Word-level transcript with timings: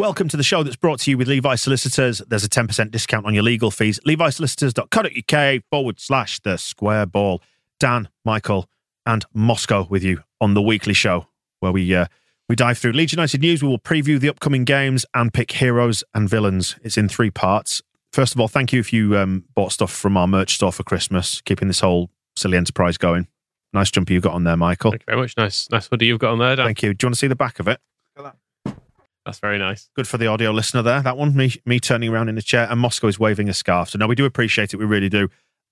Welcome 0.00 0.28
to 0.28 0.38
the 0.38 0.42
show 0.42 0.62
that's 0.62 0.76
brought 0.76 1.00
to 1.00 1.10
you 1.10 1.18
with 1.18 1.28
Levi 1.28 1.56
Solicitors. 1.56 2.22
There's 2.26 2.42
a 2.42 2.48
10% 2.48 2.90
discount 2.90 3.26
on 3.26 3.34
your 3.34 3.42
legal 3.42 3.70
fees. 3.70 4.00
LeviSolicitors.co.uk 4.06 5.62
forward 5.70 6.00
slash 6.00 6.40
the 6.40 6.56
square 6.56 7.04
ball. 7.04 7.42
Dan, 7.78 8.08
Michael, 8.24 8.66
and 9.04 9.26
Moscow 9.34 9.86
with 9.90 10.02
you 10.02 10.22
on 10.40 10.54
the 10.54 10.62
weekly 10.62 10.94
show 10.94 11.26
where 11.58 11.70
we 11.70 11.94
uh, 11.94 12.06
we 12.48 12.56
dive 12.56 12.78
through 12.78 12.92
Leeds 12.92 13.12
United 13.12 13.42
news. 13.42 13.62
We 13.62 13.68
will 13.68 13.78
preview 13.78 14.18
the 14.18 14.30
upcoming 14.30 14.64
games 14.64 15.04
and 15.12 15.34
pick 15.34 15.52
heroes 15.52 16.02
and 16.14 16.30
villains. 16.30 16.76
It's 16.82 16.96
in 16.96 17.10
three 17.10 17.30
parts. 17.30 17.82
First 18.10 18.34
of 18.34 18.40
all, 18.40 18.48
thank 18.48 18.72
you 18.72 18.80
if 18.80 18.94
you 18.94 19.18
um, 19.18 19.44
bought 19.54 19.72
stuff 19.72 19.92
from 19.92 20.16
our 20.16 20.26
merch 20.26 20.54
store 20.54 20.72
for 20.72 20.82
Christmas, 20.82 21.42
keeping 21.42 21.68
this 21.68 21.80
whole 21.80 22.08
silly 22.36 22.56
enterprise 22.56 22.96
going. 22.96 23.28
Nice 23.74 23.90
jumper 23.90 24.14
you 24.14 24.22
got 24.22 24.32
on 24.32 24.44
there, 24.44 24.56
Michael. 24.56 24.92
Thank 24.92 25.02
you 25.02 25.12
very 25.12 25.20
much. 25.20 25.36
Nice, 25.36 25.68
nice 25.70 25.88
hoodie 25.88 26.06
you've 26.06 26.20
got 26.20 26.32
on 26.32 26.38
there, 26.38 26.56
Dan. 26.56 26.64
Thank 26.64 26.82
you. 26.82 26.94
Do 26.94 27.04
you 27.04 27.08
want 27.08 27.16
to 27.16 27.18
see 27.18 27.26
the 27.26 27.36
back 27.36 27.60
of 27.60 27.68
it? 27.68 27.82
That's 29.26 29.38
very 29.38 29.58
nice. 29.58 29.90
Good 29.94 30.08
for 30.08 30.18
the 30.18 30.26
audio 30.26 30.50
listener 30.50 30.82
there. 30.82 31.02
That 31.02 31.16
one, 31.16 31.36
me 31.36 31.54
me 31.66 31.78
turning 31.78 32.10
around 32.10 32.28
in 32.28 32.34
the 32.34 32.42
chair, 32.42 32.66
and 32.70 32.80
Moscow 32.80 33.06
is 33.06 33.18
waving 33.18 33.48
a 33.48 33.54
scarf. 33.54 33.90
So 33.90 33.98
no, 33.98 34.06
we 34.06 34.14
do 34.14 34.24
appreciate 34.24 34.72
it. 34.72 34.78
We 34.78 34.86
really 34.86 35.08
do. 35.08 35.28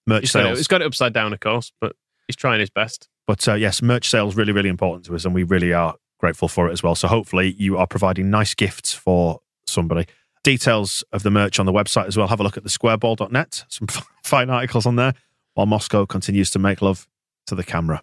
Merch 0.06 0.22
He's 0.22 0.32
got, 0.32 0.40
it, 0.40 0.42
sales, 0.44 0.58
he's 0.58 0.68
got 0.68 0.82
it 0.82 0.86
upside 0.86 1.12
down, 1.12 1.32
of 1.32 1.40
course, 1.40 1.72
but 1.80 1.94
he's 2.26 2.36
trying 2.36 2.60
his 2.60 2.70
best. 2.70 3.08
but 3.26 3.46
uh, 3.48 3.54
yes, 3.54 3.82
merch 3.82 4.08
sales 4.08 4.36
really 4.36 4.52
really 4.52 4.68
important 4.68 5.06
to 5.06 5.14
us, 5.14 5.24
and 5.24 5.34
we 5.34 5.42
really 5.42 5.72
are 5.72 5.96
grateful 6.18 6.48
for 6.48 6.68
it 6.68 6.72
as 6.72 6.82
well. 6.82 6.94
So 6.94 7.08
hopefully 7.08 7.54
you 7.58 7.78
are 7.78 7.86
providing 7.86 8.30
nice 8.30 8.54
gifts 8.54 8.92
for 8.92 9.40
somebody. 9.66 10.06
Details 10.44 11.04
of 11.12 11.22
the 11.22 11.30
merch 11.30 11.58
on 11.58 11.66
the 11.66 11.72
website 11.72 12.06
as 12.06 12.16
well. 12.16 12.28
Have 12.28 12.40
a 12.40 12.42
look 12.42 12.56
at 12.56 12.64
the 12.64 12.68
squareball.net. 12.68 13.64
Some 13.68 13.88
fine 14.24 14.50
articles 14.50 14.86
on 14.86 14.96
there. 14.96 15.14
While 15.54 15.66
Moscow 15.66 16.06
continues 16.06 16.50
to 16.50 16.58
make 16.58 16.80
love 16.80 17.08
to 17.46 17.54
the 17.54 17.64
camera, 17.64 18.02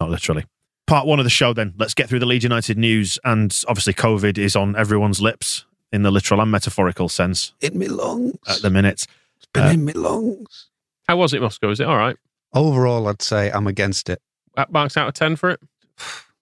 not 0.00 0.10
literally. 0.10 0.46
Part 0.86 1.06
one 1.06 1.18
of 1.18 1.24
the 1.24 1.30
show, 1.30 1.52
then. 1.52 1.74
Let's 1.78 1.94
get 1.94 2.08
through 2.08 2.20
the 2.20 2.26
Leeds 2.26 2.44
United 2.44 2.78
news. 2.78 3.18
And 3.24 3.56
obviously, 3.68 3.92
COVID 3.94 4.38
is 4.38 4.54
on 4.54 4.76
everyone's 4.76 5.20
lips 5.20 5.64
in 5.92 6.02
the 6.02 6.10
literal 6.10 6.40
and 6.40 6.50
metaphorical 6.50 7.08
sense 7.08 7.52
in 7.60 7.78
me 7.78 7.88
lungs. 7.88 8.36
at 8.48 8.62
the 8.62 8.70
minute. 8.70 9.06
It's 9.36 9.46
been 9.52 9.64
Uh, 9.64 9.70
in 9.70 9.84
me 9.84 9.92
lungs. 9.94 10.68
How 11.08 11.16
was 11.16 11.32
it, 11.32 11.40
Moscow? 11.42 11.70
Is 11.70 11.80
it 11.80 11.86
all 11.86 11.96
right? 11.96 12.16
Overall, 12.52 13.08
I'd 13.08 13.22
say 13.22 13.50
I'm 13.50 13.66
against 13.66 14.08
it. 14.08 14.20
That 14.54 14.70
marks 14.72 14.96
out 14.96 15.08
of 15.08 15.14
10 15.14 15.36
for 15.36 15.50
it? 15.50 15.60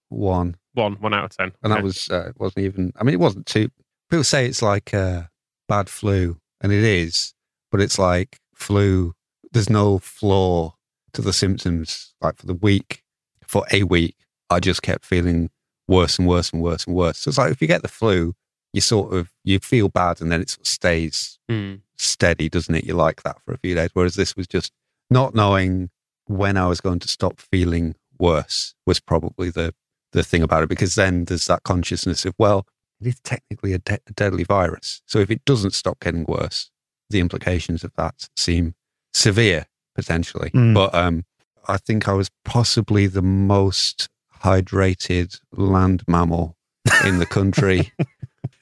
One, 0.09 0.57
One, 0.75 0.95
one 1.01 1.15
out 1.15 1.25
of 1.25 1.37
10. 1.37 1.53
and 1.63 1.73
Okay. 1.73 1.75
that 1.75 1.83
was 1.85 2.09
uh, 2.11 2.33
wasn't 2.39 2.65
even. 2.65 2.93
I 3.01 3.05
mean, 3.05 3.15
it 3.15 3.21
wasn't 3.21 3.47
too. 3.47 3.69
People 4.11 4.25
say 4.25 4.47
it's 4.47 4.63
like 4.63 4.93
a 4.93 5.31
bad 5.69 5.89
flu, 5.89 6.39
and 6.61 6.71
it 6.73 6.85
is, 6.85 7.35
but 7.71 7.81
it's 7.81 7.99
like 7.99 8.39
flu. 8.55 9.15
There's 9.53 9.71
no 9.71 9.99
flaw 9.99 10.75
to 11.15 11.23
the 11.23 11.33
symptoms. 11.33 12.15
Like 12.21 12.37
for 12.37 12.47
the 12.47 12.55
week, 12.55 13.03
for 13.47 13.65
a 13.73 13.83
week, 13.85 14.17
I 14.51 14.61
just 14.61 14.83
kept 14.83 15.05
feeling 15.05 15.51
worse 15.89 16.19
and 16.19 16.27
worse 16.29 16.51
and 16.53 16.63
worse 16.63 16.87
and 16.87 16.95
worse. 16.97 17.19
So 17.19 17.29
it's 17.29 17.39
like 17.39 17.53
if 17.53 17.61
you 17.61 17.69
get 17.69 17.83
the 17.83 17.89
flu, 17.89 18.35
you 18.73 18.81
sort 18.81 19.13
of 19.15 19.31
you 19.45 19.59
feel 19.59 19.89
bad, 19.89 20.21
and 20.21 20.31
then 20.33 20.41
it 20.41 20.51
sort 20.51 20.61
of 20.63 20.67
stays 20.67 21.39
Hmm. 21.49 21.75
steady, 21.97 22.49
doesn't 22.49 22.75
it? 22.75 22.85
You 22.85 22.95
like 22.95 23.23
that 23.23 23.37
for 23.45 23.53
a 23.55 23.59
few 23.59 23.75
days. 23.75 23.91
Whereas 23.93 24.15
this 24.15 24.35
was 24.37 24.47
just 24.47 24.73
not 25.11 25.35
knowing 25.35 25.91
when 26.27 26.57
I 26.57 26.67
was 26.67 26.81
going 26.81 26.99
to 27.01 27.09
stop 27.09 27.39
feeling 27.41 27.95
worse 28.19 28.75
was 28.87 29.01
probably 29.01 29.51
the 29.51 29.75
the 30.13 30.23
thing 30.23 30.43
about 30.43 30.63
it 30.63 30.69
because 30.69 30.95
then 30.95 31.25
there's 31.25 31.47
that 31.47 31.65
consciousness 31.65 32.25
of 32.25 32.35
well, 32.39 32.67
it 33.01 33.09
is 33.09 33.21
technically 33.21 33.73
a, 33.73 33.79
de- 33.79 33.99
a 34.07 34.13
deadly 34.13 34.45
virus. 34.45 35.03
So 35.07 35.19
if 35.19 35.31
it 35.31 35.45
doesn't 35.45 35.73
stop 35.75 35.99
getting 36.01 36.25
worse, 36.25 36.71
the 37.11 37.21
implications 37.21 37.83
of 37.85 37.93
that 37.97 38.29
seem 38.37 38.75
severe 39.13 39.67
potentially. 39.95 40.51
Mm. 40.51 40.73
But 40.75 40.95
um, 40.95 41.25
I 41.69 41.77
think 41.79 42.09
I 42.09 42.13
was 42.13 42.31
possibly 42.45 43.07
the 43.07 43.23
most 43.23 44.09
hydrated 44.45 45.41
land 45.53 46.03
mammal 46.07 46.57
in 47.05 47.19
the 47.19 47.27
country. 47.27 47.93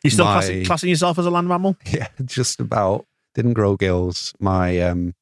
You 0.05 0.11
still 0.11 0.25
My- 0.25 0.33
classing, 0.33 0.65
classing 0.65 0.89
yourself 0.91 1.17
as 1.21 1.27
a 1.27 1.31
land 1.31 1.47
mammal? 1.47 1.77
Yeah, 1.87 2.09
just 2.25 2.59
about. 2.59 3.07
Didn't 3.37 3.53
grow 3.53 3.77
gills. 3.77 4.35
My 4.41 4.81
um, 4.81 5.15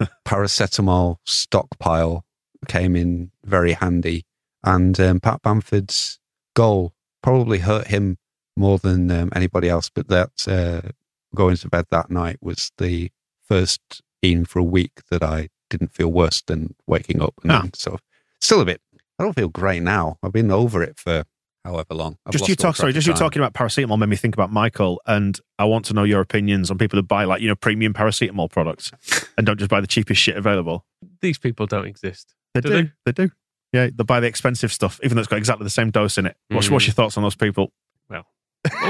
paracetamol 0.24 1.18
stockpile 1.24 2.24
came 2.66 2.96
in 2.96 3.30
very 3.44 3.72
handy. 3.72 4.24
And 4.64 4.98
um, 4.98 5.20
Pat 5.20 5.42
Bamford's 5.42 6.18
goal 6.54 6.92
probably 7.22 7.58
hurt 7.58 7.86
him 7.86 8.18
more 8.56 8.78
than 8.78 9.10
um, 9.12 9.30
anybody 9.34 9.68
else. 9.68 9.88
But 9.88 10.08
that 10.08 10.30
uh, 10.48 10.88
going 11.34 11.56
to 11.58 11.68
bed 11.68 11.86
that 11.90 12.10
night 12.10 12.38
was 12.42 12.72
the 12.78 13.10
first 13.42 14.02
in 14.22 14.44
for 14.44 14.58
a 14.58 14.64
week 14.64 15.02
that 15.10 15.22
I 15.22 15.50
didn't 15.68 15.92
feel 15.92 16.08
worse 16.10 16.42
than 16.42 16.74
waking 16.88 17.22
up. 17.22 17.34
And 17.44 17.52
Ah. 17.52 17.68
sort 17.74 17.94
of, 17.94 18.00
still 18.40 18.60
a 18.60 18.64
bit. 18.64 18.80
I 19.20 19.24
don't 19.24 19.34
feel 19.34 19.48
great 19.48 19.82
now. 19.82 20.16
I've 20.22 20.32
been 20.32 20.50
over 20.50 20.82
it 20.82 20.98
for 20.98 21.24
however 21.64 21.92
long. 21.94 22.16
I've 22.24 22.32
just 22.32 22.48
you 22.48 22.52
all 22.52 22.56
talk, 22.56 22.62
track 22.62 22.76
sorry, 22.76 22.92
just 22.94 23.06
you 23.06 23.12
talking 23.12 23.42
about 23.42 23.52
paracetamol 23.52 23.98
made 23.98 24.08
me 24.08 24.16
think 24.16 24.34
about 24.34 24.50
Michael, 24.50 25.00
and 25.06 25.38
I 25.58 25.66
want 25.66 25.84
to 25.86 25.94
know 25.94 26.04
your 26.04 26.20
opinions 26.22 26.70
on 26.70 26.78
people 26.78 26.98
who 26.98 27.02
buy 27.02 27.24
like 27.24 27.42
you 27.42 27.48
know 27.48 27.54
premium 27.54 27.92
paracetamol 27.92 28.50
products 28.50 28.90
and 29.36 29.46
don't 29.46 29.58
just 29.58 29.70
buy 29.70 29.80
the 29.80 29.86
cheapest 29.86 30.20
shit 30.22 30.36
available. 30.36 30.86
These 31.20 31.38
people 31.38 31.66
don't 31.66 31.86
exist. 31.86 32.34
They 32.54 32.62
Do 32.62 32.68
do, 32.70 32.74
they? 33.04 33.12
they 33.12 33.26
do. 33.26 33.30
Yeah, 33.72 33.86
they 33.94 34.04
buy 34.04 34.20
the 34.20 34.26
expensive 34.26 34.72
stuff, 34.72 34.98
even 35.04 35.14
though 35.16 35.20
it's 35.20 35.28
got 35.28 35.36
exactly 35.36 35.64
the 35.64 35.70
same 35.70 35.90
dose 35.90 36.18
in 36.18 36.26
it. 36.26 36.36
What's, 36.48 36.68
Mm. 36.68 36.72
what's 36.72 36.86
your 36.86 36.94
thoughts 36.94 37.16
on 37.16 37.22
those 37.22 37.36
people? 37.36 37.72
Well, 38.08 38.24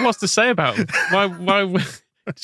what's 0.04 0.18
to 0.20 0.26
say 0.28 0.48
about 0.50 0.76
them? 0.76 0.86
Why, 1.10 1.26
why, 1.26 1.62
would- 1.64 1.84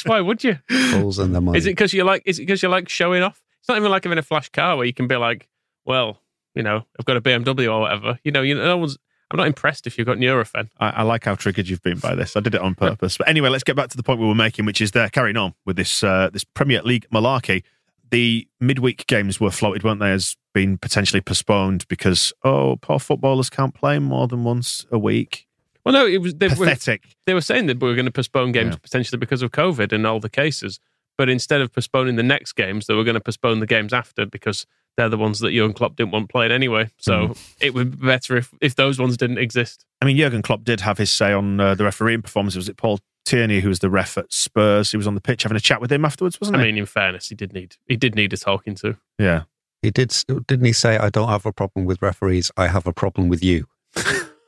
why 0.05 0.21
would 0.21 0.45
you? 0.45 0.59
Fools 0.93 1.19
and 1.19 1.35
their 1.35 1.41
money. 1.41 1.59
Is 1.59 1.67
it 1.67 1.71
because 1.71 1.93
you 1.93 2.05
like, 2.05 2.23
is 2.27 2.39
it 2.39 2.43
because 2.43 2.63
you 2.63 2.69
like 2.69 2.89
showing 2.89 3.23
off? 3.23 3.41
It's 3.61 3.69
not 3.69 3.79
even 3.79 3.91
like 3.91 4.05
having 4.05 4.19
a 4.19 4.23
flash 4.23 4.49
car 4.51 4.77
where 4.77 4.87
you 4.87 4.93
can 4.95 5.07
be 5.09 5.17
like, 5.17 5.49
well, 5.85 6.21
you 6.57 6.63
know, 6.63 6.85
I've 6.99 7.05
got 7.05 7.17
a 7.17 7.21
BMW 7.21 7.73
or 7.73 7.81
whatever. 7.81 8.19
You 8.25 8.33
know, 8.33 8.43
you 8.43 8.55
know, 8.55 8.65
no 8.65 8.77
one's, 8.79 8.99
I'm 9.31 9.37
not 9.37 9.47
impressed 9.47 9.87
if 9.87 9.99
you've 9.99 10.07
got 10.07 10.17
Nurofen. 10.17 10.69
I, 10.81 10.89
I 10.91 11.03
like 11.03 11.25
how 11.25 11.35
triggered 11.35 11.69
you've 11.69 11.83
been 11.83 11.99
by 11.99 12.15
this. 12.15 12.37
I 12.37 12.41
did 12.41 12.55
it 12.55 12.61
on 12.61 12.75
purpose. 12.75 13.19
But 13.19 13.29
anyway, 13.29 13.49
let's 13.51 13.65
get 13.65 13.77
back 13.77 13.91
to 13.91 13.97
the 13.97 14.03
point 14.03 14.21
we 14.21 14.27
were 14.27 14.35
making, 14.35 14.65
which 14.67 14.81
is 14.81 14.93
there 14.93 15.09
carrying 15.09 15.37
on 15.37 15.55
with 15.65 15.77
this 15.77 16.03
uh, 16.03 16.31
this 16.33 16.45
Premier 16.45 16.83
League 16.83 17.07
malarkey. 17.13 17.63
The 18.11 18.47
midweek 18.61 19.07
games 19.09 19.41
were 19.41 19.51
floated, 19.51 19.83
weren't 19.83 19.99
they, 20.01 20.13
as 20.13 20.37
being 20.55 20.79
potentially 20.79 21.21
postponed 21.21 21.87
because 21.89 22.33
oh, 22.45 22.77
poor 22.81 22.99
footballers 23.01 23.51
can't 23.51 23.75
play 23.75 23.99
more 23.99 24.29
than 24.29 24.45
once 24.45 24.87
a 24.93 24.99
week. 24.99 25.47
Well, 25.85 25.93
no, 25.93 26.07
it 26.07 26.21
was, 26.21 26.35
they 26.35 26.49
were, 26.49 26.55
Pathetic. 26.67 27.15
they 27.27 27.35
were 27.35 27.41
saying 27.41 27.67
that 27.67 27.81
we 27.81 27.89
were 27.89 27.95
going 27.95 28.07
to 28.07 28.13
postpone 28.13 28.53
games 28.53 28.75
Yeah. 28.75 28.79
potentially 28.83 29.19
because 29.19 29.43
of 29.43 29.51
COVID 29.53 29.93
and 29.93 30.07
all 30.07 30.19
the 30.19 30.31
cases. 30.31 30.81
But 31.19 31.29
instead 31.29 31.61
of 31.61 31.73
postponing 31.73 32.17
the 32.17 32.23
next 32.23 32.55
games, 32.55 32.87
they 32.87 32.95
were 32.95 33.05
going 33.05 33.15
to 33.15 33.21
postpone 33.21 33.61
the 33.61 33.67
games 33.67 33.93
after 33.93 34.27
because 34.27 34.67
they're 34.97 35.09
the 35.09 35.17
ones 35.19 35.41
that 35.41 35.53
Jurgen 35.53 35.75
Klopp 35.75 35.97
didn't 35.97 36.13
want 36.13 36.29
playing 36.31 36.53
anyway. 36.53 36.91
So 36.99 37.29
Mm. 37.29 37.55
it 37.61 37.75
would 37.75 38.01
be 38.01 38.07
better 38.07 38.37
if, 38.37 38.53
if 38.61 38.75
those 38.77 38.99
ones 38.99 39.17
didn't 39.17 39.39
exist. 39.39 39.85
I 40.03 40.07
mean, 40.07 40.17
Jurgen 40.17 40.43
Klopp 40.43 40.65
did 40.65 40.81
have 40.81 40.99
his 40.99 41.11
say 41.11 41.33
on 41.33 41.61
uh, 41.61 41.75
the 41.75 41.85
refereeing 41.85 42.23
performance. 42.23 42.57
Was 42.57 42.69
it 42.69 42.77
Paul 42.77 43.01
Tierney 43.25 43.61
who 43.61 43.69
was 43.69 43.81
the 43.81 43.91
ref 43.91 44.17
at 44.19 44.33
Spurs? 44.33 44.91
He 44.91 44.97
was 44.97 45.07
on 45.07 45.15
the 45.15 45.21
pitch 45.21 45.43
having 45.43 45.57
a 45.57 45.61
chat 45.61 45.81
with 45.81 45.91
him 45.93 46.05
afterwards, 46.05 46.41
wasn't 46.41 46.57
I 46.59 46.61
he? 46.61 46.65
I 46.65 46.73
mean, 46.73 46.79
in 46.79 46.87
fairness, 46.87 47.29
he 47.29 47.35
did 47.35 47.53
need 47.53 47.77
he 47.87 47.97
did 47.97 48.15
need 48.15 48.33
a 48.33 48.37
talking 48.37 48.75
to. 48.77 48.97
yeah. 49.19 49.43
He 49.83 49.91
did, 49.91 50.13
didn't 50.49 50.65
he 50.65 50.73
say, 50.73 50.97
I 50.97 51.11
don't 51.11 51.29
have 51.29 51.47
a 51.47 51.53
problem 51.53 51.85
with 51.85 52.01
referees, 52.03 52.51
I 52.57 52.67
have 52.67 52.87
a 52.89 52.93
problem 52.93 53.29
with 53.29 53.45
you? 53.45 53.67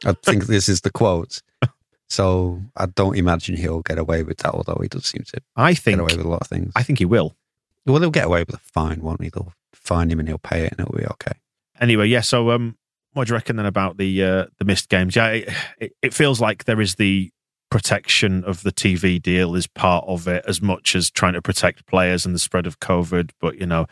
I 0.06 0.14
think 0.24 0.46
this 0.46 0.68
is 0.68 0.80
the 0.82 0.90
quote. 0.90 1.42
So 2.10 2.62
I 2.74 2.86
don't 2.86 3.18
imagine 3.18 3.54
he'll 3.56 3.82
get 3.82 3.98
away 3.98 4.22
with 4.22 4.38
that, 4.38 4.54
although 4.54 4.78
he 4.80 4.88
does 4.88 5.04
seem 5.04 5.24
to 5.24 5.42
I 5.56 5.72
get 5.74 5.82
think 5.82 6.00
away 6.00 6.16
with 6.16 6.24
a 6.24 6.28
lot 6.28 6.40
of 6.40 6.46
things. 6.46 6.72
I 6.74 6.82
think 6.82 6.98
he 7.00 7.04
will. 7.04 7.36
well, 7.84 8.00
he'll 8.00 8.10
get 8.10 8.24
away 8.24 8.40
with 8.44 8.54
a 8.54 8.58
fine, 8.58 9.02
won't 9.02 9.22
he? 9.22 9.28
They'll 9.28 9.52
fine 9.82 10.10
him 10.10 10.18
and 10.18 10.28
he'll 10.28 10.38
pay 10.38 10.64
it 10.64 10.72
and 10.72 10.80
it'll 10.80 10.98
be 10.98 11.06
okay. 11.06 11.32
Anyway, 11.80 12.06
yeah. 12.06 12.20
So, 12.20 12.50
um, 12.50 12.76
what 13.12 13.26
do 13.26 13.32
you 13.32 13.34
reckon 13.36 13.56
then 13.56 13.66
about 13.66 13.96
the 13.96 14.22
uh, 14.22 14.46
the 14.58 14.64
missed 14.64 14.88
games? 14.88 15.16
Yeah, 15.16 15.28
it, 15.28 15.48
it, 15.78 15.92
it 16.02 16.14
feels 16.14 16.40
like 16.40 16.64
there 16.64 16.80
is 16.80 16.96
the 16.96 17.30
protection 17.70 18.44
of 18.44 18.62
the 18.62 18.72
TV 18.72 19.20
deal 19.20 19.54
is 19.54 19.66
part 19.66 20.04
of 20.08 20.26
it 20.26 20.44
as 20.46 20.62
much 20.62 20.96
as 20.96 21.10
trying 21.10 21.34
to 21.34 21.42
protect 21.42 21.86
players 21.86 22.24
and 22.24 22.34
the 22.34 22.38
spread 22.38 22.66
of 22.66 22.80
COVID. 22.80 23.30
But 23.40 23.60
you 23.60 23.66
know, 23.66 23.86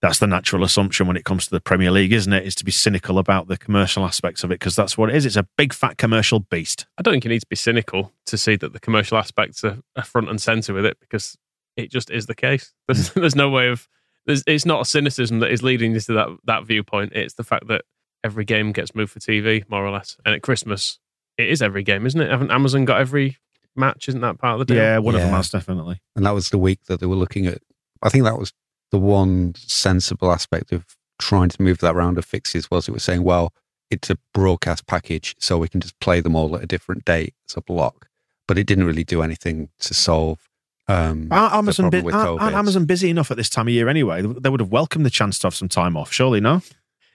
that's 0.00 0.18
the 0.18 0.26
natural 0.26 0.64
assumption 0.64 1.06
when 1.06 1.16
it 1.16 1.24
comes 1.24 1.44
to 1.44 1.50
the 1.50 1.60
Premier 1.60 1.90
League, 1.90 2.12
isn't 2.12 2.32
it? 2.32 2.46
Is 2.46 2.54
to 2.56 2.64
be 2.64 2.72
cynical 2.72 3.18
about 3.18 3.48
the 3.48 3.58
commercial 3.58 4.04
aspects 4.04 4.42
of 4.42 4.50
it 4.50 4.58
because 4.58 4.76
that's 4.76 4.96
what 4.96 5.10
it 5.10 5.16
is. 5.16 5.26
It's 5.26 5.36
a 5.36 5.46
big 5.56 5.72
fat 5.72 5.98
commercial 5.98 6.40
beast. 6.40 6.86
I 6.98 7.02
don't 7.02 7.12
think 7.12 7.24
you 7.24 7.30
need 7.30 7.40
to 7.40 7.46
be 7.46 7.56
cynical 7.56 8.12
to 8.26 8.38
see 8.38 8.56
that 8.56 8.72
the 8.72 8.80
commercial 8.80 9.18
aspects 9.18 9.62
are, 9.64 9.78
are 9.96 10.04
front 10.04 10.30
and 10.30 10.40
center 10.40 10.72
with 10.72 10.86
it 10.86 10.98
because 11.00 11.36
it 11.76 11.90
just 11.90 12.10
is 12.10 12.26
the 12.26 12.34
case. 12.34 12.72
There's, 12.88 13.10
there's 13.14 13.36
no 13.36 13.50
way 13.50 13.68
of. 13.68 13.88
There's, 14.26 14.42
it's 14.46 14.66
not 14.66 14.82
a 14.82 14.84
cynicism 14.84 15.40
that 15.40 15.50
is 15.50 15.62
leading 15.62 15.92
you 15.92 16.00
to 16.00 16.12
that 16.12 16.28
that 16.44 16.64
viewpoint. 16.66 17.12
It's 17.14 17.34
the 17.34 17.44
fact 17.44 17.66
that 17.68 17.82
every 18.22 18.44
game 18.44 18.72
gets 18.72 18.94
moved 18.94 19.12
for 19.12 19.18
TV, 19.18 19.68
more 19.70 19.84
or 19.84 19.90
less. 19.90 20.16
And 20.24 20.34
at 20.34 20.42
Christmas, 20.42 20.98
it 21.38 21.48
is 21.48 21.62
every 21.62 21.82
game, 21.82 22.06
isn't 22.06 22.20
it? 22.20 22.30
Haven't 22.30 22.50
Amazon 22.50 22.84
got 22.84 23.00
every 23.00 23.38
match? 23.76 24.08
Isn't 24.08 24.20
that 24.20 24.38
part 24.38 24.60
of 24.60 24.66
the 24.66 24.74
deal? 24.74 24.82
Yeah, 24.82 24.98
one 24.98 25.14
of 25.14 25.20
them 25.22 25.30
Yeah. 25.30 25.36
has 25.38 25.50
definitely. 25.50 26.00
And 26.14 26.26
that 26.26 26.32
was 26.34 26.50
the 26.50 26.58
week 26.58 26.80
that 26.86 27.00
they 27.00 27.06
were 27.06 27.16
looking 27.16 27.46
at. 27.46 27.58
I 28.02 28.08
think 28.10 28.24
that 28.24 28.38
was 28.38 28.52
the 28.90 28.98
one 28.98 29.54
sensible 29.56 30.30
aspect 30.32 30.72
of 30.72 30.84
trying 31.18 31.48
to 31.48 31.62
move 31.62 31.78
that 31.78 31.94
round 31.94 32.18
of 32.18 32.24
fixes 32.24 32.70
was 32.70 32.88
it 32.88 32.92
was 32.92 33.04
saying, 33.04 33.22
well, 33.22 33.52
it's 33.90 34.10
a 34.10 34.16
broadcast 34.34 34.86
package, 34.86 35.34
so 35.38 35.58
we 35.58 35.68
can 35.68 35.80
just 35.80 35.98
play 36.00 36.20
them 36.20 36.36
all 36.36 36.54
at 36.56 36.62
a 36.62 36.66
different 36.66 37.04
date 37.04 37.34
as 37.48 37.56
a 37.56 37.60
block. 37.62 38.08
But 38.46 38.58
it 38.58 38.64
didn't 38.66 38.84
really 38.84 39.04
do 39.04 39.22
anything 39.22 39.68
to 39.80 39.94
solve. 39.94 40.48
Um, 40.90 41.28
Aren't 41.30 41.54
Amazon, 41.54 41.90
problem 41.90 42.10
bu- 42.12 42.16
aren't, 42.18 42.40
aren't 42.40 42.56
Amazon 42.56 42.84
busy 42.84 43.10
enough 43.10 43.30
at 43.30 43.36
this 43.36 43.48
time 43.48 43.68
of 43.68 43.72
year 43.74 43.88
anyway? 43.88 44.22
They 44.22 44.48
would 44.48 44.60
have 44.60 44.70
welcomed 44.72 45.06
the 45.06 45.10
chance 45.10 45.38
to 45.40 45.46
have 45.46 45.54
some 45.54 45.68
time 45.68 45.96
off, 45.96 46.12
surely, 46.12 46.40
no? 46.40 46.62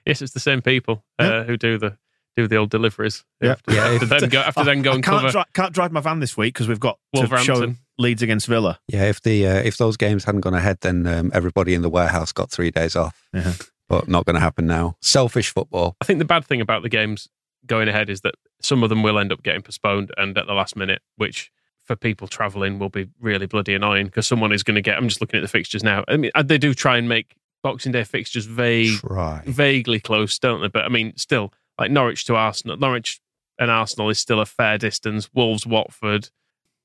Yes, 0.06 0.22
it's 0.22 0.32
the 0.32 0.40
same 0.40 0.62
people 0.62 1.04
Yeah. 1.20 1.26
uh, 1.28 1.44
who 1.44 1.56
do 1.56 1.78
the 1.78 1.98
do 2.36 2.46
the 2.46 2.56
old 2.56 2.68
deliveries. 2.70 3.24
Yeah. 3.40 3.52
After, 3.52 3.72
Yeah, 3.74 3.86
after 3.86 4.06
then 4.06 4.28
go 4.28 4.40
after 4.40 4.64
then 4.64 4.82
go 4.82 4.92
I 4.92 4.94
and 4.96 5.04
can't, 5.04 5.20
cover 5.22 5.32
dri- 5.32 5.44
can't 5.54 5.72
drive 5.72 5.90
my 5.92 6.00
van 6.00 6.20
this 6.20 6.36
week 6.36 6.52
because 6.54 6.68
we've 6.68 6.78
got 6.80 6.98
to 7.14 7.20
show 7.26 7.28
Wolverhampton. 7.30 7.78
Leeds 7.98 8.20
against 8.22 8.46
Villa. 8.46 8.78
Yeah, 8.88 9.04
if 9.04 9.22
the 9.22 9.46
uh, 9.46 9.54
if 9.56 9.78
those 9.78 9.96
games 9.96 10.24
hadn't 10.24 10.42
gone 10.42 10.52
ahead, 10.54 10.78
then 10.82 11.06
um, 11.06 11.30
everybody 11.34 11.72
in 11.74 11.80
the 11.82 11.88
warehouse 11.88 12.32
got 12.32 12.50
three 12.50 12.70
days 12.70 12.94
off. 12.94 13.26
Yeah. 13.32 13.52
But 13.88 14.06
not 14.08 14.26
going 14.26 14.34
to 14.34 14.40
happen 14.40 14.66
now. 14.66 14.96
Selfish 15.00 15.50
football. 15.50 15.96
I 16.00 16.04
think 16.04 16.18
the 16.18 16.24
bad 16.26 16.44
thing 16.44 16.60
about 16.60 16.82
the 16.82 16.88
games 16.88 17.28
going 17.66 17.88
ahead 17.88 18.10
is 18.10 18.20
that 18.22 18.34
some 18.60 18.82
of 18.82 18.90
them 18.90 19.02
will 19.02 19.18
end 19.18 19.32
up 19.32 19.42
getting 19.42 19.62
postponed 19.62 20.10
and 20.16 20.36
at 20.36 20.46
the 20.46 20.52
last 20.54 20.76
minute, 20.76 21.00
which 21.16 21.50
for 21.86 21.96
people 21.96 22.26
travelling 22.28 22.78
will 22.78 22.88
be 22.88 23.08
really 23.20 23.46
bloody 23.46 23.74
annoying 23.74 24.06
because 24.06 24.26
someone 24.26 24.52
is 24.52 24.62
going 24.62 24.74
to 24.74 24.82
get. 24.82 24.96
I'm 24.96 25.08
just 25.08 25.20
looking 25.20 25.38
at 25.38 25.42
the 25.42 25.48
fixtures 25.48 25.82
now. 25.84 26.04
I 26.08 26.16
mean, 26.16 26.30
uh, 26.34 26.42
they 26.42 26.58
do 26.58 26.74
try 26.74 26.96
and 26.98 27.08
make 27.08 27.36
Boxing 27.62 27.92
Day 27.92 28.04
fixtures 28.04 28.44
vague, 28.46 28.98
Try. 28.98 29.42
vaguely 29.46 30.00
close, 30.00 30.38
don't 30.38 30.60
they? 30.60 30.68
But 30.68 30.84
I 30.84 30.88
mean, 30.88 31.16
still, 31.16 31.52
like 31.78 31.90
Norwich 31.90 32.24
to 32.26 32.36
Arsenal, 32.36 32.76
Norwich 32.76 33.20
and 33.58 33.70
Arsenal 33.70 34.10
is 34.10 34.18
still 34.18 34.40
a 34.40 34.46
fair 34.46 34.78
distance. 34.78 35.28
Wolves, 35.34 35.66
Watford, 35.66 36.28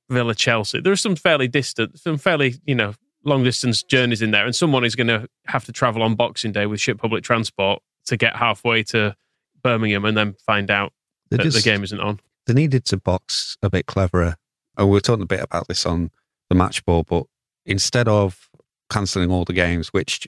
Villa, 0.09 0.35
Chelsea. 0.35 0.79
There 0.81 0.93
are 0.93 0.97
some 0.97 1.15
fairly 1.15 1.47
distant, 1.47 1.99
some 1.99 2.17
fairly 2.17 2.55
you 2.65 2.75
know 2.75 2.93
long 3.23 3.43
distance 3.43 3.83
journeys 3.83 4.21
in 4.21 4.31
there, 4.31 4.45
and 4.45 4.55
someone 4.55 4.83
is 4.83 4.95
going 4.95 5.07
to 5.07 5.27
have 5.47 5.65
to 5.65 5.71
travel 5.71 6.01
on 6.03 6.15
Boxing 6.15 6.51
Day 6.51 6.65
with 6.65 6.79
ship 6.79 6.97
public 6.99 7.23
transport 7.23 7.81
to 8.05 8.17
get 8.17 8.35
halfway 8.35 8.81
to 8.83 9.15
Birmingham 9.61 10.05
and 10.05 10.17
then 10.17 10.33
find 10.45 10.71
out 10.71 10.91
They 11.29 11.37
that 11.37 11.43
just- 11.43 11.57
the 11.57 11.61
game 11.69 11.83
isn't 11.83 11.99
on. 11.99 12.19
they 12.47 12.53
needed 12.55 12.83
to 12.85 12.97
box 12.97 13.57
a 13.61 13.69
bit 13.69 13.85
cleverer. 13.85 14.35
And 14.81 14.89
we 14.89 14.95
were 14.95 15.01
talking 15.01 15.21
a 15.21 15.27
bit 15.27 15.43
about 15.43 15.67
this 15.67 15.85
on 15.85 16.09
the 16.49 16.55
match 16.55 16.83
ball, 16.85 17.03
but 17.03 17.25
instead 17.67 18.07
of 18.07 18.49
cancelling 18.89 19.29
all 19.29 19.45
the 19.45 19.53
games, 19.53 19.89
which 19.89 20.27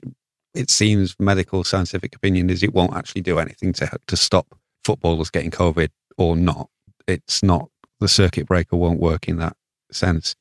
it 0.54 0.70
seems 0.70 1.16
medical 1.18 1.64
scientific 1.64 2.14
opinion 2.14 2.48
is 2.48 2.62
it 2.62 2.72
won't 2.72 2.94
actually 2.94 3.22
do 3.22 3.40
anything 3.40 3.72
to 3.72 3.98
to 4.06 4.16
stop 4.16 4.56
footballers 4.84 5.28
getting 5.28 5.50
COVID 5.50 5.88
or 6.18 6.36
not. 6.36 6.70
It's 7.08 7.42
not 7.42 7.68
the 7.98 8.06
circuit 8.06 8.46
breaker 8.46 8.76
won't 8.76 9.00
work 9.00 9.26
in 9.26 9.38
that 9.38 9.56
sense. 9.90 10.36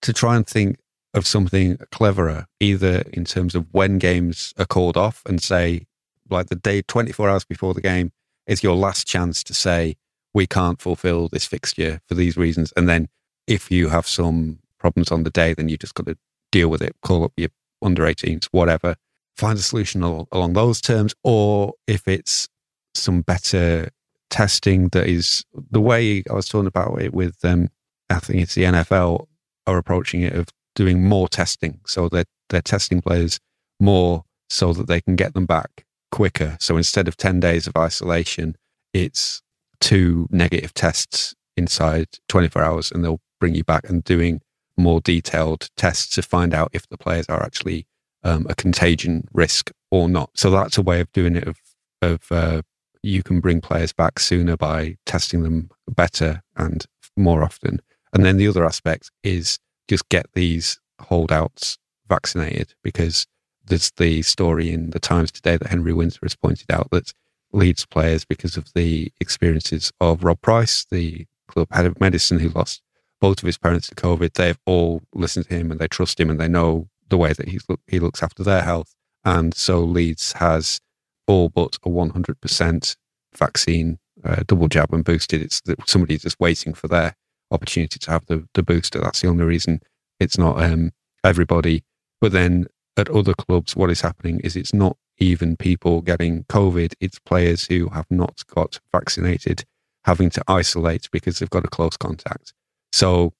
To 0.00 0.14
try 0.14 0.34
and 0.34 0.46
think 0.46 0.78
of 1.12 1.26
something 1.26 1.76
cleverer, 1.90 2.46
either 2.58 3.02
in 3.12 3.26
terms 3.26 3.54
of 3.54 3.66
when 3.72 3.98
games 3.98 4.54
are 4.58 4.64
called 4.64 4.96
off 4.96 5.20
and 5.26 5.42
say, 5.42 5.84
like 6.30 6.46
the 6.46 6.54
day 6.54 6.80
24 6.80 7.28
hours 7.28 7.44
before 7.44 7.74
the 7.74 7.82
game 7.82 8.12
is 8.46 8.62
your 8.62 8.76
last 8.76 9.06
chance 9.06 9.44
to 9.44 9.52
say, 9.52 9.96
we 10.32 10.46
can't 10.46 10.80
fulfill 10.80 11.28
this 11.28 11.44
fixture 11.44 12.00
for 12.08 12.14
these 12.14 12.38
reasons. 12.38 12.72
And 12.78 12.88
then 12.88 13.08
if 13.46 13.70
you 13.70 13.88
have 13.88 14.06
some 14.06 14.58
problems 14.78 15.10
on 15.10 15.24
the 15.24 15.30
day, 15.30 15.54
then 15.54 15.68
you 15.68 15.76
just 15.76 15.94
got 15.94 16.06
to 16.06 16.16
deal 16.50 16.68
with 16.68 16.82
it, 16.82 16.94
call 17.02 17.24
up 17.24 17.32
your 17.36 17.50
under 17.80 18.04
18s, 18.04 18.46
whatever, 18.52 18.96
find 19.36 19.58
a 19.58 19.62
solution 19.62 20.04
al- 20.04 20.28
along 20.32 20.52
those 20.52 20.80
terms. 20.80 21.14
Or 21.24 21.74
if 21.86 22.06
it's 22.06 22.48
some 22.94 23.22
better 23.22 23.90
testing 24.30 24.88
that 24.88 25.06
is 25.06 25.44
the 25.70 25.80
way 25.80 26.22
I 26.30 26.34
was 26.34 26.48
talking 26.48 26.66
about 26.66 27.00
it 27.00 27.12
with, 27.12 27.44
um, 27.44 27.68
I 28.10 28.18
think 28.18 28.42
it's 28.42 28.54
the 28.54 28.64
NFL 28.64 29.26
are 29.66 29.78
approaching 29.78 30.22
it 30.22 30.34
of 30.34 30.48
doing 30.74 31.04
more 31.04 31.28
testing. 31.28 31.80
So 31.86 32.08
that 32.10 32.26
they're 32.48 32.62
testing 32.62 33.00
players 33.00 33.40
more 33.80 34.24
so 34.48 34.72
that 34.74 34.86
they 34.86 35.00
can 35.00 35.16
get 35.16 35.34
them 35.34 35.46
back 35.46 35.84
quicker. 36.10 36.56
So 36.60 36.76
instead 36.76 37.08
of 37.08 37.16
10 37.16 37.40
days 37.40 37.66
of 37.66 37.76
isolation, 37.76 38.56
it's 38.92 39.42
two 39.80 40.28
negative 40.30 40.74
tests 40.74 41.34
inside 41.56 42.06
24 42.28 42.62
hours 42.62 42.92
and 42.92 43.04
they'll 43.04 43.20
bring 43.42 43.56
you 43.56 43.64
back 43.64 43.88
and 43.88 44.04
doing 44.04 44.40
more 44.76 45.00
detailed 45.00 45.68
tests 45.76 46.14
to 46.14 46.22
find 46.22 46.54
out 46.54 46.70
if 46.72 46.88
the 46.88 46.96
players 46.96 47.26
are 47.28 47.42
actually 47.42 47.84
um, 48.22 48.46
a 48.48 48.54
contagion 48.54 49.26
risk 49.32 49.72
or 49.90 50.08
not. 50.08 50.30
So 50.34 50.48
that's 50.48 50.78
a 50.78 50.82
way 50.82 51.00
of 51.00 51.10
doing 51.10 51.34
it 51.34 51.48
of, 51.48 51.56
of 52.00 52.20
uh, 52.30 52.62
you 53.02 53.24
can 53.24 53.40
bring 53.40 53.60
players 53.60 53.92
back 53.92 54.20
sooner 54.20 54.56
by 54.56 54.96
testing 55.06 55.42
them 55.42 55.70
better 55.88 56.40
and 56.56 56.86
more 57.16 57.42
often. 57.42 57.82
And 58.12 58.24
then 58.24 58.36
the 58.36 58.46
other 58.46 58.64
aspect 58.64 59.10
is 59.24 59.58
just 59.88 60.08
get 60.08 60.26
these 60.34 60.78
holdouts 61.00 61.78
vaccinated 62.08 62.74
because 62.84 63.26
there's 63.64 63.90
the 63.96 64.22
story 64.22 64.70
in 64.70 64.90
the 64.90 65.00
Times 65.00 65.32
today 65.32 65.56
that 65.56 65.66
Henry 65.66 65.92
Winter 65.92 66.20
has 66.22 66.36
pointed 66.36 66.70
out 66.70 66.90
that 66.92 67.12
Leeds 67.52 67.86
players, 67.86 68.24
because 68.24 68.56
of 68.56 68.72
the 68.74 69.12
experiences 69.20 69.92
of 70.00 70.22
Rob 70.22 70.40
Price, 70.40 70.86
the 70.92 71.26
club 71.48 71.66
head 71.72 71.86
of 71.86 72.00
medicine 72.00 72.38
who 72.38 72.48
lost 72.48 72.82
both 73.22 73.38
of 73.38 73.46
his 73.46 73.56
parents 73.56 73.86
to 73.86 73.94
COVID, 73.94 74.32
they've 74.34 74.58
all 74.66 75.00
listened 75.14 75.48
to 75.48 75.54
him 75.54 75.70
and 75.70 75.78
they 75.78 75.86
trust 75.86 76.18
him 76.18 76.28
and 76.28 76.40
they 76.40 76.48
know 76.48 76.88
the 77.08 77.16
way 77.16 77.32
that 77.32 77.48
he's 77.48 77.62
look, 77.68 77.78
he 77.86 78.00
looks 78.00 78.20
after 78.20 78.42
their 78.42 78.62
health. 78.62 78.96
And 79.24 79.54
so 79.54 79.78
Leeds 79.78 80.32
has 80.32 80.80
all 81.28 81.48
but 81.48 81.76
a 81.84 81.88
100% 81.88 82.96
vaccine, 83.36 83.98
uh, 84.24 84.42
double 84.44 84.66
jab 84.66 84.92
and 84.92 85.04
boosted. 85.04 85.40
It's 85.40 85.62
somebody 85.86 86.18
just 86.18 86.40
waiting 86.40 86.74
for 86.74 86.88
their 86.88 87.14
opportunity 87.52 88.00
to 88.00 88.10
have 88.10 88.26
the, 88.26 88.48
the 88.54 88.62
booster. 88.64 88.98
That's 88.98 89.20
the 89.20 89.28
only 89.28 89.44
reason 89.44 89.80
it's 90.18 90.36
not 90.36 90.60
um, 90.60 90.90
everybody. 91.22 91.84
But 92.20 92.32
then 92.32 92.66
at 92.96 93.08
other 93.08 93.34
clubs, 93.34 93.76
what 93.76 93.90
is 93.90 94.00
happening 94.00 94.40
is 94.40 94.56
it's 94.56 94.74
not 94.74 94.96
even 95.18 95.56
people 95.56 96.00
getting 96.00 96.42
COVID, 96.44 96.94
it's 96.98 97.20
players 97.20 97.66
who 97.66 97.88
have 97.90 98.06
not 98.10 98.42
got 98.52 98.80
vaccinated 98.90 99.64
having 100.06 100.30
to 100.30 100.42
isolate 100.48 101.08
because 101.12 101.38
they've 101.38 101.48
got 101.48 101.64
a 101.64 101.68
close 101.68 101.96
contact. 101.96 102.52
So, 102.92 103.32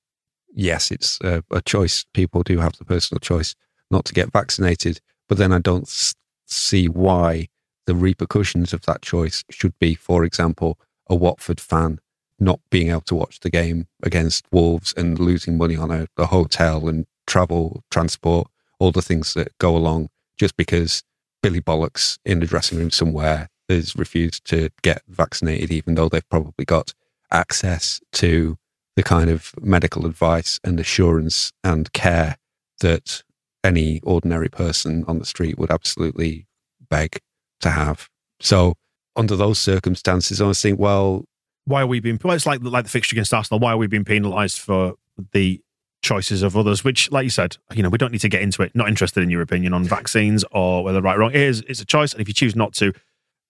yes, 0.55 0.91
it's 0.91 1.19
a, 1.23 1.45
a 1.51 1.61
choice. 1.63 2.05
People 2.15 2.43
do 2.43 2.59
have 2.59 2.77
the 2.79 2.85
personal 2.85 3.21
choice 3.21 3.55
not 3.91 4.05
to 4.07 4.15
get 4.15 4.33
vaccinated. 4.33 5.01
But 5.29 5.39
then 5.39 5.53
I 5.53 5.59
don't 5.59 5.87
s- 5.87 6.15
see 6.47 6.89
why 6.89 7.49
the 7.87 7.95
repercussions 7.95 8.73
of 8.73 8.83
that 8.83 9.03
choice 9.03 9.45
should 9.51 9.79
be, 9.79 9.95
for 9.95 10.25
example, 10.25 10.79
a 11.09 11.15
Watford 11.15 11.61
fan 11.61 11.99
not 12.39 12.61
being 12.71 12.91
able 12.91 13.03
to 13.03 13.15
watch 13.15 13.41
the 13.41 13.51
game 13.51 13.87
against 14.03 14.47
Wolves 14.51 14.93
and 14.97 15.19
losing 15.19 15.57
money 15.57 15.77
on 15.77 15.91
a, 15.91 16.09
a 16.17 16.27
hotel 16.27 16.89
and 16.89 17.07
travel, 17.27 17.85
transport, 17.91 18.49
all 18.79 18.93
the 18.93 19.03
things 19.03 19.35
that 19.35 19.57
go 19.59 19.77
along 19.77 20.09
just 20.39 20.57
because 20.57 21.03
Billy 21.43 21.61
Bollocks 21.61 22.19
in 22.25 22.41
the 22.41 22.47
dressing 22.47 22.79
room 22.79 22.91
somewhere 22.91 23.49
has 23.69 23.95
refused 23.97 24.45
to 24.47 24.71
get 24.83 25.03
vaccinated, 25.09 25.71
even 25.71 25.95
though 25.95 26.09
they've 26.09 26.29
probably 26.29 26.65
got 26.65 26.95
access 27.31 28.01
to 28.13 28.59
the 28.97 29.03
kind 29.03 29.31
of 29.31 29.53
medical 29.61 30.07
advice 30.07 30.61
and 30.65 30.79
assurance 30.79 31.53
and 31.65 31.93
care 31.93 32.37
that 32.81 33.23
any 33.65 34.01
ordinary 34.03 34.49
person 34.49 35.05
on 35.07 35.19
the 35.19 35.25
street 35.25 35.59
would 35.59 35.71
absolutely 35.71 36.47
beg 36.91 37.19
to 37.61 37.71
have. 37.71 38.09
So, 38.41 38.75
under 39.17 39.37
those 39.37 39.59
circumstances, 39.59 40.41
I 40.41 40.47
was 40.47 40.61
thinking, 40.61 40.81
well, 40.81 41.25
Why 41.65 41.83
are 41.83 41.87
we 41.87 42.01
being? 42.01 42.19
Well, 42.23 42.35
it's 42.35 42.47
like 42.47 42.61
like 42.63 42.85
the 42.85 42.91
fixture 42.91 43.15
against 43.15 43.33
Arsenal. 43.33 43.61
Why 43.61 43.73
are 43.73 43.77
we 43.77 43.87
being 43.87 44.05
penalised 44.05 44.59
for 44.59 44.95
the 45.33 45.61
choices 46.03 46.43
of 46.43 46.57
others? 46.57 46.83
Which, 46.83 47.11
like 47.13 47.25
you 47.25 47.31
said, 47.31 47.57
you 47.73 47.83
know, 47.83 47.89
we 47.89 47.99
don't 47.99 48.11
need 48.11 48.23
to 48.23 48.29
get 48.29 48.43
into 48.43 48.63
it. 48.63 48.75
Not 48.75 48.89
interested 48.89 49.23
in 49.23 49.31
your 49.31 49.43
opinion 49.43 49.73
on 49.73 49.85
vaccines 49.85 50.45
or 50.51 50.83
whether 50.83 51.01
right 51.01 51.17
or 51.17 51.21
wrong. 51.21 51.31
It 51.31 51.41
is 51.41 51.63
it's 51.69 51.81
a 51.81 51.87
choice, 51.87 52.13
and 52.13 52.21
if 52.21 52.29
you 52.29 52.35
choose 52.35 52.57
not 52.57 52.73
to, 52.75 52.93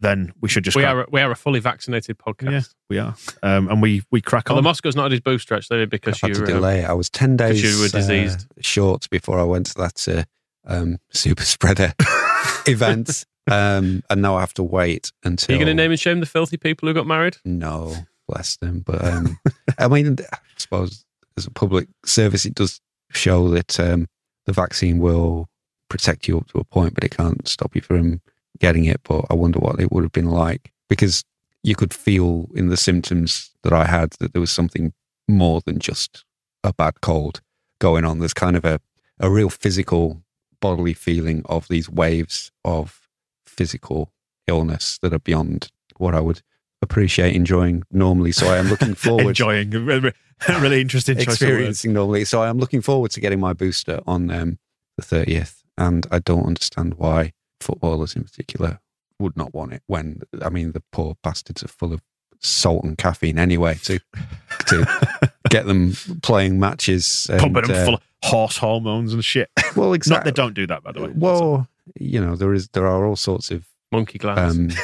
then 0.03 0.33
we 0.41 0.49
should 0.49 0.65
just. 0.65 0.77
We 0.77 0.83
crack- 0.83 0.95
are 0.95 1.01
a, 1.03 1.07
we 1.11 1.21
are 1.21 1.31
a 1.31 1.37
fully 1.37 1.61
vaccinated 1.61 2.19
podcast. 2.19 2.51
Yeah, 2.51 2.61
we 2.91 2.99
are, 2.99 3.15
um, 3.43 3.69
and 3.69 3.81
we 3.81 4.03
we 4.11 4.21
crack 4.21 4.51
Although 4.51 4.59
on. 4.59 4.65
Moscow's 4.65 4.97
not 4.97 5.05
had 5.05 5.13
his 5.13 5.21
boost 5.21 5.43
stretch, 5.43 5.69
though, 5.69 5.87
because 5.87 6.23
I 6.23 6.27
you 6.27 6.35
had 6.35 6.47
to 6.47 6.53
um, 6.53 6.59
delay 6.61 6.81
it. 6.81 6.85
I 6.91 6.93
was 6.93 7.09
10 7.09 7.37
days 7.37 7.63
you 7.63 7.79
were 7.81 7.87
uh, 7.87 7.89
diseased. 7.89 8.47
short 8.61 9.09
before 9.11 9.39
I 9.39 9.45
went 9.45 9.67
to 9.67 9.75
that 9.77 10.09
uh, 10.09 10.25
um, 10.67 10.99
super 11.11 11.45
spreader 11.45 11.95
event. 12.67 13.25
Um, 13.51 14.03
and 14.09 14.23
now 14.23 14.37
I 14.37 14.41
have 14.41 14.55
to 14.55 14.63
wait 14.63 15.11
Are 15.25 15.29
until. 15.29 15.55
you 15.55 15.59
going 15.65 15.77
to 15.77 15.83
name 15.83 15.91
and 15.91 15.99
shame 15.99 16.21
the 16.21 16.27
filthy 16.27 16.57
people 16.57 16.87
who 16.89 16.95
got 16.95 17.07
married? 17.07 17.39
No, 17.45 17.95
bless 18.29 18.57
them. 18.57 18.85
But 18.87 19.05
um, 19.05 19.39
I 19.79 19.89
mean, 19.89 20.17
I 20.33 20.37
suppose 20.57 21.05
as 21.37 21.47
a 21.47 21.51
public 21.51 21.89
service, 22.05 22.45
it 22.45 22.55
does 22.55 22.81
show 23.11 23.49
that 23.49 23.81
um, 23.81 24.07
the 24.47 24.53
vaccine 24.53 24.99
will 24.99 25.49
protect 25.89 26.29
you 26.29 26.39
up 26.39 26.47
to 26.49 26.59
a 26.59 26.65
point, 26.65 26.95
but 26.95 27.05
it 27.05 27.17
can't 27.17 27.47
stop 27.49 27.75
you 27.75 27.81
from 27.81 28.21
getting 28.59 28.85
it. 28.85 29.01
But 29.05 29.27
I 29.31 29.35
wonder 29.35 29.59
what 29.59 29.81
it 29.81 29.93
would 29.93 30.05
have 30.05 30.13
been 30.13 30.31
like 30.31 30.73
because 30.89 31.25
you 31.63 31.75
could 31.75 31.95
feel 31.95 32.49
in 32.55 32.69
the 32.69 32.77
symptoms 32.77 33.51
that 33.63 33.73
I 33.73 33.87
had 33.87 34.11
that 34.19 34.33
there 34.33 34.41
was 34.41 34.51
something 34.51 34.93
more 35.29 35.61
than 35.65 35.79
just 35.79 36.25
a 36.65 36.73
bad 36.73 37.01
cold 37.01 37.41
going 37.79 38.05
on. 38.05 38.19
There's 38.19 38.35
kind 38.35 38.57
of 38.57 38.65
a, 38.65 38.81
a 39.21 39.31
real 39.31 39.49
physical 39.49 40.23
bodily 40.61 40.95
feeling 40.95 41.43
of 41.47 41.69
these 41.69 41.89
waves 41.89 42.51
of 42.65 43.09
physical 43.47 44.13
illness 44.47 44.99
that 45.03 45.13
are 45.13 45.19
beyond 45.19 45.71
what 45.97 46.15
I 46.15 46.21
would 46.21 46.43
appreciate 46.81 47.35
enjoying 47.35 47.85
normally. 47.91 48.33
So 48.33 48.49
I 48.49 48.59
am 48.59 48.69
looking 48.69 48.95
forward 49.07 49.29
Enjoying. 49.29 49.73
Really, 50.49 50.61
really 50.61 50.81
interesting 50.81 51.21
experiencing 51.21 51.93
normally. 51.93 52.25
So 52.25 52.43
I 52.43 52.49
am 52.49 52.59
looking 52.59 52.81
forward 52.81 53.13
to 53.13 53.21
getting 53.21 53.39
my 53.39 53.53
booster 53.53 54.01
on 54.09 54.29
um, 54.29 54.59
the 54.97 55.05
30th. 55.05 55.63
And 55.79 56.05
I 56.11 56.19
don't 56.19 56.45
understand 56.45 56.95
why 56.95 57.33
footballers 57.63 58.15
in 58.15 58.25
particular 58.25 58.81
would 59.19 59.37
not 59.37 59.55
want 59.55 59.73
it 59.73 59.83
when, 59.87 60.23
I 60.43 60.49
mean, 60.51 60.73
the 60.73 60.83
poor 60.93 61.17
bastards 61.23 61.63
are 61.63 61.69
full 61.69 61.93
of 61.93 62.01
salt 62.41 62.85
and 62.85 62.99
caffeine 62.99 63.39
anyway 63.39 63.75
to, 63.85 64.01
to 64.67 65.31
get 65.49 65.67
them 65.67 65.95
playing 66.23 66.59
matches. 66.59 67.29
And, 67.31 67.41
Pumping 67.41 67.63
them 67.65 67.77
uh, 67.77 67.85
full 67.85 67.95
of 67.95 68.03
horse 68.23 68.57
hormones 68.57 69.13
and 69.13 69.25
shit. 69.25 69.51
well, 69.77 69.93
exactly. 69.93 70.19
Not 70.19 70.25
they 70.25 70.43
don't 70.43 70.55
do 70.55 70.67
that, 70.67 70.83
by 70.83 70.93
the 70.93 71.03
way. 71.03 71.13
Well, 71.15 71.69
you 71.99 72.21
know, 72.21 72.37
there 72.37 72.53
is 72.53 72.69
there 72.69 72.87
are 72.87 73.07
all 73.07 73.17
sorts 73.17 73.51
of 73.51 73.67
Monkey 73.91 74.19
glands. 74.19 74.77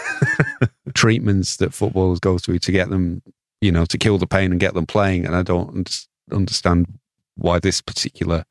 um, 0.60 0.68
treatments 0.94 1.56
that 1.56 1.72
footballers 1.72 2.20
go 2.20 2.38
through 2.38 2.58
to 2.60 2.72
get 2.72 2.90
them, 2.90 3.22
you 3.60 3.72
know, 3.72 3.84
to 3.86 3.98
kill 3.98 4.18
the 4.18 4.26
pain 4.26 4.50
and 4.50 4.60
get 4.60 4.74
them 4.74 4.86
playing. 4.86 5.24
And 5.24 5.34
I 5.34 5.42
don't 5.42 5.68
un- 5.70 6.36
understand 6.36 6.98
why 7.36 7.58
this 7.58 7.80
particular, 7.80 8.44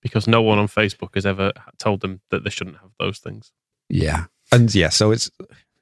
because 0.00 0.26
no 0.26 0.40
one 0.42 0.58
on 0.58 0.68
Facebook 0.68 1.14
has 1.14 1.26
ever 1.26 1.52
told 1.78 2.00
them 2.00 2.20
that 2.30 2.44
they 2.44 2.50
shouldn't 2.50 2.78
have 2.78 2.90
those 2.98 3.18
things. 3.18 3.52
Yeah, 3.88 4.26
and 4.52 4.74
yeah. 4.74 4.88
So 4.90 5.10
it's 5.10 5.30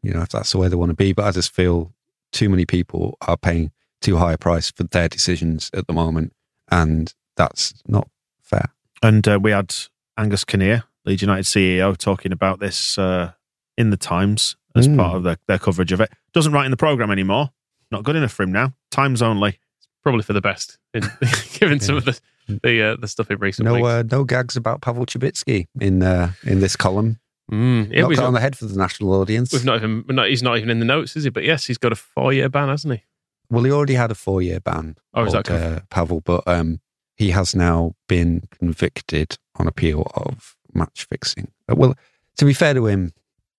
you 0.03 0.13
know 0.13 0.23
if 0.23 0.29
that's 0.31 0.53
the 0.53 0.59
way 0.59 0.69
they 0.69 0.77
want 0.77 0.91
to 0.91 0.97
be, 0.97 1.13
but 1.13 1.25
I 1.25 1.31
just 1.33 1.53
feel 1.53 1.93
too 2.33 2.49
many 2.49 2.65
people 2.67 3.17
are 3.23 3.37
paying 3.37 3.73
too 4.01 4.17
high 4.17 4.35
a 4.35 4.39
price 4.39 4.71
for 4.71 4.85
their 4.85 5.09
decisions 5.09 5.71
at 5.75 5.87
the 5.87 5.93
moment, 5.93 6.33
and 6.71 7.13
that's 7.37 7.75
not 7.87 8.09
fair. 8.43 8.67
And 9.03 9.27
uh, 9.27 9.39
we 9.43 9.51
had 9.51 9.75
Angus 10.19 10.45
Kinnear, 10.45 10.85
Leeds 11.05 11.23
United 11.23 11.45
CEO, 11.47 11.97
talking 11.97 12.33
about 12.33 12.61
this 12.61 12.99
uh, 12.99 13.33
in 13.77 13.91
the 13.91 13.97
Times 13.97 14.57
as 14.75 14.87
Mm. 14.89 14.97
part 14.99 15.17
of 15.17 15.23
their, 15.23 15.37
their 15.49 15.59
coverage 15.59 15.91
of 15.93 16.01
it. 16.03 16.11
Doesn't 16.35 16.53
write 16.53 16.67
in 16.67 16.71
the 16.71 16.77
program 16.77 17.11
anymore. 17.11 17.51
Not 17.91 18.05
good 18.05 18.15
enough 18.17 18.33
for 18.33 18.43
him 18.43 18.53
now. 18.53 18.75
Times 18.91 19.23
only. 19.23 19.51
It's 19.79 19.89
probably 20.03 20.23
for 20.23 20.33
the 20.35 20.41
best, 20.43 20.79
in, 20.93 21.03
given 21.59 21.81
some 21.81 21.97
of 21.97 22.05
the 22.05 22.19
the 22.63 22.83
uh, 22.83 22.97
the 22.97 23.09
stuff 23.09 23.31
in 23.31 23.39
recent 23.39 23.65
No, 23.67 23.75
weeks. 23.75 23.87
uh, 23.89 24.03
no 24.11 24.23
gags 24.25 24.57
about 24.57 24.81
Pavel 24.83 25.07
Cibicki 25.07 25.67
in 25.81 26.03
uh, 26.03 26.33
in 26.45 26.61
this 26.61 26.77
column. 26.77 27.19
Mm, 27.51 27.91
Knocked 27.91 28.09
we've, 28.09 28.19
on 28.19 28.35
the 28.35 28.41
head 28.41 28.57
for 28.57 28.65
the 28.65 28.77
national 28.77 29.13
audience. 29.13 29.53
we've 29.53 29.65
not 29.65 29.77
even 29.77 30.05
not, 30.09 30.29
he's 30.29 30.43
not 30.43 30.57
even 30.59 30.69
in 30.69 30.81
the 30.81 30.85
notes, 30.85 31.15
is 31.17 31.25
he? 31.25 31.31
But 31.31 31.45
yes, 31.45 31.67
he's 31.67 31.79
got 31.79 31.93
a 31.93 31.97
four 31.97 32.33
year 32.33 32.49
ban, 32.49 32.69
hasn't 32.69 32.95
he? 32.95 33.05
Well, 33.49 33.63
he 33.63 33.71
already 33.71 33.95
had 33.95 34.11
a 34.11 34.17
four 34.17 34.43
year 34.43 34.59
ban. 34.59 34.97
Oh, 35.15 35.25
is 35.25 35.33
that 35.33 35.49
uh, 35.51 35.81
Pavel? 35.91 36.21
But 36.23 36.43
um, 36.47 36.81
he 37.15 37.31
has 37.31 37.55
now 37.55 37.95
been 38.09 38.45
convicted 38.59 39.39
on 39.57 39.69
appeal 39.69 40.11
of 40.15 40.57
match 40.75 41.07
fixing. 41.09 41.53
Uh, 41.69 41.77
well, 41.77 41.95
to 42.37 42.45
be 42.45 42.53
fair 42.53 42.75
to 42.75 42.87
him, 42.87 43.13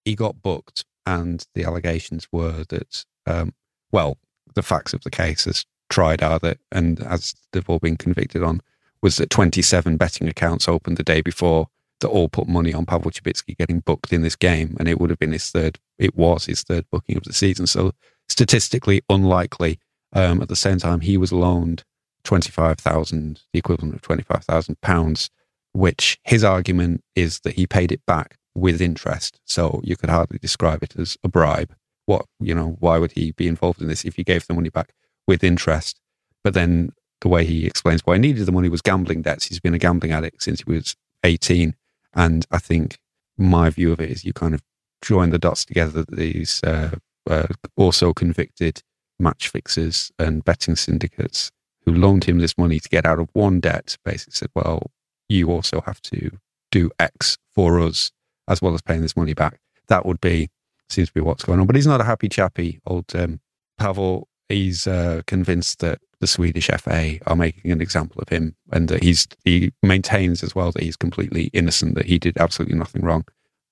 he 0.04 0.16
got 0.16 0.42
booked, 0.42 0.86
and 1.06 1.46
the 1.54 1.64
allegations 1.64 2.28
were 2.32 2.66
that, 2.70 3.06
um, 3.26 3.54
well, 3.92 4.18
the 4.54 4.62
facts 4.62 4.94
of 4.94 5.04
the 5.04 5.10
case 5.10 5.48
as 5.48 5.66
tried 5.90 6.22
are 6.22 6.40
that, 6.40 6.60
and 6.72 7.00
as 7.00 7.36
they've 7.52 7.70
all 7.70 7.80
been 7.80 7.98
convicted 7.98 8.44
on, 8.44 8.62
was 9.02 9.18
that 9.18 9.30
27 9.30 9.98
betting 9.98 10.28
accounts 10.28 10.68
opened 10.68 10.98
the 10.98 11.04
day 11.04 11.22
before 11.22 11.70
that 12.00 12.10
all 12.10 12.30
put 12.30 12.48
money 12.48 12.74
on 12.74 12.86
Pavel 12.86 13.12
Cibicki 13.12 13.58
getting 13.58 13.80
booked 13.80 14.14
in 14.14 14.22
this 14.22 14.36
game, 14.36 14.76
and 14.80 14.88
it 14.88 15.00
would 15.00 15.10
have 15.10 15.20
been 15.20 15.32
his 15.32 15.50
third. 15.50 15.80
It 15.98 16.16
was 16.16 16.46
his 16.46 16.64
third 16.64 16.86
booking 16.92 17.18
of 17.18 17.24
the 17.24 17.34
season. 17.34 17.68
So 17.68 17.94
statistically 18.30 19.02
unlikely. 19.10 19.80
Um, 20.14 20.42
at 20.42 20.48
the 20.48 20.56
same 20.56 20.78
time, 20.78 21.02
he 21.02 21.18
was 21.18 21.34
loaned 21.34 21.84
twenty 22.24 22.52
five 22.52 22.78
thousand, 22.78 23.42
the 23.52 23.60
equivalent 23.60 23.96
of 23.96 24.02
twenty 24.02 24.24
five 24.24 24.44
thousand 24.44 24.80
pounds, 24.82 25.30
which 25.74 26.20
his 26.24 26.44
argument 26.44 27.04
is 27.16 27.42
that 27.42 27.56
he 27.56 27.68
paid 27.68 27.92
it 27.92 28.06
back 28.06 28.38
with 28.56 28.82
interest. 28.82 29.40
So 29.46 29.82
you 29.84 29.96
could 29.98 30.10
hardly 30.10 30.40
describe 30.40 30.82
it 30.82 30.96
as 30.98 31.18
a 31.24 31.28
bribe. 31.28 31.76
What 32.06 32.26
you 32.40 32.56
know? 32.56 32.78
Why 32.80 33.00
would 33.00 33.12
he 33.12 33.32
be 33.32 33.48
involved 33.48 33.82
in 33.82 33.88
this 33.88 34.06
if 34.06 34.16
he 34.16 34.24
gave 34.24 34.48
the 34.48 34.54
money 34.54 34.70
back 34.70 34.94
with 35.28 35.44
interest? 35.44 36.00
But 36.44 36.54
then 36.54 36.94
the 37.22 37.28
way 37.28 37.44
he 37.44 37.66
explains 37.66 38.02
why 38.06 38.16
he 38.16 38.20
needed 38.20 38.46
the 38.46 38.52
money 38.52 38.70
was 38.70 38.82
gambling 38.82 39.24
debts. 39.24 39.48
He's 39.48 39.60
been 39.60 39.74
a 39.74 39.80
gambling 39.80 40.14
addict 40.14 40.42
since 40.42 40.62
he 40.62 40.72
was 40.72 40.96
eighteen, 41.26 41.76
and 42.18 42.46
I 42.52 42.58
think 42.58 42.98
my 43.38 43.70
view 43.70 43.94
of 43.94 44.02
it 44.02 44.10
is 44.10 44.26
you 44.26 44.34
kind 44.34 44.54
of 44.56 44.62
join 45.02 45.30
the 45.30 45.38
dots 45.38 45.64
together. 45.64 46.04
that 46.04 46.18
These 46.18 46.62
uh, 46.64 46.98
uh, 47.30 47.48
also 47.78 48.12
convicted 48.12 48.82
match 49.20 49.50
fixers 49.50 50.12
and 50.20 50.44
betting 50.44 50.76
syndicates 50.76 51.52
who 51.86 51.94
loaned 51.94 52.26
him 52.26 52.40
this 52.40 52.58
money 52.58 52.80
to 52.80 52.90
get 52.90 53.06
out 53.06 53.20
of 53.20 53.30
one 53.34 53.60
debt 53.60 53.98
basically 54.04 54.34
said, 54.34 54.50
well, 54.56 54.92
you 55.30 55.52
also 55.52 55.82
have 55.82 56.02
to 56.02 56.32
do 56.72 56.90
X 57.00 57.38
for 57.54 57.80
us 57.80 58.12
as 58.48 58.62
well 58.62 58.74
as 58.74 58.82
paying 58.82 59.02
this 59.02 59.16
money 59.16 59.34
back. 59.34 59.60
That 59.88 60.06
would 60.06 60.20
be, 60.20 60.50
seems 60.90 61.10
to 61.10 61.14
be 61.14 61.22
what's 61.22 61.44
going 61.44 61.60
on. 61.60 61.68
But 61.68 61.76
he's 61.76 61.88
not 61.88 62.02
a 62.02 62.06
happy 62.06 62.30
chappy, 62.30 62.80
old 62.86 63.16
um, 63.16 63.40
Pavel. 63.78 64.28
He's 64.50 64.88
uh, 64.88 65.22
convinced 65.28 65.80
that 65.80 66.00
the 66.20 66.28
Swedish 66.28 66.68
FA 66.68 67.18
are 67.28 67.36
making 67.36 67.72
an 67.72 67.82
example 67.82 68.22
of 68.22 68.30
him 68.30 68.56
and 68.72 68.88
that 68.90 69.04
he's, 69.04 69.28
he 69.44 69.72
maintains 69.84 70.44
as 70.44 70.56
well 70.56 70.72
that 70.72 70.84
he's 70.84 70.96
completely 70.96 71.46
innocent, 71.54 71.96
that 71.96 72.08
he 72.08 72.18
did 72.18 72.38
absolutely 72.38 72.78
nothing 72.78 73.04
wrong. 73.04 73.26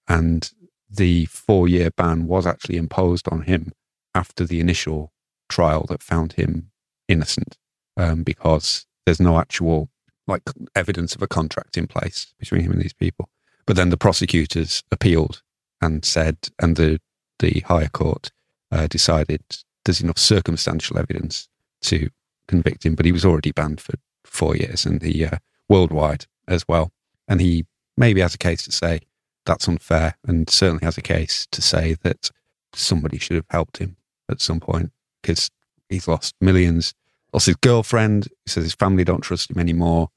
And 0.08 0.50
the 0.90 1.26
four 1.26 1.68
year 1.68 1.90
ban 1.98 2.28
was 2.28 2.46
actually 2.46 2.78
imposed 2.78 3.28
on 3.30 3.44
him 3.44 3.72
after 4.14 4.46
the 4.46 4.60
initial 4.60 5.12
trial 5.50 5.86
that 5.90 6.04
found 6.04 6.34
him 6.34 6.72
innocent 7.08 7.58
um, 7.98 8.24
because 8.24 8.86
there's 9.06 9.20
no 9.20 9.40
actual 9.40 9.90
like 10.28 10.44
evidence 10.76 11.16
of 11.16 11.22
a 11.22 11.28
contract 11.28 11.78
in 11.78 11.88
place 11.88 12.34
between 12.40 12.62
him 12.62 12.72
and 12.72 12.82
these 12.82 12.94
people. 12.94 13.30
But 13.66 13.76
then 13.76 13.90
the 13.90 13.98
prosecutors 13.98 14.84
appealed 14.92 15.42
and 15.82 16.06
said, 16.06 16.38
and 16.60 16.76
the 16.76 17.00
the 17.40 17.62
higher 17.68 17.90
court 17.90 18.32
uh, 18.72 18.88
decided 18.88 19.42
there's 19.84 20.02
enough 20.02 20.18
circumstantial 20.18 20.98
evidence 20.98 21.50
to 21.82 22.10
convict 22.48 22.86
him. 22.86 22.96
But 22.96 23.06
he 23.06 23.12
was 23.12 23.26
already 23.26 23.52
banned 23.52 23.82
for 23.82 23.94
four 24.24 24.56
years, 24.56 24.86
and 24.86 25.02
he 25.02 25.26
uh, 25.26 25.38
worldwide 25.70 26.26
as 26.48 26.68
well. 26.68 26.92
And 27.28 27.42
he 27.42 27.66
maybe 27.98 28.22
has 28.22 28.36
a 28.36 28.40
case 28.40 28.64
to 28.66 28.72
say 28.72 29.02
that's 29.46 29.68
unfair, 29.68 30.18
and 30.28 30.50
certainly 30.50 30.86
has 30.86 30.98
a 30.98 31.02
case 31.02 31.48
to 31.52 31.62
say 31.62 31.96
that 32.04 32.32
somebody 32.74 33.18
should 33.18 33.36
have 33.36 33.46
helped 33.50 33.78
him 33.78 33.96
at 34.30 34.42
some 34.42 34.60
point 34.60 34.92
because 35.22 35.50
he's 35.90 36.08
lost 36.08 36.36
millions. 36.42 36.94
Lost 37.34 37.48
his 37.48 37.56
girlfriend. 37.56 38.28
He 38.46 38.52
says 38.52 38.64
his 38.64 38.76
family 38.76 39.04
don't 39.04 39.22
trust 39.22 39.52
him 39.52 39.60
anymore. 39.60 40.10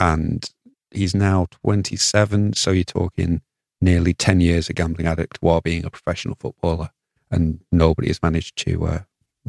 And 0.00 0.48
he's 0.90 1.14
now 1.14 1.46
27. 1.64 2.54
So 2.54 2.70
you're 2.70 2.84
talking 2.84 3.42
nearly 3.80 4.14
10 4.14 4.40
years 4.40 4.68
a 4.68 4.72
gambling 4.72 5.06
addict 5.06 5.38
while 5.40 5.60
being 5.60 5.84
a 5.84 5.90
professional 5.90 6.36
footballer. 6.38 6.90
And 7.30 7.60
nobody 7.70 8.08
has 8.08 8.22
managed 8.22 8.56
to 8.58 8.86
uh, 8.86 8.98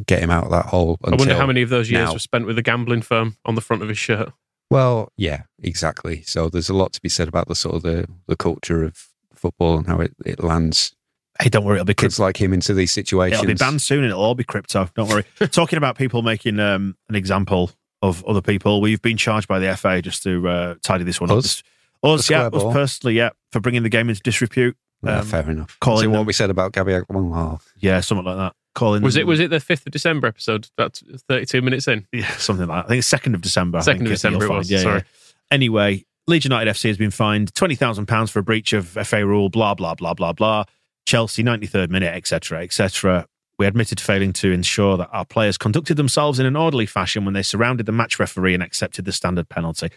get 0.06 0.20
him 0.20 0.30
out 0.30 0.44
of 0.44 0.50
that 0.50 0.66
hole. 0.66 0.98
I 1.04 1.10
wonder 1.14 1.34
how 1.36 1.46
many 1.46 1.62
of 1.62 1.68
those 1.68 1.90
years 1.90 2.08
now. 2.08 2.12
were 2.14 2.18
spent 2.18 2.46
with 2.46 2.58
a 2.58 2.62
gambling 2.62 3.02
firm 3.02 3.36
on 3.44 3.54
the 3.54 3.60
front 3.60 3.82
of 3.82 3.88
his 3.88 3.98
shirt. 3.98 4.32
Well, 4.70 5.12
yeah, 5.16 5.42
exactly. 5.62 6.22
So 6.22 6.48
there's 6.48 6.68
a 6.68 6.74
lot 6.74 6.92
to 6.94 7.00
be 7.00 7.08
said 7.08 7.28
about 7.28 7.48
the 7.48 7.54
sort 7.54 7.76
of 7.76 7.82
the, 7.82 8.06
the 8.26 8.34
culture 8.36 8.82
of 8.82 9.08
football 9.34 9.76
and 9.78 9.86
how 9.86 10.00
it, 10.00 10.14
it 10.24 10.42
lands 10.42 10.94
Hey, 11.40 11.48
don't 11.48 11.64
worry, 11.64 11.76
it'll 11.78 11.84
be 11.84 11.94
kids 11.94 12.14
crypto. 12.16 12.22
like 12.28 12.36
him 12.40 12.52
into 12.52 12.72
these 12.74 12.92
situations. 12.92 13.42
It'll 13.42 13.48
be 13.48 13.54
banned 13.58 13.82
soon 13.82 14.04
and 14.04 14.10
it'll 14.12 14.22
all 14.22 14.36
be 14.36 14.44
crypto. 14.44 14.88
Don't 14.94 15.08
worry. 15.08 15.24
Talking 15.50 15.76
about 15.78 15.98
people 15.98 16.22
making 16.22 16.60
um, 16.60 16.96
an 17.08 17.16
example 17.16 17.72
of 18.02 18.24
other 18.24 18.40
people, 18.40 18.80
we've 18.80 19.02
been 19.02 19.16
charged 19.16 19.48
by 19.48 19.58
the 19.58 19.76
FA 19.76 20.00
just 20.00 20.22
to 20.22 20.48
uh, 20.48 20.74
tidy 20.84 21.02
this 21.02 21.20
one 21.20 21.32
Us? 21.32 21.62
up. 22.04 22.10
Us, 22.10 22.26
The 22.28 22.34
yeah, 22.34 22.46
square 22.48 22.68
us 22.68 22.72
personally, 22.72 23.14
yeah, 23.16 23.30
for 23.50 23.58
bringing 23.58 23.82
the 23.82 23.88
game 23.88 24.08
into 24.08 24.20
disrepute. 24.22 24.76
Yeah, 25.02 25.18
Um, 25.20 25.26
fair 25.26 25.50
enough. 25.50 25.76
calling 25.80 26.02
See 26.02 26.06
what 26.06 26.18
them- 26.18 26.26
we 26.26 26.32
said 26.32 26.50
about 26.50 26.70
Gabby 26.72 26.92
Agbonlahor. 26.92 27.60
Yeah, 27.78 27.98
something 28.00 28.24
like 28.24 28.36
that. 28.36 28.54
Calling 28.74 29.02
Was 29.02 29.16
it 29.16 29.26
was 29.26 29.38
it 29.40 29.50
the 29.50 29.60
fifth 29.60 29.86
of 29.86 29.92
December 29.92 30.26
episode? 30.26 30.68
That's 30.76 31.02
thirty 31.28 31.46
two 31.46 31.62
minutes 31.62 31.86
in. 31.88 32.06
Yeah, 32.12 32.28
something 32.36 32.66
like 32.66 32.78
that. 32.82 32.84
I 32.86 32.88
think 32.88 32.98
it's 32.98 33.08
second 33.08 33.34
of 33.34 33.40
December. 33.40 33.78
2nd 33.78 34.00
of 34.02 34.06
December 34.08 34.44
it 34.46 34.50
was. 34.50 34.70
Yeah, 34.70 34.78
sorry. 34.80 34.98
yeah. 34.98 35.32
Anyway, 35.50 36.04
Leeds 36.26 36.44
United 36.44 36.70
FC 36.72 36.88
has 36.88 36.96
been 36.98 37.10
fined 37.12 37.54
twenty 37.54 37.74
thousand 37.76 38.06
pounds 38.06 38.30
for 38.30 38.40
a 38.40 38.42
breach 38.42 38.72
of 38.72 38.88
FA 38.88 39.24
rule. 39.24 39.48
Blah 39.48 39.74
blah 39.74 39.94
blah 39.94 40.14
blah 40.14 40.32
blah. 40.32 40.64
Chelsea 41.06 41.42
ninety 41.42 41.66
third 41.66 41.90
minute, 41.90 42.14
etc. 42.14 42.62
etc. 42.62 43.26
We 43.56 43.66
admitted 43.66 44.00
failing 44.00 44.32
to 44.34 44.50
ensure 44.50 44.96
that 44.96 45.08
our 45.12 45.24
players 45.24 45.56
conducted 45.56 45.96
themselves 45.96 46.40
in 46.40 46.46
an 46.46 46.56
orderly 46.56 46.86
fashion 46.86 47.24
when 47.24 47.34
they 47.34 47.42
surrounded 47.42 47.86
the 47.86 47.92
match 47.92 48.18
referee 48.18 48.54
and 48.54 48.62
accepted 48.62 49.04
the 49.04 49.12
standard 49.12 49.48
penalty. 49.48 49.90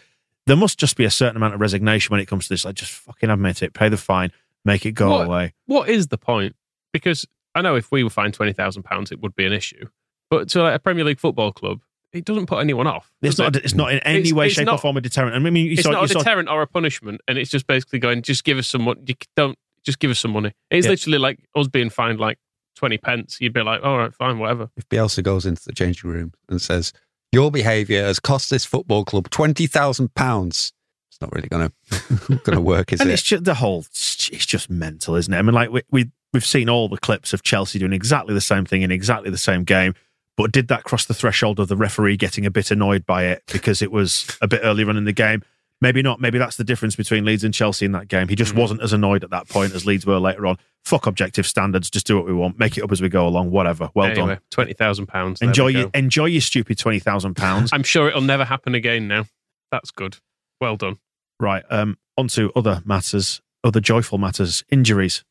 There 0.46 0.54
must 0.56 0.78
just 0.78 0.96
be 0.96 1.04
a 1.04 1.10
certain 1.10 1.36
amount 1.36 1.54
of 1.54 1.60
resignation 1.60 2.12
when 2.12 2.20
it 2.20 2.26
comes 2.26 2.44
to 2.46 2.50
this. 2.54 2.64
Like, 2.64 2.76
just 2.76 2.92
fucking 2.92 3.28
admit 3.30 3.62
it, 3.64 3.74
pay 3.74 3.88
the 3.88 3.96
fine, 3.96 4.30
make 4.64 4.86
it 4.86 4.92
go 4.92 5.10
What? 5.10 5.26
away. 5.26 5.54
What 5.66 5.88
is 5.88 6.06
the 6.06 6.16
point? 6.18 6.54
Because 6.92 7.26
I 7.58 7.62
know 7.62 7.74
if 7.76 7.90
we 7.92 8.04
were 8.04 8.10
fined 8.10 8.34
twenty 8.34 8.52
thousand 8.52 8.84
pounds, 8.84 9.10
it 9.12 9.20
would 9.20 9.34
be 9.34 9.44
an 9.46 9.52
issue. 9.52 9.86
But 10.30 10.48
to 10.50 10.62
like 10.62 10.74
a 10.74 10.78
Premier 10.78 11.04
League 11.04 11.18
football 11.20 11.52
club, 11.52 11.80
it 12.12 12.24
doesn't 12.24 12.46
put 12.46 12.58
anyone 12.60 12.86
off. 12.86 13.10
It's 13.22 13.38
not. 13.38 13.56
it? 13.56 13.64
It's 13.64 13.74
not 13.74 13.92
in 13.92 13.98
any 14.00 14.18
It's- 14.20 14.32
way, 14.32 14.46
it's 14.46 14.54
shape, 14.56 14.68
or 14.68 14.78
form 14.78 14.96
a 14.96 15.00
deterrent. 15.00 15.34
I 15.34 15.38
mean, 15.38 15.56
you 15.56 15.72
It's 15.72 15.82
saw, 15.82 15.90
not 15.90 16.00
you 16.00 16.04
a 16.04 16.08
saw 16.08 16.18
deterrent 16.20 16.48
or 16.48 16.62
a 16.62 16.66
punishment, 16.66 17.20
and 17.28 17.36
it's 17.38 17.50
just 17.50 17.66
basically 17.66 17.98
going, 17.98 18.22
just 18.22 18.44
give 18.44 18.58
us 18.58 18.66
some 18.68 18.82
money. 18.82 19.00
You 19.06 19.14
don't 19.36 19.58
just 19.84 19.98
give 19.98 20.10
us 20.10 20.18
some 20.18 20.32
money. 20.32 20.52
It's 20.70 20.84
Yeah. 20.86 20.90
literally 20.90 21.18
like 21.18 21.38
us 21.56 21.68
being 21.68 21.90
fined 21.90 22.20
like 22.20 22.38
twenty 22.76 22.98
pence. 22.98 23.38
You'd 23.40 23.52
be 23.54 23.62
like, 23.62 23.82
all 23.82 23.98
right, 23.98 24.14
fine, 24.14 24.38
whatever. 24.38 24.70
If 24.76 24.88
Bielsa 24.88 25.22
goes 25.22 25.46
into 25.46 25.62
the 25.64 25.72
changing 25.72 26.10
room 26.10 26.32
and 26.48 26.60
says, 26.60 26.92
"Your 27.32 27.50
behaviour 27.50 28.02
has 28.04 28.20
cost 28.20 28.50
this 28.50 28.64
football 28.64 29.04
club 29.04 29.30
twenty 29.30 29.66
thousand 29.66 30.14
pounds," 30.14 30.72
it's 31.10 31.20
not 31.20 31.32
really 31.34 31.48
going 31.48 31.70
to 31.90 32.36
going 32.44 32.56
to 32.56 32.60
work, 32.60 32.92
is 32.92 33.00
and 33.00 33.08
it? 33.10 33.14
it's 33.14 33.22
just 33.22 33.44
the 33.44 33.54
whole. 33.54 33.80
It's 33.80 34.44
just 34.46 34.68
mental, 34.68 35.14
isn't 35.14 35.32
it? 35.32 35.38
I 35.38 35.42
mean, 35.42 35.54
like 35.54 35.70
we, 35.70 35.82
we 35.90 36.10
we've 36.32 36.44
seen 36.44 36.68
all 36.68 36.88
the 36.88 36.98
clips 36.98 37.32
of 37.32 37.42
Chelsea 37.42 37.78
doing 37.78 37.92
exactly 37.92 38.34
the 38.34 38.40
same 38.40 38.64
thing 38.64 38.82
in 38.82 38.90
exactly 38.90 39.30
the 39.30 39.38
same 39.38 39.64
game, 39.64 39.94
but 40.36 40.52
did 40.52 40.68
that 40.68 40.84
cross 40.84 41.04
the 41.06 41.14
threshold 41.14 41.58
of 41.60 41.68
the 41.68 41.76
referee 41.76 42.16
getting 42.16 42.46
a 42.46 42.50
bit 42.50 42.70
annoyed 42.70 43.04
by 43.06 43.24
it 43.24 43.42
because 43.52 43.82
it 43.82 43.90
was 43.90 44.36
a 44.40 44.46
bit 44.48 44.60
earlier 44.62 44.88
on 44.88 44.96
in 44.96 45.04
the 45.04 45.12
game? 45.12 45.42
Maybe 45.80 46.02
not. 46.02 46.20
Maybe 46.20 46.38
that's 46.38 46.56
the 46.56 46.64
difference 46.64 46.96
between 46.96 47.24
Leeds 47.24 47.44
and 47.44 47.54
Chelsea 47.54 47.86
in 47.86 47.92
that 47.92 48.08
game. 48.08 48.26
He 48.26 48.34
just 48.34 48.52
Mhm. 48.54 48.58
wasn't 48.58 48.82
as 48.82 48.92
annoyed 48.92 49.22
at 49.22 49.30
that 49.30 49.48
point 49.48 49.72
as 49.74 49.86
Leeds 49.86 50.04
were 50.04 50.18
later 50.18 50.44
on. 50.46 50.58
Fuck 50.84 51.06
objective 51.06 51.46
standards. 51.46 51.88
Just 51.88 52.04
do 52.04 52.16
what 52.16 52.26
we 52.26 52.32
want. 52.32 52.58
Make 52.58 52.76
it 52.76 52.82
up 52.82 52.90
as 52.90 53.00
we 53.00 53.08
go 53.08 53.28
along. 53.28 53.52
Whatever. 53.52 53.88
Well 53.94 54.06
anyway, 54.06 54.26
done. 54.34 54.38
twenty 54.50 54.72
thousand 54.72 55.06
pounds. 55.06 55.40
Enjoy 55.40 55.68
your 55.68 55.88
enjoy 55.94 56.24
your 56.26 56.40
stupid 56.40 56.78
twenty 56.78 56.98
thousand 56.98 57.34
pounds. 57.36 57.70
I'm 57.72 57.84
sure 57.84 58.08
it'll 58.08 58.20
never 58.22 58.44
happen 58.44 58.74
again. 58.74 59.06
Now, 59.06 59.26
that's 59.70 59.92
good. 59.92 60.16
Well 60.60 60.76
done. 60.76 60.96
Right. 61.38 61.62
Um, 61.70 61.96
on 62.16 62.26
to 62.28 62.50
other 62.56 62.82
matters, 62.84 63.40
other 63.62 63.78
joyful 63.80 64.18
matters. 64.18 64.64
Injuries. 64.70 65.22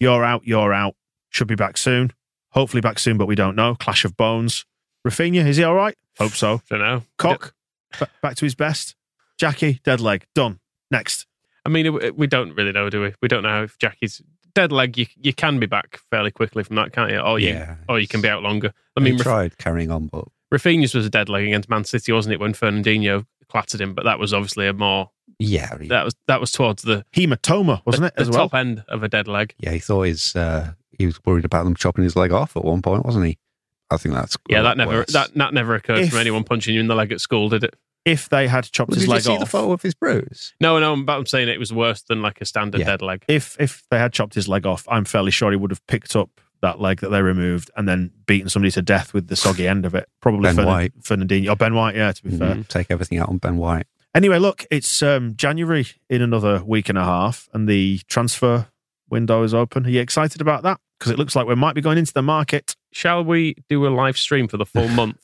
You're 0.00 0.24
out. 0.24 0.46
You're 0.46 0.72
out. 0.72 0.94
Should 1.30 1.48
be 1.48 1.54
back 1.54 1.76
soon. 1.76 2.12
Hopefully 2.52 2.80
back 2.80 2.98
soon, 2.98 3.18
but 3.18 3.26
we 3.26 3.34
don't 3.34 3.56
know. 3.56 3.74
Clash 3.74 4.04
of 4.04 4.16
bones. 4.16 4.64
Rafinha, 5.06 5.46
is 5.46 5.56
he 5.58 5.64
all 5.64 5.74
right? 5.74 5.94
Hope 6.18 6.32
so. 6.32 6.60
Don't 6.70 6.80
know. 6.80 7.02
Cock, 7.18 7.54
ba- 7.98 8.08
back 8.22 8.34
to 8.36 8.44
his 8.44 8.54
best. 8.54 8.94
Jackie, 9.38 9.80
dead 9.84 10.00
leg. 10.00 10.26
Done. 10.34 10.58
Next. 10.90 11.26
I 11.64 11.68
mean, 11.68 12.14
we 12.16 12.26
don't 12.26 12.54
really 12.54 12.72
know, 12.72 12.88
do 12.90 13.02
we? 13.02 13.14
We 13.22 13.28
don't 13.28 13.42
know 13.42 13.62
if 13.64 13.78
Jackie's 13.78 14.22
dead 14.54 14.72
leg. 14.72 14.96
You 14.98 15.06
you 15.16 15.32
can 15.34 15.58
be 15.60 15.66
back 15.66 16.00
fairly 16.10 16.30
quickly 16.30 16.64
from 16.64 16.76
that, 16.76 16.92
can't 16.92 17.10
you? 17.12 17.18
Or 17.18 17.38
you 17.38 17.50
Yeah. 17.50 17.76
or 17.88 18.00
you 18.00 18.08
can 18.08 18.20
be 18.22 18.28
out 18.28 18.42
longer. 18.42 18.72
I 18.96 19.00
I 19.00 19.04
mean, 19.04 19.12
mean, 19.12 19.18
Raf- 19.18 19.24
tried 19.24 19.58
carrying 19.58 19.90
on, 19.90 20.06
but 20.06 20.24
Rafinha's 20.52 20.94
was 20.94 21.06
a 21.06 21.10
dead 21.10 21.28
leg 21.28 21.46
against 21.46 21.68
Man 21.68 21.84
City, 21.84 22.12
wasn't 22.12 22.34
it? 22.34 22.40
When 22.40 22.52
Fernandinho 22.54 23.26
clattered 23.48 23.80
him, 23.80 23.94
but 23.94 24.04
that 24.04 24.18
was 24.18 24.32
obviously 24.32 24.66
a 24.66 24.72
more 24.72 25.10
yeah, 25.38 25.76
he, 25.78 25.88
that 25.88 26.04
was 26.04 26.14
that 26.26 26.40
was 26.40 26.50
towards 26.52 26.82
the 26.82 27.04
Hematoma, 27.14 27.82
wasn't 27.86 28.06
it? 28.06 28.14
the 28.16 28.22
As 28.22 28.30
well. 28.30 28.48
top 28.48 28.54
end 28.54 28.82
of 28.88 29.02
a 29.02 29.08
dead 29.08 29.28
leg. 29.28 29.54
yeah, 29.58 29.70
he 29.72 29.78
thought 29.78 30.02
his 30.02 30.34
uh, 30.34 30.72
he 30.98 31.06
was 31.06 31.20
worried 31.24 31.44
about 31.44 31.64
them 31.64 31.74
chopping 31.76 32.04
his 32.04 32.16
leg 32.16 32.32
off 32.32 32.56
at 32.56 32.64
one 32.64 32.82
point, 32.82 33.04
wasn't 33.04 33.26
he? 33.26 33.38
I 33.90 33.96
think 33.98 34.14
that's 34.14 34.36
Yeah, 34.48 34.62
that 34.62 34.76
never 34.76 34.92
worse. 34.92 35.12
that 35.12 35.32
that 35.34 35.54
never 35.54 35.74
occurred 35.74 36.00
If- 36.00 36.10
from 36.10 36.18
anyone 36.18 36.44
punching 36.44 36.74
you 36.74 36.80
in 36.80 36.88
the 36.88 36.94
leg 36.94 37.12
at 37.12 37.20
school, 37.20 37.48
did 37.48 37.64
it? 37.64 37.74
If 38.04 38.28
they 38.30 38.48
had 38.48 38.64
chopped 38.70 38.90
Well, 38.90 38.94
his 38.94 39.02
did 39.04 39.08
you 39.08 39.12
leg 39.14 39.22
see 39.22 39.32
off, 39.34 39.40
the 39.40 39.46
photo 39.46 39.72
of 39.72 39.82
his 39.82 39.92
bruise? 39.94 40.54
No, 40.62 40.78
no, 40.78 40.96
but 41.02 41.18
I'm 41.18 41.26
saying 41.26 41.48
it 41.48 41.58
was 41.58 41.74
worse 41.74 42.00
than 42.02 42.22
like 42.22 42.40
a 42.40 42.46
standard 42.46 42.80
Yeah. 42.80 42.86
dead 42.86 43.02
leg. 43.02 43.24
if 43.28 43.56
if 43.60 43.82
they 43.90 43.98
had 43.98 44.12
chopped 44.12 44.34
his 44.34 44.48
leg 44.48 44.66
off, 44.66 44.86
I'm 44.88 45.04
fairly 45.04 45.30
sure 45.30 45.50
he 45.50 45.56
would 45.56 45.70
have 45.70 45.86
picked 45.86 46.16
up 46.16 46.40
that 46.62 46.80
leg 46.80 47.00
that 47.00 47.10
they 47.10 47.22
removed 47.22 47.70
and 47.76 47.88
then 47.88 48.10
beating 48.26 48.48
somebody 48.48 48.70
to 48.72 48.82
death 48.82 49.14
with 49.14 49.28
the 49.28 49.36
soggy 49.36 49.66
end 49.68 49.86
of 49.86 49.94
it. 49.94 50.08
Probably 50.20 50.42
Ben 50.42 50.56
Fern- 50.56 50.66
White. 50.66 50.98
Fernandinho. 51.02 51.48
Oh, 51.50 51.54
Ben 51.54 51.74
White. 51.74 51.94
Yeah, 51.96 52.12
to 52.12 52.22
be 52.22 52.36
fair. 52.36 52.56
Mhm. 52.56 52.68
Take 52.68 52.88
everything 52.90 53.18
out 53.18 53.28
on 53.28 53.38
Ben 53.38 53.56
White. 53.56 53.86
Anyway, 54.14 54.38
look, 54.38 54.64
it's 54.70 55.02
um, 55.02 55.34
January 55.36 55.86
in 56.10 56.22
another 56.22 56.62
week 56.64 56.88
and 56.88 56.98
a 56.98 57.04
half, 57.04 57.48
and 57.52 57.68
the 57.68 58.00
transfer 58.08 58.66
window 59.10 59.42
is 59.42 59.54
open. 59.54 59.86
Are 59.86 59.90
you 59.90 60.00
excited 60.00 60.40
about 60.40 60.62
that? 60.64 60.80
Because 60.98 61.12
it 61.12 61.18
looks 61.18 61.36
like 61.36 61.46
we 61.46 61.54
might 61.54 61.74
be 61.74 61.80
going 61.80 61.98
into 61.98 62.12
the 62.12 62.22
market. 62.22 62.74
Shall 62.92 63.22
we 63.24 63.54
do 63.68 63.86
a 63.86 63.90
live 63.90 64.16
stream 64.18 64.48
for 64.48 64.56
the 64.56 64.66
full 64.66 64.88
month? 64.88 65.18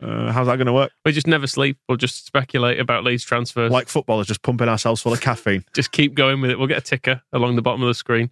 Uh, 0.00 0.30
how's 0.30 0.46
that 0.46 0.56
going 0.56 0.68
to 0.68 0.72
work? 0.72 0.92
We 1.04 1.10
just 1.10 1.26
never 1.26 1.48
sleep. 1.48 1.76
We'll 1.88 1.96
just 1.98 2.24
speculate 2.24 2.78
about 2.78 3.02
Leeds 3.02 3.24
transfers. 3.24 3.72
Like 3.72 3.88
footballers, 3.88 4.28
just 4.28 4.42
pumping 4.42 4.68
ourselves 4.68 5.02
full 5.02 5.12
of 5.12 5.20
caffeine. 5.20 5.64
just 5.74 5.90
keep 5.90 6.14
going 6.14 6.40
with 6.40 6.50
it. 6.52 6.58
We'll 6.58 6.68
get 6.68 6.78
a 6.78 6.82
ticker 6.82 7.20
along 7.32 7.56
the 7.56 7.62
bottom 7.62 7.82
of 7.82 7.88
the 7.88 7.94
screen. 7.94 8.30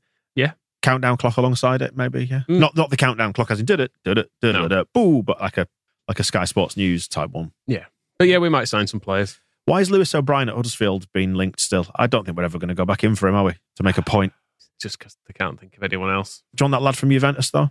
Countdown 0.87 1.17
clock 1.17 1.37
alongside 1.37 1.83
it, 1.83 1.97
maybe. 1.97 2.25
Yeah, 2.27 2.43
Mm. 2.49 2.61
not 2.61 2.77
not 2.77 2.91
the 2.91 2.97
countdown 2.97 3.33
clock 3.33 3.51
as 3.51 3.59
in 3.61 3.67
did 3.67 3.81
it, 3.81 3.91
did 4.05 4.19
it, 4.19 4.31
did 4.41 4.55
No. 4.55 4.67
it, 4.81 4.89
boo, 4.95 5.23
but 5.23 5.41
like 5.41 5.59
a 5.59 5.67
like 6.09 6.21
a 6.21 6.25
Sky 6.25 6.45
Sports 6.45 6.77
News 6.77 7.09
type 7.09 7.31
one. 7.31 7.53
Yeah, 7.67 7.87
but 8.19 8.29
yeah, 8.29 8.39
we 8.39 8.49
might 8.49 8.69
sign 8.69 8.87
some 8.87 9.01
players. 9.01 9.41
Why 9.65 9.81
is 9.81 9.91
Lewis 9.91 10.15
O'Brien 10.15 10.49
at 10.49 10.55
Huddersfield 10.55 11.11
being 11.13 11.35
linked 11.35 11.59
still? 11.61 11.87
I 11.97 12.07
don't 12.07 12.25
think 12.25 12.37
we're 12.37 12.45
ever 12.45 12.59
going 12.61 12.69
to 12.69 12.75
go 12.77 12.85
back 12.85 13.03
in 13.03 13.17
for 13.17 13.27
him, 13.29 13.35
are 13.35 13.43
we? 13.43 13.55
To 13.77 13.83
make 13.83 13.99
a 13.99 14.03
point. 14.03 14.33
Just 14.81 14.97
because 14.99 15.17
they 15.27 15.33
can't 15.33 15.59
think 15.59 15.77
of 15.77 15.83
anyone 15.83 16.13
else. 16.15 16.45
Do 16.55 16.63
you 16.63 16.71
want 16.71 16.73
that 16.81 16.85
lad 16.85 16.97
from 16.97 17.11
Juventus 17.11 17.51
though? 17.51 17.71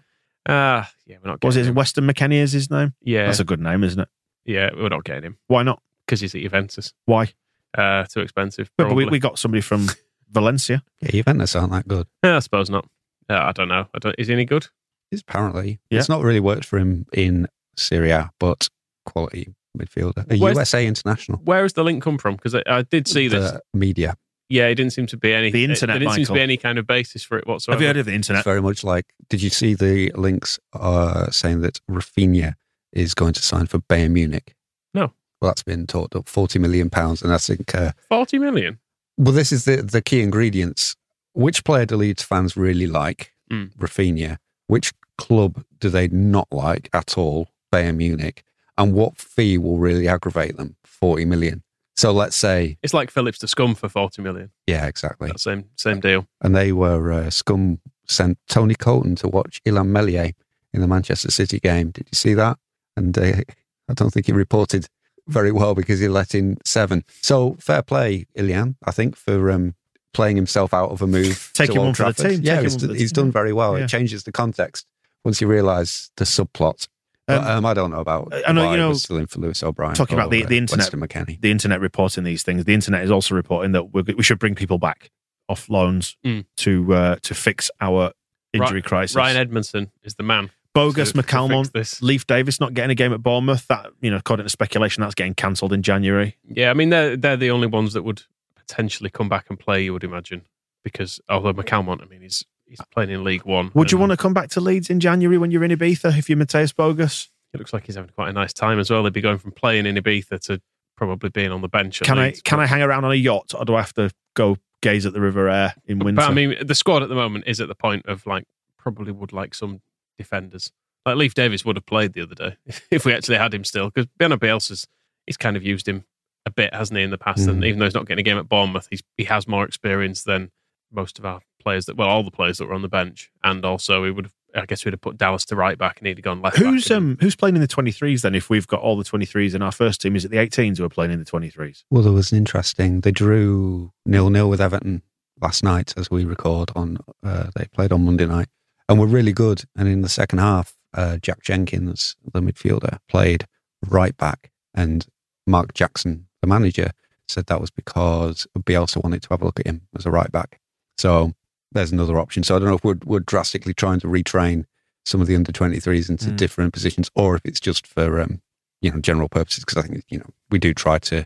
Ah, 0.50 0.92
yeah, 1.06 1.18
we're 1.24 1.32
not. 1.32 1.44
Was 1.44 1.56
it 1.56 1.66
him. 1.68 1.76
Weston 1.76 2.06
McKennie? 2.06 2.42
Is 2.42 2.52
his 2.52 2.70
name? 2.70 2.94
Yeah, 3.02 3.28
That's 3.28 3.40
a 3.40 3.44
good 3.46 3.62
name, 3.62 3.84
isn't 3.86 4.00
it? 4.02 4.10
yeah, 4.46 4.70
we're 4.76 4.90
not 4.90 5.06
getting 5.06 5.24
him 5.24 5.38
Why 5.48 5.64
not? 5.64 5.82
because 6.06 6.20
he's 6.20 6.36
at 6.36 6.42
Juventus. 6.42 6.94
Why? 7.06 7.32
Uh, 7.78 8.04
too 8.06 8.20
expensive. 8.22 8.70
But 8.78 8.94
we, 8.94 9.06
we 9.06 9.20
got 9.20 9.40
somebody 9.40 9.62
from 9.62 9.88
Valencia. 10.32 10.84
Yeah, 11.02 11.12
Juventus 11.12 11.56
aren't 11.56 11.72
that 11.72 11.88
good. 11.88 12.08
Yeah, 12.24 12.36
I 12.36 12.40
suppose 12.40 12.70
not. 12.70 12.88
Uh, 13.30 13.36
I 13.38 13.52
don't 13.52 13.68
know. 13.68 13.88
I 13.94 14.00
don't, 14.00 14.16
is 14.18 14.28
he 14.28 14.34
any 14.34 14.46
good? 14.46 14.68
He's 15.12 15.22
apparently 15.22 15.80
Yeah. 15.90 16.00
it's 16.00 16.10
not 16.10 16.22
really 16.22 16.40
worked 16.40 16.66
for 16.66 16.78
him 16.78 17.06
in 17.14 17.48
Serie 17.78 18.12
A, 18.12 18.32
but 18.40 18.70
quality 19.06 19.54
midfielder, 19.78 20.30
a 20.32 20.38
Where's- 20.38 20.56
USA 20.58 20.86
international. 20.86 21.40
Where 21.44 21.64
has 21.64 21.74
the 21.74 21.84
link 21.84 22.04
come 22.04 22.18
from? 22.18 22.36
Because 22.36 22.56
I, 22.56 22.64
I 22.68 22.82
did 22.84 23.08
see 23.08 23.28
this. 23.28 23.52
The 23.52 23.62
media. 23.74 24.16
Yeah, 24.48 24.68
it 24.68 24.76
didn't 24.76 24.94
seem 24.94 25.08
to 25.08 25.18
be 25.18 25.34
any. 25.34 25.50
The 25.50 25.64
internet, 25.64 25.96
There 25.96 26.00
didn't 26.02 26.14
seem 26.16 26.26
to 26.26 26.34
be 26.34 26.40
any 26.42 26.56
kind 26.58 26.78
of 26.78 26.86
basis 26.86 27.24
for 27.24 27.38
it 27.40 27.48
whatsoever. 27.48 27.78
Have 27.78 27.82
you 27.82 27.88
heard 27.88 27.98
of 27.98 28.06
the 28.06 28.12
It's 28.12 28.30
internet? 28.30 28.44
very 28.46 28.62
much 28.62 28.84
like. 28.84 29.06
Did 29.28 29.42
you 29.42 29.50
see 29.50 29.74
the 29.74 30.12
links 30.16 30.60
uh, 30.74 31.32
saying 31.32 31.62
that 31.62 31.80
Rafinha 31.90 32.54
is 32.94 33.16
going 33.16 33.34
to 33.34 33.42
sign 33.42 33.66
for 33.66 33.80
Bayern 33.80 34.12
Munich? 34.12 34.54
No. 34.94 35.14
Well, 35.42 35.50
that's 35.50 35.64
been 35.64 35.88
talked 35.88 36.16
up, 36.16 36.30
forty 36.30 36.60
million 36.60 36.92
pounds, 36.92 37.24
and 37.24 37.34
I 37.34 37.40
think. 37.40 37.74
Uh, 37.74 37.94
Forty 38.08 38.38
million. 38.38 38.78
well, 39.18 39.34
this 39.34 39.52
is 39.52 39.66
the 39.66 39.78
the 39.78 40.02
key 40.04 40.22
ingredients. 40.22 40.96
Which 41.36 41.64
player 41.64 41.86
do 41.86 41.96
Leeds 41.98 42.24
fans 42.24 42.56
really 42.58 42.88
like? 42.88 43.32
Mm. 43.52 43.76
Rafinha. 43.76 44.38
Which 44.68 44.94
club 45.18 45.64
do 45.80 45.90
they 45.90 46.08
not 46.08 46.48
like 46.52 46.90
at 46.94 47.18
all? 47.18 47.50
Bayern 47.72 47.98
Munich. 47.98 48.44
And 48.78 48.94
what 48.94 49.18
fee 49.18 49.58
will 49.58 49.78
really 49.78 50.08
aggravate 50.08 50.58
them? 50.58 50.76
Forty 50.84 51.26
million. 51.26 51.62
So 51.98 52.12
let's 52.12 52.36
say, 52.36 52.78
It's 52.84 52.94
like 52.94 53.10
Phillips 53.12 53.38
to 53.40 53.48
Scum 53.48 53.76
for 53.76 53.88
forty 53.90 54.22
million. 54.22 54.52
yeah, 54.68 54.86
exactly. 54.88 55.28
That 55.30 55.40
same 55.40 55.66
same 55.78 56.00
deal. 56.00 56.28
and 56.42 56.56
they 56.56 56.72
were 56.72 57.12
uh, 57.12 57.30
scum 57.30 57.80
sent 58.08 58.38
Tony 58.48 58.76
Coton 58.76 59.16
to 59.18 59.28
watch 59.28 59.62
Illan 59.66 59.88
Meslier 59.90 60.32
in 60.74 60.82
the 60.82 60.88
Manchester 60.88 61.32
City 61.32 61.60
game. 61.60 61.92
Did 61.92 62.08
you 62.12 62.16
see 62.16 62.34
that? 62.34 62.58
And 62.98 63.18
uh, 63.18 63.42
I 63.90 63.94
don't 63.94 64.12
think 64.12 64.26
he 64.26 64.32
reported 64.34 64.88
very 65.28 65.52
well 65.52 65.74
because 65.74 66.00
he 66.00 66.08
let 66.08 66.36
in 66.36 66.58
seven. 66.66 67.04
So 67.22 67.56
fair 67.60 67.82
play, 67.82 68.26
Illan, 68.38 68.76
I 68.86 68.92
think, 68.92 69.16
for 69.16 69.50
um, 69.52 69.76
playing 70.16 70.36
himself 70.36 70.74
out 70.74 70.90
of 70.92 71.02
a 71.02 71.08
move. 71.08 71.52
Taking 71.54 71.76
to 71.76 71.80
one 71.82 71.88
Old 71.90 71.98
for 71.98 72.04
the 72.06 72.14
Trafford. 72.14 72.32
team, 72.38 72.42
Yeah, 72.44 72.62
he's, 72.62 72.78
the 72.78 72.94
he's 72.96 73.12
team. 73.12 73.26
done 73.26 73.32
very 73.32 73.54
well. 73.54 73.78
Yeah. 73.78 73.84
It 73.84 73.90
changes 73.90 74.24
the 74.24 74.32
context 74.32 74.86
once 75.24 75.42
you 75.42 75.48
realise 75.48 76.10
the 76.18 76.26
subplot. 76.26 76.88
But, 77.28 77.40
Um, 77.40 77.48
um, 77.58 77.66
I 77.66 77.74
don't 77.74 77.90
know 77.92 78.00
about 78.02 78.34
I 78.48 78.52
know, 78.52 78.66
why 78.66 78.72
you 78.72 78.78
know, 78.78 78.94
still 78.94 79.18
in 79.18 79.26
for 79.28 79.40
Lewis 79.40 79.62
O'Brien. 79.64 79.96
talking 79.96 80.16
about 80.18 80.30
the- 80.30 80.44
uh, 80.44 80.48
the 80.48 80.58
internet- 80.58 80.86
Weston 80.94 81.00
McKennie. 81.02 81.42
the 81.42 81.50
internet 81.52 81.80
reporting 81.82 82.24
these 82.24 82.44
things. 82.44 82.66
The 82.66 82.74
internet 82.74 83.04
is 83.04 83.10
also 83.12 83.34
reporting 83.36 83.72
that 83.74 83.94
we're, 83.94 84.04
we 84.16 84.24
should 84.24 84.38
bring 84.40 84.54
people 84.56 84.78
back 84.78 85.10
off 85.50 85.70
loans 85.70 86.18
Mm. 86.26 86.46
to 86.58 86.94
uh, 86.94 87.16
to 87.24 87.34
fix 87.34 87.70
our 87.82 88.12
injury 88.54 88.76
Ri- 88.78 88.82
crisis. 88.84 89.16
Ryan 89.16 89.38
Edmondson 89.38 89.92
is 90.04 90.16
the 90.16 90.24
man. 90.24 90.52
Bogusz 90.76 91.14
to- 91.14 91.14
to 91.14 91.24
McCalmont, 91.24 91.72
this. 91.72 92.02
Leif 92.02 92.28
Davis 92.28 92.60
not 92.60 92.74
getting 92.74 92.92
a 92.92 92.96
game 92.96 93.14
at 93.14 93.24
Bournemouth. 93.24 93.66
That 93.68 93.88
you 94.02 94.12
know, 94.12 94.18
according 94.18 94.46
to 94.46 94.50
speculation, 94.50 95.02
that's 95.02 95.16
getting 95.16 95.34
cancelled 95.34 95.74
in 95.74 95.82
January. 95.82 96.38
Yeah, 96.48 96.70
I 96.70 96.74
mean 96.76 96.90
they're 96.90 97.16
they're 97.18 97.38
the 97.38 97.50
only 97.50 97.68
ones 97.68 97.94
that 97.94 98.04
would 98.04 98.22
potentially 98.68 99.10
come 99.10 99.30
back 99.30 99.46
and 99.50 99.60
play. 99.60 99.84
You 99.84 99.94
would 99.94 100.04
imagine 100.04 100.44
because 100.84 101.20
although 101.30 101.54
McCalmont, 101.54 102.02
I 102.02 102.06
mean 102.06 102.22
he's 102.22 102.44
he's 102.66 102.80
playing 102.92 103.10
in 103.10 103.24
League 103.24 103.46
One. 103.46 103.72
Would 103.74 103.92
you 103.92 103.98
want 103.98 104.12
to 104.12 104.18
come 104.18 104.34
back 104.34 104.50
to 104.52 104.62
Leeds 104.62 104.90
in 104.90 105.00
January 105.00 105.38
when 105.38 105.52
you're 105.52 105.64
in 105.64 105.72
Ibiza 105.72 106.18
if 106.18 106.30
you're 106.30 106.38
Mateusz 106.38 106.74
Bogusz? 106.74 107.30
It 107.54 107.58
looks 107.60 107.74
like 107.74 107.86
he's 107.86 107.96
having 107.96 108.12
quite 108.12 108.30
a 108.30 108.34
nice 108.34 108.54
time 108.54 108.80
as 108.80 108.90
well. 108.90 109.04
They'd 109.04 109.14
be 109.14 109.22
going 109.22 109.38
from 109.38 109.52
playing 109.52 109.86
in 109.86 109.96
Ibiza 109.96 110.40
to 110.48 110.62
probably 110.98 111.30
being 111.30 111.52
on 111.52 111.62
the 111.62 111.68
bench. 111.70 112.02
At 112.02 112.08
Can 112.08 112.20
I 112.20 112.32
can 112.32 112.58
but- 112.58 112.64
I 112.64 112.66
hang 112.68 112.82
around 112.82 113.06
on 113.06 113.12
a 113.12 113.16
yacht 113.16 113.54
or 113.58 113.66
do 113.66 113.76
I 113.76 113.82
have 113.82 113.94
to 113.94 114.12
go 114.36 114.58
gaze 114.82 115.06
at 115.06 115.14
the 115.14 115.22
River 115.22 115.50
Aire 115.50 115.74
in 115.86 116.00
winter? 116.00 116.22
But 116.22 116.30
I 116.32 116.34
mean, 116.34 116.56
the 116.66 116.76
squad 116.76 117.04
at 117.04 117.10
the 117.10 117.16
moment 117.16 117.46
is 117.48 117.62
at 117.62 117.68
the 117.68 117.76
point 117.76 118.06
of 118.08 118.26
like 118.26 118.46
probably 118.78 119.12
would 119.12 119.34
like 119.34 119.54
some 119.56 119.82
defenders. 120.18 120.72
Like 121.06 121.18
Leif 121.18 121.34
Davis 121.34 121.64
would 121.66 121.76
have 121.76 121.86
played 121.86 122.14
the 122.14 122.22
other 122.22 122.36
day 122.36 122.58
if 122.92 123.06
we 123.06 123.14
actually 123.14 123.38
had 123.38 123.54
him 123.54 123.64
still, 123.64 123.90
because 123.90 124.08
Beno 124.20 124.38
Bielsa's 124.38 124.88
he's 125.26 125.38
kind 125.38 125.56
of 125.58 125.64
used 125.64 125.88
him 125.88 126.04
a 126.46 126.52
bit, 126.52 126.74
hasn't 126.74 126.98
he, 126.98 127.04
in 127.04 127.12
the 127.12 127.18
past? 127.18 127.48
And 127.48 127.62
Mm. 127.62 127.66
even 127.68 127.80
though 127.80 127.86
he's 127.86 127.94
not 127.96 128.08
getting 128.08 128.20
a 128.22 128.24
game 128.24 128.38
at 128.38 128.50
Bournemouth, 128.50 128.88
he's 128.90 129.02
he 129.18 129.24
has 129.26 129.48
more 129.48 129.66
experience 129.66 130.24
than 130.24 130.52
most 130.92 131.18
of 131.20 131.26
our 131.26 131.42
players 131.62 131.86
that 131.88 131.98
well, 131.98 132.08
all 132.08 132.24
the 132.24 132.32
players 132.32 132.58
that 132.60 132.68
were 132.68 132.74
on 132.74 132.82
the 132.82 132.88
bench, 132.90 133.30
and 133.44 133.66
also 133.66 134.04
he 134.06 134.12
would 134.12 134.26
have. 134.26 134.34
I 134.58 134.66
guess 134.66 134.86
we'd 134.86 134.94
have 134.94 135.02
put 135.02 135.18
Dallas 135.18 135.44
to 135.48 135.56
right 135.58 135.78
back 135.78 135.98
and 136.00 136.08
he'd 136.08 136.18
have 136.18 136.24
gone 136.24 136.42
left. 136.42 136.56
Who's 136.56 136.88
back 136.88 136.96
um 136.98 137.18
who's 137.20 137.36
playing 137.36 137.56
in 137.56 137.62
the 137.62 137.68
23s 137.68 138.22
then? 138.22 138.36
If 138.36 138.50
we've 138.50 138.66
got 138.66 138.80
all 138.80 138.96
the 138.96 139.04
23s 139.04 139.54
in 139.54 139.62
our 139.62 139.74
first 139.74 140.00
team, 140.00 140.16
is 140.16 140.24
it 140.24 140.32
the 140.32 140.38
18s 140.38 140.78
who 140.78 140.86
are 140.86 140.90
playing 140.90 141.12
in 141.12 141.20
the 141.20 141.26
23s? 141.26 141.84
Well, 141.92 142.02
there 142.04 142.14
was 142.14 142.32
an 142.32 142.38
interesting. 142.38 143.02
They 143.02 143.12
drew 143.12 143.92
nil 144.06 144.30
nil 144.30 144.50
with 144.50 144.62
Everton 144.62 145.02
last 145.42 145.62
night 145.62 145.94
as 145.98 146.10
we 146.10 146.24
record 146.24 146.72
on. 146.74 147.00
Uh, 147.22 147.48
they 147.54 147.66
played 147.66 147.92
on 147.92 148.06
Monday 148.06 148.28
night 148.28 148.48
and 148.88 148.98
were 148.98 149.08
really 149.08 149.34
good. 149.34 149.66
And 149.76 149.90
in 149.90 150.04
the 150.04 150.08
second 150.08 150.40
half, 150.40 150.74
uh, 150.94 151.18
Jack 151.18 151.42
Jenkins, 151.44 152.16
the 152.32 152.40
midfielder, 152.40 153.00
played 153.10 153.48
right 153.86 154.16
back. 154.16 154.52
And 154.74 155.06
Mark 155.46 155.74
Jackson, 155.74 156.28
the 156.46 156.54
manager, 156.54 156.92
said 157.28 157.48
that 157.48 157.60
was 157.62 157.72
because 157.72 158.48
Bielsa 158.58 159.02
wanted 159.04 159.24
to 159.24 159.30
have 159.30 159.42
a 159.42 159.46
look 159.46 159.60
at 159.60 159.66
him 159.68 159.82
as 159.98 160.06
a 160.06 160.12
right 160.12 160.32
back. 160.32 160.60
So 160.98 161.34
there's 161.72 161.92
another 161.92 162.18
option. 162.20 162.44
So 162.44 162.56
I 162.56 162.60
don't 162.60 162.68
know 162.70 162.76
if 162.76 162.84
we're, 162.84 163.00
we're 163.04 163.20
drastically 163.20 163.74
trying 163.74 164.00
to 164.02 164.08
retrain 164.08 164.66
some 165.06 165.22
of 165.22 165.28
the 165.28 165.36
under 165.36 165.52
23s 165.52 166.10
into 166.10 166.30
Mm. 166.30 166.38
different 166.38 166.74
positions 166.74 167.10
or 167.16 167.36
if 167.36 167.42
it's 167.46 167.60
just 167.60 167.86
for, 167.88 168.20
um, 168.22 168.42
you 168.82 168.92
know, 168.92 169.00
general 169.00 169.28
purposes. 169.28 169.64
Because 169.66 169.84
I 169.84 169.88
think, 169.88 170.04
you 170.10 170.20
know, 170.20 170.30
we 170.52 170.60
do 170.60 170.74
try 170.74 171.00
to 171.00 171.26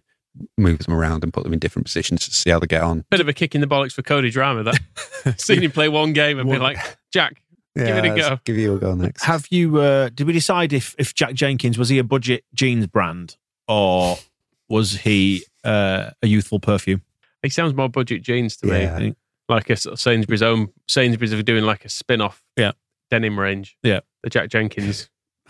move 0.58 0.80
them 0.80 0.94
around 0.94 1.24
and 1.24 1.34
put 1.34 1.44
them 1.44 1.54
in 1.54 1.60
different 1.60 1.86
positions 1.86 2.26
to 2.26 2.34
see 2.34 2.50
how 2.50 2.60
they 2.60 2.68
get 2.68 2.82
on. 2.82 3.04
Bit 3.10 3.20
of 3.20 3.28
a 3.28 3.34
kick 3.34 3.54
in 3.56 3.62
the 3.62 3.68
bollocks 3.68 3.94
for 3.94 4.02
Cody 4.02 4.32
Drameh. 4.32 4.64
That 5.24 5.40
seeing 5.40 5.62
him 5.64 5.72
play 5.72 5.90
one 5.90 6.14
game 6.14 6.40
and 6.40 6.50
be 6.50 6.58
like, 6.58 6.78
Jack, 7.12 7.42
Give 7.76 7.96
it 7.96 8.06
a 8.06 8.16
go. 8.16 8.40
Give 8.44 8.58
you 8.58 8.76
a 8.76 8.80
go 8.80 8.94
next. 8.96 9.24
Have 9.24 9.48
you? 9.52 9.78
Uh, 9.80 10.10
did 10.10 10.28
we 10.28 10.34
decide 10.34 10.74
if 10.74 10.96
if 10.98 11.14
Jack 11.14 11.34
Jenkins 11.34 11.78
was 11.78 11.88
he 11.88 11.98
a 11.98 12.04
budget 12.04 12.44
jeans 12.54 12.88
brand 12.88 13.38
or 13.70 14.18
was 14.70 14.94
he 14.94 15.44
uh, 15.64 16.12
a 16.22 16.28
youthful 16.28 16.60
perfume? 16.60 17.02
he 17.42 17.50
sounds 17.50 17.74
more 17.74 17.88
budget 17.90 18.22
jeans 18.22 18.58
to 18.58 18.68
Yeah. 18.68 19.00
me. 19.00 19.16
Like 19.48 19.70
a 19.70 19.76
sort 19.78 19.94
of 19.94 20.00
Sainsbury's 20.00 20.42
own 20.42 20.68
Sainsbury's 20.88 21.34
are 21.34 21.42
doing 21.42 21.64
like 21.64 21.86
a 21.86 21.90
spin 21.90 22.22
off 22.22 22.44
Yeah. 22.58 22.74
denim 23.10 23.40
range. 23.40 23.78
Yeah. 23.82 24.02
The 24.24 24.30
Jack 24.30 24.50
Jenkins. 24.50 25.10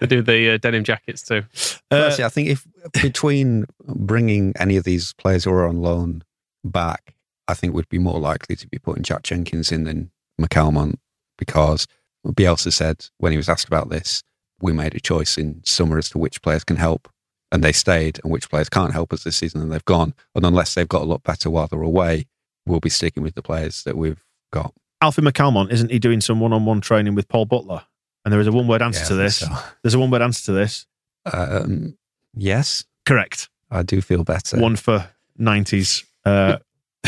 they 0.00 0.06
do 0.06 0.22
the 0.22 0.50
uh, 0.54 0.58
denim 0.58 0.84
jackets 0.84 1.22
too. 1.22 1.42
Well, 1.90 2.04
Uh, 2.04 2.08
actually, 2.08 2.24
I 2.24 2.28
think 2.28 2.48
if 2.48 2.66
between 3.02 3.64
bringing 3.86 4.52
any 4.58 4.76
of 4.76 4.84
these 4.84 5.12
players 5.14 5.44
who 5.44 5.50
are 5.52 5.66
on 5.66 5.80
loan 5.80 6.22
back, 6.64 7.14
I 7.48 7.54
think 7.54 7.74
we'd 7.74 7.88
be 7.88 7.98
more 7.98 8.20
likely 8.20 8.54
to 8.56 8.66
be 8.68 8.78
putting 8.78 9.02
Jack 9.02 9.22
Jenkins 9.24 9.72
in 9.72 9.84
than 9.84 10.10
McCalmont 10.40 10.96
because 11.38 11.86
Bielsa 12.26 12.72
said 12.72 13.06
when 13.18 13.32
he 13.32 13.36
was 13.36 13.48
asked 13.48 13.66
about 13.66 13.90
this, 13.90 14.22
we 14.60 14.72
made 14.72 14.94
a 14.94 15.00
choice 15.00 15.36
in 15.36 15.60
summer 15.64 15.98
as 15.98 16.08
to 16.10 16.18
which 16.18 16.42
players 16.42 16.62
can 16.62 16.76
help, 16.76 17.08
and 17.52 17.62
they 17.62 17.70
stayed, 17.72 18.18
and 18.24 18.32
which 18.32 18.50
players 18.50 18.68
can't 18.68 18.92
help 18.92 19.12
us 19.12 19.22
this 19.22 19.36
season, 19.36 19.60
and 19.60 19.70
they've 19.70 19.84
gone. 19.84 20.14
And 20.34 20.44
unless 20.44 20.74
they've 20.74 20.88
got 20.88 21.02
a 21.02 21.04
lot 21.04 21.22
better 21.22 21.48
while 21.50 21.68
they're 21.68 21.82
away, 21.82 22.26
we'll 22.66 22.80
be 22.80 22.90
sticking 22.90 23.22
with 23.22 23.34
the 23.36 23.42
players 23.42 23.84
that 23.84 23.96
we've 23.96 24.24
got. 24.50 24.74
Alfie 25.00 25.22
McCalmont 25.22 25.70
isn't 25.72 25.90
he 25.90 25.98
doing 25.98 26.20
some 26.20 26.40
one-on-one 26.40 26.80
training 26.80 27.14
with 27.14 27.28
Paul 27.28 27.44
Butler? 27.44 27.82
And 28.24 28.32
there 28.32 28.40
is 28.40 28.46
a 28.46 28.52
one-word 28.52 28.82
answer 28.82 29.00
Yeah, 29.02 29.08
to 29.08 29.14
this. 29.16 29.36
so. 29.38 29.46
There's 29.82 29.94
a 29.94 29.98
one-word 29.98 30.22
answer 30.22 30.44
to 30.46 30.52
this. 30.52 30.86
Um, 31.32 31.96
yes, 32.34 32.84
Correct. 33.04 33.48
I 33.70 33.82
do 33.82 34.00
feel 34.00 34.22
better. 34.24 34.58
One 34.60 34.76
for 34.76 35.08
'90s 35.40 36.04
uh, 36.24 36.58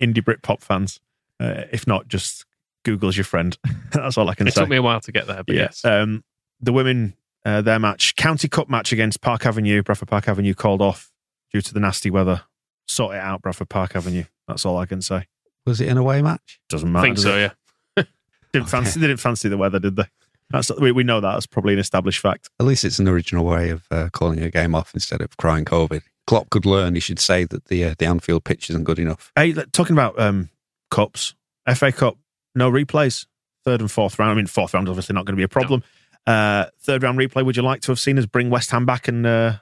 indie 0.00 0.22
Britpop 0.22 0.60
fans. 0.62 1.00
Uh, 1.38 1.64
if 1.72 1.86
not, 1.86 2.08
just 2.08 2.44
Google's 2.84 3.16
your 3.16 3.24
friend. 3.24 3.56
That's 3.92 4.16
all 4.18 4.28
I 4.28 4.34
can 4.34 4.46
It 4.46 4.54
say. 4.54 4.60
It 4.60 4.64
took 4.64 4.70
me 4.70 4.76
a 4.76 4.82
while 4.82 5.00
to 5.00 5.12
get 5.12 5.26
there, 5.26 5.42
but 5.44 5.54
yes. 5.56 5.84
Um, 5.84 6.24
the 6.60 6.72
women, 6.72 7.14
uh, 7.44 7.62
their 7.62 7.78
match, 7.78 8.16
County 8.16 8.48
Cup 8.48 8.68
match 8.68 8.92
against 8.92 9.20
Park 9.20 9.46
Avenue, 9.46 9.82
Bradford 9.82 10.08
Park 10.08 10.28
Avenue, 10.28 10.54
called 10.54 10.82
off 10.82 11.10
due 11.52 11.60
to 11.60 11.74
the 11.74 11.80
nasty 11.80 12.10
weather. 12.10 12.42
Sort 12.86 13.14
it 13.14 13.20
out, 13.20 13.42
Bradford 13.42 13.68
Park 13.68 13.96
Avenue. 13.96 14.24
That's 14.48 14.64
all 14.66 14.78
I 14.78 14.86
can 14.86 15.00
say. 15.00 15.26
Was 15.66 15.80
it 15.80 15.88
an 15.88 15.96
away 15.96 16.22
match? 16.22 16.60
Doesn't 16.68 16.90
matter. 16.90 17.06
I 17.06 17.10
matter. 17.10 17.22
think 17.22 17.24
so, 17.24 17.36
it? 17.36 17.52
yeah. 17.96 18.04
Didn't 18.52 18.68
fancy. 18.68 18.98
They 18.98 19.06
didn't 19.06 19.20
fancy 19.20 19.48
the 19.48 19.56
weather, 19.56 19.78
did 19.78 19.96
they? 19.96 20.06
That's 20.50 20.72
we, 20.78 20.90
we 20.90 21.04
know 21.04 21.20
that. 21.20 21.34
That's 21.34 21.46
probably 21.46 21.74
an 21.74 21.78
established 21.78 22.18
fact. 22.18 22.50
At 22.58 22.66
least 22.66 22.84
it's 22.84 22.98
an 22.98 23.06
original 23.06 23.44
way 23.44 23.70
of 23.70 23.86
uh, 23.90 24.08
calling 24.12 24.40
a 24.40 24.50
game 24.50 24.74
off 24.74 24.92
instead 24.94 25.20
of 25.20 25.36
crying 25.36 25.64
COVID. 25.64 26.02
Klopp 26.26 26.50
could 26.50 26.66
learn. 26.66 26.94
He 26.94 27.00
should 27.00 27.20
say 27.20 27.44
that 27.44 27.66
the 27.66 27.84
uh, 27.84 27.94
the 27.98 28.06
Anfield 28.06 28.44
pitch 28.44 28.68
isn't 28.70 28.84
good 28.84 28.98
enough. 28.98 29.30
Hey, 29.36 29.52
talking 29.52 29.94
about 29.94 30.18
um, 30.18 30.50
cups, 30.90 31.34
FA 31.74 31.92
Cup, 31.92 32.16
no 32.54 32.70
replays. 32.70 33.26
Third 33.64 33.80
and 33.80 33.90
fourth 33.90 34.18
round. 34.18 34.32
I 34.32 34.34
mean, 34.34 34.46
fourth 34.46 34.74
round 34.74 34.88
obviously 34.88 35.14
not 35.14 35.26
going 35.26 35.34
to 35.34 35.40
be 35.40 35.44
a 35.44 35.48
problem. 35.48 35.84
Uh, 36.26 36.66
third 36.80 37.02
round 37.02 37.18
replay. 37.18 37.44
Would 37.44 37.56
you 37.56 37.62
like 37.62 37.80
to 37.82 37.90
have 37.90 37.98
seen 37.98 38.18
us 38.18 38.26
bring 38.26 38.50
West 38.50 38.70
Ham 38.70 38.86
back 38.86 39.08
and 39.08 39.26
uh, 39.26 39.54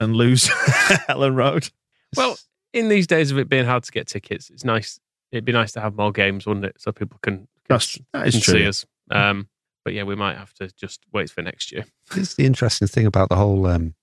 and 0.00 0.14
lose 0.16 0.48
Elland 1.08 1.36
Road? 1.36 1.70
Well, 2.16 2.36
in 2.72 2.88
these 2.88 3.06
days 3.06 3.30
of 3.30 3.38
it 3.38 3.48
being 3.48 3.64
hard 3.66 3.84
to 3.84 3.92
get 3.92 4.06
tickets, 4.06 4.50
it's 4.50 4.64
nice. 4.64 5.00
It'd 5.32 5.44
be 5.44 5.52
nice 5.52 5.72
to 5.72 5.80
have 5.80 5.96
more 5.96 6.12
games, 6.12 6.46
wouldn't 6.46 6.66
it? 6.66 6.76
So 6.78 6.92
people 6.92 7.18
can, 7.22 7.38
can, 7.38 7.46
That's 7.68 7.98
that 8.12 8.26
is 8.28 8.34
can 8.34 8.42
true. 8.42 8.54
see 8.54 8.66
us. 8.66 8.86
Um, 9.10 9.48
but 9.84 9.92
yeah, 9.92 10.04
we 10.04 10.14
might 10.14 10.36
have 10.36 10.54
to 10.54 10.70
just 10.76 11.00
wait 11.12 11.30
for 11.30 11.42
next 11.42 11.72
year. 11.72 11.84
This 12.10 12.30
is 12.30 12.34
the 12.36 12.46
interesting 12.46 12.88
thing 12.88 13.06
about 13.06 13.28
the 13.28 13.36
whole 13.36 13.66
um, 13.66 13.94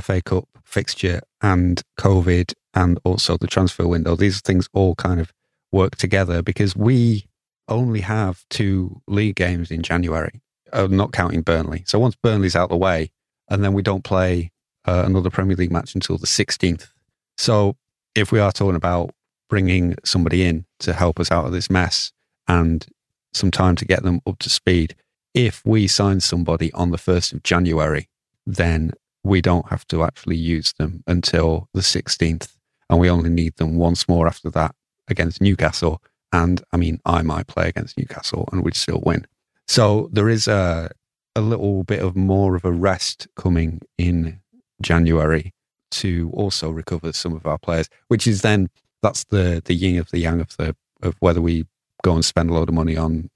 FA 0.00 0.20
Cup 0.20 0.48
fixture 0.64 1.20
and 1.40 1.82
COVID 1.98 2.54
and 2.74 2.98
also 3.04 3.36
the 3.36 3.46
transfer 3.46 3.86
window. 3.86 4.16
These 4.16 4.40
things 4.40 4.68
all 4.72 4.94
kind 4.96 5.20
of 5.20 5.32
work 5.72 5.96
together 5.96 6.42
because 6.42 6.76
we 6.76 7.26
only 7.68 8.00
have 8.00 8.44
two 8.50 9.00
league 9.06 9.36
games 9.36 9.70
in 9.70 9.82
January, 9.82 10.40
uh, 10.72 10.88
not 10.90 11.12
counting 11.12 11.42
Burnley. 11.42 11.84
So 11.86 11.98
once 11.98 12.16
Burnley's 12.16 12.56
out 12.56 12.70
the 12.70 12.76
way, 12.76 13.10
and 13.48 13.64
then 13.64 13.72
we 13.72 13.82
don't 13.82 14.04
play 14.04 14.52
uh, 14.86 15.02
another 15.04 15.30
Premier 15.30 15.56
League 15.56 15.72
match 15.72 15.94
until 15.94 16.18
the 16.18 16.26
16th. 16.26 16.88
So 17.36 17.76
if 18.14 18.32
we 18.32 18.38
are 18.38 18.52
talking 18.52 18.76
about 18.76 19.10
bringing 19.48 19.96
somebody 20.04 20.44
in 20.44 20.64
to 20.78 20.92
help 20.92 21.18
us 21.18 21.30
out 21.30 21.46
of 21.46 21.52
this 21.52 21.70
mess 21.70 22.12
and 22.46 22.86
some 23.32 23.50
time 23.50 23.76
to 23.76 23.84
get 23.84 24.02
them 24.02 24.20
up 24.26 24.38
to 24.38 24.50
speed, 24.50 24.94
if 25.34 25.62
we 25.64 25.86
sign 25.86 26.20
somebody 26.20 26.72
on 26.72 26.90
the 26.90 26.98
1st 26.98 27.34
of 27.34 27.42
January, 27.42 28.08
then 28.46 28.92
we 29.22 29.40
don't 29.40 29.68
have 29.68 29.86
to 29.88 30.02
actually 30.02 30.36
use 30.36 30.72
them 30.74 31.02
until 31.06 31.68
the 31.74 31.80
16th. 31.80 32.56
And 32.88 32.98
we 32.98 33.10
only 33.10 33.30
need 33.30 33.56
them 33.56 33.76
once 33.76 34.08
more 34.08 34.26
after 34.26 34.50
that 34.50 34.74
against 35.08 35.40
Newcastle. 35.40 36.02
And 36.32 36.62
I 36.72 36.76
mean, 36.76 37.00
I 37.04 37.22
might 37.22 37.46
play 37.46 37.68
against 37.68 37.98
Newcastle 37.98 38.48
and 38.50 38.64
we'd 38.64 38.74
still 38.74 39.02
win. 39.04 39.26
So 39.70 40.08
there 40.10 40.28
is 40.28 40.48
a, 40.48 40.90
a 41.36 41.40
little 41.40 41.84
bit 41.84 42.00
of 42.00 42.16
more 42.16 42.56
of 42.56 42.64
a 42.64 42.72
rest 42.72 43.28
coming 43.36 43.80
in 43.96 44.40
January 44.82 45.54
to 45.92 46.28
also 46.34 46.70
recover 46.70 47.12
some 47.12 47.36
of 47.36 47.46
our 47.46 47.56
players, 47.56 47.88
which 48.08 48.26
is 48.26 48.42
then 48.42 48.68
that's 49.00 49.22
the 49.22 49.62
the 49.64 49.74
yin 49.74 50.00
of 50.00 50.10
the 50.10 50.18
yang 50.18 50.40
of 50.40 50.56
the 50.56 50.74
of 51.04 51.14
whether 51.20 51.40
we 51.40 51.66
go 52.02 52.14
and 52.14 52.24
spend 52.24 52.50
a 52.50 52.52
load 52.52 52.68
of 52.68 52.74
money 52.74 52.96
on 52.96 53.30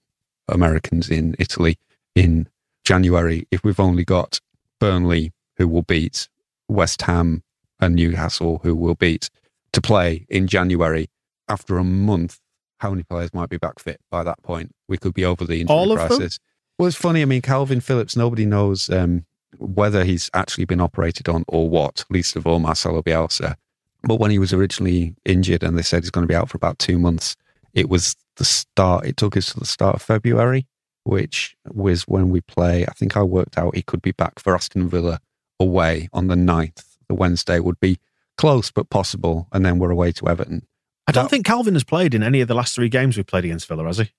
Americans 0.48 1.08
in 1.08 1.36
Italy 1.38 1.78
in 2.16 2.48
January 2.82 3.46
if 3.52 3.62
we've 3.62 3.78
only 3.78 4.04
got 4.04 4.40
Burnley 4.80 5.32
who 5.56 5.68
will 5.68 5.82
beat 5.82 6.28
West 6.66 7.02
Ham 7.02 7.44
and 7.78 7.94
Newcastle 7.94 8.58
who 8.64 8.74
will 8.74 8.96
beat 8.96 9.30
to 9.72 9.80
play 9.80 10.26
in 10.28 10.48
January 10.48 11.08
after 11.48 11.78
a 11.78 11.84
month. 11.84 12.40
How 12.78 12.90
many 12.90 13.02
players 13.02 13.32
might 13.32 13.48
be 13.48 13.56
back 13.56 13.78
fit 13.78 14.00
by 14.10 14.22
that 14.24 14.42
point? 14.42 14.72
We 14.88 14.98
could 14.98 15.14
be 15.14 15.24
over 15.24 15.44
the 15.44 15.60
injury 15.60 15.74
All 15.74 15.92
of 15.92 15.98
them? 15.98 16.08
crisis. 16.08 16.38
Well, 16.78 16.88
it's 16.88 16.96
funny. 16.96 17.22
I 17.22 17.24
mean, 17.24 17.42
Calvin 17.42 17.80
Phillips. 17.80 18.16
Nobody 18.16 18.44
knows 18.44 18.90
um, 18.90 19.24
whether 19.58 20.04
he's 20.04 20.30
actually 20.34 20.64
been 20.64 20.80
operated 20.80 21.28
on 21.28 21.44
or 21.48 21.68
what. 21.68 22.04
Least 22.10 22.36
of 22.36 22.46
all, 22.46 22.58
Marcelo 22.58 23.02
Bielsa. 23.02 23.56
But 24.02 24.16
when 24.16 24.30
he 24.30 24.38
was 24.38 24.52
originally 24.52 25.14
injured, 25.24 25.62
and 25.62 25.78
they 25.78 25.82
said 25.82 26.02
he's 26.02 26.10
going 26.10 26.24
to 26.26 26.28
be 26.28 26.34
out 26.34 26.50
for 26.50 26.56
about 26.56 26.78
two 26.78 26.98
months, 26.98 27.36
it 27.72 27.88
was 27.88 28.16
the 28.36 28.44
start. 28.44 29.06
It 29.06 29.16
took 29.16 29.36
us 29.36 29.52
to 29.52 29.60
the 29.60 29.66
start 29.66 29.94
of 29.94 30.02
February, 30.02 30.66
which 31.04 31.56
was 31.72 32.02
when 32.02 32.28
we 32.28 32.40
play. 32.40 32.84
I 32.86 32.92
think 32.92 33.16
I 33.16 33.22
worked 33.22 33.56
out 33.56 33.76
he 33.76 33.82
could 33.82 34.02
be 34.02 34.12
back 34.12 34.38
for 34.38 34.54
Aston 34.54 34.88
Villa 34.88 35.20
away 35.60 36.08
on 36.12 36.26
the 36.26 36.34
9th. 36.34 36.84
The 37.08 37.14
Wednesday 37.14 37.60
would 37.60 37.78
be 37.80 37.98
close 38.36 38.70
but 38.70 38.90
possible, 38.90 39.46
and 39.52 39.64
then 39.64 39.78
we're 39.78 39.90
away 39.90 40.12
to 40.12 40.28
Everton. 40.28 40.66
I 41.06 41.12
don't 41.12 41.24
That- 41.24 41.30
think 41.30 41.46
Calvin 41.46 41.74
has 41.74 41.84
played 41.84 42.14
in 42.14 42.22
any 42.22 42.40
of 42.40 42.48
the 42.48 42.54
last 42.54 42.74
three 42.74 42.88
games 42.88 43.16
we've 43.16 43.26
played 43.26 43.44
against 43.44 43.68
Villa, 43.68 43.84
has 43.84 43.98
he? 43.98 44.10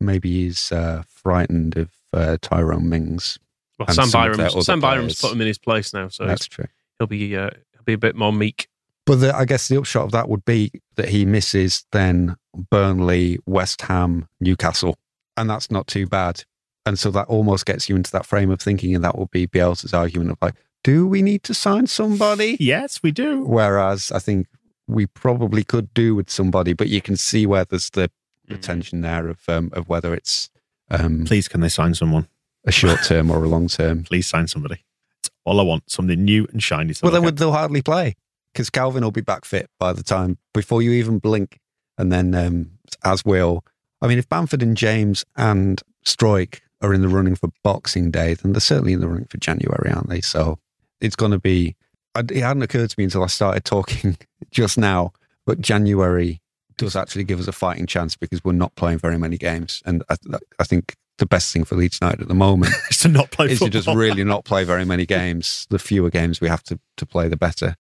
Maybe 0.00 0.30
he's 0.30 0.72
uh, 0.72 1.02
frightened 1.08 1.76
of 1.76 1.90
uh, 2.12 2.36
Tyrone 2.40 2.88
Mings. 2.88 3.38
Well, 3.78 3.88
Sam 3.88 4.10
Byram's, 4.10 4.64
Sam 4.66 4.80
Byram's 4.80 5.20
put 5.20 5.32
him 5.32 5.40
in 5.42 5.46
his 5.46 5.58
place 5.58 5.92
now, 5.92 6.08
so 6.08 6.26
That's 6.26 6.46
true. 6.46 6.66
he'll 6.98 7.06
be 7.06 7.36
uh, 7.36 7.50
he'll 7.72 7.82
be 7.84 7.92
a 7.92 7.98
bit 7.98 8.16
more 8.16 8.32
meek. 8.32 8.68
But 9.04 9.16
the, 9.16 9.36
I 9.36 9.44
guess 9.44 9.68
the 9.68 9.76
upshot 9.78 10.06
of 10.06 10.12
that 10.12 10.28
would 10.28 10.44
be 10.44 10.72
that 10.96 11.10
he 11.10 11.24
misses 11.24 11.84
then 11.92 12.36
Burnley, 12.70 13.38
West 13.46 13.82
Ham, 13.82 14.28
Newcastle, 14.40 14.96
and 15.36 15.48
that's 15.48 15.70
not 15.70 15.86
too 15.86 16.06
bad. 16.06 16.42
And 16.86 16.98
so 16.98 17.10
that 17.12 17.26
almost 17.28 17.66
gets 17.66 17.88
you 17.88 17.96
into 17.96 18.10
that 18.12 18.26
frame 18.26 18.50
of 18.50 18.60
thinking, 18.60 18.94
and 18.94 19.04
that 19.04 19.16
will 19.16 19.26
be 19.26 19.46
Bielsa's 19.46 19.92
argument 19.94 20.30
of 20.32 20.38
like, 20.40 20.54
do 20.82 21.06
we 21.06 21.20
need 21.22 21.42
to 21.44 21.54
sign 21.54 21.86
somebody? 21.86 22.56
Yes, 22.58 23.00
we 23.02 23.10
do. 23.12 23.42
Whereas 23.44 24.10
I 24.10 24.18
think 24.20 24.46
we 24.88 25.06
probably 25.06 25.64
could 25.64 25.92
do 25.94 26.14
with 26.14 26.30
somebody, 26.30 26.72
but 26.72 26.88
you 26.88 27.00
can 27.00 27.16
see 27.16 27.46
where 27.46 27.64
there's 27.64 27.90
the, 27.90 28.10
the 28.46 28.54
Mm. 28.56 28.62
tension 28.62 29.00
there 29.00 29.28
of 29.28 29.40
um, 29.48 29.70
of 29.72 29.88
whether 29.88 30.14
it's 30.14 30.50
um, 30.90 31.24
Please, 31.24 31.48
can 31.48 31.60
they 31.60 31.68
sign 31.68 31.94
someone? 31.94 32.28
a 32.64 32.72
short 32.72 33.02
term 33.04 33.30
or 33.30 33.44
a 33.44 33.48
long 33.48 33.68
term. 33.68 34.02
Please 34.08 34.26
sign 34.26 34.46
somebody. 34.48 34.84
It's 35.20 35.30
all 35.44 35.60
I 35.60 35.62
want. 35.62 35.88
Something 35.90 36.24
new 36.24 36.46
and 36.52 36.60
shiny. 36.62 36.94
Well, 37.02 37.12
then 37.12 37.34
they'll 37.36 37.52
hardly 37.52 37.82
play 37.82 38.14
because 38.52 38.70
Calvin 38.70 39.02
will 39.04 39.10
be 39.12 39.20
back 39.20 39.44
fit 39.44 39.68
by 39.78 39.92
the 39.92 40.02
time 40.02 40.38
before 40.54 40.82
you 40.82 40.90
even 40.92 41.18
blink, 41.18 41.58
and 41.98 42.12
then 42.12 42.34
um, 42.34 42.70
as 43.04 43.24
will. 43.24 43.64
I 44.02 44.06
mean, 44.08 44.18
if 44.18 44.28
Bamford 44.28 44.62
and 44.62 44.76
James 44.76 45.24
and 45.36 45.80
Struijk 46.04 46.60
are 46.80 46.92
in 46.92 47.02
the 47.02 47.08
running 47.08 47.34
for 47.34 47.48
Boxing 47.64 48.10
Day, 48.10 48.34
then 48.34 48.52
they're 48.52 48.60
certainly 48.60 48.92
in 48.92 49.00
the 49.00 49.08
running 49.08 49.26
for 49.26 49.38
January, 49.38 49.90
aren't 49.90 50.08
they? 50.08 50.20
So 50.20 50.58
it's 51.00 51.16
going 51.16 51.32
to 51.32 51.38
be. 51.40 51.74
I- 52.16 52.20
It 52.32 52.42
hadn't 52.42 52.62
occurred 52.62 52.90
to 52.90 52.94
me 52.98 53.04
until 53.04 53.22
I 53.22 53.28
started 53.28 53.64
talking 53.64 54.16
just 54.50 54.78
now, 54.78 55.12
but 55.44 55.60
January 55.60 56.40
does 56.78 56.96
actually 56.96 57.24
give 57.24 57.40
us 57.40 57.48
a 57.48 57.52
fighting 57.52 57.86
chance 57.86 58.16
because 58.16 58.42
we're 58.44 58.52
not 58.52 58.74
playing 58.74 58.98
very 58.98 59.18
many 59.18 59.38
games, 59.38 59.82
and 59.86 60.02
I, 60.10 60.16
I 60.58 60.64
think 60.64 60.94
the 61.18 61.26
best 61.26 61.50
thing 61.52 61.64
for 61.64 61.76
Leeds 61.76 61.98
United 62.02 62.20
at 62.22 62.28
the 62.28 62.34
moment. 62.34 62.74
Is 62.90 62.98
to 62.98 63.08
not 63.08 63.30
play 63.30 63.46
is 63.46 63.60
to 63.60 63.70
just 63.70 63.88
really 63.88 64.22
not 64.24 64.44
play 64.44 64.64
very 64.64 64.84
many 64.84 65.06
games. 65.18 65.66
The 65.70 65.78
fewer 65.78 66.10
games 66.10 66.40
we 66.42 66.48
have 66.48 66.62
to, 66.64 66.78
to 66.98 67.06
play, 67.06 67.28
the 67.28 67.38
better. 67.38 67.76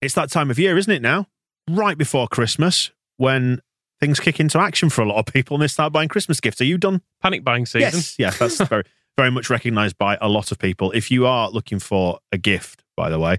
It's 0.00 0.14
that 0.14 0.30
time 0.30 0.50
of 0.50 0.58
year, 0.58 0.76
isn't 0.76 0.92
it 0.92 1.02
now? 1.02 1.26
Right 1.68 1.96
before 1.98 2.28
Christmas, 2.28 2.90
when 3.16 3.60
things 4.00 4.18
kick 4.20 4.40
into 4.40 4.58
action 4.58 4.90
for 4.90 5.02
a 5.02 5.06
lot 5.06 5.18
of 5.18 5.26
people 5.32 5.54
and 5.56 5.62
they 5.62 5.68
start 5.68 5.92
buying 5.92 6.08
Christmas 6.08 6.40
gifts. 6.40 6.60
Are 6.60 6.64
you 6.64 6.76
done? 6.78 7.02
Panic 7.22 7.44
buying 7.44 7.66
season. 7.66 7.90
Yes. 7.98 8.16
Yes, 8.18 8.38
that's 8.38 8.58
very, 8.68 8.82
very 9.16 9.30
much 9.30 9.50
recognised 9.50 9.98
by 9.98 10.18
a 10.20 10.28
lot 10.28 10.52
of 10.52 10.58
people. 10.58 10.90
If 10.92 11.10
you 11.10 11.26
are 11.26 11.50
looking 11.50 11.78
for 11.78 12.18
a 12.30 12.38
gift, 12.38 12.82
by 12.96 13.10
the 13.10 13.18
way, 13.18 13.38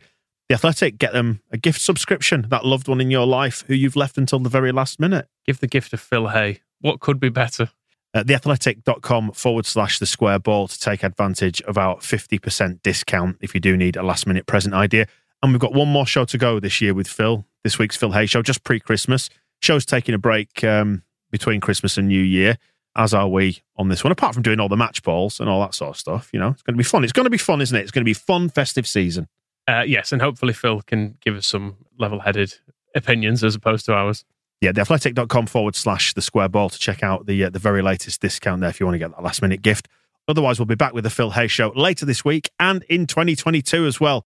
The 0.49 0.55
Athletic, 0.55 0.97
get 0.97 1.13
them 1.13 1.41
a 1.51 1.57
gift 1.57 1.81
subscription, 1.81 2.47
that 2.49 2.65
loved 2.65 2.87
one 2.87 3.01
in 3.01 3.11
your 3.11 3.25
life 3.25 3.63
who 3.67 3.73
you've 3.73 3.95
left 3.95 4.17
until 4.17 4.39
the 4.39 4.49
very 4.49 4.71
last 4.71 4.99
minute. 4.99 5.27
Give 5.45 5.59
the 5.59 5.67
gift 5.67 5.93
of 5.93 5.99
Phil 5.99 6.27
Hay. 6.27 6.61
What 6.79 6.99
could 6.99 7.19
be 7.19 7.29
better? 7.29 7.69
at 8.13 8.27
theathletic.com 8.27 9.31
forward 9.31 9.65
slash 9.65 9.99
the 9.99 10.05
square 10.05 10.39
ball 10.39 10.67
to 10.67 10.79
take 10.79 11.03
advantage 11.03 11.61
of 11.63 11.77
our 11.77 11.97
50% 11.97 12.81
discount 12.83 13.37
if 13.41 13.53
you 13.53 13.59
do 13.59 13.75
need 13.75 13.95
a 13.95 14.03
last 14.03 14.27
minute 14.27 14.45
present 14.45 14.73
idea. 14.73 15.07
And 15.41 15.51
we've 15.51 15.59
got 15.59 15.73
one 15.73 15.87
more 15.87 16.05
show 16.05 16.25
to 16.25 16.37
go 16.37 16.59
this 16.59 16.79
year 16.79 16.93
with 16.93 17.07
Phil, 17.07 17.45
this 17.63 17.79
week's 17.79 17.97
Phil 17.97 18.11
Hay 18.11 18.25
show, 18.25 18.41
just 18.41 18.63
pre 18.63 18.79
Christmas. 18.79 19.29
Show's 19.61 19.85
taking 19.85 20.13
a 20.13 20.19
break 20.19 20.63
um, 20.63 21.03
between 21.31 21.59
Christmas 21.59 21.97
and 21.97 22.07
New 22.07 22.21
Year, 22.21 22.57
as 22.95 23.13
are 23.13 23.27
we 23.27 23.61
on 23.77 23.89
this 23.89 24.03
one, 24.03 24.11
apart 24.11 24.33
from 24.33 24.43
doing 24.43 24.59
all 24.59 24.69
the 24.69 24.77
match 24.77 25.01
balls 25.03 25.39
and 25.39 25.49
all 25.49 25.61
that 25.61 25.73
sort 25.73 25.91
of 25.91 25.99
stuff. 25.99 26.29
You 26.31 26.39
know, 26.39 26.49
it's 26.49 26.61
going 26.61 26.75
to 26.75 26.77
be 26.77 26.83
fun. 26.83 27.03
It's 27.03 27.13
going 27.13 27.25
to 27.25 27.29
be 27.29 27.37
fun, 27.37 27.61
isn't 27.61 27.75
it? 27.75 27.81
It's 27.81 27.91
going 27.91 28.03
to 28.03 28.09
be 28.09 28.13
fun, 28.13 28.49
festive 28.49 28.87
season. 28.87 29.27
Uh, 29.67 29.83
yes, 29.85 30.11
and 30.11 30.21
hopefully 30.21 30.53
Phil 30.53 30.81
can 30.81 31.17
give 31.21 31.35
us 31.35 31.47
some 31.47 31.77
level-headed 31.97 32.53
opinions 32.95 33.43
as 33.43 33.55
opposed 33.55 33.85
to 33.85 33.93
ours. 33.93 34.25
Yeah, 34.61 34.71
theathletic.com 34.71 35.47
forward 35.47 35.75
slash 35.75 36.13
the 36.13 36.21
square 36.21 36.49
ball 36.49 36.69
to 36.69 36.79
check 36.79 37.03
out 37.03 37.25
the 37.25 37.45
uh, 37.45 37.49
the 37.49 37.59
very 37.59 37.81
latest 37.81 38.21
discount 38.21 38.61
there 38.61 38.69
if 38.69 38.79
you 38.79 38.85
want 38.85 38.95
to 38.95 38.99
get 38.99 39.11
that 39.11 39.23
last 39.23 39.41
minute 39.41 39.61
gift. 39.61 39.87
Otherwise, 40.27 40.57
we'll 40.57 40.65
be 40.65 40.75
back 40.75 40.93
with 40.93 41.03
the 41.03 41.09
Phil 41.09 41.31
Hay 41.31 41.47
show 41.47 41.73
later 41.75 42.05
this 42.05 42.23
week 42.23 42.49
and 42.59 42.83
in 42.83 43.05
2022 43.05 43.85
as 43.85 43.99
well. 43.99 44.25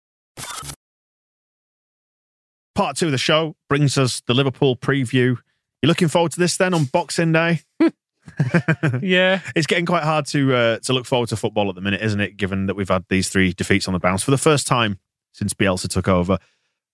Part 2.75 2.97
two 2.97 3.07
of 3.07 3.11
the 3.11 3.17
show 3.17 3.55
brings 3.67 3.97
us 3.97 4.21
the 4.27 4.35
Liverpool 4.35 4.75
preview. 4.75 5.37
You 5.81 5.87
looking 5.87 6.07
forward 6.07 6.33
to 6.33 6.39
this 6.39 6.57
then 6.57 6.75
on 6.75 6.85
Boxing 6.85 7.31
Day? 7.31 7.61
Yeah, 9.01 9.41
It's 9.55 9.67
getting 9.67 9.85
quite 9.85 10.03
hard 10.03 10.25
to 10.27 10.53
uh, 10.55 10.79
to 10.79 10.93
look 10.93 11.05
forward 11.05 11.29
to 11.29 11.35
football 11.37 11.69
at 11.69 11.75
the 11.75 11.81
minute, 11.81 12.01
isn't 12.01 12.19
it? 12.19 12.37
Given 12.37 12.65
that 12.67 12.75
we've 12.75 12.89
had 12.89 13.05
these 13.09 13.29
three 13.29 13.53
defeats 13.53 13.87
on 13.87 13.93
the 13.93 13.99
bounce 13.99 14.23
for 14.23 14.31
the 14.31 14.37
first 14.37 14.67
time 14.67 14.99
since 15.33 15.53
Bielsa 15.53 15.87
took 15.87 16.07
over, 16.07 16.37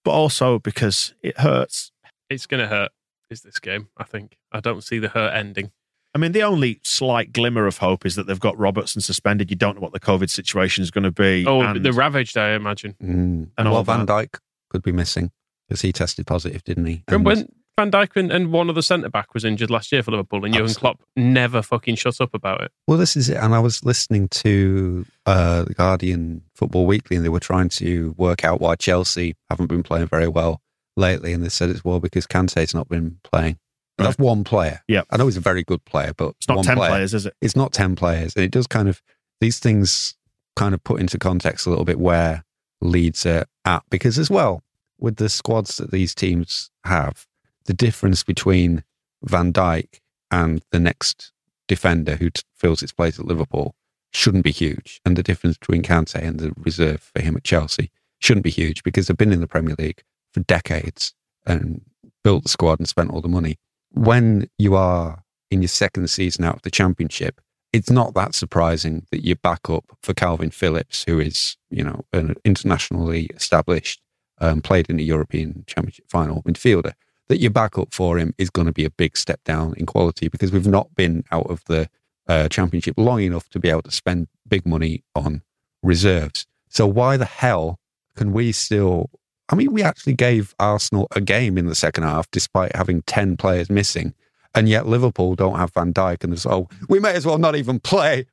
but 0.04 0.12
also 0.12 0.60
because 0.60 1.14
it 1.22 1.40
hurts. 1.40 1.92
it's 2.30 2.46
going 2.46 2.62
to 2.62 2.68
hurt. 2.68 2.92
Is 3.30 3.42
this 3.42 3.60
game? 3.60 3.88
I 3.98 4.04
think 4.04 4.38
I 4.52 4.60
don't 4.60 4.84
see 4.84 5.00
the 5.00 5.10
hurt 5.10 5.34
ending. 5.34 5.72
I 6.16 6.20
mean, 6.20 6.32
the 6.34 6.44
only 6.44 6.80
slight 6.84 7.34
glimmer 7.34 7.66
of 7.66 7.78
hope 7.80 8.06
is 8.06 8.16
that 8.16 8.28
they've 8.28 8.40
got 8.40 8.56
Robertson 8.58 9.02
suspended. 9.02 9.50
You 9.50 9.56
don't 9.58 9.76
know 9.76 9.82
what 9.82 9.94
the 9.94 10.00
COVID 10.00 10.30
situation 10.30 10.84
is 10.84 10.92
going 10.92 11.06
to 11.06 11.12
be. 11.12 11.44
Oh, 11.48 11.62
and- 11.62 11.84
the 11.84 11.92
ravaged, 11.92 12.38
I 12.38 12.52
imagine. 12.52 12.96
Mm. 13.02 13.50
And 13.58 13.68
all 13.68 13.74
well, 13.74 13.84
Van 13.84 14.06
that. 14.06 14.32
Dijk 14.32 14.40
could 14.70 14.84
be 14.84 14.92
missing 14.92 15.32
because 15.68 15.82
he 15.82 15.92
tested 15.92 16.28
positive, 16.28 16.64
didn't 16.64 16.86
he? 16.86 17.04
And- 17.08 17.26
when 17.26 17.48
Van 17.80 17.92
Dijk 17.92 18.16
and, 18.16 18.32
and 18.32 18.52
one 18.52 18.70
other 18.70 18.84
centre 18.84 19.10
back 19.10 19.34
was 19.34 19.44
injured 19.44 19.72
last 19.72 19.92
year 19.92 20.04
for 20.04 20.12
Liverpool, 20.12 20.46
and 20.46 20.54
Jurgen 20.54 20.76
Klopp 20.76 21.02
never 21.16 21.64
fucking 21.64 21.96
shut 21.96 22.22
up 22.22 22.34
about 22.36 22.62
it. 22.62 22.72
Well, 22.88 23.00
this 23.00 23.18
is 23.18 23.30
it. 23.30 23.38
And 23.38 23.56
I 23.56 23.60
was 23.60 23.84
listening 23.84 24.28
to 24.30 25.06
uh, 25.26 25.64
the 25.64 25.74
Guardian 25.74 26.44
Football 26.54 26.86
Weekly, 26.86 27.16
and 27.16 27.26
they 27.26 27.30
were 27.30 27.40
trying 27.40 27.70
to 27.70 28.14
work 28.16 28.44
out 28.44 28.62
why 28.62 28.76
Chelsea 28.76 29.36
haven't 29.50 29.68
been 29.68 29.82
playing 29.82 30.08
very 30.08 30.28
well 30.28 30.62
lately. 30.96 31.34
And 31.34 31.44
they 31.44 31.50
said 31.50 31.72
it's 31.72 31.84
well 31.84 32.00
because 32.00 32.28
Kante's 32.28 32.76
not 32.76 32.90
been 32.90 33.18
playing. 33.24 33.58
Right. 33.98 34.06
That's 34.06 34.20
one 34.20 34.44
player. 34.44 34.82
Yeah. 34.88 35.02
I 35.10 35.18
know 35.18 35.26
he's 35.26 35.38
a 35.38 35.42
very 35.42 35.64
good 35.64 35.84
player, 35.86 36.14
but 36.16 36.36
it's 36.38 36.48
not 36.48 36.58
one 36.58 36.66
10 36.66 36.78
player. 36.78 36.90
players, 36.92 37.14
is 37.16 37.26
it? 37.26 37.36
It's 37.42 37.56
not 37.56 37.74
10 37.74 37.96
players. 37.96 38.36
And 38.36 38.46
it 38.46 38.52
does 38.52 38.68
kind 38.68 38.88
of, 38.88 39.02
these 39.42 39.58
things 39.60 40.16
kind 40.56 40.76
of 40.76 40.84
put 40.84 41.00
into 41.00 41.18
context 41.18 41.66
a 41.66 41.70
little 41.70 41.86
bit 41.86 42.00
where 42.00 42.44
Leeds 42.82 43.26
are 43.26 43.46
at. 43.66 43.84
Because 43.90 44.20
as 44.20 44.30
well, 44.30 44.62
with 45.00 45.16
the 45.16 45.30
squads 45.30 45.78
that 45.78 45.92
these 45.92 46.14
teams 46.14 46.70
have, 46.86 47.26
the 47.66 47.74
difference 47.74 48.24
between 48.24 48.84
Van 49.24 49.54
Dijk 49.54 50.00
and 50.32 50.62
the 50.72 50.80
next 50.80 51.32
defender 51.68 52.16
who 52.16 52.30
t- 52.30 52.42
fills 52.56 52.84
its 52.84 52.92
place 52.92 53.20
at 53.20 53.26
Liverpool 53.26 53.76
shouldn't 54.12 54.44
be 54.44 54.52
huge. 54.52 55.02
And 55.06 55.16
the 55.16 55.24
difference 55.24 55.58
between 55.58 55.84
Kante 55.84 56.22
and 56.22 56.40
the 56.40 56.54
reserve 56.58 57.12
for 57.14 57.22
him 57.22 57.36
at 57.36 57.44
Chelsea 57.44 57.92
shouldn't 58.20 58.44
be 58.44 58.50
huge 58.50 58.84
because 58.84 59.08
they've 59.08 59.18
been 59.18 59.34
in 59.34 59.42
the 59.42 59.48
Premier 59.48 59.76
League 59.78 60.04
for 60.32 60.42
decades 60.42 61.14
and 61.46 61.82
built 62.24 62.44
the 62.44 62.50
squad 62.50 62.80
and 62.80 62.88
spent 62.88 63.12
all 63.12 63.22
the 63.22 63.28
money. 63.28 63.58
When 63.92 64.50
you 64.58 64.76
are 64.76 65.24
in 65.52 65.62
your 65.62 65.70
second 65.70 66.10
season 66.10 66.46
out 66.46 66.56
of 66.56 66.62
the 66.64 66.72
championship, 66.72 67.42
it's 67.72 67.90
not 67.90 68.14
that 68.14 68.36
surprising 68.36 69.06
that 69.12 69.26
you 69.26 69.36
back 69.36 69.70
up 69.70 69.86
for 70.02 70.14
Calvin 70.14 70.52
Phillips, 70.52 71.04
who 71.06 71.20
is, 71.20 71.58
you 71.70 71.84
know, 71.84 72.06
an 72.14 72.36
internationally 72.46 73.26
established, 73.36 74.00
um, 74.40 74.62
played 74.62 74.90
in 74.90 75.00
a 75.00 75.04
European 75.04 75.64
championship 75.68 76.06
final 76.10 76.44
midfielder. 76.44 76.94
That 77.30 77.40
your 77.40 77.52
backup 77.52 77.94
for 77.94 78.18
him 78.18 78.34
is 78.38 78.50
going 78.50 78.68
to 78.68 78.74
be 78.74 78.86
a 78.86 78.90
big 78.90 79.18
step 79.18 79.44
down 79.46 79.74
in 79.78 79.86
quality 79.86 80.28
because 80.28 80.52
we've 80.52 80.68
not 80.68 80.94
been 80.96 81.24
out 81.32 81.50
of 81.50 81.64
the 81.66 81.90
uh, 82.28 82.50
championship 82.50 82.96
long 82.98 83.22
enough 83.22 83.50
to 83.50 83.60
be 83.60 83.70
able 83.70 83.82
to 83.84 83.92
spend 83.92 84.28
big 84.48 84.66
money 84.66 85.04
on 85.16 85.42
reserves. 85.82 86.46
So 86.70 86.86
why 86.88 87.18
the 87.18 87.26
hell 87.26 87.80
can 88.16 88.34
we 88.34 88.52
still? 88.52 89.10
I 89.50 89.56
mean, 89.56 89.72
we 89.72 89.84
actually 89.84 90.14
gave 90.14 90.56
Arsenal 90.60 91.08
a 91.16 91.22
game 91.22 91.58
in 91.58 91.66
the 91.66 91.76
second 91.76 92.04
half 92.04 92.30
despite 92.32 92.76
having 92.76 93.02
ten 93.04 93.38
players 93.38 93.70
missing, 93.70 94.14
and 94.56 94.68
yet 94.68 94.88
Liverpool 94.88 95.36
don't 95.36 95.58
have 95.58 95.74
Van 95.74 95.94
Dijk, 95.94 96.24
and 96.24 96.34
there's 96.34 96.46
oh, 96.46 96.68
we 96.90 97.00
may 97.00 97.14
as 97.14 97.26
well 97.26 97.38
not 97.38 97.56
even 97.56 97.80
play. 97.80 98.26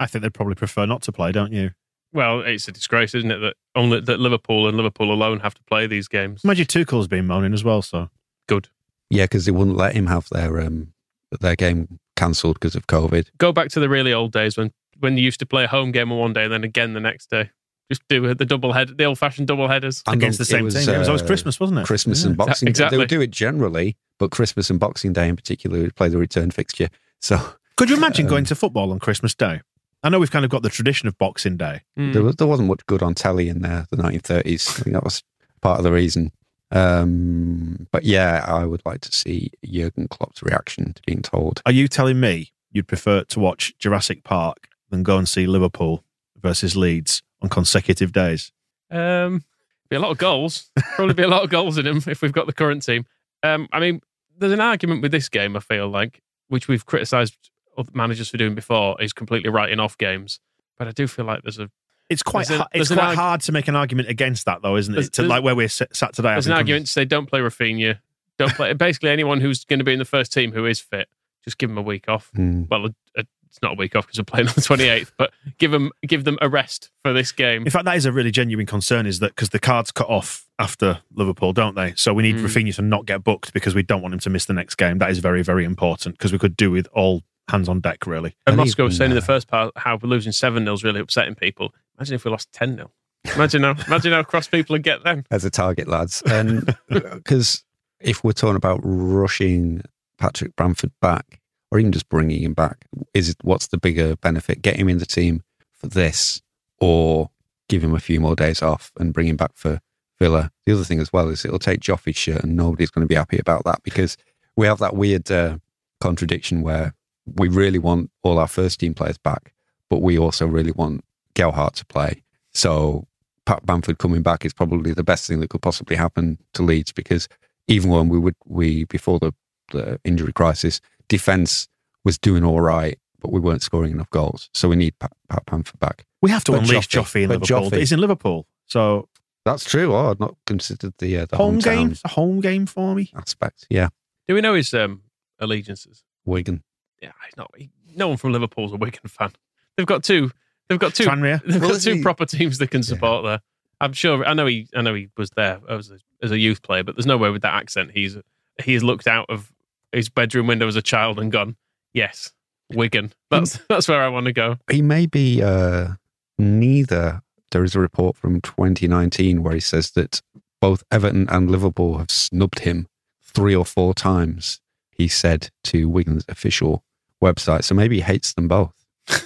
I 0.00 0.06
think 0.06 0.22
they'd 0.22 0.34
probably 0.34 0.54
prefer 0.54 0.86
not 0.86 1.02
to 1.02 1.12
play, 1.12 1.32
don't 1.32 1.52
you? 1.52 1.70
Well, 2.12 2.40
it's 2.40 2.66
a 2.68 2.72
disgrace, 2.72 3.14
isn't 3.14 3.30
it, 3.30 3.38
that 3.38 3.54
only 3.74 4.00
that 4.00 4.18
Liverpool 4.18 4.66
and 4.66 4.76
Liverpool 4.76 5.12
alone 5.12 5.40
have 5.40 5.54
to 5.54 5.62
play 5.64 5.86
these 5.86 6.08
games. 6.08 6.42
Imagine 6.44 6.66
Tuchel's 6.66 7.06
been 7.08 7.26
moaning 7.26 7.52
as 7.52 7.64
well, 7.64 7.82
so. 7.82 8.08
Good. 8.48 8.68
Yeah, 9.10 9.24
because 9.24 9.44
they 9.44 9.52
wouldn't 9.52 9.76
let 9.76 9.94
him 9.94 10.06
have 10.06 10.28
their 10.30 10.60
um 10.60 10.92
their 11.40 11.56
game 11.56 11.98
cancelled 12.16 12.54
because 12.54 12.74
of 12.74 12.86
COVID. 12.86 13.26
Go 13.38 13.52
back 13.52 13.68
to 13.70 13.80
the 13.80 13.88
really 13.88 14.12
old 14.12 14.32
days 14.32 14.56
when 14.56 14.72
when 15.00 15.16
you 15.18 15.22
used 15.24 15.38
to 15.40 15.46
play 15.46 15.64
a 15.64 15.68
home 15.68 15.92
game 15.92 16.10
on 16.10 16.18
one 16.18 16.32
day 16.32 16.44
and 16.44 16.52
then 16.52 16.64
again 16.64 16.94
the 16.94 17.00
next 17.00 17.30
day. 17.30 17.50
Just 17.90 18.02
do 18.08 18.34
the 18.34 18.44
double 18.44 18.72
head, 18.74 18.98
the 18.98 19.04
old 19.04 19.18
fashioned 19.18 19.48
double 19.48 19.66
headers. 19.68 20.02
And 20.06 20.16
Against 20.16 20.38
the 20.38 20.44
same 20.44 20.64
was, 20.64 20.74
team. 20.74 20.94
it 20.94 20.98
was 20.98 21.08
always 21.08 21.22
uh, 21.22 21.26
Christmas, 21.26 21.58
wasn't 21.58 21.78
it? 21.80 21.86
Christmas 21.86 22.20
Yeah. 22.22 22.28
and 22.28 22.36
Boxing 22.36 22.72
Day. 22.72 22.88
They 22.90 22.98
would 22.98 23.08
do 23.08 23.22
it 23.22 23.30
generally, 23.30 23.96
but 24.18 24.30
Christmas 24.30 24.68
and 24.68 24.78
Boxing 24.78 25.14
Day 25.14 25.26
in 25.26 25.36
particular 25.36 25.78
would 25.80 25.94
play 25.96 26.08
the 26.10 26.18
return 26.18 26.50
fixture. 26.50 26.88
So 27.20 27.38
Could 27.78 27.88
you 27.88 27.96
imagine 27.96 28.26
Um, 28.26 28.30
going 28.30 28.44
to 28.46 28.54
football 28.54 28.92
on 28.92 28.98
Christmas 28.98 29.34
Day? 29.34 29.62
I 30.02 30.08
know 30.08 30.18
we've 30.18 30.30
kind 30.30 30.44
of 30.44 30.50
got 30.50 30.62
the 30.62 30.68
tradition 30.68 31.08
of 31.08 31.18
Boxing 31.18 31.56
Day. 31.56 31.82
Mm. 31.98 32.12
there, 32.12 32.22
was, 32.22 32.36
there 32.36 32.46
wasn't 32.46 32.68
much 32.68 32.86
good 32.86 33.02
on 33.02 33.14
telly 33.14 33.48
in 33.48 33.62
there, 33.62 33.86
the 33.90 33.96
1930s. 33.96 34.80
I 34.80 34.82
think 34.82 34.94
that 34.94 35.04
was 35.04 35.22
part 35.60 35.78
of 35.78 35.84
the 35.84 35.92
reason. 35.92 36.32
Um, 36.70 37.86
but 37.90 38.04
yeah, 38.04 38.44
I 38.46 38.64
would 38.64 38.82
like 38.84 39.00
to 39.02 39.12
see 39.12 39.50
Jurgen 39.64 40.08
Klopp's 40.08 40.42
reaction 40.42 40.92
to 40.92 41.02
being 41.06 41.22
told. 41.22 41.62
Are 41.66 41.72
you 41.72 41.88
telling 41.88 42.20
me 42.20 42.52
you'd 42.70 42.88
prefer 42.88 43.24
to 43.24 43.40
watch 43.40 43.76
Jurassic 43.78 44.22
Park 44.22 44.68
than 44.90 45.02
go 45.02 45.18
and 45.18 45.28
see 45.28 45.46
Liverpool 45.46 46.04
versus 46.40 46.76
Leeds 46.76 47.22
on 47.42 47.48
consecutive 47.48 48.12
days? 48.12 48.52
Um, 48.90 49.42
be 49.88 49.96
a 49.96 50.00
lot 50.00 50.10
of 50.10 50.18
goals. 50.18 50.70
Probably 50.94 51.14
be 51.14 51.22
a 51.22 51.28
lot 51.28 51.42
of 51.42 51.50
goals 51.50 51.78
in 51.78 51.84
them 51.86 52.02
if 52.06 52.22
we've 52.22 52.32
got 52.32 52.46
the 52.46 52.52
current 52.52 52.84
team. 52.84 53.06
Um, 53.42 53.68
I 53.72 53.80
mean, 53.80 54.00
there's 54.36 54.52
an 54.52 54.60
argument 54.60 55.02
with 55.02 55.12
this 55.12 55.28
game. 55.28 55.56
I 55.56 55.60
feel 55.60 55.88
like, 55.88 56.20
which 56.48 56.68
we've 56.68 56.84
criticised 56.86 57.34
other 57.34 57.50
managers 57.92 58.28
for 58.30 58.36
doing 58.36 58.54
before, 58.54 59.00
is 59.00 59.12
completely 59.12 59.50
writing 59.50 59.80
off 59.80 59.96
games. 59.98 60.40
But 60.78 60.88
I 60.88 60.92
do 60.92 61.06
feel 61.06 61.24
like 61.24 61.42
there's 61.42 61.58
a 61.58 61.70
It's 62.08 62.22
quite 62.22 62.46
There's 62.48 62.60
an- 62.60 62.62
ha- 62.62 62.68
it's 62.72 62.88
quite 62.88 62.98
arg- 63.00 63.16
hard 63.16 63.40
to 63.42 63.52
make 63.52 63.68
an 63.68 63.76
argument 63.76 64.08
against 64.08 64.46
that, 64.46 64.62
though, 64.62 64.76
isn't 64.76 64.96
it? 64.96 65.12
To, 65.14 65.22
like 65.22 65.42
where 65.42 65.54
we're 65.56 65.68
sat 65.68 65.90
today. 66.14 66.30
there's 66.30 66.46
an 66.46 66.52
having 66.52 66.62
argument 66.62 66.86
to 66.86 66.92
say 66.92 67.04
don't 67.04 67.26
play 67.26 67.40
Rafinha, 67.40 67.98
don't 68.38 68.52
play 68.54 68.72
basically 68.74 69.10
anyone 69.10 69.40
who's 69.40 69.64
going 69.64 69.78
to 69.80 69.84
be 69.84 69.92
in 69.92 69.98
the 69.98 70.04
first 70.04 70.32
team 70.32 70.52
who 70.52 70.64
is 70.66 70.80
fit. 70.80 71.08
Just 71.44 71.58
give 71.58 71.68
them 71.70 71.78
a 71.78 71.82
week 71.82 72.08
off. 72.08 72.30
Hmm. 72.34 72.64
Well, 72.70 72.86
a, 72.86 72.88
a, 73.20 73.24
it's 73.46 73.62
not 73.62 73.72
a 73.72 73.74
week 73.76 73.96
off 73.96 74.06
because 74.06 74.18
we're 74.20 74.24
playing 74.24 74.48
on 74.48 74.54
the 74.54 74.60
28th, 74.60 75.12
but 75.16 75.32
give 75.58 75.70
them 75.70 75.90
give 76.06 76.24
them 76.24 76.38
a 76.42 76.48
rest 76.48 76.90
for 77.02 77.12
this 77.14 77.32
game. 77.32 77.64
In 77.64 77.70
fact, 77.70 77.86
that 77.86 77.96
is 77.96 78.04
a 78.04 78.12
really 78.12 78.30
genuine 78.30 78.66
concern. 78.66 79.06
Is 79.06 79.20
that 79.20 79.34
because 79.34 79.48
the 79.50 79.58
cards 79.58 79.90
cut 79.90 80.08
off 80.08 80.46
after 80.58 81.00
Liverpool, 81.14 81.52
don't 81.54 81.74
they? 81.74 81.94
So 81.96 82.12
we 82.12 82.22
need 82.22 82.36
Mm. 82.36 82.44
Rafinha 82.44 82.74
to 82.76 82.82
not 82.82 83.06
get 83.06 83.24
booked 83.24 83.52
because 83.54 83.74
we 83.74 83.82
don't 83.82 84.02
want 84.02 84.12
him 84.14 84.20
to 84.20 84.30
miss 84.30 84.44
the 84.44 84.52
next 84.52 84.74
game. 84.74 84.98
That 84.98 85.10
is 85.10 85.18
very, 85.20 85.42
very 85.42 85.64
important 85.64 86.18
because 86.18 86.30
we 86.32 86.38
could 86.38 86.56
do 86.56 86.70
with 86.70 86.86
all 86.92 87.22
hands 87.48 87.68
on 87.68 87.80
deck, 87.80 88.06
really. 88.06 88.36
And 88.46 88.54
And 88.54 88.56
Moscow 88.58 88.84
was 88.84 88.96
saying 88.96 89.10
in 89.10 89.14
the 89.14 89.22
first 89.22 89.48
part 89.48 89.72
how 89.76 89.98
losing 90.02 90.32
7 90.32 90.64
0 90.64 90.72
is 90.74 90.84
really 90.84 91.00
upsetting 91.00 91.34
people. 91.34 91.74
Imagine 91.98 92.14
if 92.14 92.24
we 92.24 92.30
lost 92.30 92.52
10 92.52 92.76
0. 92.76 92.90
Imagine 93.34 93.62
how, 93.62 93.74
imagine 93.86 94.12
how 94.12 94.22
cross 94.22 94.46
people 94.46 94.74
would 94.74 94.82
get 94.82 95.02
then. 95.04 95.24
as 95.30 95.44
a 95.44 95.50
target, 95.50 95.88
lads. 95.88 96.22
And 96.30 96.76
because 96.88 97.64
if 98.00 98.22
we're 98.22 98.32
talking 98.32 98.56
about 98.56 98.80
rushing 98.82 99.82
Patrick 100.18 100.54
Bamford 100.56 100.92
back, 101.00 101.40
or 101.70 101.78
even 101.78 101.92
just 101.92 102.08
bringing 102.08 102.42
him 102.42 102.54
back, 102.54 102.86
is 103.12 103.28
it 103.28 103.36
what's 103.42 103.66
the 103.66 103.78
bigger 103.78 104.16
benefit? 104.16 104.62
Get 104.62 104.76
him 104.76 104.88
in 104.88 104.98
the 104.98 105.06
team 105.06 105.42
for 105.74 105.88
this, 105.88 106.40
or 106.80 107.30
give 107.68 107.82
him 107.84 107.94
a 107.94 108.00
few 108.00 108.20
more 108.20 108.34
days 108.34 108.62
off 108.62 108.92
and 108.98 109.12
bring 109.12 109.26
him 109.26 109.36
back 109.36 109.52
for 109.54 109.80
Villa? 110.18 110.50
The 110.64 110.72
other 110.72 110.84
thing 110.84 111.00
as 111.00 111.12
well 111.12 111.28
is 111.28 111.44
it'll 111.44 111.58
take 111.58 111.80
Joffy's 111.80 112.16
shirt, 112.16 112.42
and 112.42 112.56
nobody's 112.56 112.90
going 112.90 113.04
to 113.04 113.08
be 113.08 113.14
happy 113.14 113.38
about 113.38 113.64
that 113.64 113.82
because 113.82 114.16
we 114.56 114.66
have 114.66 114.78
that 114.78 114.96
weird 114.96 115.30
uh, 115.30 115.58
contradiction 116.00 116.62
where 116.62 116.94
we 117.36 117.48
really 117.48 117.78
want 117.78 118.10
all 118.22 118.38
our 118.38 118.48
first 118.48 118.80
team 118.80 118.94
players 118.94 119.18
back, 119.18 119.52
but 119.90 120.02
we 120.02 120.18
also 120.18 120.46
really 120.46 120.72
want 120.72 121.04
Gelhardt 121.34 121.74
to 121.76 121.86
play. 121.86 122.22
So 122.52 123.06
Pat 123.46 123.64
Bamford 123.66 123.98
coming 123.98 124.22
back 124.22 124.44
is 124.44 124.52
probably 124.52 124.92
the 124.92 125.04
best 125.04 125.26
thing 125.26 125.40
that 125.40 125.50
could 125.50 125.62
possibly 125.62 125.96
happen 125.96 126.38
to 126.54 126.62
Leeds 126.62 126.92
because 126.92 127.28
even 127.68 127.90
when 127.90 128.08
we 128.08 128.18
would 128.18 128.34
we 128.46 128.84
before 128.84 129.18
the, 129.18 129.32
the 129.72 130.00
injury 130.04 130.32
crisis, 130.32 130.80
defense 131.08 131.68
was 132.04 132.18
doing 132.18 132.44
all 132.44 132.60
right, 132.60 132.98
but 133.20 133.32
we 133.32 133.40
weren't 133.40 133.62
scoring 133.62 133.92
enough 133.92 134.10
goals. 134.10 134.48
So 134.54 134.68
we 134.68 134.76
need 134.76 134.98
Pat, 134.98 135.12
Pat 135.28 135.44
Bamford 135.46 135.78
back. 135.80 136.04
We 136.22 136.30
have 136.30 136.44
to 136.44 136.52
But 136.52 136.62
unleash 136.62 136.88
Joffrey- 136.88 137.02
Joffrey 137.02 137.22
in 137.22 137.28
but 137.28 137.40
Liverpool. 137.40 137.70
Joffrey- 137.70 137.78
He's 137.78 137.92
in 137.92 138.00
Liverpool. 138.00 138.46
So 138.66 139.08
That's 139.44 139.64
true. 139.64 139.94
Oh, 139.94 140.10
I'd 140.10 140.20
not 140.20 140.34
considered 140.46 140.94
the 140.98 141.18
uh, 141.18 141.26
the 141.26 141.36
home 141.36 141.58
hometown 141.58 141.62
game, 141.64 141.90
it's 141.92 142.02
a 142.04 142.08
home 142.08 142.40
game 142.40 142.66
for 142.66 142.94
me. 142.94 143.10
aspect. 143.14 143.66
Yeah, 143.70 143.88
Do 144.26 144.34
we 144.34 144.40
know 144.40 144.54
his 144.54 144.72
um, 144.74 145.02
allegiances? 145.38 146.04
Wigan. 146.24 146.62
Yeah, 147.02 147.12
he's 147.24 147.36
not. 147.36 147.50
He, 147.56 147.70
no 147.94 148.08
one 148.08 148.16
from 148.16 148.32
Liverpool's 148.32 148.72
a 148.72 148.76
Wigan 148.76 149.00
fan. 149.06 149.32
They've 149.76 149.86
got 149.86 150.02
two. 150.04 150.30
They've 150.68 150.78
got 150.78 150.94
two. 150.94 151.04
Tranmere. 151.04 151.42
They've 151.46 151.60
Well, 151.60 151.70
got 151.72 151.80
two 151.80 151.94
he- 151.94 152.02
proper 152.02 152.26
teams 152.26 152.58
they 152.58 152.66
can 152.66 152.82
support 152.82 153.24
there. 153.24 153.40
I'm 153.80 153.92
sure. 153.92 154.24
I 154.24 154.34
know 154.34 154.46
he. 154.46 154.68
I 154.74 154.82
know 154.82 154.94
he 154.94 155.08
was 155.16 155.30
there 155.30 155.60
as 155.68 155.90
a, 155.90 155.98
as 156.22 156.30
a 156.32 156.38
youth 156.38 156.62
player, 156.62 156.82
but 156.82 156.96
there's 156.96 157.06
no 157.06 157.16
way 157.16 157.30
with 157.30 157.42
that 157.42 157.54
accent 157.54 157.92
he's 157.94 158.16
he's 158.64 158.82
looked 158.82 159.06
out 159.06 159.26
of 159.28 159.52
his 159.92 160.08
bedroom 160.08 160.46
window 160.48 160.66
as 160.66 160.74
a 160.76 160.82
child 160.82 161.18
and 161.20 161.30
gone, 161.30 161.56
yes, 161.94 162.32
Wigan. 162.74 163.12
That's 163.30 163.58
that's 163.68 163.86
where 163.88 164.02
I 164.02 164.08
want 164.08 164.26
to 164.26 164.32
go. 164.32 164.56
He 164.70 164.82
may 164.82 165.06
be 165.06 165.42
uh, 165.42 165.90
neither. 166.38 167.22
There 167.50 167.64
is 167.64 167.74
a 167.74 167.80
report 167.80 168.16
from 168.16 168.40
2019 168.42 169.42
where 169.42 169.54
he 169.54 169.60
says 169.60 169.92
that 169.92 170.20
both 170.60 170.82
Everton 170.90 171.26
and 171.30 171.50
Liverpool 171.50 171.96
have 171.98 172.10
snubbed 172.10 172.58
him 172.60 172.88
three 173.22 173.54
or 173.54 173.64
four 173.64 173.94
times. 173.94 174.60
He 174.90 175.08
said 175.08 175.50
to 175.64 175.88
Wigan's 175.88 176.24
official 176.28 176.82
website. 177.22 177.64
So 177.64 177.74
maybe 177.74 177.96
he 177.96 178.02
hates 178.02 178.32
them 178.34 178.48
both. 178.48 178.72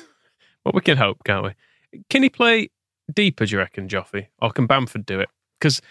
Well, 0.65 0.73
we 0.77 0.81
can 0.81 0.97
hope, 0.97 1.25
can't 1.25 1.45
we? 1.45 2.01
Can 2.09 2.23
he 2.23 2.29
play 2.29 2.71
deeper? 3.13 3.47
Do 3.47 3.53
you 3.53 3.59
reckon, 3.59 3.89
Joffrey, 3.89 4.29
or 4.41 4.53
can 4.53 4.67
Bamford 4.69 5.05
do 5.05 5.19
it? 5.19 5.29
Because 5.59 5.83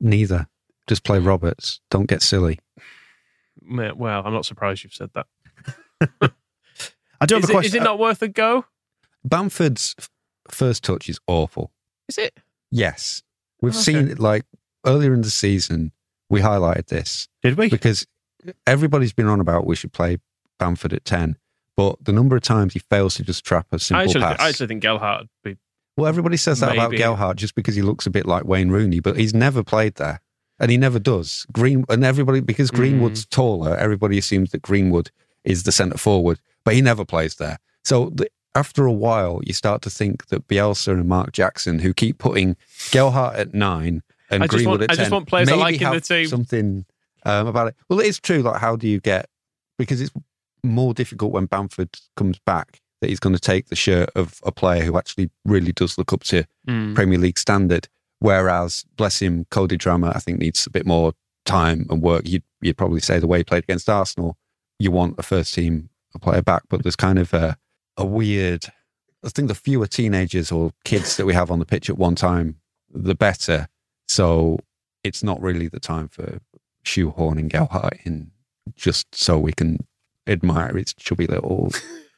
Neither. 0.00 0.48
Just 0.88 1.04
play 1.04 1.20
Roberts. 1.20 1.80
Don't 1.88 2.06
get 2.08 2.20
silly. 2.22 2.58
well, 3.64 4.22
I'm 4.26 4.32
not 4.32 4.44
surprised 4.44 4.82
you've 4.82 4.92
said 4.92 5.10
that. 5.14 5.26
I 7.20 7.26
do 7.26 7.34
have 7.36 7.44
Is 7.44 7.50
a 7.50 7.52
it, 7.52 7.54
question. 7.54 7.68
is 7.68 7.74
it 7.74 7.82
not 7.84 7.98
worth 8.00 8.20
a 8.22 8.28
go? 8.28 8.64
Bamford's 9.24 9.94
first 10.50 10.82
touch 10.82 11.08
is 11.08 11.20
awful. 11.28 11.70
Is 12.08 12.18
it? 12.18 12.38
Yes. 12.72 13.22
We've 13.60 13.72
oh, 13.74 13.76
Okay. 13.78 13.92
seen 13.92 14.08
it 14.08 14.18
like 14.18 14.44
earlier 14.86 15.12
in 15.14 15.22
the 15.22 15.30
season, 15.30 15.92
we 16.30 16.40
highlighted 16.40 16.86
this 16.86 17.28
Did 17.42 17.56
we? 17.56 17.68
because 17.68 18.06
everybody's 18.66 19.12
been 19.12 19.26
on 19.28 19.40
about 19.40 19.66
we 19.66 19.76
should 19.76 19.92
play 19.92 20.18
Bamford 20.58 20.92
at 20.92 21.04
10, 21.04 21.36
but 21.76 21.96
the 22.04 22.12
number 22.12 22.36
of 22.36 22.42
times 22.42 22.72
he 22.74 22.78
fails 22.80 23.14
to 23.16 23.22
just 23.22 23.44
trap 23.44 23.66
a 23.72 23.78
simple 23.78 24.02
actually, 24.04 24.20
pass. 24.22 24.40
I 24.40 24.48
actually 24.48 24.66
think 24.66 24.82
Gelhardt 24.82 25.20
would 25.22 25.28
be. 25.44 25.56
well, 25.96 26.06
everybody 26.06 26.36
says 26.36 26.60
that 26.60 26.72
about 26.72 26.90
maybe- 26.90 26.98
Gelhardt 26.98 27.36
just 27.36 27.54
because 27.54 27.74
he 27.76 27.82
looks 27.82 28.06
a 28.06 28.10
bit 28.10 28.26
like 28.26 28.44
Wayne 28.44 28.70
Rooney, 28.70 29.00
but 29.00 29.16
he's 29.16 29.34
never 29.34 29.62
played 29.62 29.94
there. 29.96 30.20
And 30.60 30.72
he 30.72 30.76
never 30.76 30.98
does. 30.98 31.46
Green 31.52 31.84
and 31.88 32.02
everybody 32.04 32.40
because 32.40 32.72
Greenwood's 32.72 33.24
Mm. 33.24 33.30
taller, 33.30 33.76
everybody 33.76 34.18
assumes 34.18 34.50
that 34.50 34.60
Greenwood 34.60 35.12
is 35.44 35.62
the 35.62 35.70
centre 35.70 35.96
forward, 35.98 36.40
but 36.64 36.74
he 36.74 36.80
never 36.82 37.04
plays 37.04 37.36
there. 37.36 37.58
So 37.84 38.10
the, 38.12 38.28
after 38.56 38.84
a 38.84 38.92
while, 38.92 39.40
you 39.44 39.52
start 39.54 39.82
to 39.82 39.90
think 39.90 40.26
that 40.26 40.48
Bielsa 40.48 40.88
and 40.94 41.06
Mark 41.08 41.30
Jackson, 41.30 41.78
who 41.78 41.94
keep 41.94 42.18
putting 42.18 42.56
Gelhardt 42.90 43.36
at 43.36 43.54
nine 43.54 44.02
and 44.30 44.42
I 44.42 44.46
just 44.46 44.56
Greenwood 44.56 44.80
want- 44.80 44.90
at 44.90 44.98
I 44.98 45.00
just 45.00 45.12
want 45.12 45.28
players 45.28 45.48
I 45.48 45.52
maybe 45.52 45.60
like 45.62 45.80
in 45.80 45.90
the 45.92 46.00
team. 46.00 46.26
Something 46.26 46.84
um, 47.24 47.46
about 47.46 47.68
it. 47.68 47.76
Well, 47.88 48.00
it 48.00 48.06
is 48.06 48.18
true. 48.18 48.42
Like, 48.42 48.60
how 48.60 48.74
do 48.74 48.88
you 48.88 48.98
get? 49.00 49.28
Because 49.78 50.00
it's 50.00 50.10
more 50.62 50.94
difficult 50.94 51.32
when 51.32 51.46
Bamford 51.46 51.90
comes 52.16 52.38
back 52.44 52.80
that 53.00 53.08
he's 53.10 53.20
going 53.20 53.34
to 53.34 53.40
take 53.40 53.68
the 53.68 53.76
shirt 53.76 54.10
of 54.16 54.40
a 54.44 54.50
player 54.50 54.82
who 54.84 54.98
actually 54.98 55.30
really 55.44 55.72
does 55.72 55.98
look 55.98 56.12
up 56.12 56.24
to 56.24 56.44
Mm. 56.66 56.94
Premier 56.94 57.18
League 57.18 57.38
standard. 57.38 57.88
Whereas, 58.20 58.84
bless 58.96 59.20
him, 59.20 59.46
Cody 59.50 59.78
Drameh, 59.78 60.14
I 60.14 60.18
think 60.18 60.38
needs 60.38 60.66
a 60.66 60.70
bit 60.70 60.84
more 60.84 61.12
time 61.46 61.86
and 61.88 62.02
work. 62.02 62.26
You'd, 62.26 62.42
you'd 62.60 62.76
probably 62.76 63.00
say 63.00 63.18
the 63.18 63.26
way 63.28 63.38
he 63.38 63.44
played 63.44 63.62
against 63.62 63.88
Arsenal, 63.88 64.36
you 64.78 64.90
want 64.90 65.14
a 65.18 65.22
first 65.22 65.54
team 65.54 65.88
player 66.20 66.42
back, 66.42 66.62
but 66.68 66.82
there's 66.82 66.96
kind 66.96 67.18
of 67.18 67.32
a, 67.32 67.56
a 67.96 68.04
weird. 68.04 68.64
I 69.24 69.28
think 69.28 69.48
the 69.48 69.54
fewer 69.54 69.86
teenagers 69.86 70.50
or 70.52 70.72
kids 70.84 71.16
that 71.16 71.26
we 71.26 71.34
have 71.34 71.50
on 71.50 71.58
the 71.58 71.64
pitch 71.64 71.88
at 71.88 71.96
one 71.96 72.16
time, 72.16 72.56
the 72.92 73.14
better. 73.14 73.68
So 74.08 74.58
it's 75.04 75.22
not 75.22 75.40
really 75.40 75.68
the 75.68 75.80
time 75.80 76.08
for 76.08 76.40
shoehorning 76.84 77.48
Gelhardt 77.48 77.98
in 78.04 78.30
just 78.74 79.14
so 79.14 79.38
we 79.38 79.52
can 79.52 79.86
admire 80.28 80.76
his 80.76 80.94
chubby 80.94 81.26
little 81.26 81.72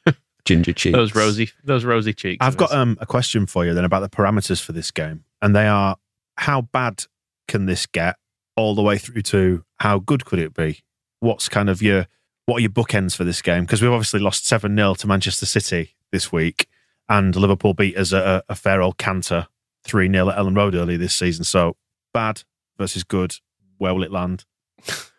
ginger 0.45 0.73
cheeks. 0.73 0.95
Those 0.95 1.15
rosy, 1.15 1.49
those 1.63 1.85
rosy 1.85 2.13
cheeks. 2.13 2.45
I've 2.45 2.57
got 2.57 2.71
um, 2.71 2.97
a 2.99 3.05
question 3.05 3.45
for 3.45 3.65
you 3.65 3.73
then 3.73 3.85
about 3.85 4.01
the 4.01 4.09
parameters 4.09 4.61
for 4.61 4.73
this 4.73 4.91
game, 4.91 5.23
and 5.41 5.55
they 5.55 5.67
are: 5.67 5.97
how 6.37 6.61
bad 6.61 7.05
can 7.47 7.65
this 7.65 7.85
get, 7.85 8.17
all 8.55 8.75
the 8.75 8.81
way 8.81 8.97
through 8.97 9.21
to 9.23 9.63
how 9.79 9.99
good 9.99 10.25
could 10.25 10.39
it 10.39 10.53
be? 10.53 10.79
What's 11.19 11.49
kind 11.49 11.69
of 11.69 11.81
your 11.81 12.07
what 12.45 12.57
are 12.57 12.61
your 12.61 12.69
bookends 12.69 13.15
for 13.15 13.23
this 13.23 13.41
game? 13.41 13.63
Because 13.63 13.81
we've 13.81 13.91
obviously 13.91 14.19
lost 14.19 14.45
seven 14.45 14.75
0 14.75 14.95
to 14.95 15.07
Manchester 15.07 15.45
City 15.45 15.95
this 16.11 16.31
week, 16.31 16.67
and 17.07 17.35
Liverpool 17.35 17.73
beat 17.73 17.97
us 17.97 18.11
a, 18.11 18.43
a 18.49 18.55
fair 18.55 18.81
old 18.81 18.97
canter 18.97 19.47
three 19.83 20.11
0 20.11 20.29
at 20.29 20.37
Elland 20.37 20.57
Road 20.57 20.75
earlier 20.75 20.97
this 20.97 21.15
season. 21.15 21.43
So 21.43 21.77
bad 22.13 22.43
versus 22.77 23.03
good. 23.03 23.35
Where 23.77 23.93
will 23.93 24.03
it 24.03 24.11
land? 24.11 24.45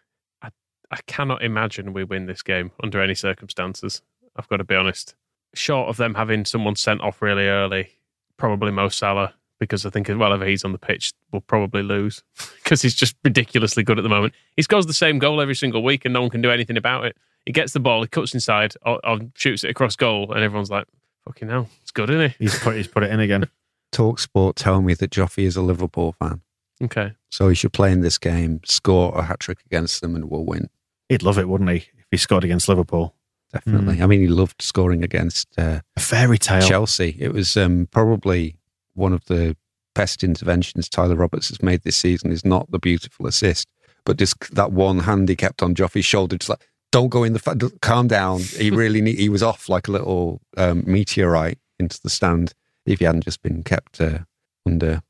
I 0.92 0.98
cannot 1.06 1.42
imagine 1.42 1.94
we 1.94 2.04
win 2.04 2.26
this 2.26 2.42
game 2.42 2.70
under 2.82 3.00
any 3.00 3.14
circumstances. 3.14 4.02
I've 4.36 4.48
got 4.48 4.58
to 4.58 4.64
be 4.64 4.74
honest. 4.74 5.14
Short 5.54 5.88
of 5.88 5.96
them 5.96 6.14
having 6.14 6.44
someone 6.44 6.76
sent 6.76 7.00
off 7.00 7.22
really 7.22 7.46
early, 7.46 7.90
probably 8.36 8.70
Mo 8.70 8.90
Salah, 8.90 9.34
because 9.58 9.86
I 9.86 9.90
think 9.90 10.08
well, 10.08 10.32
if 10.34 10.46
he's 10.46 10.64
on 10.64 10.72
the 10.72 10.78
pitch, 10.78 11.12
we'll 11.30 11.40
probably 11.40 11.82
lose 11.82 12.22
because 12.62 12.82
he's 12.82 12.94
just 12.94 13.16
ridiculously 13.24 13.82
good 13.82 13.98
at 13.98 14.02
the 14.02 14.08
moment. 14.10 14.34
He 14.54 14.62
scores 14.62 14.86
the 14.86 14.92
same 14.92 15.18
goal 15.18 15.40
every 15.40 15.54
single 15.54 15.82
week, 15.82 16.04
and 16.04 16.12
no 16.12 16.20
one 16.20 16.30
can 16.30 16.42
do 16.42 16.50
anything 16.50 16.76
about 16.76 17.06
it. 17.06 17.16
He 17.46 17.52
gets 17.52 17.72
the 17.72 17.80
ball, 17.80 18.02
he 18.02 18.08
cuts 18.08 18.34
inside, 18.34 18.74
or, 18.84 19.04
or 19.04 19.18
shoots 19.34 19.64
it 19.64 19.70
across 19.70 19.96
goal, 19.96 20.32
and 20.32 20.44
everyone's 20.44 20.70
like, 20.70 20.86
"Fucking 21.24 21.48
hell, 21.48 21.68
it's 21.80 21.90
good, 21.90 22.10
isn't 22.10 22.30
he?" 22.30 22.36
He's 22.38 22.58
put 22.58 22.76
he's 22.76 22.88
put 22.88 23.02
it 23.02 23.10
in 23.10 23.20
again. 23.20 23.48
Talk 23.92 24.18
Sport 24.18 24.56
tell 24.56 24.80
me 24.82 24.94
that 24.94 25.10
Joffrey 25.10 25.44
is 25.44 25.56
a 25.56 25.62
Liverpool 25.62 26.12
fan. 26.12 26.40
Okay, 26.82 27.12
So 27.30 27.48
he 27.48 27.54
should 27.54 27.72
play 27.72 27.92
in 27.92 28.00
this 28.00 28.18
game, 28.18 28.60
score 28.64 29.16
a 29.16 29.22
hat 29.22 29.38
trick 29.38 29.58
against 29.66 30.00
them, 30.00 30.16
and 30.16 30.28
we'll 30.28 30.44
win. 30.44 30.68
He'd 31.12 31.22
love 31.22 31.38
it, 31.38 31.46
wouldn't 31.46 31.68
he, 31.68 31.76
if 31.76 32.06
he 32.10 32.16
scored 32.16 32.42
against 32.42 32.70
Liverpool? 32.70 33.14
Definitely. 33.52 34.00
I 34.00 34.06
mean, 34.06 34.20
he 34.20 34.28
loved 34.28 34.62
scoring 34.62 35.04
against 35.04 35.46
uh, 35.58 35.80
A 35.94 36.00
fairy 36.00 36.38
tale. 36.38 36.66
Chelsea. 36.66 37.14
It 37.18 37.34
was 37.34 37.54
um, 37.54 37.86
probably 37.90 38.56
one 38.94 39.12
of 39.12 39.22
the 39.26 39.54
best 39.94 40.24
interventions 40.24 40.88
Tyler 40.88 41.16
Roberts 41.16 41.50
has 41.50 41.62
made 41.62 41.82
this 41.82 41.98
season. 41.98 42.32
Is 42.32 42.46
not 42.46 42.70
the 42.70 42.78
beautiful 42.78 43.26
assist, 43.26 43.70
but 44.06 44.16
just 44.16 44.54
that 44.54 44.72
one 44.72 45.00
hand 45.00 45.28
he 45.28 45.36
kept 45.36 45.62
on 45.62 45.74
Joffrey's 45.74 46.06
shoulder, 46.06 46.38
just 46.38 46.48
like 46.48 46.66
don't 46.92 47.10
go 47.10 47.24
in 47.24 47.34
the 47.34 47.38
fa- 47.38 47.58
calm 47.82 48.08
down. 48.08 48.40
He 48.40 48.70
really 48.72 49.02
need, 49.02 49.18
he 49.18 49.28
was 49.28 49.42
off 49.42 49.68
like 49.68 49.86
a 49.86 49.92
little 49.92 50.40
um, 50.56 50.82
meteorite 50.86 51.58
into 51.78 52.00
the 52.02 52.08
stand 52.08 52.54
if 52.86 53.00
he 53.00 53.04
hadn't 53.04 53.24
just 53.24 53.42
been 53.42 53.62
kept 53.62 54.00
uh, 54.00 54.20
under 54.64 55.02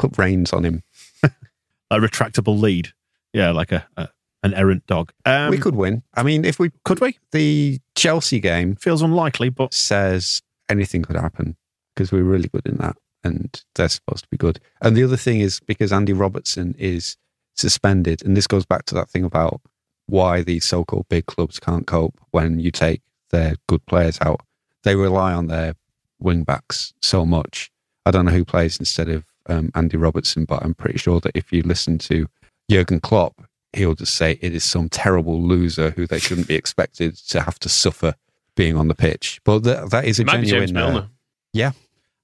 put 0.00 0.18
reins 0.18 0.52
on 0.52 0.64
him. 0.64 0.82
a 1.22 1.98
retractable 1.98 2.60
lead. 2.60 2.88
Yeah, 3.32 3.52
like 3.52 3.70
a, 3.70 3.86
a 3.96 4.08
an 4.42 4.54
errant 4.54 4.86
dog. 4.86 5.12
Um, 5.24 5.50
we 5.50 5.58
could 5.58 5.74
win. 5.74 6.02
I 6.14 6.22
mean, 6.22 6.44
if 6.44 6.58
we 6.58 6.70
could 6.84 7.00
we? 7.00 7.18
the 7.32 7.80
Chelsea 7.94 8.40
game 8.40 8.76
Feels 8.76 9.02
unlikely, 9.02 9.48
but 9.48 9.74
says 9.74 10.42
anything 10.68 11.02
could 11.02 11.16
happen 11.16 11.56
because 11.94 12.12
we're 12.12 12.22
really 12.22 12.48
good 12.48 12.66
in 12.66 12.76
that 12.76 12.96
and 13.24 13.62
they're 13.74 13.88
supposed 13.88 14.24
to 14.24 14.28
be 14.30 14.36
good. 14.36 14.60
And 14.80 14.96
the 14.96 15.04
other 15.04 15.16
thing 15.16 15.40
is 15.40 15.60
because 15.60 15.92
Andy 15.92 16.12
Robertson 16.12 16.74
is 16.78 17.16
suspended, 17.54 18.24
and 18.24 18.36
this 18.36 18.46
goes 18.46 18.64
back 18.64 18.84
to 18.86 18.94
that 18.94 19.10
thing 19.10 19.24
about 19.24 19.60
why 20.06 20.42
these 20.42 20.64
so 20.64 20.84
called 20.84 21.08
big 21.08 21.26
clubs 21.26 21.58
can't 21.58 21.86
cope 21.86 22.18
when 22.30 22.58
you 22.58 22.70
take 22.70 23.02
their 23.30 23.56
good 23.68 23.84
players 23.86 24.18
out. 24.22 24.40
They 24.84 24.94
rely 24.94 25.32
on 25.32 25.48
their 25.48 25.74
wing 26.18 26.44
backs 26.44 26.94
so 27.02 27.26
much. 27.26 27.70
I 28.06 28.10
don't 28.10 28.24
know 28.24 28.32
who 28.32 28.44
plays 28.44 28.78
instead 28.78 29.08
of 29.08 29.24
um, 29.48 29.70
Andy 29.74 29.96
Robertson, 29.96 30.44
but 30.44 30.62
I'm 30.62 30.74
pretty 30.74 30.98
sure 30.98 31.20
that 31.20 31.32
if 31.34 31.52
you 31.52 31.62
listen 31.62 31.98
to 31.98 32.26
Jurgen 32.70 33.00
Klopp, 33.00 33.47
he'll 33.78 33.94
just 33.94 34.14
say 34.14 34.38
it 34.42 34.54
is 34.54 34.64
some 34.64 34.88
terrible 34.88 35.40
loser 35.42 35.90
who 35.90 36.06
they 36.06 36.18
shouldn't 36.18 36.48
be 36.48 36.54
expected 36.54 37.16
to 37.28 37.40
have 37.40 37.58
to 37.60 37.68
suffer 37.68 38.14
being 38.56 38.76
on 38.76 38.88
the 38.88 38.94
pitch. 38.94 39.40
But 39.44 39.62
that, 39.64 39.90
that 39.90 40.04
is 40.04 40.18
a 40.18 40.22
it 40.22 40.26
might 40.26 40.40
be 40.42 40.48
genuine. 40.48 40.74
James 40.74 40.96
uh, 40.98 41.06
yeah, 41.52 41.72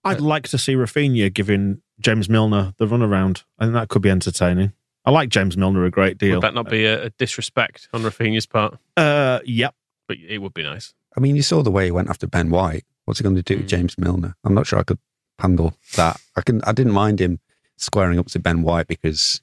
I'd 0.05 0.21
like 0.21 0.49
to 0.49 0.59
see 0.59 0.75
Raphinha 0.75 1.33
giving 1.33 1.81
James 2.01 2.29
Milner 2.29 2.75
the 2.79 2.87
runaround. 2.87 3.45
I 3.59 3.65
think 3.65 3.75
that 3.75 3.89
could 3.89 4.03
be 4.03 4.11
entertaining. 4.11 4.73
I 5.07 5.11
like 5.11 5.29
James 5.29 5.57
Milner 5.57 5.85
a 5.85 5.91
great 5.91 6.19
deal. 6.19 6.35
Would 6.37 6.43
that 6.43 6.55
not 6.55 6.69
be 6.69 6.85
a, 6.87 7.05
a 7.05 7.11
disrespect 7.11 7.89
on 7.93 8.03
Raphinha's 8.03 8.47
part? 8.47 8.79
Uh, 8.97 9.41
yep. 9.45 9.75
But 10.09 10.17
it 10.19 10.39
would 10.39 10.55
be 10.55 10.63
nice. 10.63 10.95
I 11.17 11.21
mean, 11.21 11.37
you 11.37 11.43
saw 11.43 11.63
the 11.63 11.71
way 11.71 11.87
he 11.87 11.91
went 11.91 12.09
after 12.11 12.27
Ben 12.27 12.51
White. 12.51 12.85
What's 13.05 13.21
he 13.21 13.23
going 13.23 13.37
to 13.37 13.43
do 13.43 13.57
to 13.57 13.63
Mm. 13.63 13.69
James 13.69 13.99
Milner? 13.99 14.35
I'm 14.45 14.55
not 14.55 14.67
sure 14.67 14.79
I 14.79 14.83
could 14.83 14.99
handle 15.39 15.75
that. 15.97 16.21
I 16.37 16.41
can. 16.41 16.63
I 16.65 16.73
didn't 16.73 16.93
mind 16.93 17.21
him 17.21 17.39
squaring 17.77 18.19
up 18.19 18.27
to 18.29 18.39
Ben 18.39 18.63
White 18.63 18.87
because 18.89 19.41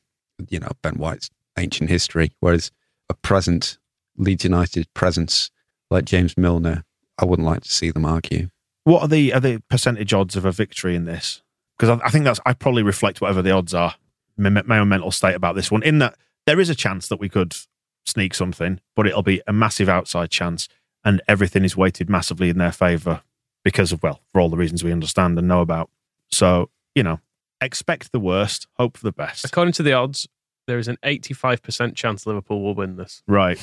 you 0.49 0.59
know 0.59 0.71
Ben 0.81 0.95
White's 0.95 1.29
ancient 1.57 1.89
history, 1.89 2.31
whereas 2.39 2.71
a 3.09 3.13
present 3.13 3.77
Leeds 4.17 4.43
United 4.43 4.93
presence 4.93 5.51
like 5.89 6.05
James 6.05 6.37
Milner, 6.37 6.83
I 7.17 7.25
wouldn't 7.25 7.47
like 7.47 7.61
to 7.61 7.71
see 7.71 7.91
them 7.91 8.05
argue. 8.05 8.49
What 8.83 9.03
are 9.03 9.07
the 9.07 9.33
are 9.33 9.39
the 9.39 9.61
percentage 9.69 10.13
odds 10.13 10.35
of 10.35 10.45
a 10.45 10.51
victory 10.51 10.95
in 10.95 11.05
this? 11.05 11.41
Because 11.77 11.99
I, 11.99 12.05
I 12.05 12.09
think 12.09 12.25
that's 12.25 12.39
I 12.45 12.53
probably 12.53 12.83
reflect 12.83 13.21
whatever 13.21 13.41
the 13.41 13.51
odds 13.51 13.73
are. 13.73 13.95
My, 14.37 14.49
my 14.49 14.79
own 14.79 14.89
mental 14.89 15.11
state 15.11 15.35
about 15.35 15.55
this 15.55 15.69
one. 15.69 15.83
In 15.83 15.99
that 15.99 16.15
there 16.47 16.59
is 16.59 16.69
a 16.69 16.75
chance 16.75 17.07
that 17.09 17.19
we 17.19 17.29
could 17.29 17.55
sneak 18.05 18.33
something, 18.33 18.79
but 18.95 19.05
it'll 19.05 19.21
be 19.21 19.41
a 19.45 19.53
massive 19.53 19.89
outside 19.89 20.31
chance, 20.31 20.67
and 21.03 21.21
everything 21.27 21.63
is 21.63 21.77
weighted 21.77 22.09
massively 22.09 22.49
in 22.49 22.57
their 22.57 22.71
favour 22.71 23.21
because 23.63 23.91
of 23.91 24.01
well, 24.01 24.21
for 24.31 24.41
all 24.41 24.49
the 24.49 24.57
reasons 24.57 24.83
we 24.83 24.91
understand 24.91 25.37
and 25.37 25.47
know 25.47 25.61
about. 25.61 25.89
So 26.31 26.69
you 26.95 27.03
know, 27.03 27.19
expect 27.61 28.11
the 28.11 28.19
worst, 28.19 28.67
hope 28.77 28.97
for 28.97 29.03
the 29.03 29.11
best. 29.11 29.45
According 29.45 29.73
to 29.73 29.83
the 29.83 29.93
odds, 29.93 30.27
there 30.67 30.77
is 30.79 30.87
an 30.87 30.97
85% 31.03 31.95
chance 31.95 32.25
Liverpool 32.25 32.61
will 32.61 32.75
win 32.75 32.95
this. 32.97 33.23
Right. 33.27 33.59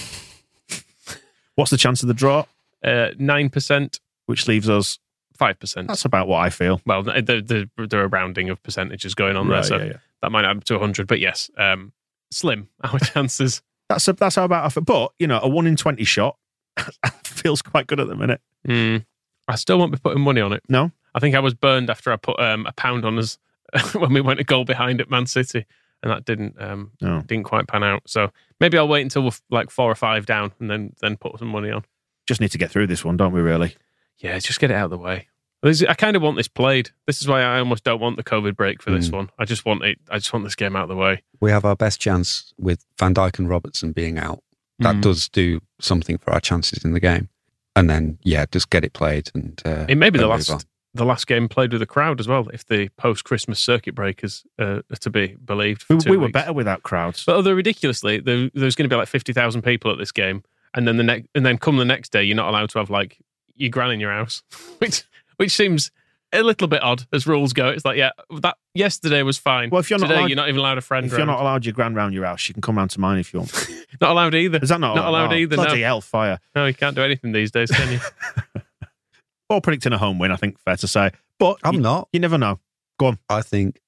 What's 1.54 1.70
the 1.70 1.76
chance 1.76 2.02
of 2.02 2.08
the 2.08 2.14
draw? 2.14 2.44
Uh, 2.84 3.10
9%, 3.18 4.00
Which 4.26 4.46
leaves 4.46 4.68
us. 4.68 4.98
5%. 5.40 5.86
That's 5.86 6.04
about 6.04 6.26
what 6.28 6.38
I 6.38 6.50
feel. 6.50 6.80
well, 6.84 7.02
there, 7.04 7.40
there, 7.40 7.66
there 7.76 8.02
are 8.02 8.08
rounding 8.08 8.50
of 8.50 8.60
percentages 8.62 9.14
going 9.14 9.36
on 9.36 9.46
Right, 9.46 9.54
there, 9.56 9.62
so 9.62 9.76
yeah, 9.78 9.84
yeah. 9.84 9.96
that 10.22 10.30
might 10.32 10.44
add 10.44 10.56
up 10.56 10.64
to 10.64 10.74
100. 10.74 11.06
But 11.06 11.20
yes, 11.20 11.48
um, 11.56 11.92
slim, 12.32 12.68
our 12.82 12.98
chances. 12.98 13.62
That's 13.88 14.06
a, 14.08 14.12
that's 14.14 14.34
how 14.34 14.44
about 14.44 14.64
I 14.66 14.68
feel. 14.68 14.82
But 14.82 15.12
you 15.18 15.26
know, 15.28 15.38
a 15.40 15.48
one 15.48 15.66
in 15.68 15.76
twenty 15.76 16.02
shot 16.04 16.36
feels 17.24 17.62
quite 17.62 17.86
good 17.86 18.00
at 18.00 18.08
the 18.08 18.16
minute. 18.16 18.40
Mm, 18.66 19.06
I 19.46 19.54
still 19.54 19.78
won't 19.78 19.92
be 19.92 19.98
putting 19.98 20.22
money 20.22 20.40
on 20.40 20.52
it. 20.52 20.62
No, 20.68 20.90
I 21.14 21.20
think 21.20 21.34
I 21.36 21.40
was 21.40 21.54
burned 21.54 21.88
after 21.88 22.12
I 22.12 22.16
put 22.16 22.38
um, 22.40 22.66
a 22.66 22.72
pound 22.72 23.04
on 23.06 23.16
us 23.18 23.38
when 23.94 24.12
we 24.12 24.20
went 24.20 24.40
a 24.40 24.44
goal 24.44 24.64
behind 24.64 25.00
at 25.00 25.08
Man 25.08 25.26
City, 25.26 25.64
and 26.02 26.12
that 26.12 26.24
didn't 26.24 26.60
um, 26.60 26.92
no. 27.00 27.22
didn't 27.22 27.44
quite 27.44 27.66
pan 27.66 27.82
out. 27.82 28.02
So 28.06 28.30
maybe 28.60 28.78
I'll 28.78 28.88
wait 28.88 29.02
until 29.02 29.22
we're 29.24 29.30
like 29.50 29.70
four 29.70 29.90
or 29.90 29.94
five 29.94 30.26
down 30.26 30.52
and 30.60 30.70
then 30.70 30.92
then 31.00 31.16
put 31.16 31.38
some 31.38 31.48
money 31.48 31.70
on. 31.70 31.84
Just 32.26 32.40
need 32.40 32.50
to 32.52 32.58
get 32.58 32.70
through 32.70 32.86
this 32.88 33.04
one, 33.04 33.16
don't 33.16 33.32
we? 33.32 33.40
Really? 33.40 33.74
Yeah, 34.18 34.38
just 34.38 34.60
get 34.60 34.70
it 34.70 34.74
out 34.74 34.86
of 34.86 34.90
the 34.90 34.98
way. 34.98 35.28
I 35.64 35.94
kind 35.94 36.14
of 36.14 36.22
want 36.22 36.36
this 36.36 36.46
played. 36.46 36.90
This 37.06 37.20
is 37.20 37.26
why 37.26 37.42
I 37.42 37.58
almost 37.58 37.82
don't 37.82 38.00
want 38.00 38.16
the 38.16 38.22
COVID 38.22 38.54
break 38.54 38.80
for 38.80 38.90
this 38.92 39.08
Mm. 39.08 39.12
one. 39.12 39.30
I 39.40 39.44
just 39.44 39.64
want 39.64 39.82
it. 39.82 39.98
I 40.08 40.18
just 40.18 40.32
want 40.32 40.44
this 40.44 40.54
game 40.54 40.76
out 40.76 40.84
of 40.84 40.88
the 40.88 40.94
way. 40.96 41.22
We 41.40 41.50
have 41.50 41.64
our 41.64 41.74
best 41.74 42.00
chance 42.00 42.52
with 42.58 42.84
Van 42.98 43.12
Dijk 43.12 43.38
and 43.40 43.48
Robertson 43.48 43.90
being 43.92 44.18
out. 44.18 44.40
That 44.78 44.96
Mm. 44.96 45.02
does 45.02 45.28
do 45.28 45.60
something 45.80 46.16
for 46.18 46.32
our 46.32 46.38
chances 46.40 46.84
in 46.84 46.92
the 46.92 47.00
game. 47.00 47.28
And 47.74 47.90
then, 47.90 48.18
yeah, 48.22 48.44
just 48.52 48.70
get 48.70 48.84
it 48.84 48.92
played. 48.92 49.30
And 49.34 49.60
uh, 49.64 49.86
It 49.88 49.96
may 49.96 50.10
be 50.10 50.18
the 50.20 50.28
last 50.28 50.48
on. 50.50 50.60
The 50.98 51.04
last 51.06 51.26
game 51.26 51.48
played 51.48 51.72
with 51.72 51.80
a 51.80 51.86
crowd 51.86 52.20
as 52.20 52.28
well. 52.28 52.46
If 52.52 52.66
the 52.66 52.88
post 52.98 53.24
Christmas 53.24 53.58
circuit 53.58 53.94
breakers 53.94 54.44
uh, 54.58 54.82
are 54.90 54.96
to 55.00 55.10
be 55.10 55.36
believed, 55.44 55.84
We, 55.88 55.96
we 56.10 56.16
were 56.18 56.28
better 56.28 56.52
without 56.52 56.82
crowds. 56.82 57.24
But 57.24 57.36
although 57.36 57.52
ridiculously, 57.54 58.20
there, 58.20 58.50
there's 58.52 58.74
going 58.74 58.88
to 58.88 58.92
be 58.94 58.98
like 58.98 59.08
fifty 59.08 59.32
thousand 59.32 59.62
people 59.62 59.90
at 59.90 59.98
this 59.98 60.12
game, 60.12 60.42
and 60.74 60.86
then 60.86 60.96
the 60.98 61.04
next, 61.04 61.28
and 61.34 61.46
then 61.46 61.56
come 61.56 61.76
the 61.78 61.84
next 61.84 62.12
day, 62.12 62.22
you're 62.22 62.36
not 62.36 62.48
allowed 62.50 62.68
to 62.70 62.78
have 62.78 62.90
like 62.90 63.16
your 63.56 63.70
gran 63.70 63.90
in 63.90 64.00
your 64.00 64.12
house, 64.12 64.42
which 64.78 65.04
which 65.38 65.52
seems 65.52 65.90
a 66.30 66.42
little 66.42 66.68
bit 66.68 66.82
odd 66.82 67.06
as 67.10 67.26
rules 67.26 67.54
go. 67.54 67.70
It's 67.70 67.86
like, 67.86 67.96
yeah, 67.96 68.10
that 68.42 68.58
yesterday 68.74 69.22
was 69.22 69.38
fine. 69.38 69.70
Well, 69.70 69.80
if 69.80 69.88
you're 69.88 69.98
not 69.98 70.08
today, 70.08 70.18
allowed- 70.18 70.26
you're 70.28 70.36
not 70.36 70.48
even 70.50 70.58
allowed 70.60 70.76
a 70.76 70.82
friend. 70.82 71.06
if 71.06 71.12
you're 71.12 71.24
not 71.24 71.40
allowed 71.40 71.64
your 71.64 71.72
grand 71.72 71.96
round 71.96 72.12
your 72.12 72.26
house, 72.26 72.46
you 72.48 72.52
can 72.52 72.60
come 72.60 72.76
round 72.76 72.90
to 72.90 73.00
mine 73.00 73.18
if 73.18 73.32
you 73.32 73.38
want. 73.40 73.68
not 74.02 74.10
allowed 74.10 74.34
either. 74.34 74.58
Is 74.62 74.68
that 74.68 74.78
not, 74.78 74.94
Not 74.94 75.08
allowed 75.08 75.32
Oh, 75.32 75.36
either, 75.36 75.56
no. 75.56 75.64
Bloody 75.64 75.80
hellfire! 75.80 76.38
No, 76.54 76.66
you 76.66 76.74
can't 76.74 76.94
do 76.94 77.02
anything 77.02 77.32
these 77.32 77.50
days, 77.50 77.70
can 77.70 77.92
you? 77.92 78.00
Or 79.48 79.60
predicting 79.60 79.92
a 79.92 79.98
home 79.98 80.18
win, 80.18 80.30
I 80.30 80.36
think 80.36 80.58
fair 80.60 80.76
to 80.76 80.88
say. 80.88 81.10
But 81.38 81.56
I'm 81.64 81.74
you, 81.76 81.80
not. 81.80 82.08
you 82.12 82.20
never 82.20 82.36
know. 82.38 82.58
Go 82.98 83.06
on. 83.06 83.18
I 83.28 83.42
think 83.42 83.80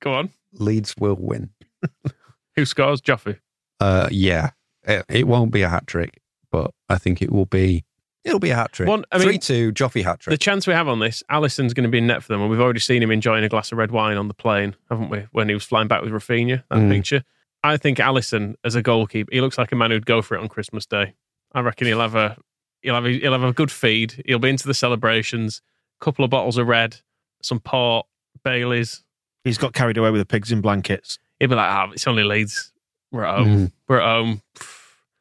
Go 0.00 0.14
on. 0.14 0.30
Leeds 0.52 0.94
will 0.98 1.16
win. 1.18 1.50
Who 2.56 2.64
scores? 2.64 3.00
Joffrey. 3.00 3.38
Uh, 3.80 4.08
yeah, 4.10 4.50
it, 4.84 5.04
it 5.08 5.26
won't 5.28 5.52
be 5.52 5.62
a 5.62 5.68
hat 5.68 5.86
trick, 5.86 6.20
but 6.50 6.72
I 6.88 6.98
think 6.98 7.22
it 7.22 7.30
will 7.32 7.46
be. 7.46 7.84
It'll 8.24 8.40
be 8.40 8.50
a 8.50 8.56
hat 8.56 8.72
trick. 8.72 8.88
One- 8.88 9.04
I 9.12 9.18
mean- 9.18 9.26
Three 9.28 9.38
two, 9.38 9.72
Joffrey 9.72 10.02
hat 10.04 10.20
trick. 10.20 10.32
The 10.34 10.38
chance 10.38 10.66
we 10.66 10.72
have 10.74 10.88
on 10.88 10.98
this, 10.98 11.22
Alisson's 11.30 11.72
going 11.72 11.84
to 11.84 11.90
be 11.90 11.98
in 11.98 12.06
net 12.08 12.22
for 12.22 12.32
them, 12.32 12.40
and 12.42 12.50
we've 12.50 12.60
already 12.60 12.80
seen 12.80 13.02
him 13.02 13.10
enjoying 13.10 13.44
a 13.44 13.48
glass 13.48 13.70
of 13.72 13.78
red 13.78 13.90
wine 13.92 14.16
on 14.16 14.28
the 14.28 14.34
plane, 14.34 14.74
haven't 14.90 15.08
we? 15.08 15.26
When 15.32 15.48
he 15.48 15.54
was 15.54 15.64
flying 15.64 15.88
back 15.88 16.02
with 16.02 16.10
Raphinha, 16.10 16.64
that 16.68 16.78
Mm. 16.78 16.90
picture. 16.90 17.22
I 17.62 17.76
think 17.76 17.98
Alisson 17.98 18.54
as 18.64 18.74
a 18.74 18.82
goalkeeper, 18.82 19.30
he 19.32 19.40
looks 19.40 19.56
like 19.58 19.72
a 19.72 19.76
man 19.76 19.90
who'd 19.90 20.04
go 20.06 20.20
for 20.22 20.36
it 20.36 20.40
on 20.40 20.48
Christmas 20.48 20.84
Day. 20.86 21.14
I 21.52 21.60
reckon 21.60 21.86
he'll 21.86 22.00
have 22.00 22.14
a 22.16 22.36
he'll 22.82 22.94
have 22.94 23.04
a, 23.06 23.10
he'll 23.18 23.32
have 23.32 23.42
a 23.42 23.52
good 23.52 23.70
feed. 23.70 24.22
He'll 24.26 24.38
be 24.38 24.48
into 24.50 24.66
the 24.66 24.74
celebrations. 24.74 25.60
couple 26.00 26.24
of 26.24 26.30
bottles 26.30 26.58
of 26.58 26.66
red, 26.66 26.96
some 27.42 27.60
port, 27.60 28.06
Bailey's. 28.44 29.02
He's 29.44 29.58
got 29.58 29.72
carried 29.72 29.96
away 29.96 30.10
with 30.10 30.20
the 30.20 30.26
pigs 30.26 30.52
in 30.52 30.60
blankets. 30.60 31.18
He'll 31.40 31.48
be 31.48 31.54
like, 31.54 31.70
ah, 31.70 31.90
it's 31.92 32.06
only 32.06 32.24
Leeds. 32.24 32.72
We're 33.12 33.24
at 33.24 33.38
home. 33.38 33.48
Mm. 33.68 33.72
We're 33.88 34.00
at 34.00 34.04
home. 34.06 34.42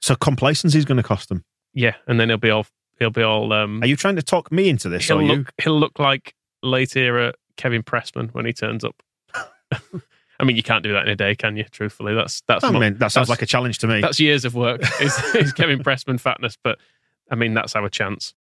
So 0.02 0.16
complacency 0.16 0.78
is 0.78 0.86
going 0.86 0.98
to 0.98 1.04
cost 1.04 1.30
them. 1.30 1.44
Yeah, 1.74 1.96
and 2.08 2.20
then 2.20 2.30
he'll 2.30 2.38
be 2.38 2.50
all 2.50 2.66
he'll 3.00 3.10
be 3.12 3.22
all. 3.22 3.54
Um, 3.54 3.82
Are 3.84 3.88
you 3.88 3.96
trying 3.96 4.16
to 4.18 4.24
talk 4.24 4.52
me 4.52 4.68
into 4.70 4.90
this? 4.90 5.08
he'll 5.08 5.20
Are 5.20 5.22
you? 5.22 5.28
look 5.36 5.52
he'll 5.62 5.80
look 5.80 6.00
like 6.00 6.34
late 6.64 6.96
era 6.98 7.34
Kevin 7.56 7.84
Pressman 7.84 8.34
when 8.34 8.46
he 8.46 8.54
turns 8.54 8.84
up. 8.84 8.96
I 10.40 10.44
mean, 10.44 10.56
you 10.56 10.64
can't 10.64 10.84
do 10.84 10.94
that 10.94 11.04
in 11.04 11.10
a 11.10 11.16
day, 11.16 11.36
can 11.36 11.58
you? 11.58 11.64
Truthfully, 11.66 12.14
that's 12.14 12.42
that's 12.48 12.64
I 12.64 12.72
mean, 12.72 12.98
that 12.98 13.12
sounds 13.12 13.14
that's- 13.14 13.30
like 13.30 13.42
a 13.42 13.46
challenge 13.46 13.80
to 13.80 13.88
me. 13.88 14.02
that's 14.02 14.20
years 14.20 14.46
of 14.46 14.54
work. 14.56 14.82
Is, 15.02 15.18
is 15.36 15.54
Kevin 15.54 15.80
Pressman 15.84 16.20
fatness? 16.20 16.58
But 16.64 16.78
I 17.30 17.36
mean, 17.36 17.54
that's 17.54 17.76
our 17.76 17.90
chance. 17.90 18.34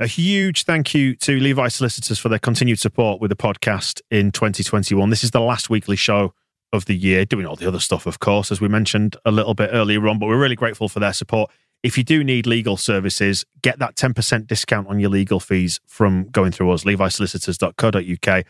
A 0.00 0.06
huge 0.08 0.64
thank 0.64 0.92
you 0.92 1.14
to 1.16 1.38
Levi 1.38 1.68
Solicitors 1.68 2.18
for 2.18 2.28
their 2.28 2.40
continued 2.40 2.80
support 2.80 3.20
with 3.20 3.28
the 3.28 3.36
podcast 3.36 4.00
in 4.10 4.32
2021. 4.32 5.08
This 5.08 5.22
is 5.22 5.30
the 5.30 5.40
last 5.40 5.70
weekly 5.70 5.96
show 5.96 6.34
of 6.72 6.86
the 6.86 6.96
year, 6.96 7.24
doing 7.24 7.46
all 7.46 7.54
the 7.54 7.68
other 7.68 7.78
stuff, 7.78 8.04
of 8.04 8.18
course, 8.18 8.50
as 8.50 8.60
we 8.60 8.66
mentioned 8.66 9.16
a 9.24 9.30
little 9.30 9.54
bit 9.54 9.70
earlier 9.72 10.06
on, 10.08 10.18
but 10.18 10.26
we're 10.26 10.40
really 10.40 10.56
grateful 10.56 10.88
for 10.88 10.98
their 10.98 11.12
support. 11.12 11.50
If 11.84 11.96
you 11.96 12.02
do 12.02 12.24
need 12.24 12.46
legal 12.46 12.76
services, 12.76 13.44
get 13.62 13.78
that 13.78 13.94
10% 13.94 14.48
discount 14.48 14.88
on 14.88 14.98
your 14.98 15.10
legal 15.10 15.38
fees 15.38 15.78
from 15.86 16.24
going 16.24 16.50
through 16.50 16.72
us, 16.72 16.82
levisolicitors.co.uk 16.82 18.46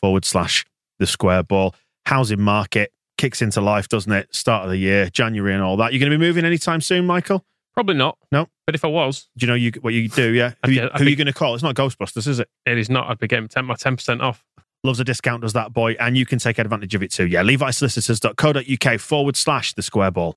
forward 0.00 0.24
slash 0.24 0.64
the 1.00 1.06
square 1.06 1.42
ball. 1.42 1.74
Housing 2.06 2.40
market 2.40 2.92
kicks 3.16 3.40
into 3.42 3.60
life, 3.60 3.88
doesn't 3.88 4.12
it? 4.12 4.34
Start 4.34 4.64
of 4.64 4.70
the 4.70 4.76
year, 4.76 5.08
January 5.10 5.54
and 5.54 5.62
all 5.62 5.76
that. 5.78 5.92
You're 5.92 6.00
going 6.00 6.12
to 6.12 6.18
be 6.18 6.24
moving 6.24 6.44
anytime 6.44 6.80
soon, 6.80 7.06
Michael? 7.06 7.44
Probably 7.74 7.94
not. 7.96 8.18
No. 8.30 8.48
But 8.66 8.74
if 8.74 8.84
I 8.84 8.88
was, 8.88 9.28
Do 9.36 9.46
you 9.46 9.48
know 9.50 9.56
you, 9.56 9.72
what 9.80 9.94
you 9.94 10.08
do? 10.08 10.30
Yeah. 10.32 10.52
Who, 10.64 10.74
get- 10.74 10.96
who 10.96 11.04
are 11.04 11.08
you 11.08 11.16
going 11.16 11.26
to 11.26 11.32
call? 11.32 11.54
It's 11.54 11.62
not 11.62 11.74
Ghostbusters, 11.74 12.26
is 12.28 12.38
it? 12.38 12.48
it 12.66 12.78
is 12.78 12.88
not. 12.88 13.10
I'd 13.10 13.18
be 13.18 13.26
getting 13.26 13.48
10, 13.48 13.64
my 13.64 13.74
ten 13.74 13.96
percent 13.96 14.22
off. 14.22 14.44
Loves 14.84 15.00
a 15.00 15.04
discount, 15.04 15.42
does 15.42 15.54
that 15.54 15.72
boy, 15.72 15.92
and 15.98 16.16
you 16.16 16.26
can 16.26 16.38
take 16.38 16.58
advantage 16.58 16.94
of 16.94 17.02
it 17.02 17.10
too. 17.10 17.26
Yeah, 17.26 17.42
levisolicitors.co.uk 17.42 19.00
forward 19.00 19.36
slash 19.36 19.72
the 19.74 19.82
square 19.82 20.10
ball. 20.10 20.36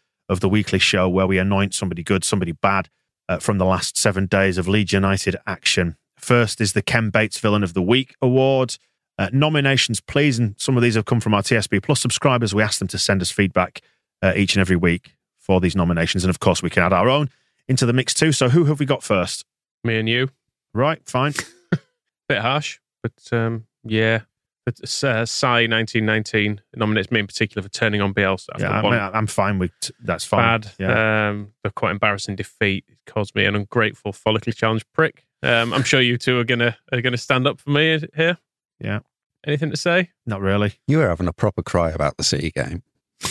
of 0.31 0.39
the 0.39 0.49
weekly 0.49 0.79
show 0.79 1.09
where 1.09 1.27
we 1.27 1.37
anoint 1.37 1.75
somebody 1.75 2.01
good, 2.01 2.23
somebody 2.23 2.53
bad, 2.53 2.89
uh, 3.27 3.37
from 3.37 3.57
the 3.57 3.65
last 3.65 3.97
seven 3.97 4.25
days 4.25 4.57
of 4.57 4.67
Leeds 4.67 4.93
United 4.93 5.35
action. 5.45 5.97
First 6.17 6.61
is 6.61 6.73
the 6.73 6.81
Ken 6.81 7.09
Bates 7.09 7.37
Villain 7.37 7.63
of 7.63 7.73
the 7.73 7.81
Week 7.81 8.15
award. 8.21 8.77
Uh, 9.19 9.29
nominations, 9.33 9.99
please. 9.99 10.39
And 10.39 10.55
some 10.57 10.77
of 10.77 10.83
these 10.83 10.95
have 10.95 11.05
come 11.05 11.19
from 11.19 11.33
our 11.33 11.41
TSB 11.41 11.83
Plus 11.83 11.99
subscribers. 11.99 12.55
We 12.55 12.63
asked 12.63 12.79
them 12.79 12.87
to 12.87 12.97
send 12.97 13.21
us 13.21 13.29
feedback 13.29 13.81
uh, 14.21 14.33
each 14.35 14.55
and 14.55 14.61
every 14.61 14.77
week 14.77 15.15
for 15.37 15.59
these 15.59 15.75
nominations. 15.75 16.23
And 16.23 16.29
of 16.29 16.39
course, 16.39 16.63
we 16.63 16.69
can 16.69 16.81
add 16.81 16.93
our 16.93 17.09
own 17.09 17.29
into 17.67 17.85
the 17.85 17.93
mix 17.93 18.13
too. 18.13 18.31
So, 18.31 18.49
who 18.49 18.65
have 18.65 18.79
we 18.79 18.85
got 18.85 19.03
first? 19.03 19.45
Me 19.83 19.99
and 19.99 20.07
you. 20.07 20.29
Right, 20.73 21.01
fine. 21.07 21.33
Bit 22.29 22.39
harsh, 22.39 22.79
but 23.03 23.37
um, 23.37 23.65
yeah. 23.83 24.21
But 24.65 24.75
uh, 25.03 25.25
Sai 25.25 25.65
1919 25.67 26.61
nominates 26.75 27.09
me 27.11 27.19
in 27.19 27.25
particular 27.27 27.63
for 27.63 27.69
turning 27.69 27.99
on 28.01 28.13
Bielsa. 28.13 28.49
after 28.53 28.65
Yeah, 28.65 28.71
I 28.79 28.83
one 28.83 28.91
mean, 28.93 29.09
I'm 29.13 29.25
fine 29.27 29.57
with 29.57 29.71
that's 30.03 30.23
fine. 30.23 30.61
bad, 30.61 30.71
Yeah. 30.77 31.29
um, 31.29 31.53
a 31.63 31.71
quite 31.71 31.91
embarrassing 31.91 32.35
defeat. 32.35 32.85
It 32.87 32.97
caused 33.07 33.33
me 33.33 33.45
an 33.45 33.55
ungrateful 33.55 34.13
follicle 34.13 34.53
challenge 34.53 34.85
prick. 34.93 35.25
Um, 35.41 35.73
I'm 35.73 35.81
sure 35.83 35.99
you 35.99 36.17
two 36.19 36.37
are 36.37 36.43
gonna 36.43 36.77
are 36.91 37.01
gonna 37.01 37.17
stand 37.17 37.47
up 37.47 37.59
for 37.59 37.71
me 37.71 37.99
here. 38.15 38.37
Yeah. 38.79 38.99
Anything 39.47 39.71
to 39.71 39.77
say? 39.77 40.11
Not 40.27 40.41
really. 40.41 40.73
You 40.87 40.99
were 40.99 41.07
having 41.09 41.27
a 41.27 41.33
proper 41.33 41.63
cry 41.63 41.89
about 41.89 42.17
the 42.17 42.23
City 42.23 42.51
game. 42.51 42.83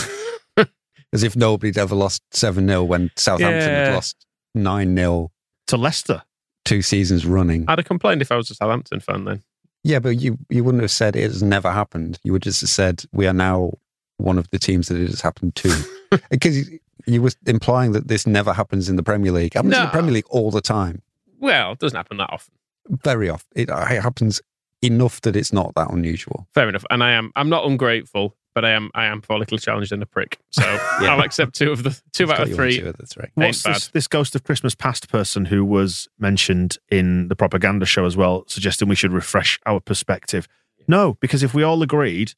As 1.12 1.22
if 1.24 1.34
nobody'd 1.36 1.78
ever 1.78 1.94
lost 1.94 2.22
7 2.32 2.66
0 2.66 2.84
when 2.84 3.10
Southampton 3.16 3.68
Yeah. 3.68 3.84
had 3.86 3.94
lost 3.94 4.26
9 4.54 4.96
0 4.96 5.30
To 5.68 5.76
Leicester. 5.76 6.22
two 6.64 6.82
seasons 6.82 7.24
running. 7.26 7.64
I'd 7.68 7.78
have 7.78 7.86
complained 7.86 8.22
if 8.22 8.30
I 8.32 8.36
was 8.36 8.50
a 8.50 8.54
Southampton 8.54 8.98
fan 9.00 9.24
then. 9.24 9.42
Yeah, 9.82 9.98
but 9.98 10.20
you, 10.20 10.38
you 10.48 10.62
wouldn't 10.62 10.82
have 10.82 10.90
said 10.90 11.16
it 11.16 11.22
has 11.22 11.42
never 11.42 11.70
happened. 11.70 12.18
You 12.22 12.32
would 12.32 12.42
just 12.42 12.60
have 12.60 12.70
said 12.70 13.04
we 13.12 13.26
are 13.26 13.32
now 13.32 13.72
one 14.18 14.38
of 14.38 14.48
the 14.50 14.58
teams 14.58 14.88
that 14.88 14.98
it 14.98 15.08
has 15.08 15.20
happened 15.20 15.54
to. 15.56 15.74
because 16.30 16.58
you, 16.58 16.78
you 17.06 17.22
were 17.22 17.30
implying 17.46 17.92
that 17.92 18.08
this 18.08 18.26
never 18.26 18.52
happens 18.52 18.88
in 18.88 18.96
the 18.96 19.02
Premier 19.02 19.32
League. 19.32 19.52
It 19.52 19.58
happens 19.58 19.76
in 19.76 19.84
the 19.84 19.90
Premier 19.90 20.12
League 20.12 20.26
all 20.28 20.50
the 20.50 20.60
time. 20.60 21.02
Well, 21.38 21.72
it 21.72 21.78
doesn't 21.78 21.96
happen 21.96 22.18
that 22.18 22.30
often. 22.30 22.54
Very 22.88 23.30
often. 23.30 23.48
It, 23.54 23.70
it 23.70 24.02
happens 24.02 24.42
enough 24.82 25.20
that 25.22 25.36
it's 25.36 25.52
not 25.52 25.74
that 25.76 25.90
unusual. 25.90 26.46
Fair 26.52 26.68
enough. 26.68 26.84
And 26.90 27.02
I 27.02 27.12
am 27.12 27.32
I'm 27.36 27.48
not 27.48 27.66
ungrateful, 27.66 28.36
but 28.54 28.64
I 28.64 28.70
am 28.70 28.90
I 28.94 29.06
am 29.06 29.20
follicle 29.22 29.58
challenged 29.58 29.92
and 29.92 30.02
a 30.02 30.06
prick. 30.06 30.38
So 30.50 30.62
I'll 31.00 31.20
accept 31.20 31.54
two 31.54 31.72
of 31.72 31.82
the 31.82 31.90
two 32.12 32.24
It's 32.24 32.32
out 32.32 32.40
of 32.48 32.54
three. 32.54 32.78
two 32.78 32.88
of 32.88 32.96
the 32.96 33.06
three. 33.06 33.28
What's 33.34 33.62
this, 33.62 33.88
this 33.88 34.06
Ghost 34.06 34.34
of 34.34 34.44
Christmas 34.44 34.74
Past 34.74 35.08
person 35.08 35.44
who 35.46 35.64
was 35.64 36.08
mentioned 36.18 36.78
in 36.90 37.28
the 37.28 37.36
propaganda 37.36 37.86
show 37.86 38.04
as 38.06 38.16
well, 38.16 38.44
suggesting 38.48 38.88
we 38.88 38.96
should 38.96 39.12
refresh 39.12 39.58
our 39.66 39.80
perspective? 39.80 40.48
No, 40.88 41.16
because 41.20 41.42
if 41.42 41.54
we 41.54 41.62
all 41.62 41.82
agreed 41.82 42.32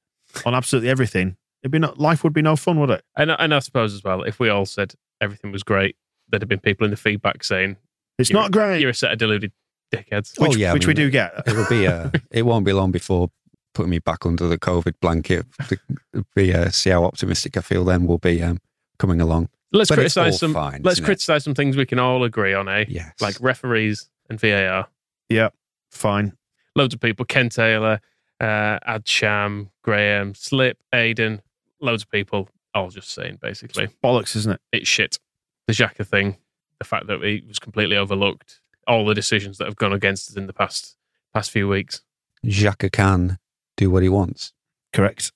on 0.45 0.55
absolutely 0.55 0.91
everything, 0.91 1.37
it'd 1.63 1.71
be 1.73 1.79
no, 1.79 1.95
life 1.97 2.25
would 2.25 2.33
be 2.35 2.43
no 2.43 2.57
fun, 2.57 2.79
would 2.81 2.91
it? 2.91 3.05
And, 3.17 3.31
and 3.31 3.55
I 3.55 3.59
suppose 3.61 3.95
as 3.95 4.03
well, 4.05 4.23
if 4.23 4.39
we 4.39 4.49
all 4.49 4.67
said 4.67 4.95
everything 5.21 5.53
was 5.53 5.63
great, 5.63 5.97
there'd 6.29 6.43
have 6.43 6.49
been 6.49 6.61
people 6.61 6.85
in 6.85 6.91
the 6.91 6.97
feedback 6.97 7.45
saying 7.45 7.77
It's 8.19 8.31
not 8.31 8.51
great. 8.53 8.81
you're 8.81 8.91
a 8.91 8.95
set 8.95 9.13
of 9.13 9.19
deluded 9.19 9.53
dickheads. 9.95 10.35
Oh, 10.39 10.49
which, 10.49 10.57
yeah, 10.57 10.71
I 10.71 10.75
which 10.75 10.87
we 10.87 10.95
do 10.95 11.09
get. 11.11 11.33
It 11.47 11.55
will 11.55 11.69
be 11.69 11.85
a, 11.85 12.11
it 12.31 12.43
won't 12.43 12.65
be 12.67 12.73
long 12.73 12.91
before 12.91 13.31
putting 13.75 13.91
me 13.91 13.99
back 13.99 14.25
under 14.27 14.49
the 14.49 14.59
COVID 14.59 14.95
blanket. 15.01 15.47
To 15.69 16.25
be, 16.35 16.53
uh, 16.55 16.71
see 16.71 16.91
how 16.91 17.05
optimistic 17.05 17.57
I 17.57 17.61
feel 17.61 17.85
then 17.85 18.07
will 18.07 18.19
be 18.19 18.43
um, 18.43 18.59
coming 18.99 19.21
along. 19.21 19.49
Let's 19.73 19.89
But 19.89 20.01
it's 20.01 20.15
criticize 20.15 20.35
all 20.35 20.39
some. 20.39 20.55
fine, 20.55 20.83
let's 20.83 20.95
isn't 20.97 21.05
it? 21.05 21.07
criticize 21.07 21.45
some 21.45 21.55
things 21.55 21.77
we 21.77 21.87
can 21.87 21.99
all 21.99 22.25
agree 22.25 22.53
on, 22.53 22.69
eh? 22.69 22.85
Yes. 22.89 23.13
Like 23.21 23.37
referees 23.41 24.09
and 24.29 24.39
VAR. 24.39 24.89
Yeah, 25.31 25.49
fine. 25.91 26.37
Loads 26.77 26.93
of 26.95 27.01
people. 27.01 27.25
Ken 27.25 27.49
Taylor, 27.49 28.01
uh, 28.41 28.79
Ad 28.85 29.09
Sham, 29.09 29.71
Graham, 29.83 30.35
Slip, 30.35 30.79
Aiden. 30.93 31.41
Loads 31.81 32.03
of 32.03 32.11
people. 32.11 32.49
All 32.75 32.89
just 32.91 33.11
saying 33.11 33.39
basically 33.43 33.89
Bollocks, 34.03 34.35
isn't 34.37 34.53
it? 34.53 34.61
it's 34.73 34.89
shit. 34.89 35.19
The 35.67 35.75
Xhaka 35.75 36.07
thing, 36.07 36.37
the 36.79 36.85
fact 36.87 37.07
that 37.07 37.23
he 37.23 37.43
was 37.47 37.59
completely 37.59 37.97
overlooked, 37.97 38.61
all 38.87 39.05
the 39.07 39.15
decisions 39.15 39.59
that 39.59 39.67
have 39.67 39.77
gone 39.77 39.93
against 39.93 40.31
us 40.31 40.37
in 40.37 40.47
the 40.47 40.53
past 40.55 40.97
past 41.35 41.51
few 41.51 41.69
weeks. 41.69 42.03
Xhaka 42.45 42.91
can 42.91 43.39
do 43.77 43.91
what 43.91 44.03
he 44.03 44.09
wants. 44.09 44.53
Correct. 44.93 45.33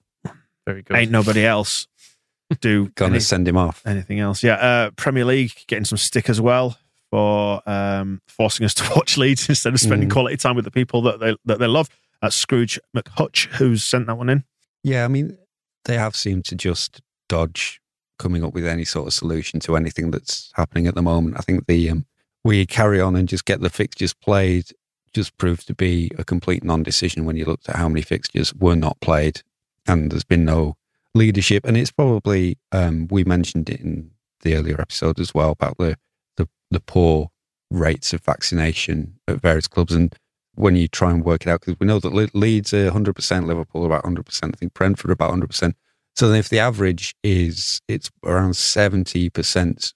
Very 0.67 0.83
good. 0.83 0.97
Ain't 0.97 1.11
nobody 1.11 1.45
else 1.47 1.87
do 2.61 2.91
Gonna 2.95 3.13
any- 3.15 3.21
send 3.21 3.47
him 3.49 3.57
off. 3.57 3.83
anything 3.87 4.21
else. 4.21 4.43
Yeah, 4.43 4.55
uh, 4.55 4.91
Premier 4.97 5.25
League 5.25 5.53
getting 5.67 5.85
some 5.85 5.99
stick 5.99 6.29
as 6.29 6.41
well 6.41 6.77
for 7.11 7.63
um, 7.69 8.21
forcing 8.29 8.65
us 8.67 8.75
to 8.75 8.93
watch 8.97 9.17
Leeds 9.17 9.49
instead 9.49 9.73
of 9.75 9.81
spending 9.81 10.09
Mm. 10.09 10.13
quality 10.13 10.37
time 10.37 10.57
with 10.57 10.65
the 10.65 10.71
people 10.71 11.03
that 11.03 11.21
they 11.21 11.37
that 11.45 11.59
they 11.59 11.67
love. 11.67 11.89
That's 12.23 12.35
Scrooge 12.37 12.79
McHutch 12.97 13.47
who's 13.55 13.85
sent 13.85 14.07
that 14.07 14.17
one 14.17 14.29
in. 14.29 14.45
Yeah, 14.83 15.05
I 15.05 15.09
mean, 15.09 15.37
they 15.85 15.97
have 15.99 16.17
seemed 16.17 16.45
to 16.47 16.55
just 16.57 17.01
dodge 17.29 17.81
coming 18.19 18.43
up 18.45 18.55
with 18.55 18.67
any 18.67 18.85
sort 18.85 19.07
of 19.07 19.13
solution 19.13 19.61
to 19.61 19.77
anything 19.77 20.11
that's 20.11 20.51
happening 20.55 20.87
at 20.87 20.95
the 20.95 21.03
moment. 21.03 21.37
I 21.39 21.43
think 21.43 21.67
the 21.67 21.91
um, 21.91 22.07
we 22.45 22.65
carry 22.67 23.01
on 23.01 23.15
and 23.17 23.29
just 23.29 23.45
get 23.45 23.61
the 23.61 23.71
fixtures 23.71 24.15
played 24.15 24.71
just 25.17 25.37
proved 25.39 25.67
to 25.67 25.75
be 25.75 26.11
a 26.19 26.25
complete 26.25 26.63
non-decision 26.63 27.25
when 27.25 27.37
you 27.37 27.45
looked 27.45 27.69
at 27.69 27.77
how 27.77 27.89
many 27.89 28.03
fixtures 28.03 28.55
were 28.55 28.77
not 28.77 29.01
played, 29.01 29.43
and 29.87 30.13
there's 30.13 30.25
been 30.25 30.45
no 30.45 30.77
leadership. 31.15 31.65
And 31.65 31.77
it's 31.77 31.91
probably 31.91 32.59
um, 32.71 33.09
we 33.11 33.25
mentioned 33.25 33.69
it 33.69 33.81
in 33.81 34.11
the 34.43 34.55
earlier 34.55 34.81
episode 34.81 35.19
as 35.19 35.35
well 35.35 35.51
about 35.51 35.79
the 35.79 35.97
the, 36.37 36.47
the 36.71 36.81
poor 36.81 37.31
rates 37.71 38.13
of 38.13 38.23
vaccination 38.23 39.19
at 39.27 39.41
various 39.41 39.67
clubs 39.67 39.93
and 39.93 40.15
when 40.55 40.75
you 40.75 40.89
try 40.89 41.11
and 41.11 41.25
work 41.25 41.43
it 41.43 41.51
out, 41.51 41.61
because 41.61 41.79
we 41.79 41.87
know 41.87 41.99
that 41.99 42.13
Le- 42.13 42.29
Leeds 42.33 42.73
are 42.73 42.91
100%, 42.91 43.47
Liverpool 43.47 43.83
are 43.83 43.87
about 43.87 44.05
100%, 44.05 44.55
I 44.55 44.57
think 44.57 44.73
Brentford 44.73 45.11
are 45.11 45.13
about 45.13 45.33
100%. 45.33 45.75
So 46.15 46.29
then 46.29 46.39
if 46.39 46.49
the 46.49 46.59
average 46.59 47.15
is, 47.23 47.83
it's 47.89 48.11
around 48.25 48.53
70% 48.53 49.95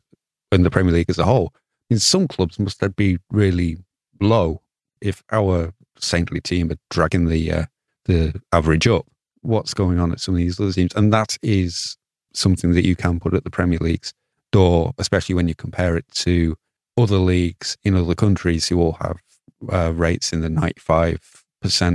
in 0.53 0.63
the 0.63 0.71
Premier 0.71 0.93
League 0.93 1.09
as 1.09 1.19
a 1.19 1.25
whole, 1.25 1.55
in 1.89 1.99
some 1.99 2.29
clubs 2.29 2.59
must 2.59 2.83
be 2.95 3.19
really 3.31 3.79
low 4.21 4.61
if 5.01 5.23
our 5.33 5.73
saintly 5.99 6.41
team 6.41 6.71
are 6.71 6.79
dragging 6.91 7.27
the, 7.27 7.53
uh, 7.53 7.65
the 8.05 8.41
average 8.53 8.87
up. 8.87 9.07
What's 9.43 9.75
going 9.75 9.99
on 9.99 10.13
at 10.13 10.21
some 10.21 10.35
of 10.35 10.39
these 10.39 10.61
other 10.61 10.73
teams? 10.73 10.95
And 10.95 11.13
that 11.13 11.39
is 11.43 11.97
something 12.35 12.73
that 12.73 12.87
you 12.87 12.97
can 12.97 13.21
put 13.21 13.35
at 13.35 13.45
the 13.45 13.51
Premier 13.51 13.79
League's 13.79 14.13
door, 14.53 14.93
especially 14.99 15.35
when 15.35 15.49
you 15.49 15.55
compare 15.55 15.97
it 15.97 16.07
to 16.09 16.57
other 16.97 17.19
leagues 17.19 17.77
in 17.83 17.95
other 17.95 18.15
countries 18.15 18.69
who 18.69 18.81
all 18.81 18.99
have 19.01 19.21
uh, 19.73 19.93
rates 19.95 20.33
in 20.33 20.41
the 20.43 20.49
95% 20.49 21.19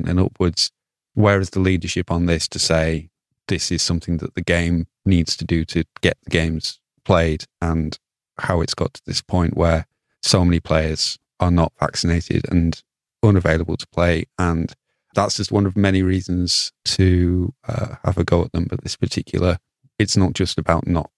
and 0.07 0.19
upwards. 0.19 0.71
Where 1.13 1.39
is 1.39 1.51
the 1.51 1.59
leadership 1.59 2.11
on 2.11 2.25
this 2.25 2.47
to 2.49 2.59
say 2.59 3.09
this 3.47 3.71
is 3.71 3.81
something 3.81 4.17
that 4.17 4.35
the 4.35 4.41
game 4.41 4.87
needs 5.05 5.37
to 5.37 5.45
do 5.45 5.63
to 5.65 5.83
get 6.01 6.17
the 6.23 6.29
games 6.29 6.79
played 7.03 7.45
and 7.61 7.97
how 8.39 8.61
it's 8.61 8.73
got 8.73 8.95
to 8.95 9.01
this 9.05 9.21
point 9.21 9.55
where 9.55 9.85
so 10.21 10.43
many 10.43 10.59
players 10.59 11.17
are 11.39 11.51
not 11.51 11.71
vaccinated 11.79 12.45
and 12.49 12.81
unavailable 13.27 13.77
to 13.77 13.87
play. 13.87 14.25
And 14.39 14.73
that's 15.13 15.37
just 15.37 15.51
one 15.51 15.65
of 15.65 15.75
many 15.77 16.01
reasons 16.03 16.71
to 16.85 17.53
uh, 17.67 17.95
have 18.03 18.17
a 18.17 18.23
go 18.23 18.43
at 18.43 18.51
them. 18.51 18.65
But 18.69 18.81
this 18.83 18.95
particular, 18.95 19.57
it's 19.99 20.17
not 20.17 20.33
just 20.33 20.57
about 20.57 20.87
not 20.87 21.09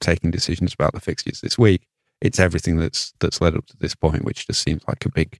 taking 0.00 0.30
decisions 0.30 0.74
about 0.74 0.92
the 0.92 1.00
fixtures 1.00 1.40
this 1.40 1.56
week. 1.58 1.86
It's 2.20 2.40
everything 2.40 2.76
that's 2.76 3.12
that's 3.20 3.40
led 3.40 3.54
up 3.56 3.66
to 3.66 3.76
this 3.78 3.94
point, 3.94 4.24
which 4.24 4.46
just 4.46 4.62
seems 4.62 4.82
like 4.88 5.04
a 5.04 5.10
big 5.10 5.38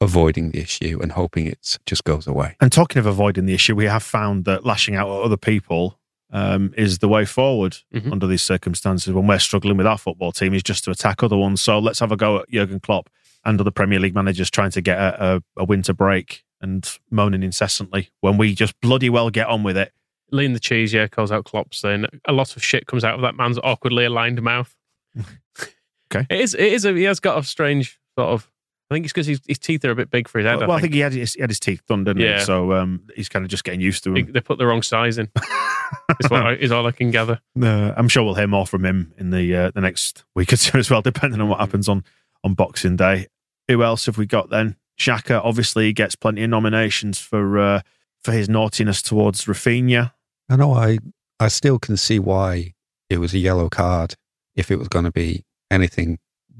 avoiding 0.00 0.50
the 0.52 0.60
issue 0.60 0.98
and 1.02 1.10
hoping 1.12 1.46
it 1.46 1.78
just 1.84 2.04
goes 2.04 2.26
away. 2.26 2.54
And 2.60 2.70
talking 2.70 3.00
of 3.00 3.06
avoiding 3.06 3.46
the 3.46 3.54
issue, 3.54 3.74
we 3.74 3.86
have 3.86 4.02
found 4.04 4.44
that 4.44 4.64
lashing 4.64 4.94
out 4.94 5.08
at 5.08 5.22
other 5.24 5.36
people 5.36 5.98
um, 6.30 6.74
is 6.76 6.98
the 6.98 7.08
way 7.08 7.24
forward 7.24 7.78
Mhm. 7.94 8.12
under 8.12 8.26
these 8.26 8.42
circumstances. 8.42 9.12
When 9.14 9.26
we're 9.26 9.38
struggling 9.38 9.78
with 9.78 9.86
our 9.86 9.96
football 9.96 10.30
team, 10.30 10.52
is 10.52 10.62
just 10.62 10.84
to 10.84 10.90
attack 10.90 11.22
other 11.22 11.38
ones. 11.38 11.62
So 11.62 11.78
let's 11.78 11.98
have 12.00 12.12
a 12.12 12.16
go 12.18 12.40
at 12.40 12.50
Jurgen 12.50 12.80
Klopp 12.80 13.08
and 13.44 13.60
other 13.60 13.70
Premier 13.70 13.98
League 14.00 14.14
managers 14.14 14.50
trying 14.50 14.70
to 14.72 14.80
get 14.80 14.98
a, 14.98 15.36
a, 15.36 15.42
a 15.58 15.64
winter 15.64 15.92
break 15.94 16.44
and 16.60 16.98
moaning 17.10 17.42
incessantly 17.42 18.10
when 18.20 18.36
we 18.36 18.54
just 18.54 18.78
bloody 18.80 19.08
well 19.08 19.30
get 19.30 19.46
on 19.46 19.62
with 19.62 19.76
it. 19.76 19.92
Lean 20.30 20.52
the 20.52 20.60
cheese, 20.60 20.92
yeah, 20.92 21.06
calls 21.06 21.32
out 21.32 21.44
Klopp 21.44 21.74
saying 21.74 22.04
a 22.26 22.32
lot 22.32 22.56
of 22.56 22.62
shit 22.64 22.86
comes 22.86 23.04
out 23.04 23.14
of 23.14 23.22
that 23.22 23.34
man's 23.34 23.58
awkwardly 23.62 24.04
aligned 24.04 24.42
mouth. 24.42 24.74
Okay. 26.10 26.26
It 26.30 26.40
is, 26.40 26.54
it 26.54 26.72
is, 26.72 26.86
a, 26.86 26.94
he 26.94 27.02
has 27.02 27.20
got 27.20 27.36
a 27.38 27.42
strange 27.42 28.00
sort 28.18 28.30
of, 28.30 28.50
I 28.90 28.94
think 28.94 29.04
it's 29.04 29.12
because 29.12 29.26
his, 29.26 29.42
his 29.46 29.58
teeth 29.58 29.84
are 29.84 29.90
a 29.90 29.94
bit 29.94 30.10
big 30.10 30.26
for 30.26 30.38
his 30.38 30.46
head. 30.46 30.58
well, 30.60 30.70
I 30.70 30.76
I 30.76 30.80
think 30.80 30.84
think. 30.84 30.94
he 30.94 31.00
had 31.00 31.12
his, 31.12 31.34
he 31.34 31.42
had 31.42 31.50
his 31.50 31.60
teeth 31.60 31.82
done, 31.86 32.04
didn't 32.04 32.22
Yeah. 32.22 32.38
he? 32.38 32.44
So 32.46 32.72
um, 32.72 33.02
he's 33.14 33.28
kind 33.28 33.44
of 33.44 33.50
just 33.50 33.62
getting 33.62 33.82
used 33.82 34.04
to 34.04 34.14
them. 34.14 34.32
they 34.32 34.40
put 34.40 34.56
the 34.56 34.64
wrong 34.66 34.80
size 34.80 35.18
in, 35.18 35.30
is, 36.18 36.30
what 36.30 36.46
I, 36.46 36.52
is 36.54 36.72
all 36.72 36.86
I 36.86 36.92
can 36.92 37.10
gather. 37.10 37.40
I'm 37.62 38.08
sure 38.08 38.24
we'll 38.24 38.36
hear 38.36 38.46
more 38.46 38.66
from 38.66 38.86
him 38.86 39.12
in 39.18 39.28
the 39.28 39.54
uh, 39.54 39.70
the 39.74 39.82
next 39.82 40.24
week 40.34 40.50
or 40.50 40.56
two 40.56 40.78
as 40.78 40.88
well, 40.90 41.02
depending 41.02 41.42
on 41.42 41.48
what 41.50 41.60
happens 41.60 41.90
on 41.90 42.04
on 42.44 42.54
Boxing 42.54 42.96
Day. 42.96 43.26
Who 43.68 43.82
else 43.82 44.06
have 44.06 44.18
we 44.18 44.26
got 44.26 44.50
then? 44.50 44.76
Xhaka 44.98 45.40
obviously 45.44 45.92
gets 45.92 46.16
plenty 46.16 46.42
of 46.42 46.50
nominations 46.50 47.18
for 47.18 47.58
uh, 47.58 47.80
for 48.22 48.32
his 48.32 48.48
naughtiness 48.48 49.00
towards 49.02 49.44
Raphinha. 49.44 50.12
I 50.48 50.56
know 50.56 50.72
I 50.72 50.98
I 51.38 51.48
still 51.48 51.78
can 51.78 51.96
see 51.96 52.18
why 52.18 52.74
it 53.08 53.18
was 53.18 53.34
a 53.34 53.38
yellow 53.38 53.68
card 53.68 54.14
if 54.56 54.70
it 54.70 54.76
was 54.76 54.88
going 54.88 55.04
to 55.04 55.12
be 55.12 55.44
anything, 55.70 56.18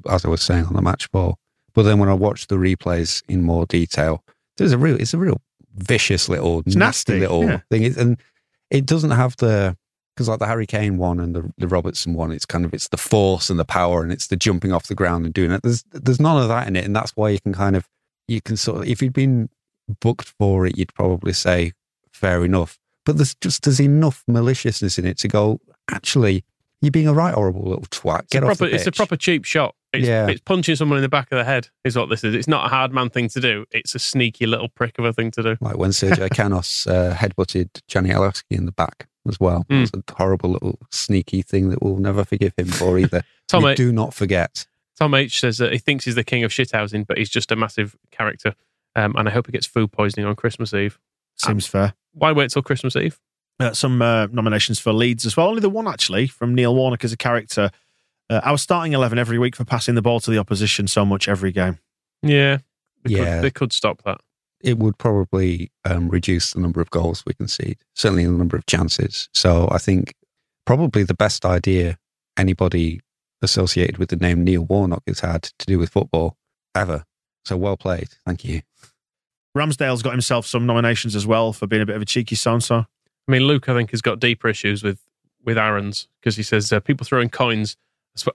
as 0.09 0.25
I 0.25 0.29
was 0.29 0.43
saying 0.43 0.67
on 0.67 0.75
the 0.75 0.83
match 0.83 1.11
ball. 1.11 1.39
But 1.75 1.83
then 1.83 1.99
when 1.99 2.09
I 2.09 2.15
watched 2.15 2.49
the 2.49 2.57
replays 2.57 3.23
in 3.29 3.43
more 3.43 3.67
detail, 3.67 4.23
there's 4.57 4.73
a 4.73 4.79
real 4.79 4.97
it's 4.97 5.15
a 5.15 5.19
real 5.19 5.41
vicious 5.75 6.29
little 6.29 6.63
nasty, 6.67 6.79
nasty, 6.79 7.21
little 7.21 7.45
yeah. 7.45 7.61
thing, 7.71 7.85
and 7.99 8.21
it 8.71 8.87
doesn't 8.87 9.11
have 9.11 9.37
the 9.37 9.77
because 10.19 10.29
like 10.29 10.41
the 10.41 10.49
Harry 10.49 10.67
Kane 10.67 10.97
one 10.99 11.21
and 11.21 11.33
the, 11.33 11.53
the 11.59 11.69
Robertson 11.69 12.13
one, 12.13 12.33
it's 12.33 12.45
kind 12.45 12.65
of 12.65 12.75
it's 12.75 12.89
the 12.89 12.97
force 12.97 13.51
and 13.51 13.59
the 13.59 13.65
power 13.65 14.03
and 14.03 14.11
it's 14.11 14.27
the 14.27 14.35
jumping 14.35 14.73
off 14.73 14.89
the 14.89 14.95
ground 14.97 15.25
and 15.25 15.33
doing 15.33 15.53
it. 15.53 15.63
There's 15.63 15.85
there's 15.93 16.19
none 16.19 16.43
of 16.43 16.49
that 16.49 16.67
in 16.67 16.75
it, 16.75 16.85
and 16.85 16.97
that's 16.97 17.13
why 17.13 17.29
you 17.29 17.39
can 17.41 17.53
kind 17.53 17.77
of 17.77 17.89
you 18.27 18.41
can 18.41 18.57
sort 18.57 18.83
of 18.83 18.89
if 18.89 19.01
you'd 19.01 19.13
been 19.13 19.49
booked 20.01 20.35
for 20.37 20.67
it, 20.67 20.77
you'd 20.77 20.93
probably 20.93 21.33
say 21.33 21.73
fair 22.11 22.45
enough. 22.45 22.81
But 23.07 23.17
there's 23.17 23.37
just 23.37 23.63
there's 23.63 23.81
enough 23.81 24.25
maliciousness 24.27 24.99
in 24.99 25.07
it 25.07 25.19
to 25.19 25.29
go. 25.29 25.61
Actually, 25.89 26.45
you're 26.83 26.91
being 26.91 27.07
a 27.07 27.15
right 27.15 27.33
horrible 27.33 27.63
little 27.63 27.85
twat. 27.85 28.29
Get 28.29 28.43
it's, 28.43 28.43
a 28.43 28.51
off 28.51 28.59
proper, 28.59 28.71
the 28.71 28.75
it's 28.75 28.87
a 28.89 28.93
proper 28.93 29.17
cheap 29.17 29.45
shot. 29.45 29.77
It's, 29.93 30.05
Yeah. 30.05 30.27
it's 30.27 30.41
punching 30.41 30.75
someone 30.75 30.99
in 30.99 31.03
the 31.03 31.09
back 31.09 31.31
of 31.31 31.39
the 31.39 31.45
head, 31.45 31.69
is 31.85 31.97
what 31.97 32.11
this 32.11 32.25
is. 32.25 32.35
It's 32.35 32.49
not 32.49 32.67
a 32.67 32.69
hard 32.69 32.93
man 32.93 33.09
thing 33.09 33.29
to 33.31 33.41
do. 33.41 33.65
It's 33.71 33.95
a 33.95 33.99
sneaky 34.01 34.47
little 34.47 34.69
prick 34.69 34.99
of 34.99 35.05
a 35.05 35.13
thing 35.13 35.31
to 35.31 35.43
do. 35.43 35.57
like 35.61 35.79
when 35.79 35.91
Sergio 35.91 36.29
Canos 36.35 36.87
uh, 36.89 37.15
headbutted 37.17 37.69
Johnny 37.87 38.11
Alowski 38.11 38.51
in 38.51 38.67
the 38.67 38.73
back 38.73 39.08
as 39.29 39.39
well. 39.41 39.65
Mm. 39.71 39.77
It 39.77 39.81
was 39.81 39.91
a 40.09 40.13
horrible 40.15 40.51
little 40.51 40.79
sneaky 40.91 41.43
thing 41.43 41.69
that 41.71 41.83
we'll 41.83 41.97
never 41.99 42.25
forgive 42.25 42.53
him 42.57 42.67
for 42.69 42.99
either. 42.99 43.23
Tom, 43.49 43.63
We 43.65 43.71
I- 43.71 43.75
do 43.75 43.93
not 43.93 44.15
forget. 44.15 44.67
Tom 44.99 45.15
H 45.15 45.39
says 45.39 45.59
that 45.59 45.73
he 45.73 45.79
thinks 45.79 46.05
he's 46.05 46.17
the 46.17 46.25
king 46.25 46.43
of 46.43 46.51
shithousing, 46.51 47.07
but 47.07 47.19
he's 47.19 47.31
just 47.31 47.53
a 47.53 47.57
massive 47.57 47.95
character. 48.11 48.55
Um, 48.97 49.15
and 49.17 49.29
I 49.29 49.31
hope 49.31 49.47
he 49.47 49.53
gets 49.53 49.67
food 49.67 49.93
poisoning 49.93 50.27
on 50.27 50.35
Christmas 50.35 50.75
Eve. 50.75 50.99
Seems 51.37 51.67
fair. 51.69 51.95
Why 52.15 52.33
wait 52.33 52.51
till 52.51 52.63
Christmas 52.63 52.97
Eve? 52.97 53.21
Uh, 53.61 53.73
some 53.73 54.03
uh, 54.03 54.27
nominations 54.33 54.81
for 54.81 54.93
Leeds 54.93 55.25
as 55.25 55.37
well. 55.37 55.49
Only 55.49 55.61
the 55.61 55.71
one 55.71 55.87
actually 55.87 56.27
from 56.27 56.53
Neil 56.55 56.75
Warnock 56.75 57.05
as 57.05 57.13
a 57.13 57.17
character. 57.17 57.71
Uh, 58.29 58.41
I 58.43 58.51
was 58.51 58.61
starting 58.61 58.93
eleven 58.93 59.19
every 59.21 59.39
week 59.39 59.55
for 59.55 59.65
passing 59.65 59.95
the 59.95 60.03
ball 60.03 60.19
to 60.21 60.31
the 60.33 60.39
opposition 60.39 60.89
so 60.89 61.05
much 61.05 61.29
every 61.29 61.53
game. 61.53 61.79
Yeah. 62.23 62.59
They 63.05 63.15
Yeah. 63.17 63.37
Could, 63.37 63.43
they 63.45 63.51
could 63.53 63.73
stop 63.73 64.03
that. 64.03 64.21
It 64.61 64.79
would 64.79 64.99
probably 64.99 65.71
um, 65.85 66.09
reduce 66.09 66.53
the 66.53 66.61
number 66.61 66.81
of 66.81 66.91
goals 66.91 67.23
we 67.27 67.35
concede, 67.35 67.79
certainly 67.95 68.25
the 68.25 68.33
number 68.33 68.57
of 68.57 68.67
chances. 68.67 69.29
So 69.33 69.69
I 69.71 69.79
think 69.79 70.15
probably 70.67 71.05
the 71.05 71.15
best 71.15 71.45
idea 71.45 71.99
anybody 72.37 73.01
associated 73.41 73.99
with 73.99 74.09
the 74.09 74.17
name 74.17 74.43
Neil 74.43 74.63
Warnock 74.63 75.03
has 75.07 75.21
had 75.21 75.45
to 75.45 75.67
do 75.67 75.79
with 75.79 75.91
football 75.91 76.37
ever. 76.75 77.05
So 77.45 77.57
well 77.57 77.77
played. 77.77 78.09
Thank 78.27 78.45
you. 78.45 78.63
Ramsdale's 79.57 80.03
got 80.03 80.13
himself 80.13 80.47
some 80.47 80.67
nominations 80.67 81.17
as 81.17 81.27
well 81.27 81.53
for 81.53 81.67
being 81.67 81.83
a 81.83 81.87
bit 81.87 81.97
of 81.97 82.03
a 82.03 82.05
cheeky 82.05 82.35
so-and-so. 82.35 82.77
I 82.77 82.87
mean, 83.31 83.43
Luke, 83.43 83.69
I 83.69 83.75
think, 83.75 83.91
has 83.93 84.03
got 84.03 84.21
deeper 84.21 84.49
issues 84.49 84.83
with 84.83 85.01
with 85.45 85.57
Aaron's 85.57 86.09
because 86.21 86.37
he 86.37 86.43
says 86.43 86.73
uh, 86.73 86.81
people 86.81 87.05
throwing 87.05 87.29
coins 87.29 87.77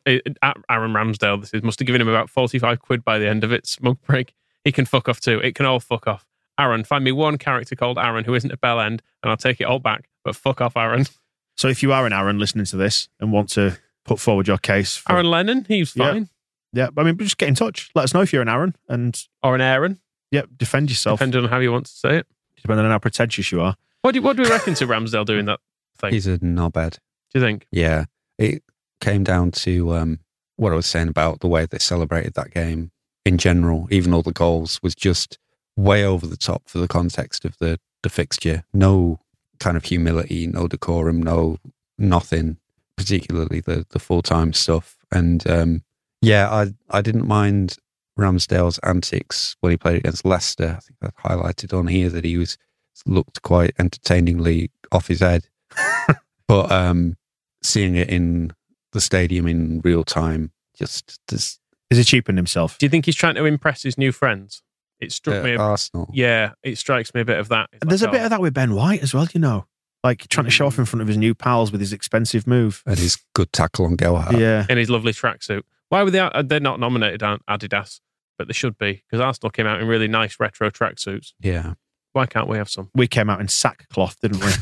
at 0.07 0.57
Aaron 0.69 0.93
Ramsdale. 0.93 1.41
This 1.41 1.53
is 1.53 1.63
must 1.63 1.79
have 1.79 1.85
given 1.85 2.01
him 2.01 2.07
about 2.07 2.29
forty 2.29 2.59
five 2.59 2.79
quid 2.79 3.03
by 3.03 3.19
the 3.19 3.27
end 3.27 3.43
of 3.43 3.51
it. 3.51 3.67
Smug 3.67 4.01
prick. 4.01 4.33
He 4.63 4.71
can 4.71 4.85
fuck 4.85 5.09
off 5.09 5.19
too. 5.19 5.39
It 5.39 5.55
can 5.55 5.65
all 5.65 5.79
fuck 5.79 6.07
off. 6.07 6.25
Aaron, 6.59 6.83
find 6.83 7.03
me 7.03 7.11
one 7.11 7.37
character 7.37 7.75
called 7.75 7.97
Aaron 7.97 8.25
who 8.25 8.35
isn't 8.35 8.51
a 8.51 8.57
bell 8.57 8.79
end, 8.79 9.01
and 9.21 9.29
I'll 9.31 9.37
take 9.37 9.59
it 9.59 9.65
all 9.65 9.79
back. 9.79 10.09
But 10.23 10.35
fuck 10.35 10.61
off, 10.61 10.77
Aaron. 10.77 11.05
So 11.55 11.67
if 11.67 11.83
you 11.83 11.93
are 11.93 12.07
an 12.07 12.13
Aaron 12.13 12.39
listening 12.39 12.65
to 12.65 12.77
this 12.77 13.09
and 13.19 13.31
want 13.31 13.49
to 13.49 13.77
put 14.05 14.19
forward 14.19 14.47
your 14.47 14.57
case, 14.57 14.97
for, 14.97 15.11
Aaron 15.11 15.27
Lennon, 15.29 15.65
he's 15.67 15.91
fine. 15.91 16.27
yeah, 16.73 16.87
I 16.97 17.03
mean, 17.03 17.15
just 17.19 17.37
get 17.37 17.47
in 17.47 17.53
touch. 17.53 17.91
Let 17.93 18.05
us 18.05 18.13
know 18.15 18.21
if 18.21 18.33
you're 18.33 18.41
an 18.41 18.49
Aaron, 18.49 18.75
and 18.89 19.15
Or 19.43 19.53
an 19.53 19.61
Aaron, 19.61 19.99
yeah, 20.31 20.41
defend 20.57 20.89
yourself. 20.89 21.19
depending 21.19 21.43
on 21.43 21.49
how 21.51 21.59
you 21.59 21.71
want 21.71 21.85
to 21.85 21.91
say 21.91 22.17
it. 22.17 22.27
depending 22.59 22.85
on 22.87 22.91
how 22.91 22.97
pretentious 22.97 23.51
you 23.51 23.61
are. 23.61 23.75
What 24.01 24.15
do 24.15 24.23
what 24.23 24.35
do 24.35 24.41
we 24.41 24.49
reckon 24.49 24.73
to 24.73 24.87
Ramsdale 24.87 25.27
doing 25.27 25.45
that 25.45 25.59
thing? 25.99 26.11
He's 26.11 26.25
a 26.25 26.39
knobhead. 26.39 26.93
do 27.31 27.39
you 27.39 27.41
think? 27.41 27.67
Yeah, 27.71 28.05
it 28.39 28.63
came 28.99 29.23
down 29.23 29.51
to 29.51 29.93
um, 29.93 30.19
what 30.55 30.71
I 30.73 30.75
was 30.75 30.87
saying 30.87 31.07
about 31.07 31.41
the 31.41 31.47
way 31.47 31.67
they 31.67 31.77
celebrated 31.77 32.33
that 32.33 32.49
game 32.51 32.89
in 33.25 33.37
general. 33.37 33.87
Even 33.91 34.13
all 34.13 34.21
the 34.21 34.31
goals 34.31 34.81
was 34.81 34.95
just 34.95 35.37
way 35.75 36.03
over 36.03 36.27
the 36.27 36.37
top 36.37 36.67
for 36.67 36.77
the 36.77 36.87
context 36.87 37.45
of 37.45 37.57
the 37.57 37.79
the 38.01 38.09
fixture. 38.09 38.63
No 38.73 39.19
kind 39.59 39.77
of 39.77 39.85
humility, 39.85 40.47
no 40.47 40.67
decorum, 40.67 41.21
no 41.21 41.57
nothing. 41.97 42.57
Particularly 42.97 43.59
the 43.59 43.85
the 43.89 43.99
full 43.99 44.21
time 44.21 44.53
stuff. 44.53 44.97
And 45.11 45.47
um, 45.49 45.83
yeah, 46.21 46.49
I 46.49 46.73
I 46.89 47.01
didn't 47.01 47.27
mind 47.27 47.77
Ramsdale's 48.17 48.79
antics 48.79 49.55
when 49.61 49.71
he 49.71 49.77
played 49.77 49.97
against 49.97 50.25
Leicester. 50.25 50.77
I 50.77 50.81
think 50.81 50.97
I've 51.01 51.15
highlighted 51.17 51.77
on 51.77 51.87
here 51.87 52.09
that 52.09 52.25
he 52.25 52.37
was 52.37 52.57
looked 53.05 53.41
quite 53.41 53.73
entertainingly 53.79 54.71
off 54.91 55.07
his 55.07 55.19
head. 55.19 55.47
but 56.47 56.71
um, 56.71 57.17
seeing 57.61 57.95
it 57.95 58.09
in 58.09 58.51
the 58.91 59.01
stadium 59.01 59.47
in 59.47 59.81
real 59.83 60.03
time, 60.03 60.51
just 60.77 61.19
this 61.27 61.59
Is 61.93 61.99
he 61.99 62.03
cheapened 62.03 62.39
himself? 62.39 62.79
Do 62.79 62.87
you 62.87 62.89
think 62.89 63.05
he's 63.05 63.15
trying 63.15 63.35
to 63.35 63.45
impress 63.45 63.83
his 63.83 63.99
new 63.99 64.11
friends? 64.11 64.63
It 64.99 65.11
struck 65.11 65.41
uh, 65.41 65.43
me. 65.43 65.53
a- 65.53 65.59
Arsenal. 65.59 66.09
yeah, 66.11 66.53
it 66.63 66.79
strikes 66.79 67.13
me 67.13 67.21
a 67.21 67.25
bit 67.25 67.37
of 67.37 67.49
that. 67.49 67.69
It's 67.71 67.85
there's 67.85 68.01
like, 68.01 68.09
a 68.09 68.11
bit 68.13 68.21
oh, 68.21 68.23
of 68.25 68.29
that 68.31 68.41
with 68.41 68.55
Ben 68.55 68.73
White 68.73 69.03
as 69.03 69.13
well, 69.13 69.27
you 69.31 69.39
know, 69.39 69.67
like 70.03 70.27
trying 70.27 70.45
to 70.45 70.51
show 70.51 70.65
off 70.65 70.79
in 70.79 70.85
front 70.85 71.03
of 71.03 71.07
his 71.07 71.17
new 71.17 71.35
pals 71.35 71.71
with 71.71 71.81
his 71.81 71.93
expensive 71.93 72.47
move. 72.47 72.81
And 72.87 72.97
his 72.97 73.19
good 73.35 73.53
tackle 73.53 73.85
on 73.85 73.95
Gelhardt. 73.95 74.35
Yeah, 74.35 74.65
in 74.69 74.79
his 74.79 74.89
lovely 74.89 75.13
tracksuit. 75.13 75.61
Why 75.89 76.01
were 76.01 76.09
they? 76.09 76.19
uh, 76.19 76.41
They're 76.41 76.59
not 76.59 76.79
nominated 76.79 77.21
on 77.21 77.41
Adidas, 77.47 77.99
but 78.39 78.47
they 78.47 78.53
should 78.53 78.75
be 78.79 79.03
because 79.05 79.21
Arsenal 79.21 79.51
came 79.51 79.67
out 79.67 79.79
in 79.79 79.87
really 79.87 80.07
nice 80.07 80.39
retro 80.39 80.71
tracksuits. 80.71 81.33
Yeah. 81.41 81.75
Why 82.13 82.25
can't 82.25 82.47
we 82.47 82.57
have 82.57 82.69
some? 82.69 82.89
we 82.95 83.07
came 83.07 83.29
out 83.29 83.39
in 83.39 83.49
sackcloth, 83.49 84.19
didn't 84.19 84.43
we? 84.43 84.51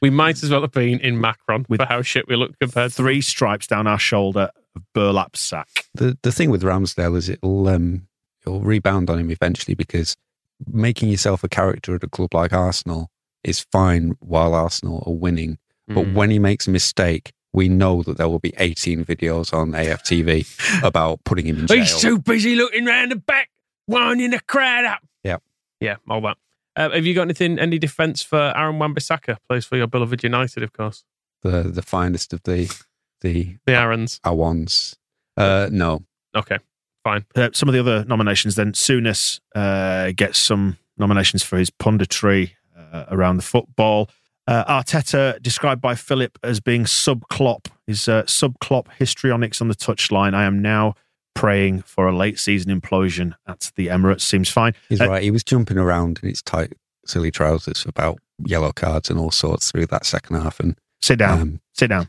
We 0.00 0.10
might 0.10 0.42
as 0.42 0.50
well 0.50 0.62
have 0.62 0.72
been 0.72 0.98
in 1.00 1.20
Macron 1.20 1.66
With 1.68 1.80
for 1.80 1.86
how 1.86 2.02
shit 2.02 2.26
we 2.28 2.36
look 2.36 2.58
compared 2.60 2.90
to. 2.90 2.96
Three 2.96 3.20
stripes 3.20 3.66
down 3.66 3.86
our 3.86 3.98
shoulder 3.98 4.50
of 4.76 4.82
burlap 4.94 5.36
sack. 5.36 5.86
The 5.94 6.16
the 6.22 6.32
thing 6.32 6.50
with 6.50 6.62
Ramsdale 6.62 7.16
is 7.16 7.28
it'll 7.28 7.68
um 7.68 8.06
it'll 8.46 8.60
rebound 8.60 9.10
on 9.10 9.18
him 9.18 9.30
eventually 9.30 9.74
because 9.74 10.16
making 10.66 11.08
yourself 11.08 11.42
a 11.44 11.48
character 11.48 11.94
at 11.94 12.04
a 12.04 12.08
club 12.08 12.34
like 12.34 12.52
Arsenal 12.52 13.10
is 13.44 13.60
fine 13.72 14.12
while 14.20 14.54
Arsenal 14.54 15.02
are 15.06 15.12
winning. 15.14 15.58
But 15.88 16.06
Mm. 16.06 16.14
when 16.14 16.30
he 16.30 16.38
makes 16.38 16.66
a 16.68 16.70
mistake, 16.70 17.32
we 17.52 17.68
know 17.68 18.02
that 18.04 18.16
there 18.16 18.28
will 18.28 18.38
be 18.38 18.54
18 18.58 19.04
videos 19.04 19.52
on 19.52 19.72
AFTV 19.72 20.82
about 20.84 21.22
putting 21.24 21.46
him 21.46 21.58
in 21.58 21.66
jail. 21.66 21.78
He's 21.78 22.00
too 22.00 22.18
busy 22.18 22.54
looking 22.54 22.86
round 22.86 23.10
the 23.10 23.16
back, 23.16 23.50
winding 23.88 24.30
the 24.30 24.40
crowd 24.40 24.84
up. 24.84 25.00
Yeah. 25.24 25.38
yeah, 25.80 25.96
all 26.08 26.20
that. 26.22 26.36
Uh, 26.76 26.90
have 26.90 27.04
you 27.04 27.14
got 27.14 27.22
anything? 27.22 27.58
Any 27.58 27.78
defence 27.78 28.22
for 28.22 28.52
Aaron 28.56 28.78
Wan-Bissaka? 28.78 29.36
Plays 29.48 29.64
for 29.66 29.76
your 29.76 29.88
beloved 29.88 30.22
United, 30.22 30.62
of 30.62 30.72
course. 30.72 31.04
the 31.42 31.62
the 31.64 31.82
finest 31.82 32.32
of 32.32 32.42
the 32.44 32.72
the 33.22 33.56
The 33.66 33.72
Aarons. 33.74 34.20
Awans. 34.24 34.96
Uh, 35.36 35.68
no, 35.72 36.02
Okay, 36.36 36.58
fine. 37.04 37.24
Uh, 37.34 37.48
some 37.52 37.68
of 37.68 37.72
the 37.74 37.80
other 37.80 38.04
nominations 38.04 38.54
then. 38.54 38.72
Souness 38.72 39.40
uh, 39.54 40.12
gets 40.14 40.38
some 40.38 40.76
nominations 40.98 41.42
for 41.42 41.56
his 41.58 41.70
punditry 41.70 42.52
uh, 42.76 43.04
around 43.10 43.36
the 43.36 43.42
football. 43.42 44.10
Uh, 44.46 44.64
Arteta, 44.82 45.40
described 45.42 45.80
by 45.80 45.94
Philip 45.94 46.38
as 46.42 46.58
being 46.60 46.84
sub 46.86 47.22
Klopp, 47.28 47.68
his 47.86 48.08
uh, 48.08 48.26
sub 48.26 48.58
Klopp 48.60 48.88
histrionics 48.98 49.60
on 49.60 49.68
the 49.68 49.74
touchline. 49.74 50.34
I 50.34 50.44
am 50.44 50.60
now 50.60 50.94
praying 51.34 51.82
for 51.82 52.08
a 52.08 52.16
late 52.16 52.38
season 52.38 52.78
implosion 52.78 53.34
at 53.46 53.70
the 53.76 53.86
Emirates. 53.86 54.22
Seems 54.22 54.48
fine. 54.50 54.74
he's 54.88 55.00
Uh, 55.00 55.08
right. 55.08 55.22
He 55.22 55.30
was 55.30 55.44
jumping 55.44 55.78
around 55.78 56.18
in 56.22 56.28
his 56.28 56.42
tight, 56.42 56.72
silly 57.06 57.30
trousers 57.30 57.84
about 57.86 58.18
yellow 58.44 58.72
cards 58.72 59.08
and 59.10 59.18
all 59.18 59.30
sorts 59.30 59.70
through 59.70 59.86
that 59.86 60.04
second 60.04 60.40
half. 60.42 60.58
And 60.60 60.76
Sit 61.00 61.18
down. 61.20 61.40
um, 61.40 61.60
Sit 61.72 61.88
down. 61.88 62.08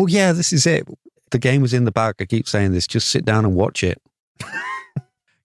Well, 0.00 0.08
yeah, 0.08 0.32
this 0.32 0.50
is 0.50 0.66
it. 0.66 0.88
The 1.30 1.38
game 1.38 1.60
was 1.60 1.74
in 1.74 1.84
the 1.84 1.92
bag. 1.92 2.14
I 2.20 2.24
keep 2.24 2.48
saying 2.48 2.72
this. 2.72 2.86
Just 2.86 3.08
sit 3.10 3.26
down 3.26 3.44
and 3.44 3.54
watch 3.54 3.84
it. 3.84 4.00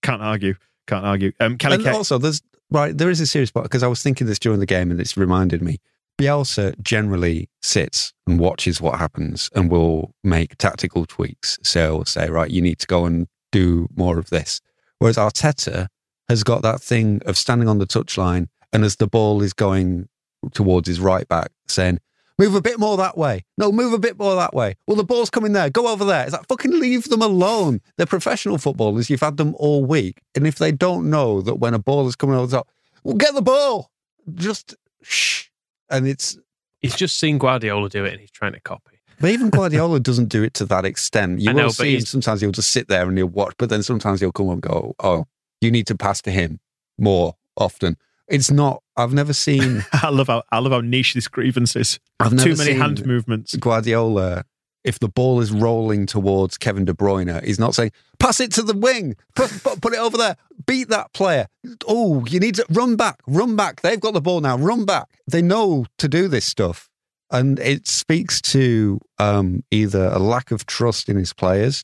Can't 0.01 0.21
argue. 0.21 0.55
Can't 0.87 1.05
argue. 1.05 1.33
Um, 1.41 1.57
Kelly 1.57 1.75
and 1.75 1.87
also, 1.89 2.17
there's 2.17 2.41
right. 2.71 2.97
There 2.97 3.09
is 3.09 3.19
a 3.19 3.27
serious 3.27 3.51
part 3.51 3.65
because 3.65 3.83
I 3.83 3.87
was 3.87 4.01
thinking 4.01 4.27
this 4.27 4.39
during 4.39 4.61
the 4.61 4.65
game, 4.65 4.91
and 4.91 5.01
it's 5.01 5.17
reminded 5.17 5.61
me. 5.61 5.79
Bielsa 6.17 6.81
generally 6.81 7.49
sits 7.61 8.13
and 8.25 8.39
watches 8.39 8.79
what 8.79 8.97
happens 8.97 9.49
and 9.53 9.69
will 9.69 10.13
make 10.23 10.57
tactical 10.57 11.05
tweaks. 11.05 11.59
So 11.61 11.95
he'll 11.97 12.05
say, 12.05 12.29
right, 12.29 12.49
you 12.49 12.61
need 12.61 12.79
to 12.79 12.87
go 12.87 13.05
and 13.05 13.27
do 13.51 13.89
more 13.93 14.17
of 14.17 14.29
this. 14.29 14.61
Whereas 14.99 15.17
Arteta 15.17 15.87
has 16.29 16.43
got 16.43 16.61
that 16.61 16.81
thing 16.81 17.21
of 17.25 17.37
standing 17.37 17.67
on 17.67 17.79
the 17.79 17.85
touchline 17.85 18.47
and 18.71 18.85
as 18.85 18.95
the 18.95 19.07
ball 19.07 19.43
is 19.43 19.51
going 19.51 20.07
towards 20.53 20.87
his 20.87 21.01
right 21.01 21.27
back, 21.27 21.51
saying, 21.67 21.99
Move 22.37 22.53
a 22.55 22.61
bit 22.61 22.79
more 22.79 22.97
that 22.97 23.17
way. 23.17 23.45
No, 23.57 23.71
move 23.71 23.93
a 23.93 23.97
bit 23.99 24.19
more 24.19 24.35
that 24.35 24.53
way. 24.53 24.75
Well, 24.87 24.97
the 24.97 25.03
ball's 25.05 25.29
coming 25.29 25.53
there. 25.53 25.69
Go 25.69 25.87
over 25.87 26.03
there. 26.03 26.23
It's 26.23 26.33
like, 26.33 26.47
fucking 26.47 26.71
leave 26.79 27.05
them 27.05 27.21
alone. 27.21 27.79
They're 27.97 28.05
professional 28.05 28.57
footballers. 28.57 29.09
You've 29.09 29.21
had 29.21 29.37
them 29.37 29.55
all 29.57 29.85
week. 29.85 30.21
And 30.35 30.45
if 30.45 30.55
they 30.57 30.71
don't 30.73 31.09
know 31.09 31.41
that 31.41 31.55
when 31.55 31.73
a 31.73 31.79
ball 31.79 32.07
is 32.07 32.15
coming 32.17 32.35
over 32.35 32.47
the 32.47 32.57
top, 32.57 32.67
well, 33.05 33.15
get 33.15 33.33
the 33.35 33.41
ball. 33.41 33.89
Just 34.33 34.75
shh. 35.01 35.45
And 35.89 36.07
it's, 36.07 36.37
He's 36.81 36.95
just 36.95 37.17
seen 37.17 37.37
Guardiola 37.37 37.89
do 37.89 38.03
it 38.05 38.11
and 38.11 38.19
he's 38.19 38.31
trying 38.31 38.53
to 38.53 38.59
copy. 38.59 38.99
but 39.19 39.29
even 39.31 39.49
Guardiola 39.51 39.99
doesn't 40.01 40.27
do 40.29 40.43
it 40.43 40.53
to 40.55 40.65
that 40.65 40.83
extent. 40.85 41.39
You 41.39 41.51
I 41.51 41.53
know, 41.53 41.63
will 41.65 41.71
see 41.71 41.95
him, 41.95 42.01
sometimes 42.01 42.41
he'll 42.41 42.51
just 42.51 42.71
sit 42.71 42.89
there 42.89 43.07
and 43.07 43.17
he'll 43.17 43.27
watch, 43.27 43.55
but 43.57 43.69
then 43.69 43.81
sometimes 43.81 44.19
he'll 44.19 44.31
come 44.33 44.49
and 44.49 44.61
go, 44.61 44.93
oh, 44.99 45.25
you 45.61 45.71
need 45.71 45.87
to 45.87 45.95
pass 45.95 46.21
to 46.23 46.31
him 46.31 46.59
more 46.97 47.35
often. 47.55 47.97
It's 48.27 48.49
not, 48.49 48.81
I've 48.97 49.13
never 49.13 49.33
seen, 49.33 49.85
I 49.93 50.09
love 50.09 50.27
how 50.27 50.43
I 50.51 50.59
love 50.59 50.71
how 50.71 50.81
niche 50.81 51.13
this 51.13 51.27
grievance 51.27 51.75
is. 51.75 51.99
I've 52.19 52.37
Too 52.37 52.55
many 52.55 52.73
hand 52.73 53.05
movements. 53.05 53.55
Guardiola, 53.55 54.45
if 54.83 54.99
the 54.99 55.09
ball 55.09 55.41
is 55.41 55.51
rolling 55.51 56.05
towards 56.05 56.57
Kevin 56.57 56.85
De 56.85 56.93
Bruyne, 56.93 57.43
he's 57.43 57.59
not 57.59 57.75
saying, 57.75 57.91
pass 58.19 58.39
it 58.39 58.51
to 58.53 58.61
the 58.61 58.75
wing, 58.77 59.15
put, 59.35 59.51
put, 59.63 59.81
put 59.81 59.93
it 59.93 59.99
over 59.99 60.17
there, 60.17 60.37
beat 60.65 60.89
that 60.89 61.13
player. 61.13 61.47
Oh, 61.87 62.25
you 62.25 62.39
need 62.39 62.55
to 62.55 62.65
run 62.69 62.95
back, 62.95 63.19
run 63.27 63.55
back. 63.55 63.81
They've 63.81 63.99
got 63.99 64.13
the 64.13 64.21
ball 64.21 64.41
now, 64.41 64.57
run 64.57 64.85
back. 64.85 65.07
They 65.27 65.41
know 65.41 65.85
to 65.97 66.07
do 66.07 66.27
this 66.27 66.45
stuff. 66.45 66.89
and 67.31 67.59
it 67.59 67.87
speaks 67.87 68.39
to 68.41 68.99
um, 69.17 69.63
either 69.71 70.05
a 70.13 70.19
lack 70.19 70.51
of 70.51 70.65
trust 70.65 71.09
in 71.09 71.17
his 71.17 71.33
players 71.33 71.83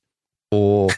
or 0.52 0.89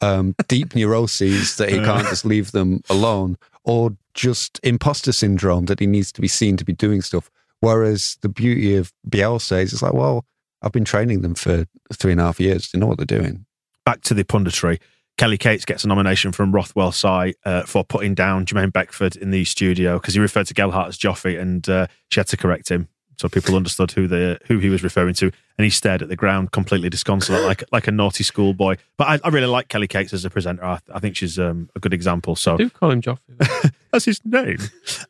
um, 0.00 0.34
deep 0.48 0.74
neuroses 0.74 1.56
that 1.56 1.70
he 1.70 1.76
can't 1.84 2.08
just 2.08 2.24
leave 2.24 2.50
them 2.52 2.80
alone, 2.90 3.36
or 3.64 3.96
just 4.14 4.60
imposter 4.62 5.12
syndrome 5.12 5.66
that 5.66 5.80
he 5.80 5.86
needs 5.86 6.12
to 6.12 6.20
be 6.20 6.28
seen 6.28 6.56
to 6.56 6.64
be 6.64 6.72
doing 6.72 7.02
stuff. 7.02 7.30
Whereas 7.60 8.18
the 8.22 8.28
beauty 8.28 8.76
of 8.76 8.92
Bielsa 9.08 9.62
is 9.62 9.72
it's 9.72 9.82
like, 9.82 9.94
well, 9.94 10.26
I've 10.62 10.72
been 10.72 10.84
training 10.84 11.22
them 11.22 11.34
for 11.34 11.66
three 11.92 12.12
and 12.12 12.20
a 12.20 12.24
half 12.24 12.40
years. 12.40 12.70
They 12.70 12.78
know 12.78 12.86
what 12.86 12.98
they're 12.98 13.06
doing. 13.06 13.46
Back 13.84 14.02
to 14.02 14.14
the 14.14 14.24
punditry. 14.24 14.80
Kelly 15.18 15.38
Cates 15.38 15.64
gets 15.64 15.84
a 15.84 15.88
nomination 15.88 16.32
from 16.32 16.52
Rothwell 16.52 16.92
Sai 16.92 17.34
uh, 17.44 17.62
for 17.62 17.84
putting 17.84 18.14
down 18.14 18.46
Jermaine 18.46 18.72
Beckford 18.72 19.14
in 19.14 19.30
the 19.30 19.44
studio 19.44 19.98
because 19.98 20.14
he 20.14 20.20
referred 20.20 20.46
to 20.46 20.54
Gelhardt 20.54 20.88
as 20.88 20.98
Joffrey 20.98 21.40
and 21.40 21.68
uh, 21.68 21.86
she 22.08 22.18
had 22.18 22.28
to 22.28 22.36
correct 22.36 22.68
him 22.70 22.88
so 23.18 23.28
people 23.28 23.56
understood 23.56 23.92
who 23.92 24.06
the 24.06 24.38
who 24.46 24.58
he 24.58 24.68
was 24.68 24.82
referring 24.82 25.14
to, 25.14 25.26
and 25.58 25.64
he 25.64 25.70
stared 25.70 26.02
at 26.02 26.08
the 26.08 26.16
ground 26.16 26.52
completely 26.52 26.88
disconsolate, 26.88 27.44
like 27.44 27.64
like 27.72 27.86
a 27.86 27.92
naughty 27.92 28.24
schoolboy. 28.24 28.76
But 28.96 29.08
I, 29.08 29.26
I 29.26 29.28
really 29.30 29.46
like 29.46 29.68
Kelly 29.68 29.88
Cates 29.88 30.12
as 30.12 30.24
a 30.24 30.30
presenter. 30.30 30.64
I, 30.64 30.78
I 30.92 30.98
think 30.98 31.16
she's 31.16 31.38
um, 31.38 31.70
a 31.74 31.80
good 31.80 31.94
example. 31.94 32.36
So 32.36 32.54
I 32.54 32.56
do 32.56 32.70
call 32.70 32.90
him 32.90 33.02
Joffrey. 33.02 33.72
that's 33.92 34.04
his 34.04 34.20
name. 34.24 34.58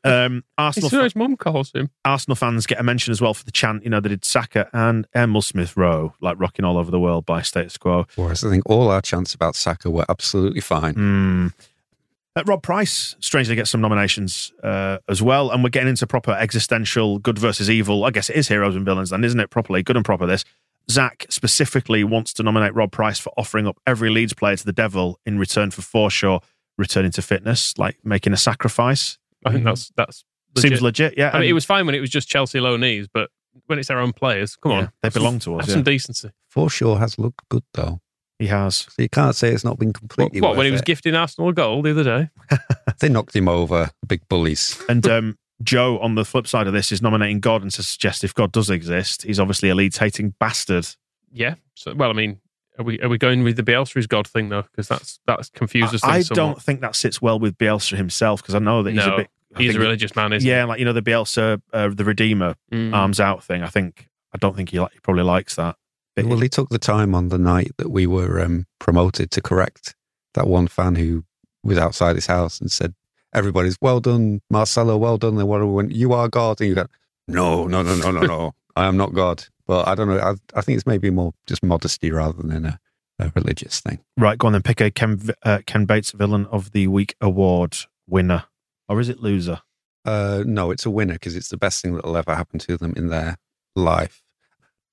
Um, 0.05 0.45
Arsenal. 0.59 0.87
It's 0.87 0.95
who 0.95 1.03
his 1.03 1.17
mum 1.17 1.37
calls 1.37 1.73
him. 1.73 1.91
Arsenal 2.05 2.37
fans 2.37 2.67
get 2.67 2.81
a 2.81 2.83
mention 2.83 3.13
as 3.13 3.21
well 3.21 3.35
for 3.35 3.45
the 3.45 3.53
chant. 3.53 3.85
You 3.85 3.91
know, 3.91 4.01
they 4.01 4.11
did 4.11 4.25
Saka 4.25 4.69
and 4.73 5.07
Emile 5.15 5.43
Smith 5.43 5.77
Rowe, 5.77 6.15
like 6.21 6.39
rocking 6.39 6.65
all 6.65 6.77
over 6.77 6.91
the 6.91 7.01
world 7.01 7.25
by 7.25 7.43
status 7.43 7.77
quo. 7.77 8.07
Whereas 8.17 8.45
I 8.45 8.51
think 8.51 8.65
all 8.67 8.91
our 8.91 9.01
chants 9.01 9.35
about 9.35 9.55
Saka 9.55 9.91
were 9.91 10.05
absolutely 10.09 10.61
fine. 10.61 10.95
Mm. 10.95 11.53
Uh, 12.35 12.43
Rob 12.47 12.63
Price 12.63 13.15
strangely 13.21 13.55
gets 13.55 13.71
some 13.71 13.81
nominations 13.83 14.53
uh, 14.63 14.99
as 15.09 15.21
well, 15.21 15.51
and 15.51 15.63
we're 15.63 15.69
getting 15.71 15.91
into 15.91 16.07
proper 16.07 16.31
existential 16.33 17.19
good 17.19 17.39
versus 17.39 17.69
evil. 17.69 18.05
I 18.05 18.11
guess 18.11 18.31
it 18.31 18.37
is 18.37 18.49
heroes 18.49 18.75
and 18.75 18.85
villains, 18.85 19.11
then, 19.11 19.23
isn't 19.25 19.39
it? 19.39 19.51
Properly 19.51 19.83
good 19.83 19.97
and 19.97 20.05
proper. 20.05 20.27
This 20.27 20.45
Zach 20.91 21.27
specifically 21.29 22.05
wants 22.05 22.33
to 22.35 22.43
nominate 22.43 22.75
Rob 22.75 22.91
Price 22.91 23.19
for 23.19 23.33
offering 23.37 23.67
up 23.67 23.77
every 23.87 24.09
Leeds 24.11 24.33
player 24.33 24.57
to 24.57 24.65
the 24.65 24.73
devil 24.73 25.21
in 25.27 25.39
return 25.39 25.71
for 25.71 25.83
Forshaw 25.83 26.43
returning 26.79 27.11
to 27.13 27.23
fitness, 27.23 27.77
like 27.77 27.99
making 28.03 28.33
a 28.33 28.37
sacrifice. 28.39 29.19
I 29.45 29.53
think 29.53 29.65
that's 29.65 29.93
that's 29.97 30.25
legit. 30.57 30.71
seems 30.71 30.83
legit. 30.83 31.15
Yeah, 31.19 31.29
I 31.29 31.33
mean, 31.35 31.43
and- 31.43 31.51
it 31.51 31.53
was 31.53 31.65
fine 31.67 31.85
when 31.87 31.95
it 31.95 32.01
was 32.01 32.11
just 32.11 32.29
Chelsea 32.29 32.61
low 32.61 32.77
knees, 32.79 33.09
but 33.13 33.31
when 33.67 33.79
it's 33.79 33.91
our 33.91 33.99
own 33.99 34.13
players, 34.15 34.57
come 34.57 34.73
Yeah, 34.73 34.79
on, 34.79 34.93
they 35.03 35.11
belong 35.11 35.39
to 35.41 35.57
us, 35.57 35.63
Have 35.63 35.69
yeah. 35.69 35.75
some 35.75 35.83
decency. 35.83 36.31
Forshaw 36.55 36.99
has 36.99 37.19
looked 37.19 37.47
good 37.51 37.63
though, 37.75 38.01
he 38.39 38.47
has. 38.49 38.77
so 38.77 39.03
you 39.03 39.09
can't 39.09 39.37
say 39.37 39.51
it's 39.51 39.65
not 39.65 39.79
been 39.79 39.93
completely. 39.93 40.41
what, 40.41 40.51
when 40.51 40.59
worth 40.59 40.67
he 40.67 40.73
was 40.73 40.81
it. 40.81 40.87
gifting 40.87 41.15
Arsenal 41.15 41.49
a 41.51 41.53
goal 41.53 41.83
the 41.83 41.91
other 41.91 42.05
day? 42.05 42.31
They 43.01 43.09
knocked 43.09 43.35
him 43.35 43.49
over, 43.49 43.91
big 44.07 44.29
bullies. 44.29 44.81
And 44.89 45.05
um, 45.09 45.39
Joe, 45.63 45.99
on 45.99 46.15
the 46.15 46.25
flip 46.25 46.47
side 46.47 46.67
of 46.69 46.73
this, 46.73 46.93
is 46.93 47.03
nominating 47.03 47.41
God 47.41 47.63
and 47.63 47.71
to 47.73 47.83
suggest 47.83 48.23
if 48.23 48.33
God 48.35 48.53
does 48.53 48.71
exist, 48.71 49.23
he's 49.25 49.41
obviously 49.41 49.71
a 49.71 49.75
Leeds 49.75 49.99
hating 49.99 50.35
bastard. 50.39 50.87
Yeah. 51.33 51.57
So, 51.75 51.95
well, 51.95 52.11
I 52.11 52.13
mean, 52.13 52.41
are 52.79 52.85
we 52.85 53.01
are 53.01 53.09
we 53.09 53.19
going 53.19 53.43
with 53.43 53.57
the 53.57 53.63
Bielsa 53.63 54.07
God 54.09 54.27
thing 54.29 54.51
though? 54.51 54.63
Because 54.63 54.87
that's 54.89 55.19
that's 55.27 55.49
confuses 55.51 56.01
things. 56.01 56.05
I 56.05 56.21
somewhat. 56.23 56.37
don't 56.37 56.63
think 56.63 56.81
that 56.81 56.95
sits 56.95 57.21
well 57.21 57.39
with 57.39 57.59
Bielsa 57.59 57.97
himself 57.97 58.41
because 58.41 58.55
I 58.55 58.61
know 58.61 58.83
that 58.83 58.91
he's 58.93 59.05
no, 59.05 59.15
a 59.15 59.17
bit. 59.19 59.31
I 59.55 59.59
he's 59.59 59.71
a 59.71 59.73
think- 59.73 59.83
religious 59.83 60.15
man, 60.17 60.33
isn't 60.33 60.47
he? 60.47 60.51
Yeah, 60.51 60.65
like 60.65 60.79
you 60.79 60.85
know 60.85 60.93
the 60.93 61.03
Bielsa, 61.03 61.61
uh, 61.73 61.89
the 61.93 62.05
Redeemer? 62.05 62.55
Mm. 62.71 62.95
arms 62.95 63.21
out 63.21 63.43
thing. 63.43 63.63
I 63.63 63.69
think 63.69 64.09
I 64.33 64.39
don't 64.39 64.55
think 64.57 64.71
he, 64.71 64.81
like, 64.81 64.93
he 64.93 65.01
probably 65.01 65.25
likes 65.25 65.57
that. 65.57 65.77
But 66.15 66.27
Well, 66.27 66.41
he 66.41 66.49
took 66.49 66.69
the 66.69 66.79
time 66.79 67.15
on 67.15 67.29
the 67.29 67.39
night 67.39 67.73
that 67.79 67.91
we 67.91 68.07
were 68.07 68.41
um, 68.41 68.67
promoted 68.79 69.31
to 69.31 69.41
correct 69.41 69.95
that 70.35 70.47
one 70.47 70.69
fan 70.69 70.95
who 70.97 71.25
was 71.63 71.79
outside 71.79 72.17
his 72.17 72.27
house 72.27 72.61
and 72.61 72.71
said, 72.71 72.95
"Everybody's 73.35 73.79
well 73.81 74.01
done, 74.01 74.41
Marcelo, 74.51 74.97
well 74.97 75.17
done." 75.19 75.39
And 75.39 75.49
whatever 75.49 75.71
went, 75.71 75.93
"You 75.93 76.13
are 76.13 76.29
God," 76.29 76.61
and 76.61 76.69
you 76.69 76.75
go, 76.75 76.87
"No, 77.29 77.67
no, 77.67 77.83
no, 77.83 77.95
no, 77.97 78.11
no, 78.11 78.21
no, 78.21 78.55
I 78.77 78.87
am 78.87 78.97
not 78.97 79.15
God." 79.15 79.45
But 79.67 79.89
I 79.89 79.95
don't 79.95 80.09
know. 80.09 80.19
I, 80.19 80.35
I 80.55 80.61
think 80.61 80.77
it's 80.77 80.87
maybe 80.87 81.11
more 81.11 81.33
just 81.47 81.63
modesty 81.63 82.11
rather 82.11 82.43
than 82.43 82.67
a, 82.67 82.81
a 83.19 83.33
religious 83.35 83.81
thing. 83.81 84.01
right, 84.19 84.37
go 84.37 84.49
on 84.49 84.53
then. 84.53 84.63
Pick 84.63 84.81
a 84.81 84.91
Ken, 84.91 85.21
uh, 85.45 85.61
Ken 85.67 85.87
Bates 85.87 86.11
Villain 86.11 86.47
of 86.47 86.73
the 86.73 86.89
Week 86.89 87.15
award 87.21 87.77
winner, 88.07 88.45
or 88.89 89.01
is 89.01 89.09
it 89.09 89.21
loser? 89.21 89.61
Uh, 90.05 90.43
no, 90.45 90.71
it's 90.71 90.85
a 90.85 90.91
winner 90.91 91.15
because 91.15 91.37
it's 91.37 91.49
the 91.49 91.57
best 91.57 91.81
thing 91.81 91.95
that'll 91.95 92.17
ever 92.17 92.35
happen 92.35 92.59
to 92.59 92.77
them 92.77 92.93
in 92.97 93.09
their 93.09 93.39
life. 93.77 94.22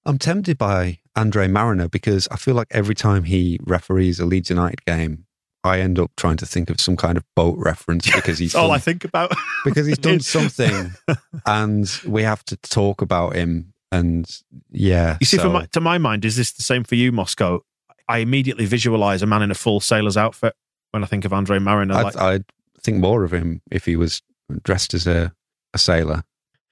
I'm 0.09 0.17
tempted 0.17 0.57
by 0.57 0.97
Andre 1.15 1.47
Marriner 1.47 1.87
because 1.87 2.27
I 2.31 2.37
feel 2.37 2.55
like 2.55 2.65
every 2.71 2.95
time 2.95 3.25
he 3.25 3.59
referees 3.61 4.19
a 4.19 4.25
Leeds 4.25 4.49
United 4.49 4.83
game, 4.83 5.25
I 5.63 5.81
end 5.81 5.99
up 5.99 6.09
trying 6.17 6.37
to 6.37 6.47
think 6.47 6.71
of 6.71 6.81
some 6.81 6.97
kind 6.97 7.15
of 7.15 7.23
boat 7.35 7.59
reference 7.59 8.11
because 8.11 8.39
he's 8.39 8.55
All 8.55 8.69
done, 8.69 8.75
I 8.77 8.79
think 8.79 9.05
about. 9.05 9.31
because 9.65 9.85
he's 9.85 9.99
done 9.99 10.19
something, 10.19 10.93
and 11.45 12.01
we 12.07 12.23
have 12.23 12.43
to 12.45 12.57
talk 12.57 13.03
about 13.03 13.35
him. 13.35 13.71
And 13.91 14.27
yeah, 14.71 15.17
You 15.19 15.27
see, 15.27 15.37
so- 15.37 15.51
my, 15.51 15.67
to 15.67 15.79
my 15.79 15.99
mind, 15.99 16.25
is 16.25 16.35
this 16.35 16.53
the 16.53 16.63
same 16.63 16.83
for 16.83 16.95
you, 16.95 17.11
Moscow? 17.11 17.59
I 18.07 18.17
immediately 18.17 18.65
visualize 18.65 19.21
a 19.21 19.27
man 19.27 19.43
in 19.43 19.51
a 19.51 19.55
full 19.55 19.79
sailor's 19.79 20.17
outfit 20.17 20.55
when 20.89 21.03
I 21.03 21.05
think 21.05 21.23
of 21.23 21.33
Andre 21.33 21.59
Marriner. 21.59 21.93
I'd, 21.93 22.03
Like, 22.03 22.17
I'd 22.17 22.45
think 22.81 22.97
more 22.97 23.23
of 23.23 23.31
him 23.31 23.61
if 23.69 23.85
he 23.85 23.95
was 23.95 24.23
dressed 24.63 24.95
as 24.95 25.05
a, 25.05 25.33
a 25.75 25.77
sailor. 25.77 26.23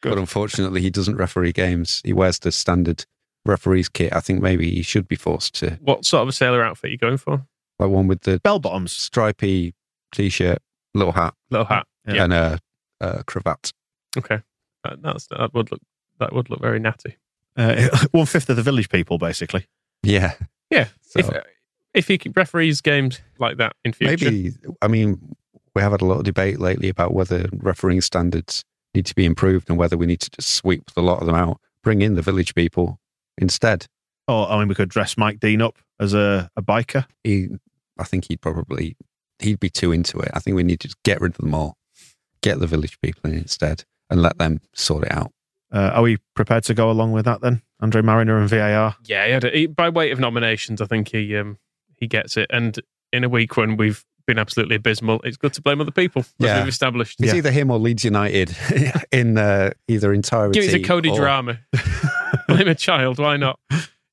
Good. 0.01 0.09
But 0.09 0.17
unfortunately, 0.17 0.81
he 0.81 0.89
doesn't 0.89 1.17
referee 1.17 1.51
games. 1.51 2.01
He 2.03 2.13
wears 2.13 2.39
the 2.39 2.51
standard 2.51 3.05
referee's 3.47 3.89
kit. 3.89 4.13
I 4.13 4.19
think 4.19 4.41
maybe 4.41 4.69
he 4.69 4.81
should 4.81 5.07
be 5.07 5.15
forced 5.15 5.55
to, 5.55 5.71
What 5.81 6.05
sort 6.05 6.21
of 6.23 6.27
a 6.27 6.31
sailor 6.31 6.63
outfit 6.63 6.89
are 6.89 6.91
you 6.91 6.97
going 6.97 7.17
for? 7.17 7.45
like 7.79 7.89
one 7.89 8.07
with 8.07 8.21
the 8.21 8.39
bell 8.39 8.59
bottoms. 8.59 8.91
stripy 8.91 9.73
t 10.13 10.29
shirt, 10.29 10.59
little 10.93 11.13
hat, 11.13 11.33
Little 11.51 11.65
hat. 11.65 11.85
Yeah. 12.07 12.23
and 12.23 12.33
a, 12.33 12.59
a 13.01 13.23
cravat. 13.23 13.71
Okay. 14.17 14.39
That, 14.83 15.01
that's 15.01 15.27
that 15.27 15.53
would 15.53 15.71
look 15.71 15.81
that 16.19 16.33
would 16.33 16.49
look 16.49 16.61
very 16.61 16.79
natty. 16.79 17.17
Uh, 17.55 17.87
one 18.11 18.25
fifth 18.25 18.49
of 18.49 18.55
the 18.55 18.63
village 18.63 18.89
people, 18.89 19.17
basically. 19.17 19.65
Yeah. 20.03 20.33
Yeah. 20.69 20.87
So 21.01 21.19
if 21.19 21.29
if 21.93 22.07
he 22.07 22.19
referees 22.35 22.81
games 22.81 23.19
like 23.39 23.57
that 23.57 23.73
in 23.83 23.93
future, 23.93 24.25
maybe, 24.25 24.53
I 24.81 24.87
mean, 24.87 25.35
we 25.75 25.81
have 25.81 25.91
had 25.91 26.01
a 26.01 26.05
lot 26.05 26.17
of 26.19 26.23
debate 26.23 26.59
lately 26.59 26.89
about 26.89 27.13
whether 27.13 27.47
refereeing 27.53 28.01
standards 28.01 28.63
need 28.95 29.05
to 29.07 29.15
be 29.15 29.25
improved 29.25 29.69
and 29.69 29.77
whether 29.77 29.97
we 29.97 30.05
need 30.05 30.19
to 30.21 30.29
just 30.31 30.49
sweep 30.51 30.91
the 30.91 31.01
lot 31.01 31.19
of 31.19 31.25
them 31.27 31.35
out, 31.35 31.59
bring 31.83 32.01
in 32.01 32.15
the 32.15 32.21
village 32.21 32.55
people 32.55 32.99
instead. 33.37 33.85
Or 34.27 34.49
I 34.49 34.59
mean, 34.59 34.67
we 34.67 34.75
could 34.75 34.89
dress 34.89 35.17
Mike 35.17 35.39
Dean 35.39 35.61
up 35.61 35.77
as 35.99 36.13
a, 36.13 36.49
a 36.55 36.61
biker. 36.61 37.05
he 37.23 37.49
I 37.99 38.03
think 38.03 38.25
he'd 38.27 38.41
probably 38.41 38.95
he'd 39.39 39.59
be 39.59 39.69
too 39.69 39.91
into 39.91 40.19
it. 40.19 40.31
I 40.33 40.39
think 40.39 40.55
we 40.55 40.63
need 40.63 40.79
to 40.81 40.95
get 41.03 41.21
rid 41.21 41.33
of 41.33 41.37
them 41.37 41.53
all, 41.53 41.77
get 42.41 42.59
the 42.59 42.67
village 42.67 42.99
people 43.01 43.29
in 43.29 43.37
instead, 43.37 43.83
and 44.09 44.21
let 44.21 44.37
them 44.37 44.59
sort 44.73 45.05
it 45.05 45.11
out. 45.11 45.31
Uh, 45.71 45.91
are 45.93 46.01
we 46.03 46.17
prepared 46.35 46.63
to 46.65 46.73
go 46.73 46.89
along 46.89 47.11
with 47.11 47.25
that 47.25 47.41
then? 47.41 47.61
Andre 47.81 48.01
Marriner 48.01 48.37
and 48.37 48.49
VAR. 48.49 48.95
yeah, 49.05 49.25
he 49.25 49.31
had 49.31 49.43
a, 49.43 49.49
he, 49.49 49.65
by 49.67 49.89
weight 49.89 50.11
of 50.11 50.19
nominations, 50.19 50.81
I 50.81 50.85
think 50.85 51.09
he 51.09 51.35
um 51.35 51.57
he 51.97 52.07
gets 52.07 52.37
it. 52.37 52.47
And 52.51 52.79
in 53.11 53.23
a 53.23 53.29
week 53.29 53.57
when 53.57 53.77
we've 53.77 54.03
been 54.27 54.37
absolutely 54.37 54.75
abysmal, 54.75 55.19
it's 55.23 55.37
good 55.37 55.53
to 55.53 55.61
blame 55.61 55.81
other 55.81 55.91
people. 55.91 56.19
As 56.21 56.27
Yeah. 56.37 56.59
we've 56.59 56.67
established. 56.67 57.19
It's 57.19 57.33
either 57.33 57.51
him 57.51 57.71
or 57.71 57.79
Leeds 57.79 58.05
United 58.05 58.55
in 59.11 59.37
uh, 59.37 59.71
either 59.87 60.13
entirety. 60.13 60.59
Give 60.59 60.69
it 60.69 60.77
to 60.77 60.83
Cody 60.83 61.09
or- 61.09 61.19
Drameh. 61.19 61.57
blame 62.47 62.67
a 62.67 62.75
child. 62.75 63.17
Why 63.17 63.37
not? 63.37 63.59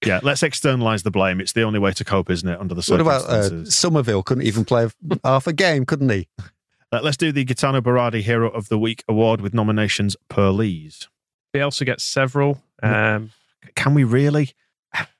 Yeah, 0.06 0.20
let's 0.22 0.42
externalise 0.42 1.02
the 1.02 1.10
blame. 1.10 1.40
It's 1.40 1.52
the 1.52 1.62
only 1.62 1.78
way 1.78 1.92
to 1.92 2.04
cope, 2.04 2.30
isn't 2.30 2.48
it? 2.48 2.58
Under 2.60 2.74
the 2.74 2.82
circumstances. 2.82 3.28
What 3.28 3.46
about 3.46 3.52
uh. 3.52 3.70
Somerville? 3.70 4.22
Couldn't 4.22 4.44
even 4.44 4.64
play 4.64 4.88
half 5.24 5.46
a 5.46 5.52
game, 5.52 5.84
couldn't 5.86 6.10
he? 6.10 6.28
Uh, 6.92 7.00
let's 7.02 7.16
do 7.16 7.32
the 7.32 7.44
Gaetano 7.44 7.80
Berardi 7.80 8.20
Hero 8.22 8.48
of 8.50 8.68
the 8.68 8.78
Week 8.78 9.02
award 9.08 9.40
with 9.40 9.52
nominations 9.54 10.16
per 10.28 10.50
Lees. 10.50 11.08
also 11.60 11.84
gets 11.84 12.04
several. 12.04 12.62
Um, 12.82 13.30
Can 13.74 13.94
we 13.94 14.04
really? 14.04 14.50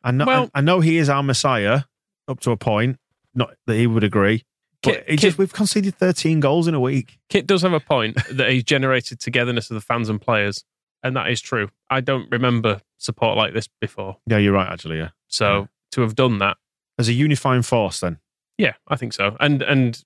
I 0.04 0.10
know. 0.12 0.24
Well- 0.26 0.50
I, 0.54 0.58
I 0.58 0.60
know 0.60 0.80
he 0.80 0.98
is 0.98 1.08
our 1.08 1.22
messiah 1.22 1.82
up 2.28 2.40
to 2.40 2.50
a 2.52 2.56
point. 2.56 2.98
Not 3.34 3.54
that 3.66 3.74
he 3.74 3.86
would 3.88 4.04
agree. 4.04 4.44
But 4.84 4.94
Kit- 4.94 5.04
he 5.06 5.10
Kit- 5.12 5.20
just, 5.20 5.38
we've 5.38 5.52
conceded 5.52 5.94
13 5.96 6.40
goals 6.40 6.68
in 6.68 6.74
a 6.74 6.80
week. 6.80 7.18
Kit 7.28 7.46
does 7.46 7.62
have 7.62 7.72
a 7.72 7.80
point 7.80 8.16
that 8.32 8.50
he's 8.50 8.64
generated 8.64 9.20
togetherness 9.20 9.70
of 9.70 9.74
the 9.74 9.80
fans 9.80 10.08
and 10.08 10.20
players, 10.20 10.64
and 11.02 11.16
that 11.16 11.30
is 11.30 11.40
true. 11.40 11.68
I 11.90 12.00
don't 12.00 12.30
remember 12.30 12.80
support 12.98 13.36
like 13.36 13.54
this 13.54 13.68
before. 13.80 14.18
Yeah, 14.26 14.38
you're 14.38 14.52
right, 14.52 14.70
actually. 14.70 14.98
Yeah. 14.98 15.10
So 15.28 15.60
Yeah. 15.60 15.66
to 15.92 16.00
have 16.02 16.14
done 16.14 16.38
that, 16.38 16.56
As 16.98 17.08
a 17.08 17.12
unifying 17.12 17.62
force, 17.62 18.00
then. 18.00 18.18
yeah, 18.58 18.74
I 18.88 18.96
think 18.96 19.12
so. 19.12 19.36
And 19.40 19.62
and 19.62 20.02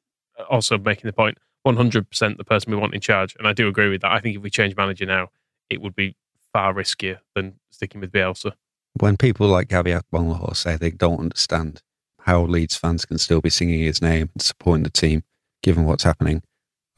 also 0.49 0.79
making 0.79 1.07
the 1.09 1.13
point, 1.13 1.39
one 1.65 1.77
hundred 1.77 2.09
percent 2.09 2.39
the 2.39 2.45
person 2.45 2.71
we 2.73 2.79
want 2.79 2.95
in 2.95 3.01
charge, 3.01 3.35
and 3.39 3.47
I 3.49 3.53
do 3.53 3.69
agree 3.69 3.89
with 3.89 4.01
that. 4.03 4.13
I 4.13 4.21
think 4.21 4.37
if 4.37 4.43
we 4.43 4.51
change 4.51 4.77
manager 4.77 5.05
now, 5.07 5.31
it 5.69 5.81
would 5.81 5.95
be 5.97 6.17
far 6.53 6.73
riskier 6.73 7.19
than 7.35 7.59
sticking 7.71 8.01
with 8.01 8.11
Bielsa. 8.13 8.53
When 9.01 9.17
people 9.17 9.49
like 9.49 9.69
Gabby 9.69 9.91
Agbonlahor 9.93 10.57
say 10.57 10.77
they 10.77 10.91
don't 10.91 11.21
understand 11.21 11.83
how 12.29 12.43
Leeds 12.43 12.77
fans 12.77 13.07
can 13.07 13.17
still 13.17 13.41
be 13.41 13.49
singing 13.49 13.81
his 13.81 14.03
name 14.03 14.29
and 14.35 14.43
supporting 14.43 14.83
the 14.83 14.91
team, 14.91 15.25
given 15.63 15.87
what's 15.87 16.05
happening, 16.05 16.43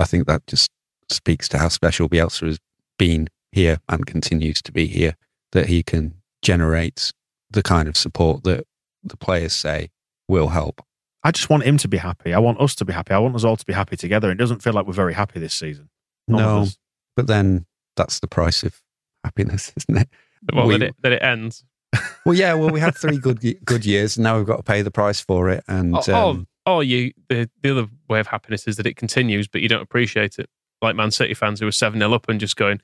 I 0.01 0.05
think 0.05 0.27
that 0.27 0.45
just 0.49 0.73
speaks 1.09 1.49
to 1.51 1.59
how 1.59 1.69
special 1.69 2.09
Bielsa 2.09 2.49
has 2.49 2.59
been 2.99 3.29
here 3.53 3.79
and 3.89 4.05
continues 4.05 4.61
to 4.63 4.73
be 4.73 4.89
here. 4.89 5.15
That 5.53 5.67
he 5.67 5.85
can 5.85 6.15
generate 6.43 7.13
the 7.49 7.63
kind 7.63 7.89
of 7.89 7.97
support 7.97 8.43
that 8.43 8.67
the 9.05 9.17
players 9.17 9.53
say 9.53 9.91
will 10.27 10.49
help. 10.49 10.81
I 11.23 11.31
just 11.31 11.49
want 11.49 11.63
him 11.63 11.77
to 11.79 11.87
be 11.89 11.99
happy. 11.99 12.35
I 12.35 12.41
want 12.41 12.61
us 12.61 12.75
to 12.77 12.85
be 12.85 12.93
happy. 12.93 13.15
I 13.15 13.19
want 13.19 13.37
us 13.37 13.45
all 13.45 13.57
to 13.57 13.65
be 13.67 13.73
happy 13.73 13.97
together. 13.97 14.33
It 14.33 14.37
doesn't 14.37 14.63
feel 14.63 14.73
like 14.73 14.87
we're 14.87 14.93
very 14.95 15.15
happy 15.15 15.39
this 15.39 15.55
season. 15.55 15.91
None 16.27 16.41
No, 16.41 16.67
but 17.15 17.29
then 17.29 17.67
that's 17.97 18.19
the 18.19 18.27
price 18.27 18.65
of 18.65 18.81
happiness, 19.23 19.73
isn't 19.77 19.97
it? 20.03 20.09
Well, 20.53 20.67
We- 20.67 20.79
that, 20.79 20.83
it, 20.83 20.95
that 21.03 21.13
it 21.13 21.23
ends. 21.23 21.65
Well, 22.25 22.35
yeah. 22.35 22.55
Well, 22.55 22.71
we 22.71 22.81
had 22.81 22.95
three 22.97 23.19
good 23.19 23.41
good 23.65 23.85
years, 23.85 24.17
and 24.17 24.25
now 24.25 24.37
we've 24.37 24.47
got 24.47 24.59
to 24.59 24.63
pay 24.63 24.83
the 24.83 24.91
price 24.91 25.21
for 25.21 25.49
it. 25.49 25.65
And 25.67 25.95
Or, 25.97 26.03
or, 26.11 26.15
um, 26.15 26.49
or 26.67 26.85
you, 26.85 27.13
the, 27.29 27.49
the 27.63 27.71
other 27.73 27.89
way 28.09 28.21
of 28.21 28.27
happiness 28.27 28.67
is 28.69 28.77
that 28.77 28.87
it 28.87 28.97
continues, 28.97 29.49
but 29.49 29.61
you 29.63 29.69
don't 29.69 29.83
appreciate 29.83 30.39
it. 30.39 30.49
Like 30.83 30.97
Man 30.97 31.11
City 31.11 31.35
fans 31.35 31.61
who 31.61 31.67
were 31.67 31.73
7 31.73 31.99
0 31.99 32.13
up 32.13 32.29
and 32.29 32.39
just 32.39 32.57
going, 32.57 32.81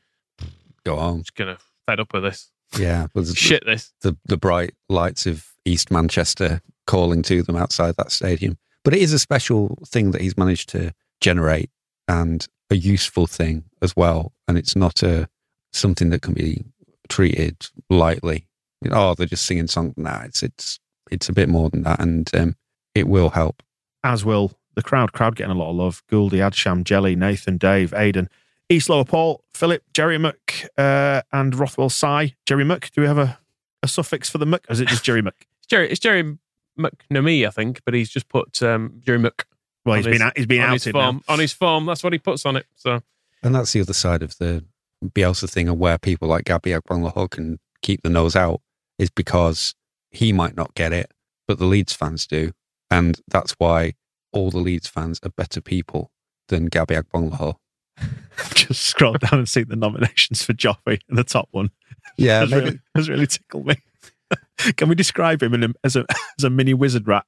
go 0.85 0.99
on. 0.99 1.23
just 1.23 1.37
to 1.37 1.59
fed 1.87 2.01
up 2.01 2.13
with 2.13 2.23
this. 2.23 2.51
Yeah, 2.79 3.07
well, 3.15 3.25
the, 3.25 3.35
Shit, 3.35 3.65
this. 3.65 3.93
the 4.03 4.17
the 4.25 4.37
bright 4.37 4.73
lights 4.89 5.27
of 5.27 5.47
East 5.65 5.91
Manchester 5.91 6.61
calling 6.87 7.23
to 7.23 7.43
them 7.43 7.57
outside 7.57 7.95
that 7.97 8.11
stadium. 8.13 8.59
But 8.85 8.95
it 8.95 9.01
is 9.01 9.13
a 9.13 9.19
special 9.19 9.79
thing 9.87 10.11
that 10.13 10.21
he's 10.21 10.37
managed 10.37 10.69
to 10.71 10.93
generate, 11.21 11.71
and 12.09 12.47
a 12.71 12.77
useful 12.77 13.27
thing 13.27 13.65
as 13.83 13.95
well. 13.97 14.33
And 14.49 14.59
it's 14.59 14.77
not 14.77 15.03
a 15.03 15.29
something 15.73 16.11
that 16.11 16.23
can 16.23 16.35
be 16.35 16.65
treated 17.09 17.69
lightly. 17.89 18.47
You 18.83 18.91
know, 18.91 19.11
oh, 19.11 19.15
they're 19.15 19.27
just 19.27 19.47
singing 19.47 19.67
songs. 19.69 19.95
Nah, 19.97 20.23
it's 20.23 20.43
it's 20.43 20.79
it's 21.11 21.29
a 21.29 21.33
bit 21.33 21.49
more 21.49 21.71
than 21.71 21.83
that, 21.85 22.01
and 22.01 22.29
um, 22.35 22.57
it 22.95 23.09
will 23.09 23.31
help. 23.31 23.63
as 24.05 24.25
will 24.25 24.53
the 24.75 24.83
crowd. 24.83 25.13
Crowd 25.13 25.37
getting 25.37 25.53
a 25.53 25.59
lot 25.59 25.71
of 25.71 25.77
love. 25.77 26.03
Gouldy, 26.11 26.39
Adsham, 26.39 26.85
Jelly, 26.85 27.17
Nathan, 27.17 27.57
Dave, 27.57 27.95
Aidan, 27.95 28.29
East 28.69 28.89
Lower 28.91 29.05
Paul, 29.05 29.43
Philip, 29.55 29.83
Jerry 29.95 30.19
Muck, 30.19 30.53
uh, 30.77 31.23
and 31.33 31.55
Rothwell 31.55 31.89
Sai. 31.89 32.35
Jerry 32.45 32.65
Muck, 32.65 32.91
do 32.91 33.01
we 33.01 33.07
have 33.07 33.17
a, 33.19 33.39
a 33.83 33.89
suffix 33.89 34.29
for 34.29 34.37
the 34.39 34.45
Muck? 34.47 34.67
Or 34.69 34.73
is 34.73 34.81
it 34.81 34.89
just 34.89 35.05
Jerry 35.05 35.23
Muck? 35.23 35.35
It's 35.59 35.67
Jerry, 35.69 35.91
it's 35.91 35.99
Jerry 36.01 36.37
McNamee, 36.79 37.47
I 37.47 37.51
think, 37.51 37.81
but 37.85 37.95
he's 37.95 38.09
just 38.11 38.29
put 38.29 38.63
um, 38.63 39.01
Jerry 39.05 39.19
Muck. 39.19 39.47
Well, 39.85 39.95
On 39.95 39.99
he's 39.99 40.07
his- 40.07 40.19
been 40.21 40.33
he's 40.37 40.47
been 40.47 40.63
on 40.63 40.73
his 40.75 40.87
outed 40.87 40.95
now. 40.97 41.21
On 41.29 41.39
his 41.39 41.53
form, 41.53 41.87
that's 41.87 42.05
what 42.05 42.13
he 42.13 42.19
puts 42.19 42.45
on 42.47 42.57
it. 42.57 42.67
So 42.77 43.01
And 43.43 43.55
that's 43.55 43.73
the 43.73 43.81
other 43.81 43.93
side 43.95 44.23
of 44.23 44.37
the 44.39 44.65
Bielsa 45.05 45.49
thing 45.51 45.69
and 45.69 45.79
where 45.79 45.99
people 45.99 46.29
like 46.29 46.45
Gabby 46.45 46.71
Agbonlahor 46.71 47.31
can 47.31 47.59
keep 47.83 48.03
the 48.03 48.11
nose 48.11 48.37
out 48.37 48.61
is 48.99 49.11
because 49.11 49.75
he 50.11 50.33
might 50.33 50.57
not 50.57 50.75
get 50.75 50.93
it, 50.93 51.13
but 51.47 51.59
the 51.59 51.67
Leeds 51.67 51.93
fans 51.93 52.27
do. 52.27 52.53
And 52.91 53.21
that's 53.29 53.53
why 53.59 53.95
all 54.33 54.51
the 54.51 54.59
Leeds 54.59 54.89
fans 54.89 55.21
are 55.23 55.31
better 55.31 55.61
people 55.61 56.11
than 56.49 56.67
Gabby 56.67 56.95
Agbonlahor. 56.95 57.57
just 58.55 58.83
scroll 58.83 59.15
down 59.15 59.41
and 59.41 59.49
see 59.49 59.63
the 59.63 59.77
nominations 59.77 60.43
for 60.43 60.53
Joffrey 60.53 61.01
in 61.09 61.17
the 61.17 61.25
top 61.25 61.49
one. 61.51 61.71
Yeah, 62.19 62.41
has, 62.41 62.51
maybe, 62.51 62.65
really, 62.65 62.81
has 62.95 63.09
really 63.09 63.27
tickled 63.27 63.67
me. 63.67 63.77
Can 64.77 64.89
we 64.89 64.95
describe 64.95 65.43
him 65.43 65.55
in 65.55 65.65
a, 65.65 65.69
as 65.85 65.97
a 65.97 66.05
as 66.39 66.45
a 66.45 66.51
mini 66.51 66.75
wizard 66.75 67.07
rat? 67.07 67.25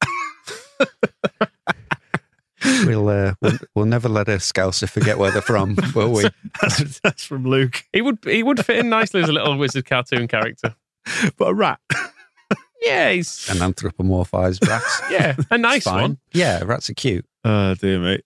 we'll, 2.84 3.08
uh, 3.08 3.34
we'll 3.40 3.58
we'll 3.74 3.86
never 3.86 4.08
let 4.08 4.28
a 4.28 4.32
Scouser 4.36 4.88
forget 4.88 5.18
where 5.18 5.30
they're 5.30 5.42
from, 5.42 5.76
will 5.94 6.12
we? 6.12 6.24
that's, 6.60 7.00
that's 7.00 7.24
from 7.24 7.44
Luke. 7.44 7.84
he 7.92 8.02
would 8.02 8.18
he 8.24 8.42
would 8.42 8.64
fit 8.64 8.78
in 8.78 8.88
nicely 8.88 9.22
as 9.22 9.28
a 9.28 9.32
little 9.32 9.56
wizard 9.56 9.86
cartoon 9.86 10.28
character. 10.28 10.74
But 11.36 11.48
a 11.48 11.54
rat. 11.54 11.80
Yeah, 12.80 13.10
he's 13.10 13.48
An 13.50 13.56
anthropomorphized 13.56 14.66
rat. 14.66 14.82
yeah 15.10 15.34
a 15.50 15.58
nice 15.58 15.84
one. 15.84 16.18
Yeah, 16.32 16.62
rats 16.62 16.88
are 16.88 16.94
cute. 16.94 17.26
Oh 17.44 17.74
dear 17.74 17.98
me. 17.98 18.20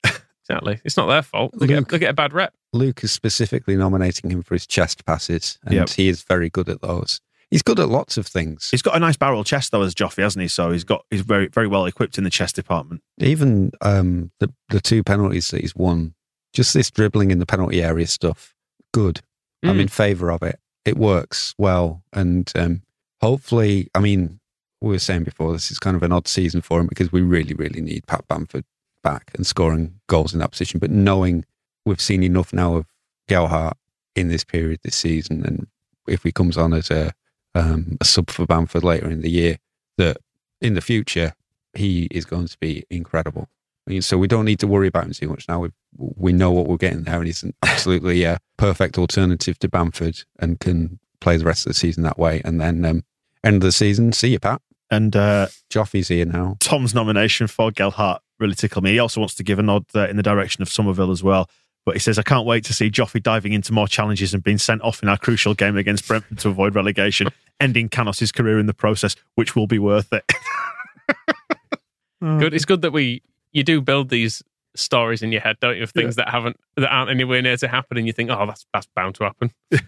Exactly. 0.47 0.79
It's 0.85 0.97
not 0.97 1.07
their 1.07 1.23
fault. 1.23 1.59
They 1.59 1.67
get, 1.67 1.79
Luke. 1.79 1.89
they 1.89 1.99
get 1.99 2.11
a 2.11 2.15
bad 2.15 2.33
rep. 2.35 2.53
Luke 2.75 3.03
is 3.03 3.11
specifically 3.13 3.77
nominating 3.77 4.31
him 4.31 4.43
for 4.43 4.55
his 4.55 4.67
chest 4.67 5.07
passes, 5.07 5.59
and 5.65 5.75
Yep. 5.75 5.89
he 5.91 6.09
is 6.09 6.23
very 6.23 6.51
good 6.51 6.69
at 6.69 6.83
those. 6.83 7.21
He's 7.51 7.63
good 7.63 7.81
at 7.81 7.89
lots 7.89 8.17
of 8.19 8.27
things. 8.27 8.69
He's 8.71 8.83
got 8.83 8.95
a 8.95 8.99
nice 9.01 9.17
barrel 9.17 9.43
chest 9.43 9.73
though, 9.73 9.83
as 9.83 9.95
Joffrey, 9.95 10.23
hasn't 10.23 10.43
he? 10.43 10.49
So 10.49 10.71
he's 10.71 10.85
got 10.85 11.07
he's 11.11 11.23
very 11.23 11.49
very 11.49 11.67
well 11.67 11.87
equipped 11.87 12.19
in 12.19 12.25
the 12.25 12.31
chest 12.31 12.55
department. 12.57 13.01
Even 13.19 13.73
um, 13.81 14.33
the 14.39 14.53
the 14.69 14.81
two 14.81 15.03
penalties 15.03 15.49
that 15.49 15.63
he's 15.63 15.75
won, 15.75 16.15
just 16.53 16.75
this 16.75 16.91
dribbling 16.91 17.31
in 17.31 17.39
the 17.39 17.47
penalty 17.47 17.83
area 17.83 18.07
stuff, 18.07 18.55
good. 18.93 19.23
I'm 19.65 19.79
Mm. 19.79 19.83
in 19.83 19.89
favour 19.89 20.31
of 20.31 20.43
it. 20.43 20.59
It 20.85 20.97
works 20.97 21.55
well, 21.59 22.03
and 22.13 22.51
um, 22.57 22.83
hopefully, 23.21 23.89
I 23.95 24.01
mean, 24.01 24.41
we 24.81 24.91
were 24.91 24.99
saying 24.99 25.25
before 25.25 25.53
this 25.53 25.71
is 25.71 25.79
kind 25.79 25.97
of 25.97 26.03
an 26.03 26.13
odd 26.13 26.27
season 26.27 26.61
for 26.61 26.81
him 26.81 26.89
because 26.89 27.13
we 27.13 27.23
really, 27.23 27.55
really 27.55 27.81
need 27.81 28.07
Pat 28.07 28.27
Bamford 28.27 28.65
back 29.03 29.31
and 29.35 29.47
scoring 29.47 30.01
goals 30.09 30.33
in 30.33 30.41
that 30.41 30.51
position. 30.51 30.81
But 30.81 30.91
knowing 30.91 31.45
we've 31.85 32.01
seen 32.01 32.23
enough 32.23 32.53
now 32.53 32.77
of 32.77 32.87
Gelhardt 33.29 33.77
in 34.17 34.29
this 34.29 34.45
period 34.45 34.81
this 34.83 34.97
season, 34.97 35.45
and 35.47 35.69
if 36.09 36.25
he 36.25 36.33
comes 36.33 36.57
on 36.57 36.75
as 36.75 36.91
a 36.91 37.13
um, 37.55 37.99
a 38.01 38.05
sub 38.05 38.31
for 38.31 38.47
Bamford 38.47 38.83
later 38.83 39.09
in 39.09 39.21
the 39.21 39.31
year, 39.31 39.59
that 39.99 40.17
in 40.61 40.75
the 40.75 40.81
future 40.81 41.35
he 41.75 42.09
is 42.11 42.25
going 42.25 42.49
to 42.49 42.59
be 42.59 42.85
incredible. 42.91 43.49
I 43.87 43.91
mean, 43.91 44.03
so 44.03 44.17
we 44.17 44.29
don't 44.29 44.45
need 44.45 44.61
to 44.61 44.67
worry 44.67 44.87
about 44.87 45.05
him 45.05 45.13
too 45.13 45.29
much 45.29 45.47
now. 45.49 45.61
We 45.61 45.71
we 45.97 46.33
know 46.33 46.51
what 46.51 46.67
we're 46.67 46.77
getting 46.77 47.03
there, 47.03 47.17
and 47.17 47.27
he's 47.27 47.43
an 47.43 47.55
absolutely 47.63 48.25
uh, 48.25 48.39
perfect 48.57 48.97
alternative 48.97 49.59
to 49.61 49.69
Bamford, 49.69 50.23
and 50.39 50.61
can 50.61 50.99
play 51.21 51.37
the 51.37 51.45
rest 51.45 51.67
of 51.67 51.71
the 51.71 51.79
season 51.79 52.03
that 52.05 52.19
way. 52.19 52.43
And 52.45 52.61
then 52.61 52.85
um, 52.85 53.05
end 53.45 53.57
of 53.57 53.63
the 53.63 53.73
season, 53.73 54.13
see 54.13 54.29
you, 54.29 54.41
Pat. 54.41 54.61
And 54.91 55.17
uh, 55.17 55.47
Joffy's 55.71 56.09
here 56.09 56.27
now. 56.27 56.57
Tom's 56.61 56.95
nomination 56.95 57.47
for 57.47 57.71
Gelhardt 57.71 58.21
really 58.39 58.55
tickled 58.55 58.85
me. 58.85 58.93
He 58.93 58.99
also 58.99 59.21
wants 59.21 59.35
to 59.37 59.43
give 59.43 59.59
a 59.59 59.63
nod 59.63 59.87
uh, 59.95 60.07
in 60.09 60.17
the 60.17 60.23
direction 60.23 60.63
of 60.63 60.69
Somerville 60.69 61.11
as 61.11 61.23
well. 61.23 61.49
But 61.85 61.95
he 61.95 61.99
says, 61.99 62.19
I 62.19 62.23
can't 62.23 62.47
wait 62.47 62.65
to 62.65 62.75
see 62.75 62.91
Joffrey 62.91 63.23
diving 63.23 63.53
into 63.55 63.73
more 63.73 63.89
challenges 63.89 64.35
and 64.35 64.43
being 64.43 64.59
sent 64.59 64.83
off 64.83 65.03
in 65.03 65.09
our 65.09 65.17
crucial 65.17 65.55
game 65.55 65.77
against 65.77 66.07
Brentford 66.07 66.39
to 66.41 66.49
avoid 66.49 66.75
relegation, 66.75 67.29
ending 67.59 67.89
Canos' 67.89 68.31
career 68.31 68.59
in 68.59 68.67
the 68.67 68.75
process, 68.75 69.17
which 69.35 69.57
will 69.57 69.67
be 69.67 69.79
worth 69.81 70.13
it. 70.13 70.25
Good. 72.21 72.55
It's 72.55 72.65
good 72.65 72.83
that 72.83 72.93
we 72.93 73.21
you 73.53 73.63
do 73.63 73.81
build 73.81 74.09
these 74.09 74.43
stories 74.75 75.23
in 75.23 75.33
your 75.33 75.41
head, 75.41 75.57
don't 75.61 75.77
you, 75.77 75.83
of 75.83 75.91
things 75.91 76.17
that 76.17 76.29
haven't 76.29 76.57
that 76.77 76.89
aren't 76.89 77.11
anywhere 77.11 77.43
near 77.43 77.57
to 77.59 77.69
happen, 77.69 77.99
and 77.99 78.07
you 78.07 78.13
think, 78.13 78.31
oh, 78.31 78.47
that's 78.47 78.67
that's 78.73 78.89
bound 78.95 79.15
to 79.17 79.25
happen. 79.25 79.53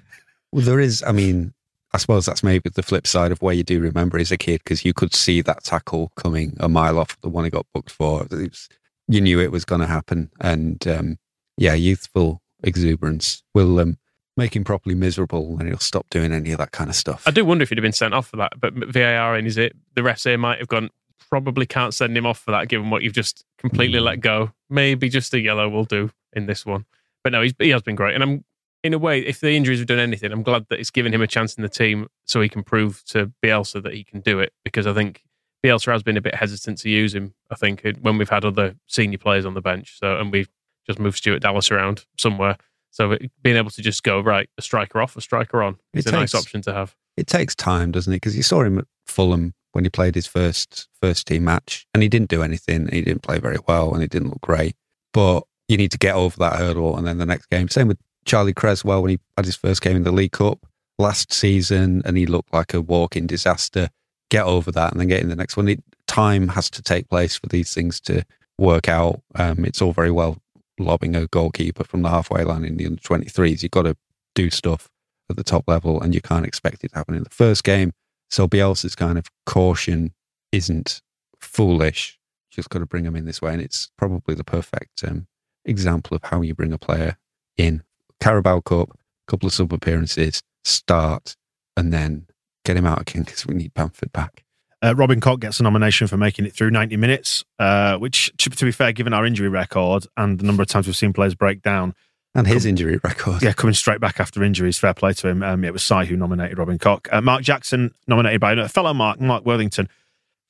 Well, 0.55 0.65
there 0.65 0.79
is. 0.79 1.03
I 1.05 1.11
mean, 1.11 1.53
I 1.93 1.99
suppose 1.99 2.27
that's 2.27 2.45
maybe 2.45 2.71
the 2.71 2.85
flip 2.85 3.09
side 3.09 3.33
of 3.33 3.43
where 3.43 3.55
you 3.55 3.65
do 3.65 3.81
remember 3.81 4.19
as 4.19 4.31
a 4.31 4.37
kid 4.37 4.61
because 4.63 4.85
you 4.85 4.95
could 4.95 5.13
see 5.13 5.41
that 5.43 5.65
tackle 5.65 6.13
coming 6.15 6.57
a 6.61 6.69
mile 6.69 6.97
off 6.97 7.21
the 7.23 7.29
one 7.29 7.43
he 7.43 7.51
got 7.51 7.67
booked 7.75 7.91
for. 7.91 8.23
It 8.23 8.31
was, 8.31 8.69
you 9.09 9.21
knew 9.21 9.41
it 9.41 9.51
was 9.51 9.65
going 9.65 9.81
to 9.81 9.89
happen, 9.89 10.31
and 10.41 10.87
um, 10.87 11.19
yeah, 11.57 11.75
youthful 11.75 12.41
exuberance 12.63 13.43
will 13.53 13.81
um, 13.81 13.99
make 14.37 14.55
him 14.55 14.63
properly 14.63 14.95
miserable, 14.95 15.57
and 15.59 15.67
he'll 15.67 15.79
stop 15.79 16.07
doing 16.09 16.33
any 16.33 16.53
of 16.53 16.59
that 16.59 16.71
kind 16.71 16.89
of 16.89 16.95
stuff. 16.95 17.25
I 17.27 17.33
do 17.33 17.45
wonder 17.45 17.65
if 17.65 17.71
he'd 17.71 17.79
have 17.79 17.83
been 17.83 17.93
sent 17.93 18.15
off 18.15 18.29
for 18.29 18.37
that, 18.37 18.53
but 18.61 18.75
VAR 18.75 19.35
and 19.35 19.49
is 19.49 19.59
it, 19.59 19.75
the 19.97 20.03
refs 20.03 20.23
here 20.23 20.39
might 20.39 20.61
have 20.61 20.69
gone. 20.69 20.89
Probably 21.35 21.67
can't 21.67 21.93
send 21.93 22.17
him 22.17 22.27
off 22.27 22.39
for 22.39 22.53
that, 22.53 22.69
given 22.69 22.91
what 22.91 23.03
you've 23.03 23.13
just 23.13 23.45
completely 23.59 23.99
hmm. 23.99 24.05
let 24.05 24.21
go. 24.21 24.53
Maybe 24.71 25.09
just 25.09 25.35
a 25.35 25.41
yellow 25.41 25.69
will 25.69 25.85
do 25.85 26.11
in 26.33 26.47
this 26.47 26.65
one. 26.65 26.85
But 27.25 27.33
no, 27.33 27.43
he's, 27.43 27.55
he 27.59 27.71
has 27.71 27.83
been 27.83 27.97
great, 27.97 28.15
and 28.15 28.23
I'm 28.23 28.45
in 28.85 28.95
a 28.95 28.99
way, 28.99 29.19
if 29.19 29.41
the 29.41 29.51
injuries 29.51 29.81
have 29.81 29.89
done 29.89 29.99
anything, 29.99 30.31
I'm 30.31 30.45
glad 30.45 30.67
that 30.69 30.79
it's 30.79 30.91
given 30.91 31.13
him 31.13 31.23
a 31.23 31.27
chance 31.27 31.55
in 31.55 31.63
the 31.63 31.69
team 31.69 32.07
so 32.25 32.41
he 32.41 32.49
can 32.49 32.63
prove 32.63 33.03
to 33.07 33.33
Bielsa 33.43 33.83
that 33.83 33.95
he 33.95 34.05
can 34.05 34.21
do 34.21 34.39
it. 34.39 34.53
Because 34.63 34.87
I 34.87 34.93
think 34.93 35.25
Bielsa 35.65 35.91
has 35.91 36.05
been 36.05 36.17
a 36.17 36.21
bit 36.21 36.37
hesitant 36.37 36.79
to 36.79 36.89
use 36.89 37.17
him. 37.17 37.35
I 37.51 37.57
think 37.57 37.85
uh, 37.85 37.95
when 38.01 38.17
we've 38.17 38.29
had 38.29 38.45
other 38.45 38.77
senior 38.87 39.19
players 39.19 39.45
on 39.45 39.55
the 39.55 39.61
bench, 39.61 39.99
so 39.99 40.19
and 40.19 40.31
we've 40.31 40.51
just 40.87 41.01
moved 41.01 41.17
Stuart 41.17 41.41
Dallas 41.41 41.73
around 41.73 42.05
somewhere. 42.17 42.59
So 42.91 43.11
it- 43.11 43.33
being 43.43 43.57
able 43.57 43.71
to 43.71 43.83
just 43.83 44.05
go 44.05 44.21
right, 44.21 44.49
a 44.57 44.63
striker 44.63 45.01
off, 45.01 45.17
a 45.17 45.21
striker 45.21 45.65
on, 45.65 45.79
is 45.95 46.07
It 46.07 46.13
a 46.13 46.17
nice 46.17 46.35
option 46.35 46.63
to 46.63 46.73
have. 46.73 46.95
it 47.17 47.27
takes 47.27 47.57
time, 47.57 47.91
doesn't 47.91 48.13
it? 48.13 48.17
Because 48.17 48.37
you 48.37 48.45
saw 48.45 48.63
him 48.63 48.79
at 48.79 48.85
Fulham 49.07 49.55
when 49.75 49.85
he 49.85 49.91
played 49.91 50.15
his 50.15 50.27
first 50.27 50.89
first 51.03 51.27
team 51.27 51.45
match, 51.45 51.87
and 51.93 52.03
he 52.03 52.09
didn't 52.09 52.31
do 52.31 52.43
anything. 52.43 52.89
He 52.89 53.03
didn't 53.03 53.23
play 53.23 53.39
very 53.39 53.59
well, 53.67 53.93
and 53.93 54.01
he 54.01 54.09
didn't 54.09 54.31
look 54.31 54.41
great. 54.41 54.77
But 55.13 55.43
you 55.69 55.77
need 55.77 55.91
to 55.91 55.99
get 55.99 56.15
over 56.15 56.37
that 56.39 56.57
hurdle, 56.57 56.97
and 56.97 57.07
then 57.07 57.19
the 57.19 57.27
next 57.27 57.47
game. 57.47 57.69
Same 57.69 57.89
with 57.89 57.99
Charlie 58.25 58.55
Cresswell 58.55 59.03
when 59.03 59.11
he 59.11 59.19
had 59.37 59.47
his 59.47 59.57
first 59.57 59.83
game 59.83 59.97
in 59.97 60.05
the 60.05 60.13
League 60.13 60.33
Cup 60.33 60.65
last 60.99 61.33
season, 61.33 62.03
and 62.05 62.17
he 62.17 62.25
looked 62.25 62.53
like 62.53 62.73
a 62.73 62.81
walking 62.81 63.27
disaster. 63.27 63.91
Get 64.31 64.45
over 64.45 64.71
that, 64.73 64.93
and 64.93 65.01
then 65.01 65.09
get 65.09 65.23
in 65.23 65.29
the 65.29 65.37
next 65.37 65.57
one. 65.57 65.69
It, 65.69 65.83
time 66.07 66.49
has 66.49 66.71
to 66.71 66.83
take 66.83 67.09
place 67.09 67.37
for 67.37 67.49
these 67.49 67.75
things 67.75 68.01
to 68.03 68.25
work 68.59 68.89
out. 68.89 69.21
Um, 69.35 69.65
it's 69.65 69.83
all 69.83 69.93
very 69.93 70.11
well 70.11 70.39
lobbing 70.79 71.17
a 71.17 71.27
goalkeeper 71.27 71.85
from 71.85 72.03
the 72.03 72.11
halfway 72.11 72.45
line 72.45 72.65
in 72.65 72.77
the 72.77 72.87
under 72.87 73.01
23s. 73.01 73.63
You've 73.63 73.71
got 73.71 73.83
to 73.83 73.97
do 74.35 74.51
stuff 74.51 74.89
at 75.31 75.37
the 75.37 75.45
top 75.45 75.65
level, 75.67 76.01
and 76.01 76.15
you 76.15 76.21
can't 76.21 76.47
expect 76.47 76.85
it 76.85 76.93
to 76.93 76.95
happen 76.97 77.17
in 77.17 77.25
the 77.25 77.31
first 77.31 77.65
game. 77.65 77.93
So 78.35 78.49
Bielsa's 78.49 78.97
kind 78.97 79.17
of 79.17 79.27
caution 79.47 80.13
isn't 80.51 81.01
foolish. 81.39 82.19
Just 82.51 82.69
got 82.69 82.81
to 82.81 82.87
bring 82.87 83.05
him 83.05 83.15
in 83.15 83.27
this 83.27 83.41
way, 83.41 83.53
and 83.53 83.63
it's 83.63 83.93
probably 83.97 84.35
the 84.35 84.43
perfect 84.43 85.05
um, 85.07 85.29
example 85.65 86.17
of 86.17 86.25
how 86.25 86.43
you 86.43 86.53
bring 86.53 86.73
a 86.73 86.79
player 86.79 87.17
in. 87.57 87.85
Carabao 88.19 88.63
Cup, 88.63 88.91
a 88.91 89.31
couple 89.31 89.47
of 89.47 89.53
sub 89.53 89.73
appearances, 89.73 90.43
start, 90.65 91.37
and 91.77 91.93
then 91.93 92.27
get 92.65 92.77
him 92.77 92.87
out 92.87 93.03
again 93.03 93.23
because 93.23 93.47
we 93.47 93.55
need 93.55 93.73
Bamford 93.73 94.13
back. 94.13 94.43
Uh, 94.83 94.97
Robin 94.97 95.21
Koch 95.21 95.39
gets 95.39 95.61
a 95.61 95.63
nomination 95.63 96.09
for 96.09 96.17
making 96.17 96.45
it 96.45 96.55
through 96.55 96.73
90 96.73 96.97
minutes, 96.97 97.45
uh, 97.61 97.99
which, 97.99 98.33
to, 98.39 98.51
to 98.51 98.65
be 98.65 98.73
fair, 98.73 98.91
given 98.91 99.13
our 99.13 99.25
injury 99.25 99.49
record 99.49 100.09
and 100.17 100.41
the 100.41 100.45
number 100.45 100.61
of 100.61 100.67
times 100.67 100.89
we've 100.89 100.97
seen 100.97 101.13
players 101.13 101.37
break 101.37 101.63
down, 101.63 101.95
And 102.35 102.47
his 102.47 102.67
injury 102.67 102.99
record. 103.05 103.43
yeah, 103.43 103.53
coming 103.53 103.75
straight 103.75 104.01
back 104.01 104.19
after 104.19 104.43
injuries, 104.43 104.77
fair 104.77 104.93
play 104.93 105.13
to 105.15 105.29
him. 105.29 105.43
Um, 105.43 105.65
it 105.65 105.73
was 105.73 105.85
Sai 105.85 106.05
who 106.05 106.17
nominated 106.17 106.59
Robin 106.59 106.79
Koch. 106.79 107.09
Uh, 107.13 107.21
Mark 107.21 107.43
Jackson, 107.43 107.95
nominated 108.09 108.41
by 108.41 108.55
a 108.55 108.69
fellow 108.69 108.93
Mark, 108.93 109.21
Mark 109.21 109.47
Worthington, 109.47 109.89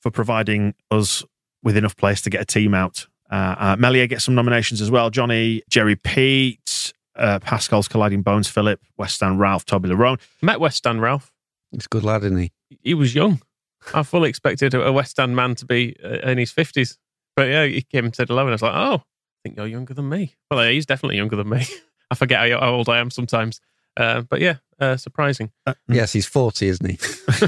for 0.01 0.09
providing 0.09 0.73
us 0.89 1.23
with 1.61 1.77
enough 1.77 1.95
players 1.95 2.21
to 2.21 2.29
get 2.29 2.41
a 2.41 2.45
team 2.45 2.73
out. 2.73 3.05
Uh, 3.31 3.55
uh, 3.57 3.75
Meslier 3.77 4.07
gets 4.07 4.23
some 4.23 4.35
nominations 4.35 4.81
as 4.81 4.89
well. 4.89 5.09
Johnny, 5.09 5.61
Jerry 5.69 5.95
Pete, 5.95 6.93
uh, 7.15 7.39
Pascal's 7.39 7.87
Colliding 7.87 8.21
Bones, 8.23 8.47
Philip, 8.47 8.79
West 8.97 9.19
Ham, 9.21 9.37
Ralph, 9.37 9.65
Toby 9.65 9.89
Larone. 9.89 10.19
Met 10.41 10.59
West 10.59 10.77
Stand 10.77 11.01
Ralph. 11.01 11.31
He's 11.71 11.85
a 11.85 11.89
good 11.89 12.03
lad, 12.03 12.23
isn't 12.23 12.37
he? 12.37 12.51
He 12.81 12.93
was 12.93 13.13
young. 13.15 13.41
I 13.93 14.03
fully 14.03 14.29
expected 14.29 14.73
a 14.73 14.91
West 14.91 15.19
End 15.19 15.35
man 15.35 15.55
to 15.55 15.65
be 15.65 15.95
uh, 16.03 16.29
in 16.29 16.37
his 16.39 16.51
fifties, 16.51 16.97
but 17.35 17.47
yeah, 17.47 17.65
he 17.65 17.81
came 17.83 18.05
and 18.05 18.15
said 18.15 18.29
hello, 18.29 18.41
and 18.41 18.49
I 18.49 18.53
was 18.53 18.61
like, 18.63 18.73
"Oh, 18.73 18.95
I 18.95 19.01
think 19.45 19.57
you're 19.57 19.67
younger 19.67 19.93
than 19.93 20.09
me." 20.09 20.35
Well, 20.49 20.67
he's 20.67 20.85
definitely 20.85 21.17
younger 21.17 21.35
than 21.35 21.49
me. 21.49 21.65
I 22.11 22.15
forget 22.15 22.51
how, 22.51 22.59
how 22.59 22.71
old 22.73 22.89
I 22.89 22.99
am 22.99 23.09
sometimes, 23.11 23.61
uh, 23.97 24.21
but 24.21 24.41
yeah, 24.41 24.55
uh, 24.79 24.97
surprising. 24.97 25.51
Yes, 25.87 26.13
he's 26.13 26.25
40, 26.25 26.67
isn't 26.67 26.89
he? 26.89 26.97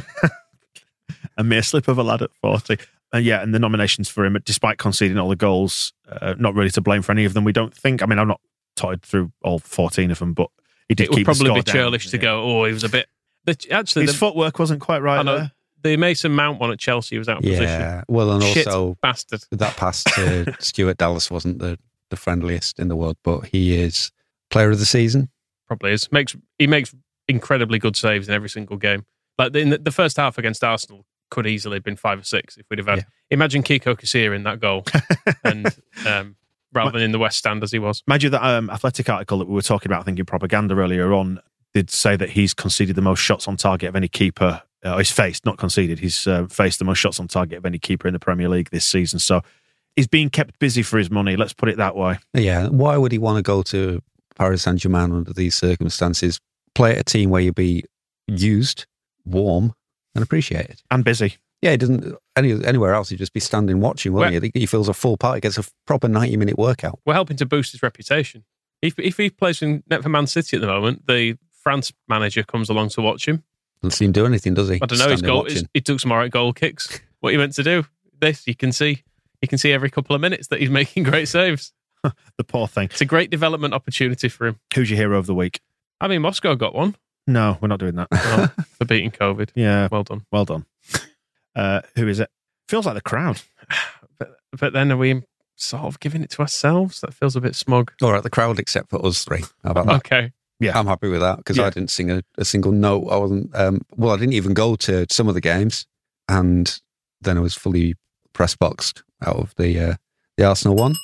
a 1.37 1.43
mere 1.43 1.61
slip 1.63 1.87
of 1.87 1.97
a 1.97 2.03
lad 2.03 2.21
at 2.21 2.31
40. 2.41 2.77
And 3.13 3.23
yeah, 3.25 3.41
and 3.41 3.53
the 3.53 3.59
nominations 3.59 4.09
for 4.09 4.25
him, 4.25 4.37
despite 4.43 4.77
conceding 4.79 5.17
all 5.17 5.29
the 5.29 5.35
goals, 5.35 5.93
uh, 6.09 6.35
not 6.37 6.53
really 6.55 6.71
to 6.71 6.81
blame 6.81 7.01
for 7.01 7.11
any 7.13 7.23
of 7.25 7.33
them. 7.33 7.43
We 7.45 7.53
don't 7.53 7.73
think. 7.73 8.03
I 8.03 8.05
mean, 8.05 8.19
I'm 8.19 8.27
not 8.27 8.41
tied 8.75 9.01
through 9.01 9.31
all 9.43 9.59
14 9.59 10.11
of 10.11 10.19
them, 10.19 10.33
but 10.33 10.49
he 10.89 10.95
did 10.95 11.05
It 11.05 11.09
would 11.11 11.15
keep 11.17 11.25
the 11.27 11.31
probably 11.33 11.49
be 11.49 11.49
score 11.51 11.61
down. 11.63 11.73
churlish 11.75 12.09
to 12.09 12.17
Yeah. 12.17 12.21
go. 12.23 12.43
Oh, 12.43 12.65
he 12.65 12.73
was 12.73 12.83
a 12.83 12.89
bit. 12.89 13.07
The, 13.45 13.57
actually, 13.71 14.03
His 14.03 14.11
the, 14.13 14.17
footwork 14.17 14.59
wasn't 14.59 14.81
quite 14.81 15.01
right 15.01 15.19
I 15.19 15.23
know, 15.23 15.37
there. 15.37 15.51
the 15.83 15.95
Mason 15.95 16.33
Mount 16.33 16.59
one 16.59 16.69
at 16.71 16.79
Chelsea 16.79 17.17
was 17.17 17.29
out 17.29 17.37
of 17.37 17.43
position. 17.43 17.63
Yeah. 17.63 18.03
Well, 18.09 18.31
and 18.31 18.43
Shit 18.43 18.67
also 18.67 18.97
bastard. 19.01 19.41
that 19.51 19.77
pass 19.77 20.03
to 20.03 20.53
Stuart 20.59 20.97
Dallas 20.97 21.31
wasn't 21.31 21.59
the, 21.59 21.79
the 22.09 22.15
friendliest 22.15 22.79
in 22.79 22.87
the 22.87 22.95
world, 22.95 23.17
but 23.23 23.47
he 23.47 23.75
is 23.75 24.11
player 24.49 24.71
of 24.71 24.79
the 24.79 24.85
season. 24.85 25.29
Probably 25.67 25.91
is. 25.91 26.11
Makes 26.11 26.35
he 26.57 26.67
makes 26.67 26.95
incredibly 27.27 27.79
good 27.79 27.95
saves 27.95 28.27
in 28.27 28.33
every 28.33 28.49
single 28.49 28.77
game. 28.77 29.05
Like 29.37 29.55
in 29.55 29.69
the, 29.69 29.77
the 29.77 29.91
first 29.91 30.17
half 30.17 30.37
against 30.37 30.63
Arsenal 30.63 31.05
could 31.29 31.45
easily 31.45 31.75
have 31.75 31.83
been 31.83 31.97
five 31.97 32.19
or 32.19 32.23
six 32.23 32.57
if 32.57 32.65
we'd 32.69 32.79
have 32.79 32.87
had. 32.87 32.99
Yeah. 32.99 33.03
Imagine 33.31 33.63
Kiko 33.63 33.95
Casilla 33.95 34.35
in 34.35 34.43
that 34.43 34.59
goal, 34.59 34.85
and 35.43 35.67
um, 36.07 36.35
rather 36.73 36.91
than 36.91 37.01
in 37.01 37.11
the 37.11 37.19
West 37.19 37.37
Stand 37.37 37.63
as 37.63 37.71
he 37.71 37.79
was. 37.79 38.03
Imagine 38.07 38.31
that 38.31 38.43
um, 38.43 38.69
athletic 38.69 39.09
article 39.09 39.39
that 39.39 39.47
we 39.47 39.53
were 39.53 39.61
talking 39.61 39.89
about, 39.91 40.01
I 40.01 40.03
think 40.03 40.19
in 40.19 40.25
propaganda 40.25 40.75
earlier 40.75 41.13
on, 41.13 41.39
did 41.73 41.89
say 41.89 42.15
that 42.15 42.31
he's 42.31 42.53
conceded 42.53 42.95
the 42.95 43.01
most 43.01 43.19
shots 43.19 43.47
on 43.47 43.57
target 43.57 43.89
of 43.89 43.95
any 43.95 44.07
keeper. 44.07 44.61
Uh, 44.83 44.97
he's 44.97 45.11
faced, 45.11 45.45
not 45.45 45.57
conceded. 45.57 45.99
He's 45.99 46.27
uh, 46.27 46.47
faced 46.47 46.79
the 46.79 46.85
most 46.85 46.99
shots 46.99 47.19
on 47.19 47.27
target 47.27 47.57
of 47.57 47.65
any 47.65 47.79
keeper 47.79 48.07
in 48.07 48.13
the 48.13 48.19
Premier 48.19 48.47
League 48.47 48.69
this 48.69 48.85
season. 48.85 49.19
So 49.19 49.41
he's 49.97 50.07
being 50.07 50.29
kept 50.29 50.57
busy 50.59 50.81
for 50.83 50.97
his 50.97 51.11
money. 51.11 51.35
Let's 51.35 51.51
put 51.53 51.67
it 51.67 51.75
that 51.77 51.97
way. 51.97 52.19
Yeah. 52.33 52.67
Why 52.69 52.95
would 52.95 53.11
he 53.11 53.17
want 53.17 53.35
to 53.37 53.41
go 53.43 53.61
to 53.63 54.01
Paris 54.37 54.61
Saint 54.61 54.79
Germain 54.79 55.11
under 55.11 55.33
these 55.33 55.55
circumstances? 55.55 56.39
Play 56.73 56.91
at 56.93 56.99
a 56.99 57.03
team 57.03 57.29
where 57.31 57.41
you'll 57.41 57.53
be 57.53 57.83
used, 58.27 58.85
warm, 59.25 59.73
and 60.15 60.23
appreciated. 60.23 60.81
And 60.89 61.03
busy. 61.03 61.35
Yeah, 61.61 61.71
he 61.71 61.77
doesn't 61.77 62.15
any 62.35 62.63
anywhere 62.65 62.93
else. 62.93 63.09
He'd 63.09 63.17
just 63.17 63.33
be 63.33 63.39
standing 63.39 63.81
watching, 63.81 64.13
wouldn't 64.13 64.31
Well- 64.33 64.49
he? 64.53 64.59
He 64.59 64.65
feels 64.67 64.87
a 64.87 64.93
full 64.93 65.17
part. 65.17 65.35
He 65.35 65.41
gets 65.41 65.57
a 65.57 65.63
proper 65.87 66.07
ninety 66.07 66.37
minute 66.37 66.57
workout. 66.57 66.99
We're 67.05 67.15
helping 67.15 67.35
to 67.37 67.45
boost 67.45 67.71
his 67.71 67.81
reputation. 67.81 68.45
If 68.81 68.99
if 68.99 69.17
he 69.17 69.31
plays 69.31 69.61
in 69.63 69.81
net 69.89 70.03
for 70.03 70.09
Man 70.09 70.27
City 70.27 70.55
at 70.57 70.61
the 70.61 70.67
moment, 70.67 71.07
the 71.07 71.37
France 71.63 71.91
manager 72.07 72.43
comes 72.43 72.69
along 72.69 72.89
to 72.89 73.01
watch 73.01 73.27
him. 73.27 73.43
Doesn't 73.81 73.97
see 73.97 74.05
him 74.05 74.11
do 74.11 74.25
anything, 74.27 74.53
does 74.53 74.69
he? 74.69 74.75
I 74.75 74.85
don't 74.85 74.99
know. 74.99 75.09
His 75.09 75.19
Standing 75.19 75.25
goal, 75.27 75.45
his, 75.45 75.65
he 75.73 75.81
took 75.81 75.99
some 75.99 76.11
alright 76.11 76.31
goal 76.31 76.53
kicks. 76.53 76.99
What 77.21 77.33
you 77.33 77.39
meant 77.39 77.53
to 77.55 77.63
do? 77.63 77.85
This 78.21 78.45
you 78.45 78.55
can 78.55 78.71
see. 78.71 79.03
You 79.41 79.47
can 79.47 79.57
see 79.57 79.71
every 79.71 79.89
couple 79.89 80.15
of 80.15 80.21
minutes 80.21 80.47
that 80.47 80.59
he's 80.59 80.69
making 80.81 81.03
great 81.03 81.27
saves. 81.27 81.73
The 82.37 82.43
poor 82.43 82.67
thing. 82.67 82.85
It's 82.85 83.01
a 83.01 83.05
great 83.05 83.29
development 83.31 83.73
opportunity 83.73 84.29
for 84.29 84.47
him. 84.47 84.59
Who's 84.73 84.89
your 84.89 84.97
hero 84.97 85.17
of 85.17 85.25
the 85.25 85.33
week? 85.35 85.59
I 85.99 86.07
mean, 86.07 86.21
Moscow 86.21 86.53
got 86.55 86.73
one 86.75 86.95
No, 87.25 87.57
we're 87.59 87.67
not 87.67 87.79
doing 87.79 87.95
that. 87.95 88.07
well, 88.11 88.47
for 88.77 88.85
beating 88.85 89.11
COVID. 89.11 89.49
yeah, 89.55 89.87
Well 89.91 90.03
done. 90.03 90.23
well 90.31 90.45
done. 90.45 90.65
Uh, 91.55 91.81
who 91.95 92.07
is 92.07 92.19
it? 92.19 92.29
Feels 92.69 92.85
like 92.85 92.95
the 92.95 93.01
crowd. 93.01 93.41
But, 94.19 94.37
but 94.57 94.73
then 94.73 94.91
are 94.91 94.97
we 94.97 95.21
sort 95.57 95.83
of 95.83 95.99
giving 95.99 96.23
it 96.23 96.29
to 96.31 96.41
ourselves? 96.41 97.01
That 97.01 97.13
feels 97.13 97.35
a 97.35 97.41
bit 97.41 97.55
smug. 97.55 97.91
All 98.01 98.11
right, 98.11 98.23
the 98.23 98.29
crowd 98.31 98.57
except 98.59 98.89
for 98.89 99.03
us 99.05 99.23
three. 99.25 99.43
How 99.63 99.71
about 99.71 99.85
that? 99.87 99.95
Okay. 99.97 100.31
Yeah. 100.59 100.77
I'm 100.77 100.87
happy 100.87 101.07
with 101.09 101.19
that 101.21 101.37
because 101.37 101.57
Yeah. 101.57 101.65
I 101.65 101.69
didn't 101.69 101.91
sing 101.91 102.09
a, 102.09 102.23
a 102.37 102.45
single 102.45 102.71
note. 102.71 103.07
I 103.09 103.17
wasn't. 103.17 103.53
Um, 103.55 103.81
well, 103.95 104.11
I 104.13 104.17
didn't 104.17 104.33
even 104.33 104.53
go 104.55 104.75
to 104.75 105.05
some 105.11 105.27
of 105.27 105.33
the 105.35 105.41
games, 105.41 105.85
and 106.29 106.79
then 107.21 107.37
I 107.37 107.41
was 107.41 107.53
fully 107.53 107.93
press 108.37 108.55
boxed 108.55 109.03
out 109.25 109.35
of 109.35 109.53
the 109.57 109.77
uh, 109.79 109.95
the 110.37 110.45
Arsenal 110.45 110.77
one. 110.77 110.95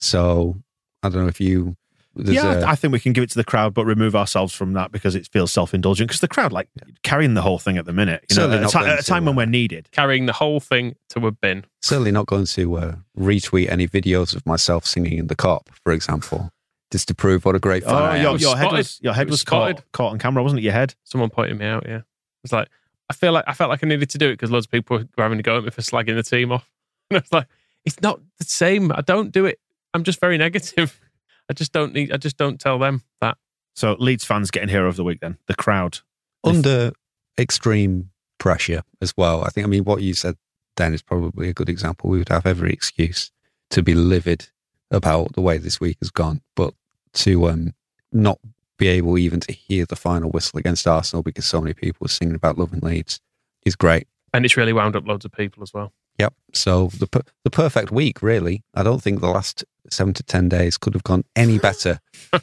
So 0.00 0.56
I 1.02 1.08
don't 1.08 1.22
know 1.22 1.28
if 1.28 1.40
you. 1.40 1.76
there's 2.14 2.36
yeah, 2.36 2.60
a- 2.60 2.66
I 2.66 2.74
think 2.74 2.92
we 2.92 3.00
can 3.00 3.12
give 3.12 3.24
it 3.24 3.30
to 3.30 3.36
the 3.38 3.44
crowd, 3.44 3.74
but 3.74 3.84
remove 3.84 4.14
ourselves 4.16 4.54
from 4.54 4.72
that 4.74 4.92
because 4.92 5.14
it 5.14 5.28
feels 5.32 5.52
self 5.52 5.74
indulgent. 5.74 6.08
Because 6.08 6.20
the 6.20 6.28
crowd, 6.28 6.52
like 6.52 6.68
carrying 7.02 7.34
the 7.34 7.42
whole 7.42 7.58
thing 7.58 7.76
at 7.78 7.84
the 7.84 7.92
minute, 7.92 8.24
you 8.30 8.36
know, 8.36 8.42
Certainly 8.42 8.64
at 8.64 8.74
a, 8.74 8.78
not 8.78 8.86
at 8.88 8.98
a 9.00 9.02
to, 9.02 9.08
time 9.08 9.24
when 9.26 9.34
uh, 9.34 9.38
we're 9.38 9.46
needed. 9.46 9.88
Carrying 9.92 10.26
the 10.26 10.32
whole 10.32 10.60
thing 10.60 10.96
to 11.10 11.26
a 11.26 11.32
bin. 11.32 11.64
certainly 11.82 12.12
not 12.12 12.26
going 12.26 12.46
to 12.46 12.76
uh, 12.76 12.94
retweet 13.18 13.68
any 13.70 13.86
videos 13.88 14.34
of 14.34 14.46
myself 14.46 14.86
singing 14.86 15.18
in 15.18 15.26
the 15.26 15.36
Kop, 15.36 15.66
for 15.84 15.92
example, 15.92 16.50
just 16.90 17.08
to 17.08 17.14
prove 17.14 17.44
what 17.44 17.54
a 17.56 17.60
great 17.60 17.82
fan 17.84 17.94
Oh, 17.94 17.98
I 17.98 18.16
am. 18.18 18.22
your, 18.22 18.32
was 18.32 18.42
your 18.42 18.56
head 18.56 18.72
was 18.72 19.00
your 19.02 19.12
head 19.14 19.26
was 19.26 19.32
was 19.34 19.44
caught, 19.44 19.82
caught 19.92 20.12
on 20.12 20.18
camera, 20.18 20.42
wasn't 20.42 20.60
it? 20.60 20.64
Your 20.64 20.72
head. 20.72 20.94
Someone 21.04 21.30
pointed 21.30 21.58
me 21.58 21.66
out. 21.66 21.84
Yeah. 21.88 22.02
It's 22.44 22.52
like 22.52 22.68
I 23.12 23.14
feel 23.14 23.32
like 23.32 23.44
I 23.46 23.52
felt 23.52 23.68
like 23.68 23.84
I 23.84 23.86
needed 23.86 24.08
to 24.08 24.16
do 24.16 24.30
it 24.30 24.32
because 24.32 24.50
loads 24.50 24.64
of 24.64 24.70
people 24.70 24.96
were 24.96 25.22
having 25.22 25.36
to 25.36 25.42
go 25.42 25.58
at 25.58 25.64
me 25.64 25.70
for 25.70 25.82
slagging 25.82 26.16
the 26.16 26.22
team 26.22 26.50
off. 26.50 26.66
And 27.10 27.18
I 27.18 27.20
was 27.20 27.32
like, 27.32 27.48
it's 27.84 28.00
not 28.00 28.20
the 28.38 28.46
same. 28.46 28.90
I 28.90 29.02
don't 29.02 29.32
do 29.32 29.44
it. 29.44 29.60
I'm 29.92 30.02
just 30.02 30.18
very 30.18 30.38
negative. 30.38 30.98
I 31.50 31.52
just 31.52 31.72
don't 31.72 31.92
need. 31.92 32.10
I 32.10 32.16
just 32.16 32.38
don't 32.38 32.58
tell 32.58 32.78
them 32.78 33.02
that. 33.20 33.36
So 33.74 33.96
Leeds 33.98 34.24
fans 34.24 34.50
getting 34.50 34.70
hero 34.70 34.88
of 34.88 34.96
the 34.96 35.04
week. 35.04 35.20
Then 35.20 35.36
the 35.46 35.54
crowd. 35.54 35.98
under 36.42 36.92
extreme 37.38 38.08
pressure 38.38 38.82
as 39.02 39.14
well. 39.14 39.44
I 39.44 39.50
think, 39.50 39.66
I 39.66 39.68
mean, 39.68 39.84
what 39.84 40.00
you 40.00 40.14
said 40.14 40.36
then 40.78 40.94
is 40.94 41.02
probably 41.02 41.50
a 41.50 41.52
good 41.52 41.68
example. 41.68 42.08
We 42.08 42.16
would 42.16 42.30
have 42.30 42.46
every 42.46 42.72
excuse 42.72 43.30
to 43.68 43.82
be 43.82 43.92
livid 43.94 44.48
about 44.90 45.34
the 45.34 45.42
way 45.42 45.58
this 45.58 45.80
week 45.80 45.98
has 46.00 46.10
gone, 46.10 46.40
but 46.56 46.72
to 47.12 47.50
um, 47.50 47.74
not 48.10 48.38
be 48.82 48.88
able 48.88 49.16
even 49.16 49.38
to 49.38 49.52
hear 49.52 49.86
the 49.86 49.94
final 49.94 50.28
whistle 50.30 50.58
against 50.58 50.88
Arsenal 50.88 51.22
because 51.22 51.44
so 51.44 51.60
many 51.60 51.72
people 51.72 51.98
were 52.00 52.08
singing 52.08 52.34
about 52.34 52.58
loving 52.58 52.80
Leeds 52.80 53.20
is 53.64 53.76
great. 53.76 54.08
And 54.34 54.44
it's 54.44 54.56
really 54.56 54.72
wound 54.72 54.96
up 54.96 55.06
loads 55.06 55.24
of 55.24 55.30
people 55.30 55.62
as 55.62 55.72
well. 55.72 55.92
Yep. 56.18 56.34
So 56.52 56.88
the 56.98 57.06
per- 57.06 57.22
the 57.44 57.50
perfect 57.50 57.92
week, 57.92 58.22
really. 58.22 58.64
I 58.74 58.82
don't 58.82 59.00
think 59.00 59.20
the 59.20 59.30
last 59.30 59.64
seven 59.88 60.14
to 60.14 60.22
ten 60.24 60.48
days 60.48 60.78
could 60.78 60.94
have 60.94 61.04
gone 61.04 61.24
any 61.36 61.58
better 61.68 62.00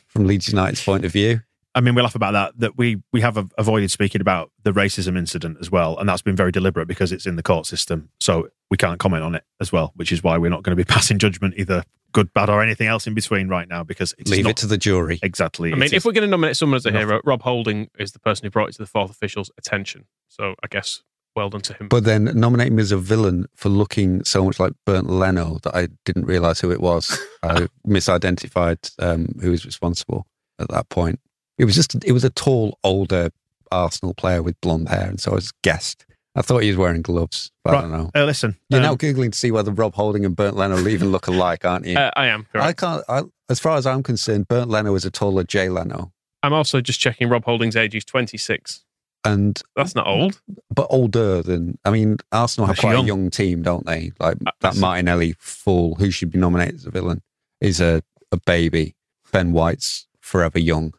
from 0.08 0.28
Leeds 0.28 0.48
United's 0.48 0.84
point 0.84 1.04
of 1.04 1.12
view. 1.12 1.42
I 1.80 1.82
mean, 1.82 1.96
we 1.96 2.02
laugh 2.02 2.14
about 2.14 2.34
that. 2.34 2.60
That 2.60 2.78
we 2.78 3.02
we 3.14 3.22
have 3.22 3.38
avoided 3.58 3.90
speaking 3.90 4.20
about 4.20 4.52
the 4.64 4.74
racism 4.74 5.18
incident 5.18 5.60
as 5.62 5.72
well, 5.72 5.98
and 5.98 6.10
that's 6.10 6.22
been 6.22 6.36
very 6.36 6.52
deliberate 6.52 6.90
because 6.90 7.14
it's 7.14 7.26
in 7.26 7.38
the 7.38 7.42
court 7.42 7.68
system. 7.68 8.10
So 8.20 8.50
we 8.70 8.76
can't 8.76 9.00
comment 9.00 9.24
on 9.24 9.34
it 9.34 9.46
as 9.62 9.72
well, 9.72 9.94
which 9.96 10.12
is 10.12 10.22
why 10.22 10.38
we're 10.38 10.50
not 10.50 10.62
going 10.64 10.76
to 10.76 10.84
be 10.84 10.84
passing 10.94 11.20
judgment 11.20 11.54
either 11.56 11.86
good, 12.12 12.34
bad, 12.34 12.50
or 12.50 12.62
anything 12.62 12.88
else 12.88 13.08
in 13.08 13.14
between 13.14 13.48
right 13.48 13.70
now 13.70 13.86
because 13.86 14.14
it's 14.18 14.30
Leave 14.30 14.44
not 14.44 14.52
it 14.52 14.58
to 14.58 14.68
the 14.68 14.78
jury. 14.78 15.20
exactly. 15.24 15.72
I 15.72 15.78
mean, 15.78 15.94
if 15.94 16.04
we're 16.04 16.12
going 16.12 16.24
to 16.24 16.28
nominate 16.28 16.58
someone 16.58 16.76
as 16.76 16.86
a 16.86 16.90
Enough. 16.90 17.02
hero, 17.02 17.22
Rob 17.24 17.44
Holding 17.44 17.90
is 17.98 18.12
the 18.12 18.20
person 18.20 18.46
who 18.46 18.50
brought 18.50 18.68
it 18.68 18.72
to 18.74 18.80
the 18.80 18.86
fourth 18.86 19.10
official's 19.10 19.50
attention. 19.58 20.04
So 20.28 20.56
I 20.62 20.68
guess 20.68 21.04
well 21.34 21.50
done 21.50 21.62
to 21.62 21.74
him. 21.76 21.88
But 21.88 22.04
then 22.04 22.26
nominate 22.26 22.74
him 22.74 22.80
as 22.80 22.92
a 22.92 22.98
villain 22.98 23.46
for 23.56 23.70
looking 23.70 24.26
so 24.26 24.44
much 24.44 24.60
like 24.60 24.74
Bernd 24.86 25.10
Leno 25.10 25.60
that 25.64 25.74
I 25.74 25.88
didn't 26.04 26.26
realise 26.26 26.60
who 26.60 26.72
it 26.72 26.82
was. 26.82 27.18
I 27.44 27.68
misidentified 27.88 28.92
um, 29.00 29.40
who 29.42 29.52
was 29.52 29.66
responsible 29.66 30.28
at 30.60 30.68
that 30.68 30.90
point. 30.90 31.22
It 31.60 31.66
was 31.66 31.76
just 31.76 32.04
it 32.04 32.12
was 32.14 32.24
a 32.24 32.30
tall, 32.32 32.80
older 32.84 33.30
Arsenal 33.72 34.14
player 34.16 34.42
with 34.42 34.60
blonde 34.62 34.90
hair, 34.90 35.08
and 35.08 35.20
so 35.20 35.34
I 35.34 35.36
just 35.36 35.62
guessed. 35.62 36.06
I 36.36 36.42
thought 36.42 36.60
he 36.64 36.70
was 36.70 36.78
wearing 36.78 37.02
gloves, 37.02 37.52
but 37.64 37.76
I 37.76 37.82
don't 37.82 37.92
know. 37.92 38.12
Uh, 38.16 38.24
listen, 38.24 38.56
You're 38.70 38.80
um, 38.80 38.84
now 38.86 38.96
googling 38.96 39.32
to 39.34 39.38
see 39.38 39.52
whether 39.52 39.72
Rob 39.72 39.94
Holding 39.96 40.26
and 40.26 40.36
Bernd 40.36 40.56
Leno 40.56 40.88
even 40.88 41.12
look 41.12 41.28
alike, 41.28 41.66
aren't 41.66 41.86
you? 41.86 41.98
uh, 41.98 42.12
I 42.16 42.28
am. 42.28 42.48
I 42.54 42.72
can't. 42.72 43.04
I, 43.10 43.24
as 43.50 43.60
far 43.60 43.78
as 43.78 43.86
I'm 43.86 44.04
concerned, 44.04 44.48
Bernd 44.48 44.70
Leno 44.72 44.96
is 44.96 45.06
a 45.06 45.12
taller 45.12 45.44
Jay 45.44 45.70
Leno, 45.70 46.14
I'm 46.44 46.54
also 46.54 46.80
just 46.82 47.00
checking 47.00 47.28
Rob 47.30 47.44
Holding's 47.46 47.76
age. 47.76 47.94
He's 47.94 48.06
26. 48.06 48.86
and 49.26 49.62
That's 49.76 49.96
not 49.96 50.08
old. 50.08 50.40
but 50.74 50.88
older 50.90 51.42
than 51.42 51.78
I 51.84 51.90
mean, 51.90 52.18
Arsenal 52.32 52.68
have 52.68 52.76
That's 52.78 52.82
quite 52.82 52.94
young. 52.94 53.04
a 53.04 53.08
young 53.08 53.30
team, 53.30 53.62
don't 53.64 53.86
they? 53.86 54.12
Like 54.20 54.38
Uh, 54.46 54.52
that 54.62 54.78
Martinelli 54.78 55.36
fool 55.40 55.96
who 55.96 56.12
should 56.12 56.32
be 56.32 56.40
nominated 56.40 56.76
as 56.76 56.86
a 56.86 56.92
villain 56.92 57.22
is 57.60 57.82
a, 57.82 58.02
a 58.32 58.38
baby. 58.38 58.96
Ben 59.34 59.52
White's 59.52 60.08
forever 60.22 60.60
young. 60.60 60.94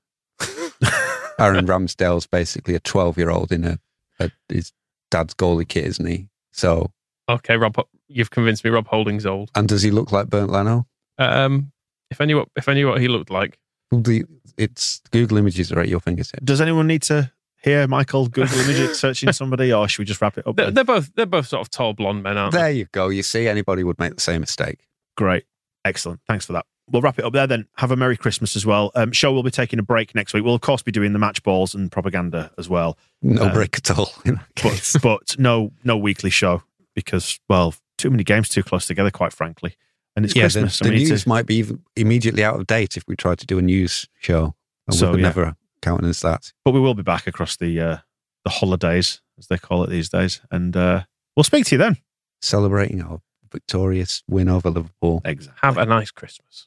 Aaron 1.40 1.66
Ramsdale's 1.66 2.26
basically 2.26 2.74
a 2.74 2.80
twelve 2.80 3.16
year 3.16 3.30
old 3.30 3.50
in 3.52 3.64
a, 3.64 3.78
a 4.18 4.30
his 4.48 4.72
dad's 5.10 5.34
goalie 5.34 5.66
kit, 5.68 5.86
isn't 5.86 6.06
he? 6.06 6.28
So 6.52 6.90
Okay, 7.28 7.56
Rob, 7.56 7.76
you've 8.08 8.30
convinced 8.30 8.64
me. 8.64 8.70
Rob 8.70 8.86
Holding's 8.88 9.26
old. 9.26 9.50
and 9.54 9.68
does 9.68 9.82
he 9.82 9.90
look 9.90 10.10
like 10.12 10.28
Bernd 10.28 10.50
Leno? 10.50 10.86
Um, 11.18 11.70
if 12.10 12.20
I 12.20 12.24
knew 12.24 12.38
what 12.38 12.48
if 12.56 12.68
I 12.68 12.74
knew 12.74 12.88
what 12.88 13.00
he 13.00 13.08
looked 13.08 13.30
like, 13.30 13.58
the, 13.92 14.24
it's 14.56 15.00
Google 15.10 15.38
Images 15.38 15.70
are 15.72 15.80
at 15.80 15.88
your 15.88 16.00
fingertips. 16.00 16.42
does 16.44 16.60
anyone 16.60 16.86
need 16.86 17.02
to 17.02 17.30
hear 17.62 17.86
Michael 17.86 18.26
Google 18.28 18.58
image 18.68 18.96
searching 18.96 19.32
somebody, 19.32 19.72
or 19.72 19.86
should 19.88 20.00
we 20.00 20.04
just 20.06 20.20
wrap 20.20 20.38
it 20.38 20.46
up? 20.46 20.56
they're, 20.56 20.70
they're 20.70 20.84
both 20.84 21.14
they're 21.14 21.26
both 21.26 21.46
sort 21.46 21.60
of 21.60 21.70
tall 21.70 21.92
blonde 21.92 22.22
men, 22.22 22.36
aren't 22.36 22.52
they? 22.54 22.58
There 22.60 22.70
you 22.70 22.86
go. 22.92 23.08
You 23.08 23.22
see, 23.22 23.46
anybody 23.48 23.84
would 23.84 23.98
make 23.98 24.14
the 24.14 24.20
same 24.20 24.40
mistake. 24.40 24.86
Great. 25.16 25.44
Excellent. 25.84 26.20
Thanks 26.26 26.46
for 26.46 26.52
that. 26.54 26.66
We'll 26.90 27.02
wrap 27.02 27.18
it 27.18 27.24
up 27.24 27.32
there 27.32 27.46
then. 27.46 27.66
Have 27.76 27.90
a 27.90 27.96
Merry 27.96 28.16
Christmas 28.16 28.56
as 28.56 28.66
well. 28.66 28.90
Um, 28.94 29.12
show 29.12 29.32
will 29.32 29.42
be 29.42 29.50
taking 29.50 29.78
a 29.78 29.82
break 29.82 30.14
next 30.14 30.34
week. 30.34 30.44
We'll, 30.44 30.54
of 30.54 30.60
course, 30.60 30.82
be 30.82 30.92
doing 30.92 31.12
the 31.12 31.18
match 31.18 31.42
balls 31.42 31.74
and 31.74 31.90
propaganda 31.90 32.50
as 32.58 32.68
well. 32.68 32.98
No 33.22 33.44
Um, 33.44 33.52
break 33.52 33.76
at 33.78 33.90
all. 33.96 34.12
in 34.24 34.34
that 34.34 34.54
case. 34.56 34.92
But, 34.94 35.02
but 35.02 35.38
no 35.38 35.72
no 35.84 35.96
weekly 35.96 36.30
show 36.30 36.62
because, 36.94 37.38
well, 37.48 37.74
too 37.98 38.10
many 38.10 38.24
games 38.24 38.48
too 38.48 38.62
close 38.62 38.86
together, 38.86 39.10
quite 39.10 39.32
frankly. 39.32 39.76
And 40.16 40.24
it's 40.24 40.34
yeah, 40.34 40.42
Christmas. 40.44 40.78
the, 40.78 40.84
the 40.84 40.90
we 40.90 40.96
need 40.96 41.04
to- 41.04 41.10
news 41.10 41.26
might 41.26 41.46
be 41.46 41.64
immediately 41.96 42.42
out 42.42 42.58
of 42.58 42.66
date 42.66 42.96
if 42.96 43.04
we 43.06 43.14
tried 43.16 43.38
to 43.38 43.46
do 43.46 43.58
a 43.58 43.62
news 43.62 44.08
show. 44.18 44.54
And 44.88 44.96
So, 44.96 45.06
we 45.08 45.12
could 45.12 45.20
yeah. 45.20 45.26
never 45.28 45.56
countenance 45.82 46.20
that. 46.22 46.52
but 46.64 46.72
we 46.72 46.80
will 46.80 46.94
be 46.94 47.02
back 47.02 47.26
across 47.28 47.56
the 47.56 47.80
uh, 47.80 47.96
the 48.44 48.50
holidays, 48.50 49.20
as 49.38 49.46
they 49.46 49.56
call 49.58 49.84
it 49.84 49.90
these 49.90 50.08
days. 50.08 50.40
And 50.50 50.76
uh, 50.76 51.04
we'll 51.36 51.44
speak 51.44 51.66
to 51.66 51.74
you 51.76 51.78
then. 51.78 51.98
Celebrating 52.42 53.02
our 53.02 53.20
victorious 53.52 54.22
win 54.28 54.48
over 54.48 54.70
Liverpool. 54.70 55.20
Exactly. 55.24 55.58
Have 55.62 55.76
a 55.78 55.84
nice 55.86 56.10
Christmas. 56.10 56.66